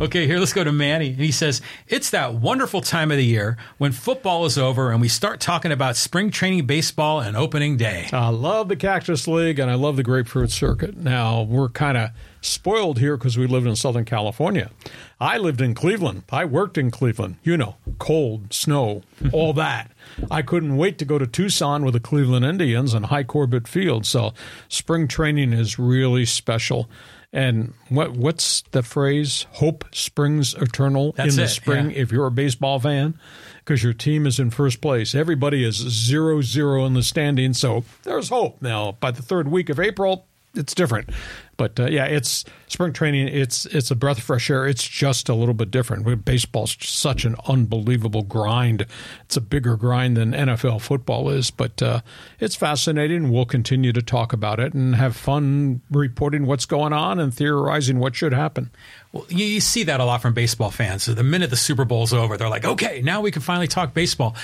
Okay, 0.00 0.26
here 0.26 0.40
let's 0.40 0.52
go 0.52 0.64
to 0.64 0.72
Manny. 0.72 1.10
And 1.10 1.20
he 1.20 1.30
says, 1.30 1.62
It's 1.86 2.10
that 2.10 2.34
wonderful 2.34 2.80
time 2.80 3.12
of 3.12 3.16
the 3.16 3.24
year 3.24 3.56
when 3.78 3.92
football 3.92 4.44
is 4.44 4.58
over 4.58 4.90
and 4.90 5.00
we 5.00 5.06
start 5.06 5.38
talking 5.38 5.70
about 5.70 5.94
spring 5.94 6.32
training 6.32 6.66
baseball 6.66 7.20
and 7.20 7.36
opening 7.36 7.76
day. 7.76 8.08
I 8.12 8.30
love 8.30 8.68
the 8.68 8.74
Cactus 8.74 9.28
League 9.28 9.60
and 9.60 9.70
I 9.70 9.74
love 9.74 9.94
the 9.94 10.02
Grapefruit 10.02 10.50
Circuit. 10.50 10.96
Now, 10.96 11.42
we're 11.42 11.68
kind 11.68 11.96
of 11.96 12.10
spoiled 12.40 12.98
here 12.98 13.16
because 13.16 13.38
we 13.38 13.46
live 13.46 13.66
in 13.66 13.76
Southern 13.76 14.04
California. 14.04 14.72
I 15.20 15.38
lived 15.38 15.60
in 15.60 15.72
Cleveland. 15.72 16.24
I 16.32 16.44
worked 16.44 16.76
in 16.76 16.90
Cleveland. 16.90 17.36
You 17.44 17.56
know, 17.56 17.76
cold, 18.00 18.52
snow, 18.52 19.02
all 19.32 19.52
that. 19.52 19.92
I 20.28 20.42
couldn't 20.42 20.76
wait 20.76 20.98
to 20.98 21.04
go 21.04 21.18
to 21.18 21.26
Tucson 21.28 21.84
with 21.84 21.94
the 21.94 22.00
Cleveland 22.00 22.44
Indians 22.44 22.94
and 22.94 23.06
Hi 23.06 23.22
Corbett 23.22 23.68
Field. 23.68 24.04
So 24.06 24.34
spring 24.68 25.06
training 25.06 25.52
is 25.52 25.78
really 25.78 26.24
special. 26.24 26.90
And 27.32 27.72
what 27.88 28.12
what's 28.12 28.62
the 28.72 28.82
phrase? 28.82 29.46
Hope 29.52 29.84
springs 29.92 30.54
eternal 30.54 31.12
That's 31.12 31.30
in 31.30 31.36
the 31.36 31.44
it, 31.44 31.48
spring. 31.48 31.90
Yeah. 31.90 31.98
If 31.98 32.12
you're 32.12 32.26
a 32.26 32.30
baseball 32.30 32.78
fan, 32.78 33.18
because 33.60 33.82
your 33.82 33.94
team 33.94 34.26
is 34.26 34.38
in 34.38 34.50
first 34.50 34.82
place, 34.82 35.14
everybody 35.14 35.64
is 35.64 35.76
zero 35.76 36.42
zero 36.42 36.84
in 36.84 36.92
the 36.92 37.02
standings. 37.02 37.58
So 37.58 37.84
there's 38.02 38.28
hope. 38.28 38.60
Now 38.60 38.92
by 38.92 39.12
the 39.12 39.22
third 39.22 39.48
week 39.48 39.70
of 39.70 39.80
April, 39.80 40.26
it's 40.54 40.74
different. 40.74 41.10
But 41.56 41.78
uh, 41.78 41.86
yeah, 41.86 42.06
it's 42.06 42.44
spring 42.68 42.92
training. 42.92 43.28
It's 43.28 43.66
it's 43.66 43.90
a 43.90 43.94
breath 43.94 44.18
of 44.18 44.24
fresh 44.24 44.50
air. 44.50 44.66
It's 44.66 44.86
just 44.86 45.28
a 45.28 45.34
little 45.34 45.54
bit 45.54 45.70
different. 45.70 46.24
Baseball's 46.24 46.76
such 46.80 47.24
an 47.24 47.36
unbelievable 47.46 48.22
grind. 48.22 48.86
It's 49.24 49.36
a 49.36 49.40
bigger 49.40 49.76
grind 49.76 50.16
than 50.16 50.32
NFL 50.32 50.80
football 50.80 51.30
is, 51.30 51.50
but 51.50 51.80
uh, 51.82 52.00
it's 52.40 52.56
fascinating. 52.56 53.30
We'll 53.30 53.44
continue 53.44 53.92
to 53.92 54.02
talk 54.02 54.32
about 54.32 54.60
it 54.60 54.74
and 54.74 54.96
have 54.96 55.14
fun 55.14 55.82
reporting 55.90 56.46
what's 56.46 56.66
going 56.66 56.92
on 56.92 57.20
and 57.20 57.32
theorizing 57.32 57.98
what 57.98 58.16
should 58.16 58.32
happen. 58.32 58.70
Well, 59.12 59.26
you, 59.28 59.44
you 59.44 59.60
see 59.60 59.84
that 59.84 60.00
a 60.00 60.04
lot 60.04 60.22
from 60.22 60.32
baseball 60.32 60.70
fans. 60.70 61.02
So 61.02 61.12
the 61.12 61.22
minute 61.22 61.50
the 61.50 61.56
Super 61.56 61.84
Bowl's 61.84 62.14
over, 62.14 62.36
they're 62.36 62.48
like, 62.48 62.64
"Okay, 62.64 63.02
now 63.02 63.20
we 63.20 63.30
can 63.30 63.42
finally 63.42 63.68
talk 63.68 63.92
baseball." 63.92 64.34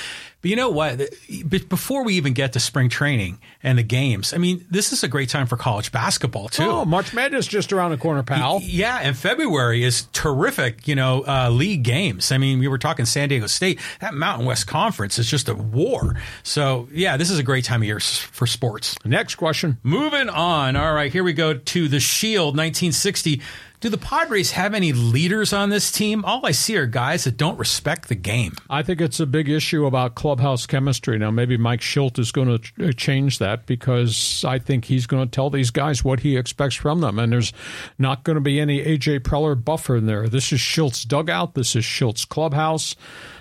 But 0.40 0.50
you 0.50 0.56
know 0.56 0.68
what? 0.70 1.00
Before 1.48 2.04
we 2.04 2.14
even 2.14 2.32
get 2.32 2.52
to 2.52 2.60
spring 2.60 2.88
training 2.88 3.40
and 3.60 3.76
the 3.76 3.82
games, 3.82 4.32
I 4.32 4.38
mean, 4.38 4.64
this 4.70 4.92
is 4.92 5.02
a 5.02 5.08
great 5.08 5.30
time 5.30 5.48
for 5.48 5.56
college 5.56 5.90
basketball 5.90 6.48
too. 6.48 6.62
Oh, 6.62 6.84
March 6.84 7.12
Madness 7.12 7.46
just 7.46 7.72
around 7.72 7.90
the 7.90 7.96
corner, 7.96 8.22
pal. 8.22 8.60
Yeah, 8.62 9.00
and 9.02 9.16
February 9.16 9.82
is 9.82 10.06
terrific. 10.12 10.86
You 10.86 10.94
know, 10.94 11.24
uh, 11.26 11.50
league 11.50 11.82
games. 11.82 12.30
I 12.30 12.38
mean, 12.38 12.60
we 12.60 12.68
were 12.68 12.78
talking 12.78 13.04
San 13.04 13.30
Diego 13.30 13.48
State. 13.48 13.80
That 14.00 14.14
Mountain 14.14 14.46
West 14.46 14.68
Conference 14.68 15.18
is 15.18 15.28
just 15.28 15.48
a 15.48 15.54
war. 15.54 16.14
So 16.44 16.88
yeah, 16.92 17.16
this 17.16 17.30
is 17.30 17.40
a 17.40 17.42
great 17.42 17.64
time 17.64 17.82
of 17.82 17.86
year 17.86 17.98
for 17.98 18.46
sports. 18.46 18.94
Next 19.04 19.36
question. 19.36 19.78
Moving 19.82 20.28
on. 20.28 20.76
All 20.76 20.92
right, 20.92 21.10
here 21.10 21.24
we 21.24 21.32
go 21.32 21.54
to 21.54 21.88
the 21.88 21.98
Shield, 21.98 22.56
1960. 22.56 23.42
Do 23.80 23.88
the 23.88 23.98
Padres 23.98 24.50
have 24.52 24.74
any 24.74 24.92
leaders 24.92 25.52
on 25.52 25.70
this 25.70 25.92
team? 25.92 26.24
All 26.24 26.44
I 26.44 26.50
see 26.50 26.76
are 26.76 26.86
guys 26.86 27.22
that 27.24 27.36
don't 27.36 27.56
respect 27.56 28.08
the 28.08 28.16
game. 28.16 28.56
I 28.68 28.82
think 28.82 29.00
it's 29.00 29.20
a 29.20 29.26
big 29.26 29.48
issue 29.48 29.86
about 29.86 30.16
clubhouse 30.16 30.66
chemistry. 30.66 31.16
Now, 31.16 31.30
maybe 31.30 31.56
Mike 31.56 31.80
Shildt 31.80 32.18
is 32.18 32.32
going 32.32 32.58
to 32.58 32.92
change 32.92 33.38
that 33.38 33.66
because 33.66 34.44
I 34.44 34.58
think 34.58 34.86
he's 34.86 35.06
going 35.06 35.24
to 35.24 35.30
tell 35.30 35.48
these 35.48 35.70
guys 35.70 36.02
what 36.02 36.20
he 36.20 36.36
expects 36.36 36.74
from 36.74 37.02
them. 37.02 37.20
And 37.20 37.32
there's 37.32 37.52
not 37.98 38.24
going 38.24 38.34
to 38.34 38.40
be 38.40 38.58
any 38.58 38.80
A.J. 38.80 39.20
Preller 39.20 39.62
buffer 39.62 39.98
in 39.98 40.06
there. 40.06 40.28
This 40.28 40.52
is 40.52 40.58
Shildt's 40.58 41.04
dugout. 41.04 41.54
This 41.54 41.76
is 41.76 41.84
Shildt's 41.84 42.24
clubhouse. 42.24 42.96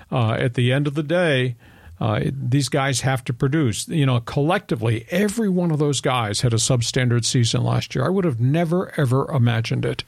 Uh, 0.10 0.34
at 0.34 0.54
the 0.54 0.72
end 0.72 0.88
of 0.88 0.94
the 0.94 1.04
day, 1.04 1.56
uh, 2.00 2.22
these 2.32 2.70
guys 2.70 3.02
have 3.02 3.24
to 3.26 3.34
produce. 3.34 3.88
You 3.88 4.06
know, 4.06 4.20
collectively, 4.20 5.06
every 5.10 5.50
one 5.50 5.72
of 5.72 5.80
those 5.80 6.02
guys 6.02 6.42
had 6.42 6.54
a 6.54 6.58
substandard 6.58 7.26
season 7.26 7.64
last 7.64 7.96
year. 7.96 8.06
I 8.06 8.10
would 8.10 8.26
have 8.26 8.40
never, 8.40 8.92
ever 9.00 9.30
imagined 9.32 9.86
it. 9.86 10.04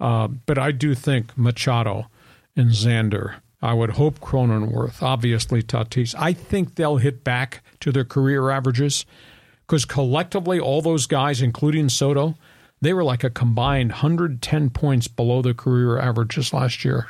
Uh, 0.00 0.28
but 0.28 0.58
I 0.58 0.72
do 0.72 0.94
think 0.94 1.36
Machado 1.36 2.06
and 2.56 2.70
Xander, 2.70 3.36
I 3.62 3.74
would 3.74 3.90
hope 3.90 4.18
Cronenworth, 4.20 5.02
obviously 5.02 5.62
Tatis, 5.62 6.14
I 6.18 6.32
think 6.32 6.74
they'll 6.74 6.96
hit 6.96 7.22
back 7.22 7.62
to 7.80 7.92
their 7.92 8.04
career 8.04 8.50
averages 8.50 9.04
because 9.66 9.84
collectively, 9.84 10.58
all 10.58 10.82
those 10.82 11.06
guys, 11.06 11.40
including 11.40 11.88
Soto, 11.90 12.34
they 12.80 12.92
were 12.92 13.04
like 13.04 13.22
a 13.22 13.30
combined 13.30 13.90
110 13.90 14.70
points 14.70 15.06
below 15.06 15.42
their 15.42 15.54
career 15.54 15.98
averages 15.98 16.52
last 16.52 16.84
year. 16.84 17.06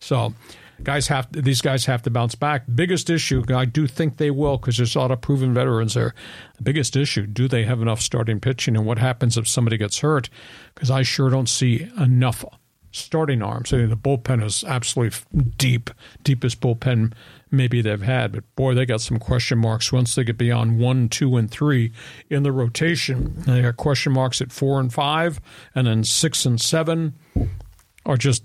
So, 0.00 0.34
guys 0.82 1.08
have 1.08 1.28
these 1.32 1.60
guys 1.60 1.86
have 1.86 2.02
to 2.02 2.10
bounce 2.10 2.34
back. 2.34 2.64
Biggest 2.74 3.10
issue, 3.10 3.44
I 3.54 3.64
do 3.64 3.86
think 3.86 4.16
they 4.16 4.30
will 4.30 4.58
because 4.58 4.76
there's 4.76 4.94
a 4.94 4.98
lot 4.98 5.10
of 5.10 5.20
proven 5.20 5.54
veterans 5.54 5.94
there. 5.94 6.14
The 6.56 6.62
biggest 6.62 6.96
issue, 6.96 7.26
do 7.26 7.48
they 7.48 7.64
have 7.64 7.82
enough 7.82 8.00
starting 8.00 8.40
pitching, 8.40 8.76
and 8.76 8.86
what 8.86 8.98
happens 8.98 9.36
if 9.36 9.48
somebody 9.48 9.76
gets 9.76 10.00
hurt? 10.00 10.28
Because 10.74 10.90
I 10.90 11.02
sure 11.02 11.30
don't 11.30 11.48
see 11.48 11.88
enough 11.98 12.44
starting 12.92 13.42
arms. 13.42 13.72
I 13.72 13.78
mean, 13.78 13.88
the 13.88 13.96
bullpen 13.96 14.44
is 14.44 14.64
absolutely 14.64 15.18
deep, 15.56 15.90
deepest 16.22 16.60
bullpen 16.60 17.14
maybe 17.50 17.80
they've 17.80 18.02
had. 18.02 18.32
But 18.32 18.54
boy, 18.54 18.74
they 18.74 18.86
got 18.86 19.00
some 19.00 19.18
question 19.18 19.58
marks 19.58 19.92
once 19.92 20.14
they 20.14 20.24
get 20.24 20.38
beyond 20.38 20.78
one, 20.78 21.08
two, 21.08 21.36
and 21.36 21.50
three 21.50 21.92
in 22.30 22.42
the 22.42 22.52
rotation. 22.52 23.34
They 23.46 23.62
got 23.62 23.76
question 23.76 24.12
marks 24.12 24.40
at 24.40 24.52
four 24.52 24.78
and 24.78 24.92
five, 24.92 25.40
and 25.74 25.86
then 25.86 26.04
six 26.04 26.44
and 26.44 26.60
seven 26.60 27.14
are 28.04 28.16
just 28.16 28.44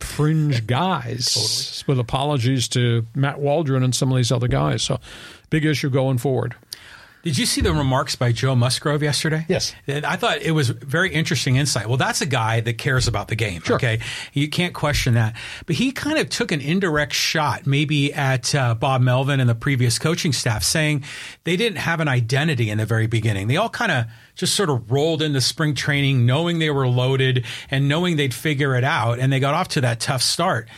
fringe 0.00 0.66
guys. 0.66 1.34
totally. 1.34 1.96
With 1.96 2.00
apologies 2.00 2.68
to 2.68 3.06
Matt 3.14 3.38
Waldron 3.38 3.82
and 3.82 3.94
some 3.94 4.10
of 4.10 4.16
these 4.16 4.32
other 4.32 4.48
guys. 4.48 4.82
So, 4.82 4.98
big 5.50 5.64
issue 5.64 5.90
going 5.90 6.18
forward. 6.18 6.54
Did 7.26 7.38
you 7.38 7.44
see 7.44 7.60
the 7.60 7.72
remarks 7.72 8.14
by 8.14 8.30
Joe 8.30 8.54
Musgrove 8.54 9.02
yesterday? 9.02 9.46
Yes. 9.48 9.74
I 9.88 10.14
thought 10.14 10.42
it 10.42 10.52
was 10.52 10.68
very 10.68 11.12
interesting 11.12 11.56
insight. 11.56 11.88
Well, 11.88 11.96
that's 11.96 12.20
a 12.20 12.26
guy 12.26 12.60
that 12.60 12.78
cares 12.78 13.08
about 13.08 13.26
the 13.26 13.34
game. 13.34 13.62
Sure. 13.62 13.74
Okay. 13.74 13.98
You 14.32 14.48
can't 14.48 14.72
question 14.72 15.14
that. 15.14 15.34
But 15.66 15.74
he 15.74 15.90
kind 15.90 16.18
of 16.18 16.28
took 16.28 16.52
an 16.52 16.60
indirect 16.60 17.14
shot, 17.14 17.66
maybe 17.66 18.14
at 18.14 18.54
uh, 18.54 18.76
Bob 18.76 19.00
Melvin 19.00 19.40
and 19.40 19.50
the 19.50 19.56
previous 19.56 19.98
coaching 19.98 20.32
staff, 20.32 20.62
saying 20.62 21.02
they 21.42 21.56
didn't 21.56 21.78
have 21.78 21.98
an 21.98 22.06
identity 22.06 22.70
in 22.70 22.78
the 22.78 22.86
very 22.86 23.08
beginning. 23.08 23.48
They 23.48 23.56
all 23.56 23.70
kind 23.70 23.90
of 23.90 24.04
just 24.36 24.54
sort 24.54 24.70
of 24.70 24.88
rolled 24.88 25.20
into 25.20 25.40
spring 25.40 25.74
training 25.74 26.26
knowing 26.26 26.60
they 26.60 26.70
were 26.70 26.86
loaded 26.86 27.44
and 27.72 27.88
knowing 27.88 28.14
they'd 28.14 28.34
figure 28.34 28.76
it 28.76 28.84
out. 28.84 29.18
And 29.18 29.32
they 29.32 29.40
got 29.40 29.52
off 29.52 29.66
to 29.70 29.80
that 29.80 29.98
tough 29.98 30.22
start. 30.22 30.68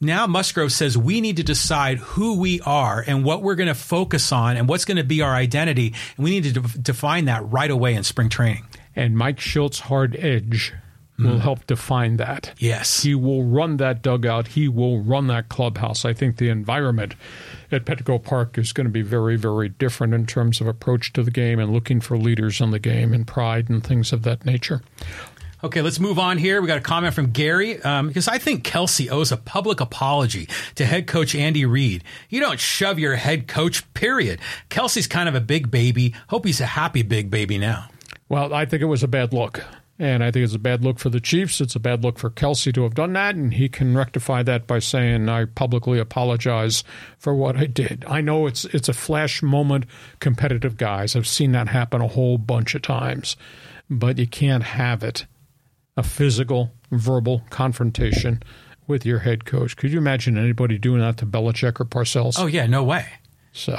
Now 0.00 0.26
Musgrove 0.26 0.72
says 0.72 0.96
we 0.96 1.20
need 1.20 1.36
to 1.36 1.42
decide 1.42 1.98
who 1.98 2.38
we 2.38 2.60
are 2.62 3.04
and 3.06 3.22
what 3.24 3.42
we're 3.42 3.54
going 3.54 3.68
to 3.68 3.74
focus 3.74 4.32
on 4.32 4.56
and 4.56 4.68
what's 4.68 4.84
going 4.86 4.96
to 4.96 5.04
be 5.04 5.20
our 5.22 5.34
identity. 5.34 5.94
And 6.16 6.24
we 6.24 6.30
need 6.30 6.44
to 6.44 6.52
de- 6.52 6.78
define 6.78 7.26
that 7.26 7.44
right 7.50 7.70
away 7.70 7.94
in 7.94 8.02
spring 8.04 8.28
training. 8.30 8.66
And 8.96 9.16
Mike 9.16 9.38
Shildt's 9.38 9.80
hard 9.80 10.16
edge 10.16 10.72
will 11.18 11.32
Hmm. 11.34 11.38
help 11.40 11.66
define 11.66 12.16
that. 12.16 12.52
Yes. 12.56 13.02
He 13.02 13.14
will 13.14 13.44
run 13.44 13.76
that 13.76 14.00
dugout. 14.00 14.48
He 14.48 14.68
will 14.68 15.02
run 15.02 15.26
that 15.26 15.50
clubhouse. 15.50 16.06
I 16.06 16.14
think 16.14 16.38
the 16.38 16.48
environment 16.48 17.14
at 17.70 17.84
Petco 17.84 18.22
Park 18.24 18.56
is 18.56 18.72
going 18.72 18.86
to 18.86 18.90
be 18.90 19.02
very, 19.02 19.36
very 19.36 19.68
different 19.68 20.14
in 20.14 20.24
terms 20.24 20.62
of 20.62 20.66
approach 20.66 21.12
to 21.12 21.22
the 21.22 21.30
game 21.30 21.58
and 21.58 21.74
looking 21.74 22.00
for 22.00 22.16
leaders 22.16 22.58
in 22.62 22.70
the 22.70 22.78
game 22.78 23.12
and 23.12 23.26
pride 23.26 23.68
and 23.68 23.84
things 23.84 24.14
of 24.14 24.22
that 24.22 24.46
nature. 24.46 24.80
Okay, 25.62 25.82
let's 25.82 26.00
move 26.00 26.18
on 26.18 26.38
here. 26.38 26.62
We 26.62 26.68
got 26.68 26.78
a 26.78 26.82
comment 26.82 27.12
from 27.12 27.32
Gary 27.32 27.82
um, 27.82 28.08
because 28.08 28.28
I 28.28 28.38
think 28.38 28.64
Kelce 28.64 29.10
owes 29.10 29.30
a 29.30 29.36
public 29.36 29.80
apology 29.80 30.48
to 30.76 30.86
head 30.86 31.06
coach 31.06 31.34
Andy 31.34 31.66
Reid. 31.66 32.02
You 32.30 32.40
don't 32.40 32.58
shove 32.58 32.98
your 32.98 33.16
head 33.16 33.46
coach, 33.46 33.92
period. 33.92 34.40
Kelce's 34.70 35.06
kind 35.06 35.28
of 35.28 35.34
a 35.34 35.40
big 35.40 35.70
baby. 35.70 36.14
Hope 36.28 36.46
he's 36.46 36.62
a 36.62 36.66
happy 36.66 37.02
big 37.02 37.30
baby 37.30 37.58
now. 37.58 37.90
Well, 38.30 38.54
I 38.54 38.64
think 38.64 38.80
it 38.80 38.86
was 38.86 39.02
a 39.02 39.08
bad 39.08 39.34
look. 39.34 39.62
And 39.98 40.24
I 40.24 40.30
think 40.30 40.44
it's 40.44 40.54
a 40.54 40.58
bad 40.58 40.82
look 40.82 40.98
for 40.98 41.10
the 41.10 41.20
Chiefs. 41.20 41.60
It's 41.60 41.76
a 41.76 41.80
bad 41.80 42.02
look 42.02 42.18
for 42.18 42.30
Kelce 42.30 42.72
to 42.72 42.84
have 42.84 42.94
done 42.94 43.12
that. 43.12 43.34
And 43.34 43.52
he 43.52 43.68
can 43.68 43.94
rectify 43.94 44.42
that 44.44 44.66
by 44.66 44.78
saying, 44.78 45.28
I 45.28 45.44
publicly 45.44 45.98
apologize 45.98 46.84
for 47.18 47.34
what 47.34 47.58
I 47.58 47.66
did. 47.66 48.06
I 48.08 48.22
know 48.22 48.46
it's 48.46 48.64
it's 48.64 48.88
a 48.88 48.94
flash 48.94 49.42
moment, 49.42 49.84
competitive 50.20 50.78
guys. 50.78 51.14
I've 51.14 51.26
seen 51.26 51.52
that 51.52 51.68
happen 51.68 52.00
a 52.00 52.08
whole 52.08 52.38
bunch 52.38 52.74
of 52.74 52.80
times. 52.80 53.36
But 53.90 54.16
you 54.16 54.26
can't 54.26 54.62
have 54.62 55.02
it 55.02 55.26
a 56.00 56.02
physical, 56.02 56.72
verbal 56.90 57.42
confrontation 57.50 58.42
with 58.86 59.04
your 59.04 59.18
head 59.18 59.44
coach. 59.44 59.76
Could 59.76 59.92
you 59.92 59.98
imagine 59.98 60.38
anybody 60.38 60.78
doing 60.78 61.00
that 61.00 61.18
to 61.18 61.26
Belichick 61.26 61.78
or 61.78 61.84
Parcells? 61.84 62.36
Oh, 62.38 62.46
yeah, 62.46 62.66
no 62.66 62.82
way. 62.82 63.06
So 63.52 63.76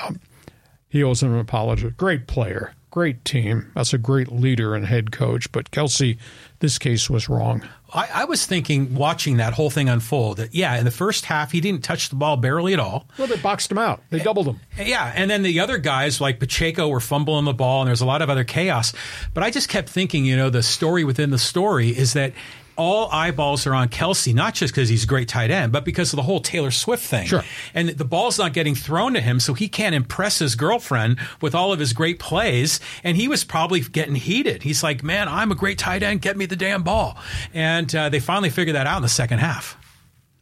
he 0.88 1.04
owes 1.04 1.24
him 1.24 1.34
an 1.34 1.40
apology. 1.40 1.90
Great 1.98 2.28
player, 2.28 2.76
great 2.92 3.26
team. 3.26 3.72
That's 3.74 3.92
a 3.92 3.98
great 3.98 4.32
leader 4.32 4.76
and 4.76 4.86
head 4.86 5.12
coach. 5.12 5.52
But 5.52 5.72
Kelce, 5.72 6.20
this 6.60 6.78
case 6.78 7.10
was 7.10 7.28
wrong. 7.28 7.68
I, 7.94 8.10
I 8.14 8.26
was 8.26 8.46
thinking, 8.46 8.96
watching 8.96 9.38
that 9.38 9.54
whole 9.54 9.70
thing 9.70 9.90
unfold, 9.90 10.38
that, 10.38 10.56
yeah, 10.56 10.78
in 10.78 10.86
the 10.86 10.92
first 10.92 11.26
half, 11.26 11.52
he 11.52 11.60
didn't 11.60 11.84
touch 11.84 12.10
the 12.10 12.16
ball 12.16 12.38
barely 12.38 12.74
at 12.74 12.80
all. 12.80 13.08
Well, 13.18 13.28
they 13.28 13.38
boxed 13.38 13.72
him 13.72 13.78
out. 13.78 14.02
They 14.10 14.20
eh, 14.20 14.24
doubled 14.24 14.48
him. 14.48 14.60
Yeah, 14.78 15.12
and 15.16 15.30
then 15.30 15.44
the 15.44 15.60
other 15.60 15.78
guys 15.78 16.22
like 16.22 16.40
Pacheco 16.40 16.88
were 16.88 17.00
fumbling 17.02 17.46
the 17.46 17.54
ball, 17.54 17.82
and 17.82 17.88
there's 17.88 18.02
a 18.02 18.06
lot 18.06 18.22
of 18.22 18.30
other 18.30 18.44
chaos. 18.44 18.94
But 19.34 19.44
I 19.44 19.52
just 19.52 19.68
kept 19.68 19.90
thinking, 19.90 20.26
you 20.26 20.38
know, 20.38 20.50
the 20.50 20.64
story 20.64 21.04
within 21.04 21.32
the 21.32 21.38
story 21.38 21.90
is 21.90 22.14
that 22.14 22.34
all 22.78 23.10
eyeballs 23.12 23.68
are 23.68 23.74
on 23.74 23.90
Kelce, 23.90 24.34
not 24.34 24.54
just 24.54 24.74
because 24.74 24.90
he's 24.90 25.04
a 25.04 25.08
great 25.08 25.28
tight 25.28 25.52
end, 25.52 25.72
but 25.72 25.86
because 25.86 26.14
of 26.14 26.18
the 26.18 26.24
whole 26.24 26.40
Taylor 26.40 26.72
Swift 26.72 27.04
thing. 27.04 27.28
Sure. 27.28 27.44
And 27.74 27.90
the 27.90 28.06
ball's 28.06 28.38
not 28.38 28.54
getting 28.54 28.76
thrown 28.76 29.14
to 29.14 29.22
him, 29.22 29.40
so 29.40 29.54
he 29.54 29.68
can't 29.68 29.96
impress 29.96 30.40
his 30.40 30.56
girlfriend 30.56 31.20
with 31.42 31.54
all 31.54 31.74
of 31.74 31.80
his 31.80 31.94
great 31.94 32.20
plays. 32.20 32.80
And 33.04 33.18
he 33.18 33.28
was 33.28 33.44
probably 33.44 33.82
getting 33.82 34.16
heated. 34.16 34.64
He's 34.64 34.84
like, 34.84 35.04
man, 35.04 35.28
I'm 35.28 35.52
a 35.52 35.56
great 35.56 35.78
tight 35.78 36.04
end. 36.04 36.22
Get 36.22 36.38
me 36.38 36.46
the 36.46 36.56
damn 36.56 36.84
ball. 36.84 37.18
And 37.54 37.94
uh, 37.96 38.10
they 38.10 38.20
finally 38.20 38.50
figured 38.50 38.76
that 38.76 38.88
out 38.88 38.98
in 38.98 39.04
the 39.04 39.10
second 39.10 39.40
half, 39.40 39.78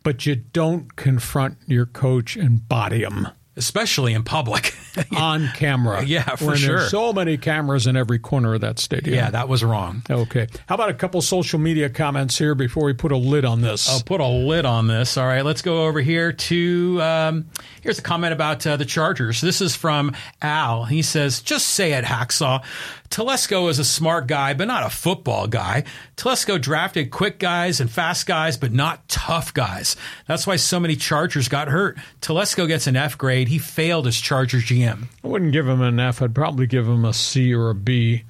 But 0.04 0.26
you 0.26 0.36
don't 0.36 0.96
confront 0.96 1.58
your 1.68 1.86
coach 1.86 2.36
and 2.36 2.68
body 2.68 3.04
him 3.04 3.28
especially 3.60 4.14
in 4.14 4.24
public. 4.24 4.74
on 5.16 5.48
camera. 5.50 6.04
Yeah, 6.04 6.36
for 6.36 6.56
sure. 6.56 6.80
There's 6.80 6.92
so 6.92 7.14
many 7.14 7.38
cameras 7.38 7.88
in 7.88 7.96
every 7.96 8.20
corner 8.20 8.56
of 8.56 8.62
that 8.62 8.80
stadium. 8.80 9.16
yeah, 9.16 9.30
that 9.30 9.48
was 9.48 9.64
wrong. 9.64 10.02
Okay. 10.10 10.48
How 10.68 10.76
about 10.76 10.90
a 10.90 10.94
couple 10.94 11.22
social 11.22 11.60
media 11.60 11.90
comments 11.90 12.38
here 12.38 12.56
before 12.56 12.86
we 12.86 12.94
put 12.94 13.12
a 13.12 13.18
lid 13.18 13.46
on 13.46 13.62
this? 13.62 13.88
I'll 13.90 14.02
put 14.02 14.22
a 14.22 14.28
lid 14.28 14.66
on 14.66 14.88
this. 14.88 15.18
All 15.18 15.26
right, 15.26 15.46
let's 15.46 15.62
go 15.62 15.86
over 15.86 16.02
here 16.02 16.32
to 16.34 17.02
um, 17.02 17.50
here's 17.82 18.00
a 18.00 18.02
comment 18.02 18.34
about 18.34 18.66
uh, 18.66 18.78
the 18.78 18.86
Chargers. 18.86 19.42
This 19.42 19.62
is 19.62 19.76
from 19.76 20.16
Al. 20.42 20.86
He 20.86 21.02
says, 21.02 21.42
"Just 21.42 21.68
say 21.68 21.94
it, 21.94 22.06
Hacksaw. 22.06 22.64
Telesco 23.10 23.70
is 23.70 23.80
a 23.80 23.84
smart 23.84 24.28
guy, 24.28 24.54
but 24.54 24.68
not 24.68 24.86
a 24.86 24.90
football 24.90 25.48
guy. 25.48 25.84
Telesco 26.16 26.62
drafted 26.62 27.10
quick 27.10 27.40
guys 27.40 27.80
and 27.80 27.90
fast 27.90 28.28
guys, 28.28 28.56
but 28.56 28.72
not 28.72 29.08
tough 29.10 29.54
guys. 29.54 29.96
That's 30.28 30.46
why 30.46 30.58
so 30.58 30.80
many 30.80 30.96
Chargers 30.96 31.48
got 31.48 31.70
hurt. 31.70 31.98
Telesco 32.22 32.68
gets 32.68 32.86
an 32.86 32.96
F 32.96 33.18
grade. 33.18 33.48
He 33.48 33.58
failed 33.58 34.06
as 34.06 34.18
Charger 34.18 34.60
GM. 34.60 35.06
I 35.24 35.28
wouldn't 35.28 35.54
give 35.54 35.68
him 35.68 35.82
an 35.82 36.00
F. 36.00 36.22
I'd 36.22 36.36
probably 36.36 36.68
give 36.68 36.88
him 36.88 37.04
a 37.04 37.14
C 37.14 37.54
or 37.54 37.72
a 37.72 37.76
B. 37.76 38.24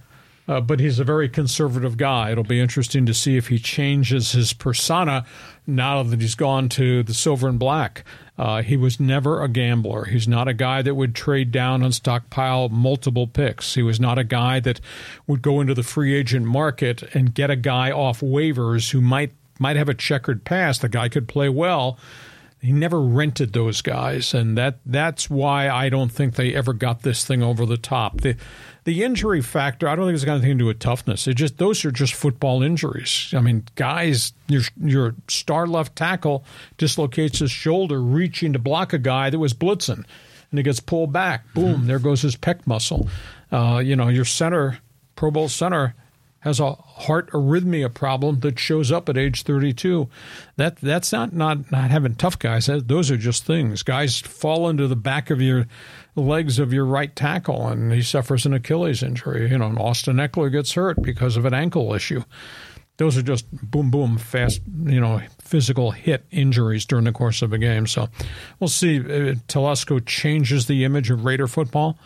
Uh, 0.50 0.60
but 0.60 0.80
he's 0.80 0.98
a 0.98 1.04
very 1.04 1.30
conservative 1.30 1.96
guy. 1.96 2.32
It'll 2.32 2.44
be 2.44 2.60
interesting 2.60 3.06
to 3.06 3.14
see 3.14 3.38
if 3.38 3.50
he 3.50 3.60
changes 3.60 4.32
his 4.32 4.52
persona 4.52 5.24
now 5.68 6.02
that 6.02 6.20
he's 6.20 6.34
gone 6.34 6.70
to 6.70 7.04
the 7.04 7.14
silver 7.14 7.48
and 7.48 7.60
black. 7.60 8.04
Uh, 8.36 8.64
he 8.64 8.76
was 8.76 9.00
never 9.00 9.44
a 9.44 9.48
gambler. 9.48 10.06
He's 10.06 10.28
not 10.28 10.48
a 10.48 10.56
guy 10.56 10.82
that 10.82 10.96
would 10.96 11.14
trade 11.14 11.52
down 11.52 11.84
and 11.84 11.94
stockpile 11.94 12.68
multiple 12.70 13.28
picks. 13.28 13.76
He 13.76 13.84
was 13.84 14.00
not 14.00 14.18
a 14.18 14.24
guy 14.24 14.60
that 14.62 14.82
would 15.28 15.44
go 15.44 15.62
into 15.62 15.76
the 15.76 15.84
free 15.84 16.16
agent 16.16 16.48
market 16.48 17.04
and 17.14 17.36
get 17.36 17.52
a 17.52 17.56
guy 17.56 17.92
off 17.92 18.22
waivers 18.22 18.90
who 18.90 19.02
might 19.02 19.32
might 19.60 19.76
have 19.76 19.90
a 19.90 19.94
checkered 19.94 20.46
past. 20.46 20.82
The 20.82 20.90
guy 20.90 21.10
could 21.10 21.28
play 21.28 21.50
well 21.50 22.00
he 22.62 22.74
never 22.74 23.00
rented 23.00 23.54
those 23.54 23.82
guys, 23.82 24.34
and 24.34 24.58
that 24.58 24.80
that's 24.86 25.30
why 25.30 25.70
I 25.70 25.88
don't 25.88 26.12
think 26.12 26.36
they 26.36 26.54
ever 26.54 26.74
got 26.74 27.04
this 27.04 27.24
thing 27.26 27.42
over 27.42 27.66
the 27.66 27.78
top. 27.78 28.22
The 28.22 28.36
the 28.84 29.04
injury 29.04 29.42
factor, 29.42 29.88
I 29.88 29.96
don't 29.96 30.08
think 30.08 30.16
it's 30.16 30.26
got 30.26 30.34
anything 30.34 30.58
to 30.58 30.64
do 30.64 30.66
with 30.66 30.80
toughness. 30.80 31.28
It 31.28 31.36
just 31.36 31.58
those 31.58 31.86
are 31.86 31.92
just 31.92 32.14
football 32.14 32.62
injuries. 32.62 33.34
I 33.36 33.40
mean, 33.40 33.64
guys, 33.76 34.34
your 34.48 34.64
your 34.82 35.16
star 35.30 35.68
left 35.68 35.96
tackle 35.96 36.44
dislocates 36.78 37.40
his 37.40 37.52
shoulder 37.52 38.02
reaching 38.02 38.52
to 38.54 38.60
block 38.60 38.92
a 38.92 39.00
guy 39.00 39.30
that 39.30 39.40
was 39.40 39.54
blitzing, 39.54 40.04
and 40.52 40.60
he 40.60 40.64
gets 40.64 40.82
pulled 40.82 41.14
back. 41.14 41.46
Boom, 41.54 41.88
there 41.88 42.00
goes 42.00 42.22
his 42.24 42.36
pec 42.36 42.68
muscle. 42.68 43.08
Uh, 43.52 43.82
you 43.84 43.96
know, 43.96 44.10
your 44.10 44.26
center, 44.26 44.80
Pro 45.16 45.32
Bowl 45.32 45.48
center, 45.48 45.96
has 46.42 46.60
a 46.60 46.74
heart 46.74 47.30
arrhythmia 47.32 47.94
problem 47.94 48.40
that 48.40 48.60
shows 48.60 48.92
up 48.92 49.10
at 49.10 49.18
age 49.18 49.44
32. 49.44 50.10
That 50.56 50.78
that's 50.78 51.12
not 51.12 51.34
not 51.34 51.72
not 51.72 51.92
having 51.92 52.16
tough 52.16 52.40
guys. 52.40 52.68
Those 52.68 53.12
are 53.12 53.18
just 53.18 53.46
things. 53.46 53.84
Guys 53.84 54.20
fall 54.20 54.70
into 54.70 54.88
the 54.88 54.96
back 54.96 55.30
of 55.30 55.42
your 55.42 55.68
legs 56.16 56.60
of 56.60 56.72
your 56.72 56.86
right 56.86 57.16
tackle, 57.16 57.68
and 57.68 57.92
he 57.92 58.02
suffers 58.02 58.46
an 58.46 58.54
Achilles 58.54 59.04
injury. 59.04 59.50
You 59.50 59.58
know, 59.58 59.68
and 59.68 59.80
Austin 59.80 60.18
Ekeler 60.18 60.52
gets 60.52 60.74
hurt 60.74 61.02
because 61.02 61.36
of 61.38 61.46
an 61.46 61.54
ankle 61.54 61.94
issue. 61.94 62.24
Those 62.98 63.18
are 63.18 63.22
just 63.22 63.50
boom, 63.52 63.92
boom, 63.92 64.18
fast, 64.18 64.62
you 64.84 65.00
know, 65.00 65.22
physical 65.42 65.92
hit 65.92 66.26
injuries 66.32 66.86
during 66.86 67.06
the 67.06 67.14
course 67.14 67.42
of 67.42 67.54
a 67.54 67.58
game. 67.58 67.88
So 67.88 68.10
we'll 68.60 68.68
see. 68.68 69.00
Uh, 69.00 69.36
Telesco 69.48 70.06
changes 70.06 70.68
the 70.68 70.84
image 70.84 71.10
of 71.10 71.24
Raider 71.24 71.48
football. 71.48 71.98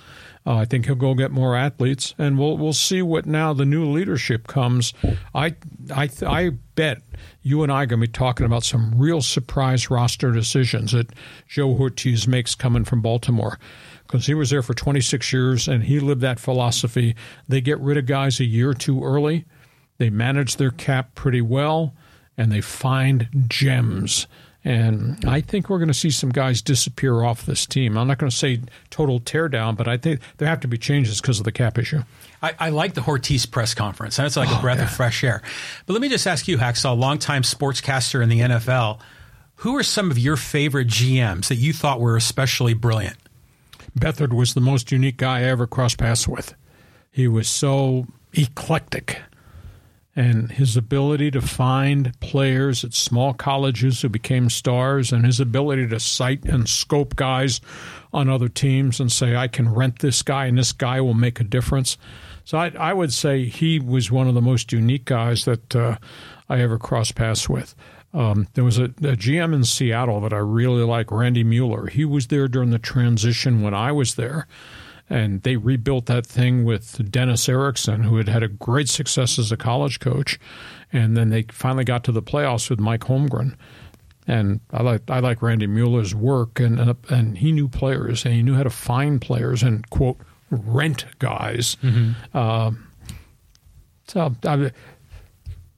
Uh, 0.46 0.58
I 0.58 0.66
think 0.66 0.86
he'll 0.86 0.96
go 0.96 1.14
get 1.14 1.32
more 1.32 1.56
athletes, 1.56 2.14
and 2.18 2.38
we'll 2.38 2.58
we'll 2.58 2.74
see 2.74 3.02
what 3.02 3.26
now 3.26 3.54
the 3.54 3.66
new 3.66 3.90
leadership 3.90 4.48
comes. 4.48 4.94
I 5.34 5.56
I 5.94 6.10
I 6.26 6.52
bet 6.76 7.02
you 7.42 7.64
and 7.64 7.72
I 7.72 7.84
are 7.84 7.86
going 7.86 8.02
to 8.02 8.08
be 8.08 8.12
talking 8.12 8.46
about 8.46 8.64
some 8.64 8.94
real 8.98 9.22
surprise 9.22 9.90
roster 9.90 10.32
decisions 10.32 10.92
that 10.92 11.12
Joe 11.48 11.76
Hortiz 11.76 12.28
makes 12.28 12.56
coming 12.56 12.84
from 12.84 13.02
Baltimore 13.02 13.58
because 14.06 14.26
he 14.26 14.34
was 14.34 14.50
there 14.50 14.62
for 14.62 14.74
26 14.74 15.32
years 15.32 15.68
and 15.68 15.84
he 15.84 16.00
lived 16.00 16.22
that 16.22 16.40
philosophy. 16.40 17.16
They 17.48 17.62
get 17.62 17.80
rid 17.80 17.98
of 17.98 18.06
guys 18.06 18.40
a 18.40 18.46
year 18.46 18.74
too 18.74 19.04
early. 19.04 19.46
They 19.98 20.10
manage 20.10 20.58
their 20.58 20.72
cap 20.72 21.16
pretty 21.16 21.42
well, 21.42 21.94
and 22.38 22.52
they 22.52 22.62
find 22.62 23.46
gems. 23.48 24.28
And 24.66 25.24
I 25.26 25.42
think 25.42 25.70
we're 25.70 25.78
going 25.78 25.90
to 25.90 25.94
see 25.94 26.10
some 26.10 26.30
guys 26.30 26.62
disappear 26.62 27.22
off 27.24 27.46
this 27.46 27.66
team. 27.66 27.98
I'm 27.98 28.08
not 28.08 28.18
going 28.18 28.30
to 28.30 28.36
say 28.36 28.62
total 28.90 29.20
teardown, 29.20 29.76
but 29.76 29.90
I 29.90 29.98
think 29.98 30.22
there 30.38 30.48
have 30.48 30.62
to 30.62 30.70
be 30.70 30.78
changes 30.78 31.20
because 31.20 31.40
of 31.40 31.46
the 31.46 31.52
cap 31.52 31.78
issue. 31.78 32.02
I, 32.42 32.54
I 32.58 32.70
like 32.70 32.94
the 32.94 33.02
Hortiz 33.02 33.46
press 33.46 33.74
conference. 33.74 34.16
That's 34.16 34.38
like 34.38 34.50
oh, 34.50 34.60
a 34.60 34.62
breath 34.62 34.78
yeah. 34.78 34.86
of 34.86 34.92
fresh 34.92 35.22
air. 35.24 35.42
But 35.86 35.94
let 35.94 36.02
me 36.02 36.08
just 36.08 36.26
ask 36.26 36.48
you, 36.48 36.58
Hacksaw, 36.58 36.98
longtime 36.98 37.42
sportscaster 37.42 38.24
in 38.24 38.30
the 38.30 38.40
NFL, 38.40 39.00
who 39.58 39.76
are 39.76 39.84
some 39.84 40.10
of 40.10 40.18
your 40.18 40.38
favorite 40.38 40.88
GMs 40.88 41.50
that 41.50 41.56
you 41.56 41.74
thought 41.74 42.00
were 42.00 42.16
especially 42.16 42.74
brilliant? 42.74 43.18
Beathard 44.00 44.34
was 44.34 44.54
the 44.54 44.62
most 44.62 44.92
unique 44.92 45.18
guy 45.18 45.40
I 45.40 45.44
ever 45.44 45.68
crossed 45.68 45.98
paths 45.98 46.28
with. 46.28 46.56
He 47.12 47.28
was 47.28 47.50
so 47.50 48.08
eclectic 48.34 49.22
and 50.16 50.52
his 50.52 50.78
ability 50.78 51.32
to 51.32 51.42
find 51.42 52.18
players 52.20 52.84
at 52.84 52.94
small 52.94 53.34
colleges 53.34 54.02
who 54.02 54.10
became 54.10 54.50
stars 54.50 55.12
and 55.12 55.26
his 55.26 55.40
ability 55.40 55.88
to 55.88 56.00
cite 56.00 56.46
and 56.46 56.70
scope 56.70 57.16
guys 57.16 57.62
on 58.14 58.30
other 58.30 58.48
teams 58.48 59.00
and 59.00 59.12
say 59.12 59.36
I 59.36 59.48
can 59.48 59.74
rent 59.74 60.00
this 60.00 60.22
guy 60.22 60.46
and 60.46 60.58
this 60.58 60.72
guy 60.72 61.02
will 61.02 61.16
make 61.16 61.40
a 61.40 61.44
difference. 61.44 61.98
So 62.46 62.58
I, 62.60 62.72
I 62.78 62.94
would 62.94 63.12
say 63.12 63.46
he 63.46 63.80
was 63.80 64.12
one 64.12 64.28
of 64.28 64.36
the 64.36 64.42
most 64.42 64.72
unique 64.72 65.06
guys 65.06 65.46
that 65.46 65.76
uh, 65.76 65.98
I 66.48 66.62
ever 66.62 66.78
crossed 66.78 67.16
paths 67.16 67.50
with. 67.50 67.74
Um, 68.14 68.48
there 68.54 68.64
was 68.64 68.78
a, 68.78 68.86
a, 68.86 69.18
GM 69.18 69.56
in 69.56 69.64
Seattle 69.64 70.22
that 70.22 70.34
I 70.34 70.38
really 70.38 70.84
like, 70.84 71.10
Randy 71.10 71.44
Mueller. 71.44 71.88
He 71.88 72.06
was 72.06 72.28
there 72.28 72.48
during 72.48 72.70
the 72.70 72.78
transition 72.78 73.64
when 73.64 73.74
I 73.74 73.92
was 73.92 74.14
there 74.14 74.46
and 75.10 75.42
they 75.44 75.58
rebuilt 75.58 76.06
that 76.08 76.26
thing 76.26 76.64
with 76.64 77.12
Dennis 77.12 77.48
Erickson, 77.48 78.04
who 78.04 78.18
had 78.18 78.30
had 78.30 78.44
a 78.44 78.48
great 78.48 78.90
success 78.90 79.38
as 79.38 79.52
a 79.52 79.58
college 79.58 80.00
coach, 80.00 80.40
and 80.92 81.16
then 81.18 81.30
they 81.30 81.44
finally 81.50 81.84
got 81.84 82.04
to 82.06 82.12
the 82.12 82.22
playoffs 82.22 82.70
with 82.70 82.80
Mike 82.80 83.02
Holmgren. 83.02 83.56
And 84.26 84.62
I 84.72 84.82
like 84.84 85.02
I 85.10 85.20
like 85.20 85.42
Randy 85.42 85.68
Mueller's 85.68 86.16
work, 86.16 86.60
and 86.60 86.96
and 87.10 87.38
he 87.38 87.52
knew 87.52 87.68
players, 87.68 88.24
and 88.24 88.34
he 88.34 88.42
knew 88.42 88.56
how 88.56 88.64
to 88.64 88.70
find 88.70 89.20
players 89.20 89.64
and 89.64 89.88
quote 89.90 90.18
rent 90.50 91.06
guys. 91.20 91.76
Mm-hmm. 91.84 92.12
Uh, 92.34 92.72
so 94.08 94.36
I, 94.46 94.72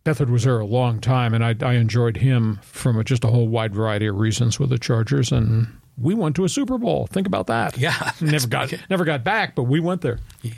Beathard 0.06 0.30
was 0.30 0.43
there 0.43 0.60
a 0.60 0.65
long 0.65 1.02
time, 1.02 1.34
and 1.34 1.43
I, 1.43 1.56
I 1.61 1.73
enjoyed 1.73 2.18
him 2.18 2.60
from 2.61 2.99
a, 2.99 3.03
just 3.03 3.23
a 3.23 3.27
whole 3.27 3.47
wide 3.47 3.73
variety 3.73 4.06
of 4.06 4.15
reasons 4.15 4.60
with 4.60 4.69
the 4.69 4.77
Chargers, 4.77 5.31
and 5.31 5.68
we 5.97 6.13
went 6.13 6.35
to 6.38 6.45
a 6.45 6.49
Super 6.49 6.77
Bowl. 6.77 7.07
Think 7.07 7.27
about 7.27 7.47
that. 7.47 7.77
Yeah, 7.77 8.11
never 8.22 8.47
got 8.47 8.73
never 8.89 9.05
got 9.05 9.23
back, 9.23 9.55
but 9.55 9.63
we 9.63 9.80
went 9.80 10.01
there. 10.01 10.19
Yeah. 10.41 10.53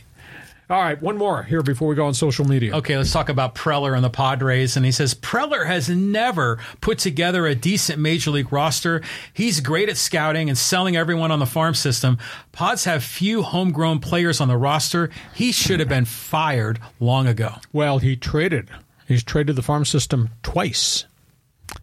All 0.69 0.81
right, 0.81 1.01
one 1.01 1.17
more 1.17 1.43
here 1.43 1.61
before 1.61 1.87
we 1.87 1.95
go 1.95 2.07
on 2.07 2.13
social 2.13 2.43
media. 2.43 2.75
Okay, 2.75 2.97
let's 2.97 3.13
talk 3.13 3.29
about 3.29 3.55
Preller 3.55 3.95
and 3.95 4.03
the 4.03 4.09
Padres. 4.09 4.75
And 4.75 4.85
he 4.85 4.91
says 4.91 5.13
Preller 5.13 5.65
has 5.65 5.87
never 5.87 6.59
put 6.81 6.99
together 6.99 7.45
a 7.47 7.55
decent 7.55 7.99
major 7.99 8.31
league 8.31 8.51
roster. 8.51 9.01
He's 9.31 9.61
great 9.61 9.87
at 9.87 9.95
scouting 9.95 10.49
and 10.49 10.57
selling 10.57 10.97
everyone 10.97 11.31
on 11.31 11.39
the 11.39 11.45
farm 11.45 11.73
system. 11.73 12.17
Pods 12.51 12.83
have 12.83 13.01
few 13.01 13.43
homegrown 13.43 13.99
players 13.99 14.41
on 14.41 14.49
the 14.49 14.57
roster. 14.57 15.09
He 15.33 15.53
should 15.53 15.79
have 15.79 15.87
been 15.87 16.03
fired 16.03 16.81
long 16.99 17.27
ago. 17.27 17.53
Well, 17.71 17.99
he 17.99 18.17
traded. 18.17 18.69
He's 19.07 19.23
traded 19.23 19.55
the 19.55 19.61
farm 19.61 19.85
system 19.85 20.31
twice. 20.43 21.05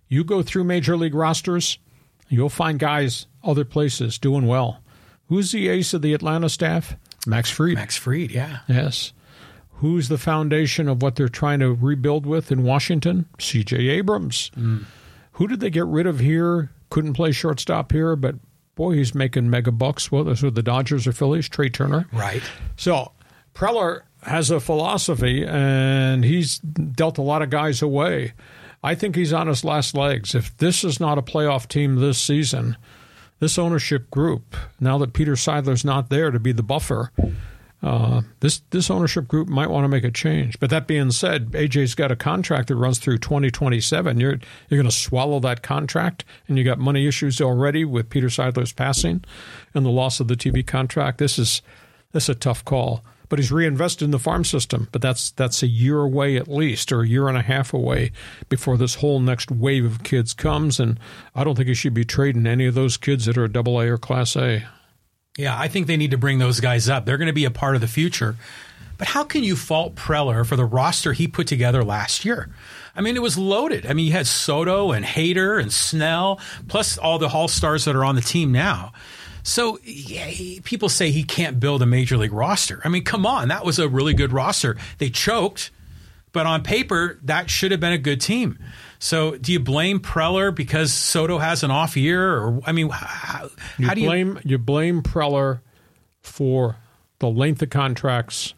You 0.08 0.24
go 0.24 0.42
through 0.42 0.64
major 0.64 0.94
league 0.94 1.14
rosters, 1.14 1.78
you'll 2.28 2.50
find 2.50 2.78
guys 2.78 3.28
other 3.44 3.64
places 3.64 4.18
doing 4.18 4.46
well. 4.46 4.80
Who's 5.28 5.52
the 5.52 5.68
ace 5.68 5.94
of 5.94 6.02
the 6.02 6.14
Atlanta 6.14 6.48
staff? 6.48 6.96
Max 7.26 7.50
Fried. 7.50 7.74
Max 7.74 7.96
Fried, 7.96 8.30
yeah. 8.30 8.58
Yes. 8.68 9.12
Who's 9.78 10.08
the 10.08 10.18
foundation 10.18 10.88
of 10.88 11.02
what 11.02 11.16
they're 11.16 11.28
trying 11.28 11.60
to 11.60 11.72
rebuild 11.72 12.26
with 12.26 12.52
in 12.52 12.62
Washington? 12.62 13.26
C.J. 13.38 13.76
Abrams. 13.76 14.50
Mm. 14.56 14.84
Who 15.32 15.48
did 15.48 15.60
they 15.60 15.70
get 15.70 15.86
rid 15.86 16.06
of 16.06 16.20
here? 16.20 16.70
Couldn't 16.90 17.14
play 17.14 17.32
shortstop 17.32 17.90
here, 17.92 18.14
but 18.14 18.36
boy, 18.76 18.94
he's 18.94 19.14
making 19.14 19.50
mega 19.50 19.72
bucks. 19.72 20.12
Well, 20.12 20.24
that's 20.24 20.42
with 20.42 20.54
the 20.54 20.62
Dodgers 20.62 21.06
or 21.06 21.12
Phillies. 21.12 21.48
Trea 21.48 21.70
Turner. 21.70 22.06
Right. 22.12 22.42
So 22.76 23.12
Preller 23.54 24.02
has 24.22 24.50
a 24.50 24.60
philosophy, 24.60 25.44
and 25.44 26.24
he's 26.24 26.58
dealt 26.58 27.18
a 27.18 27.22
lot 27.22 27.42
of 27.42 27.50
guys 27.50 27.82
away. 27.82 28.32
I 28.82 28.94
think 28.94 29.16
he's 29.16 29.32
on 29.32 29.48
his 29.48 29.64
last 29.64 29.94
legs. 29.94 30.34
If 30.34 30.56
this 30.58 30.84
is 30.84 31.00
not 31.00 31.18
a 31.18 31.22
playoff 31.22 31.68
team 31.68 31.96
this 31.96 32.18
season, 32.18 32.76
this 33.40 33.58
ownership 33.58 34.10
group, 34.10 34.56
now 34.80 34.98
that 34.98 35.12
Peter 35.12 35.32
Seidler's 35.32 35.84
not 35.84 36.08
there 36.10 36.30
to 36.30 36.38
be 36.38 36.52
the 36.52 36.62
buffer, 36.62 37.10
uh, 37.82 38.22
this 38.40 38.62
this 38.70 38.90
ownership 38.90 39.28
group 39.28 39.46
might 39.46 39.68
want 39.68 39.84
to 39.84 39.88
make 39.88 40.04
a 40.04 40.10
change. 40.10 40.58
But 40.58 40.70
that 40.70 40.86
being 40.86 41.10
said, 41.10 41.50
AJ's 41.50 41.94
got 41.94 42.10
a 42.10 42.16
contract 42.16 42.68
that 42.68 42.76
runs 42.76 42.98
through 42.98 43.18
2027. 43.18 44.18
You're 44.18 44.38
you're 44.70 44.80
going 44.80 44.90
to 44.90 44.96
swallow 44.96 45.38
that 45.40 45.62
contract, 45.62 46.24
and 46.48 46.56
you 46.56 46.64
got 46.64 46.78
money 46.78 47.06
issues 47.06 47.42
already 47.42 47.84
with 47.84 48.08
Peter 48.08 48.28
Seidler's 48.28 48.72
passing 48.72 49.22
and 49.74 49.84
the 49.84 49.90
loss 49.90 50.18
of 50.18 50.28
the 50.28 50.36
TV 50.36 50.66
contract. 50.66 51.18
This 51.18 51.38
is 51.38 51.60
this 52.12 52.24
is 52.24 52.28
a 52.30 52.34
tough 52.34 52.64
call 52.64 53.04
but 53.28 53.38
he's 53.38 53.52
reinvested 53.52 54.02
in 54.02 54.10
the 54.10 54.18
farm 54.18 54.44
system. 54.44 54.88
But 54.92 55.02
that's 55.02 55.30
that's 55.32 55.62
a 55.62 55.66
year 55.66 56.00
away 56.00 56.36
at 56.36 56.48
least, 56.48 56.92
or 56.92 57.02
a 57.02 57.08
year 57.08 57.28
and 57.28 57.36
a 57.36 57.42
half 57.42 57.72
away 57.74 58.12
before 58.48 58.76
this 58.76 58.96
whole 58.96 59.20
next 59.20 59.50
wave 59.50 59.84
of 59.84 60.02
kids 60.02 60.32
comes. 60.32 60.78
And 60.80 60.98
I 61.34 61.44
don't 61.44 61.56
think 61.56 61.68
he 61.68 61.74
should 61.74 61.94
be 61.94 62.04
trading 62.04 62.46
any 62.46 62.66
of 62.66 62.74
those 62.74 62.96
kids 62.96 63.26
that 63.26 63.38
are 63.38 63.48
double 63.48 63.80
A 63.80 63.88
or 63.88 63.98
class 63.98 64.36
A. 64.36 64.66
Yeah, 65.36 65.58
I 65.58 65.68
think 65.68 65.86
they 65.86 65.96
need 65.96 66.12
to 66.12 66.18
bring 66.18 66.38
those 66.38 66.60
guys 66.60 66.88
up. 66.88 67.06
They're 67.06 67.18
going 67.18 67.26
to 67.26 67.32
be 67.32 67.44
a 67.44 67.50
part 67.50 67.74
of 67.74 67.80
the 67.80 67.88
future. 67.88 68.36
But 68.96 69.08
how 69.08 69.24
can 69.24 69.42
you 69.42 69.56
fault 69.56 69.96
Preller 69.96 70.46
for 70.46 70.54
the 70.54 70.64
roster 70.64 71.12
he 71.12 71.26
put 71.26 71.48
together 71.48 71.82
last 71.82 72.24
year? 72.24 72.48
I 72.94 73.00
mean, 73.00 73.16
it 73.16 73.22
was 73.22 73.36
loaded. 73.36 73.86
I 73.86 73.92
mean, 73.92 74.06
you 74.06 74.12
had 74.12 74.28
Soto 74.28 74.92
and 74.92 75.04
Hader 75.04 75.60
and 75.60 75.72
Snell, 75.72 76.38
plus 76.68 76.96
all 76.96 77.18
the 77.18 77.28
Hall 77.28 77.48
Stars 77.48 77.86
that 77.86 77.96
are 77.96 78.04
on 78.04 78.14
the 78.14 78.20
team 78.20 78.52
now. 78.52 78.92
So 79.44 79.78
yeah, 79.84 80.24
he, 80.24 80.60
people 80.60 80.88
say 80.88 81.10
he 81.10 81.22
can't 81.22 81.60
build 81.60 81.82
a 81.82 81.86
major 81.86 82.16
league 82.16 82.32
roster. 82.32 82.80
I 82.82 82.88
mean, 82.88 83.04
come 83.04 83.26
on, 83.26 83.48
that 83.48 83.64
was 83.64 83.78
a 83.78 83.88
really 83.88 84.14
good 84.14 84.32
roster. 84.32 84.76
They 84.96 85.10
choked, 85.10 85.70
but 86.32 86.46
on 86.46 86.62
paper, 86.62 87.20
that 87.22 87.50
should 87.50 87.70
have 87.70 87.78
been 87.78 87.92
a 87.92 87.98
good 87.98 88.22
team. 88.22 88.58
So, 88.98 89.36
do 89.36 89.52
you 89.52 89.60
blame 89.60 90.00
Preller 90.00 90.52
because 90.52 90.94
Soto 90.94 91.36
has 91.38 91.62
an 91.62 91.70
off 91.70 91.94
year, 91.94 92.38
or 92.38 92.60
I 92.66 92.72
mean, 92.72 92.88
how, 92.88 93.50
you 93.78 93.86
how 93.86 93.94
do 93.94 94.00
you 94.00 94.08
blame 94.08 94.40
you 94.44 94.56
blame 94.56 95.02
Preller 95.02 95.60
for 96.22 96.76
the 97.18 97.28
length 97.28 97.60
of 97.60 97.68
contracts 97.68 98.54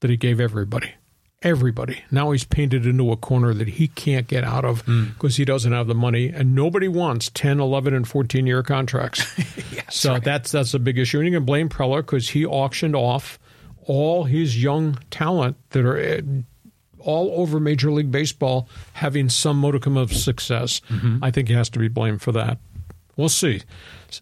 that 0.00 0.10
he 0.10 0.16
gave 0.16 0.40
everybody? 0.40 0.94
Everybody. 1.42 2.02
Now 2.10 2.30
he's 2.30 2.44
painted 2.44 2.86
into 2.86 3.12
a 3.12 3.16
corner 3.16 3.54
that 3.54 3.68
he 3.68 3.88
can't 3.88 4.26
get 4.26 4.44
out 4.44 4.64
of 4.64 4.84
because 4.84 5.34
mm. 5.34 5.36
he 5.36 5.44
doesn't 5.44 5.72
have 5.72 5.86
the 5.86 5.94
money, 5.94 6.28
and 6.28 6.54
nobody 6.54 6.88
wants 6.88 7.30
10, 7.34 7.60
11, 7.60 7.94
and 7.94 8.06
14 8.06 8.46
year 8.46 8.62
contracts. 8.62 9.26
yes, 9.72 9.94
so 9.94 10.14
right. 10.14 10.24
that's 10.24 10.50
that's 10.50 10.74
a 10.74 10.78
big 10.78 10.98
issue. 10.98 11.18
And 11.18 11.26
you 11.26 11.32
can 11.32 11.44
blame 11.44 11.68
Preller 11.68 11.98
because 11.98 12.30
he 12.30 12.44
auctioned 12.44 12.96
off 12.96 13.38
all 13.86 14.24
his 14.24 14.62
young 14.62 14.98
talent 15.10 15.56
that 15.70 15.84
are 15.84 15.98
eh, 15.98 16.20
all 16.98 17.40
over 17.40 17.58
Major 17.58 17.90
League 17.90 18.10
Baseball 18.10 18.68
having 18.94 19.28
some 19.28 19.58
modicum 19.58 19.96
of 19.96 20.12
success. 20.12 20.80
Mm-hmm. 20.88 21.22
I 21.22 21.30
think 21.30 21.48
he 21.48 21.54
has 21.54 21.70
to 21.70 21.78
be 21.78 21.88
blamed 21.88 22.20
for 22.20 22.32
that. 22.32 22.58
We'll 23.16 23.28
see. 23.28 23.62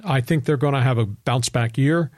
I 0.04 0.20
think 0.20 0.44
they're 0.44 0.56
going 0.56 0.74
to 0.74 0.80
have 0.80 0.98
a 0.98 1.06
bounce 1.06 1.48
back 1.48 1.76
year. 1.76 2.10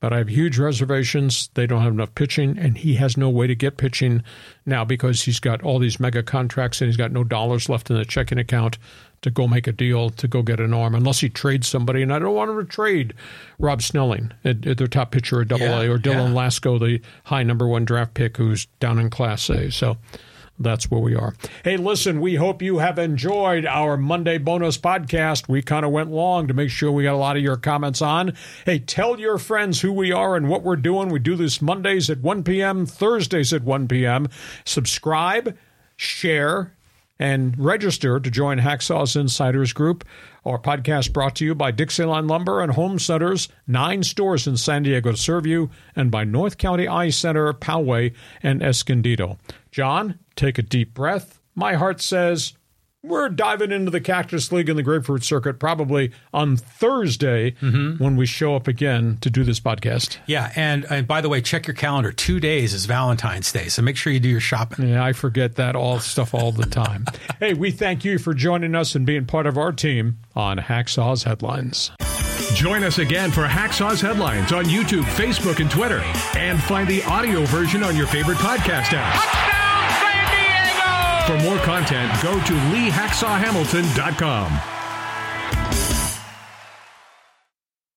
But 0.00 0.12
I 0.12 0.18
have 0.18 0.28
huge 0.28 0.58
reservations. 0.58 1.50
They 1.54 1.66
don't 1.66 1.82
have 1.82 1.92
enough 1.92 2.14
pitching, 2.14 2.56
and 2.56 2.78
he 2.78 2.94
has 2.94 3.16
no 3.16 3.28
way 3.28 3.48
to 3.48 3.56
get 3.56 3.76
pitching 3.76 4.22
now 4.64 4.84
because 4.84 5.22
he's 5.22 5.40
got 5.40 5.62
all 5.62 5.80
these 5.80 5.98
mega 5.98 6.22
contracts 6.22 6.80
and 6.80 6.88
he's 6.88 6.96
got 6.96 7.10
no 7.10 7.24
dollars 7.24 7.68
left 7.68 7.90
in 7.90 7.96
the 7.96 8.04
checking 8.04 8.38
account 8.38 8.78
to 9.22 9.30
go 9.30 9.48
make 9.48 9.66
a 9.66 9.72
deal 9.72 10.10
to 10.10 10.28
go 10.28 10.42
get 10.42 10.60
an 10.60 10.72
arm 10.72 10.94
unless 10.94 11.18
he 11.20 11.28
trades 11.28 11.66
somebody. 11.66 12.02
And 12.02 12.12
I 12.12 12.20
don't 12.20 12.34
want 12.34 12.50
him 12.50 12.58
to 12.58 12.64
trade 12.64 13.14
Rob 13.58 13.82
Snelling, 13.82 14.32
at, 14.44 14.64
at 14.66 14.78
their 14.78 14.86
top 14.86 15.10
pitcher 15.10 15.40
at 15.40 15.48
Double 15.48 15.64
Yeah, 15.64 15.82
A, 15.82 15.90
or 15.90 15.98
Dylan 15.98 16.28
yeah. 16.28 16.46
Lesko, 16.46 16.78
the 16.78 17.00
high 17.24 17.42
number 17.42 17.66
one 17.66 17.84
draft 17.84 18.14
pick 18.14 18.36
who's 18.36 18.66
down 18.78 19.00
in 19.00 19.10
Class 19.10 19.50
A. 19.50 19.72
So 19.72 19.96
that's 20.58 20.90
where 20.90 21.00
we 21.00 21.14
are. 21.14 21.34
Hey, 21.64 21.76
listen, 21.76 22.20
we 22.20 22.34
hope 22.34 22.62
you 22.62 22.78
have 22.78 22.98
enjoyed 22.98 23.64
our 23.64 23.96
Monday 23.96 24.38
bonus 24.38 24.76
podcast. 24.78 25.48
We 25.48 25.62
kind 25.62 25.84
of 25.84 25.92
went 25.92 26.10
long 26.10 26.48
to 26.48 26.54
make 26.54 26.70
sure 26.70 26.90
we 26.90 27.04
got 27.04 27.14
a 27.14 27.16
lot 27.16 27.36
of 27.36 27.42
your 27.42 27.56
comments 27.56 28.02
on. 28.02 28.34
Hey, 28.64 28.78
tell 28.78 29.18
your 29.18 29.38
friends 29.38 29.80
who 29.80 29.92
we 29.92 30.12
are 30.12 30.36
and 30.36 30.48
what 30.48 30.62
we're 30.62 30.76
doing. 30.76 31.08
We 31.08 31.20
do 31.20 31.36
this 31.36 31.62
Mondays 31.62 32.10
at 32.10 32.20
1 32.20 32.42
p.m., 32.42 32.86
Thursdays 32.86 33.52
at 33.52 33.62
1 33.62 33.88
p.m. 33.88 34.28
Subscribe, 34.64 35.56
share, 35.96 36.74
and 37.18 37.58
register 37.58 38.20
to 38.20 38.30
join 38.30 38.58
Hacksaw's 38.58 39.16
Insiders 39.16 39.72
Group. 39.72 40.04
Our 40.48 40.58
podcast 40.58 41.12
brought 41.12 41.36
to 41.36 41.44
you 41.44 41.54
by 41.54 41.72
Dixieline 41.72 42.26
Lumber 42.26 42.62
and 42.62 42.72
Home 42.72 42.98
Centers, 42.98 43.50
nine 43.66 44.02
stores 44.02 44.46
in 44.46 44.56
San 44.56 44.82
Diego 44.82 45.10
to 45.10 45.16
serve 45.18 45.44
you, 45.44 45.68
and 45.94 46.10
by 46.10 46.24
North 46.24 46.56
County 46.56 46.88
Eye 46.88 47.10
Center, 47.10 47.52
Poway, 47.52 48.14
and 48.42 48.62
Escondido. 48.62 49.36
John, 49.72 50.18
take 50.36 50.56
a 50.56 50.62
deep 50.62 50.94
breath. 50.94 51.38
My 51.54 51.74
heart 51.74 52.00
says 52.00 52.54
we're 53.08 53.28
diving 53.28 53.72
into 53.72 53.90
the 53.90 54.00
Cactus 54.00 54.52
League 54.52 54.68
and 54.68 54.78
the 54.78 54.82
Grapefruit 54.82 55.24
Circuit 55.24 55.58
probably 55.58 56.12
on 56.32 56.56
Thursday 56.56 57.52
mm-hmm. 57.52 58.02
when 58.02 58.16
we 58.16 58.26
show 58.26 58.54
up 58.54 58.68
again 58.68 59.18
to 59.20 59.30
do 59.30 59.44
this 59.44 59.60
podcast. 59.60 60.18
Yeah, 60.26 60.52
and 60.56 60.86
and 60.90 61.06
by 61.06 61.20
the 61.20 61.28
way, 61.28 61.40
check 61.40 61.66
your 61.66 61.74
calendar. 61.74 62.12
Two 62.12 62.40
days 62.40 62.74
is 62.74 62.86
Valentine's 62.86 63.50
Day, 63.52 63.68
so 63.68 63.82
make 63.82 63.96
sure 63.96 64.12
you 64.12 64.20
do 64.20 64.28
your 64.28 64.40
shopping. 64.40 64.88
Yeah, 64.88 65.04
I 65.04 65.12
forget 65.12 65.56
that 65.56 65.76
all 65.76 65.98
stuff 65.98 66.34
all 66.34 66.52
the 66.52 66.66
time. 66.66 67.06
hey, 67.40 67.54
we 67.54 67.70
thank 67.70 68.04
you 68.04 68.18
for 68.18 68.34
joining 68.34 68.74
us 68.74 68.94
and 68.94 69.06
being 69.06 69.26
part 69.26 69.46
of 69.46 69.56
our 69.56 69.72
team 69.72 70.18
on 70.36 70.58
Hacksaw's 70.58 71.24
Headlines. 71.24 71.90
Join 72.54 72.82
us 72.82 72.98
again 72.98 73.30
for 73.30 73.46
Hacksaw's 73.46 74.00
Headlines 74.00 74.52
on 74.52 74.64
YouTube, 74.64 75.02
Facebook, 75.02 75.60
and 75.60 75.70
Twitter. 75.70 76.00
And 76.36 76.60
find 76.62 76.88
the 76.88 77.02
audio 77.04 77.44
version 77.44 77.82
on 77.82 77.96
your 77.96 78.06
favorite 78.06 78.38
podcast 78.38 78.92
app. 78.92 79.57
For 81.28 81.36
more 81.42 81.58
content, 81.58 82.10
go 82.22 82.32
to 82.32 82.52
leehacksawhamilton.com. 82.72 84.77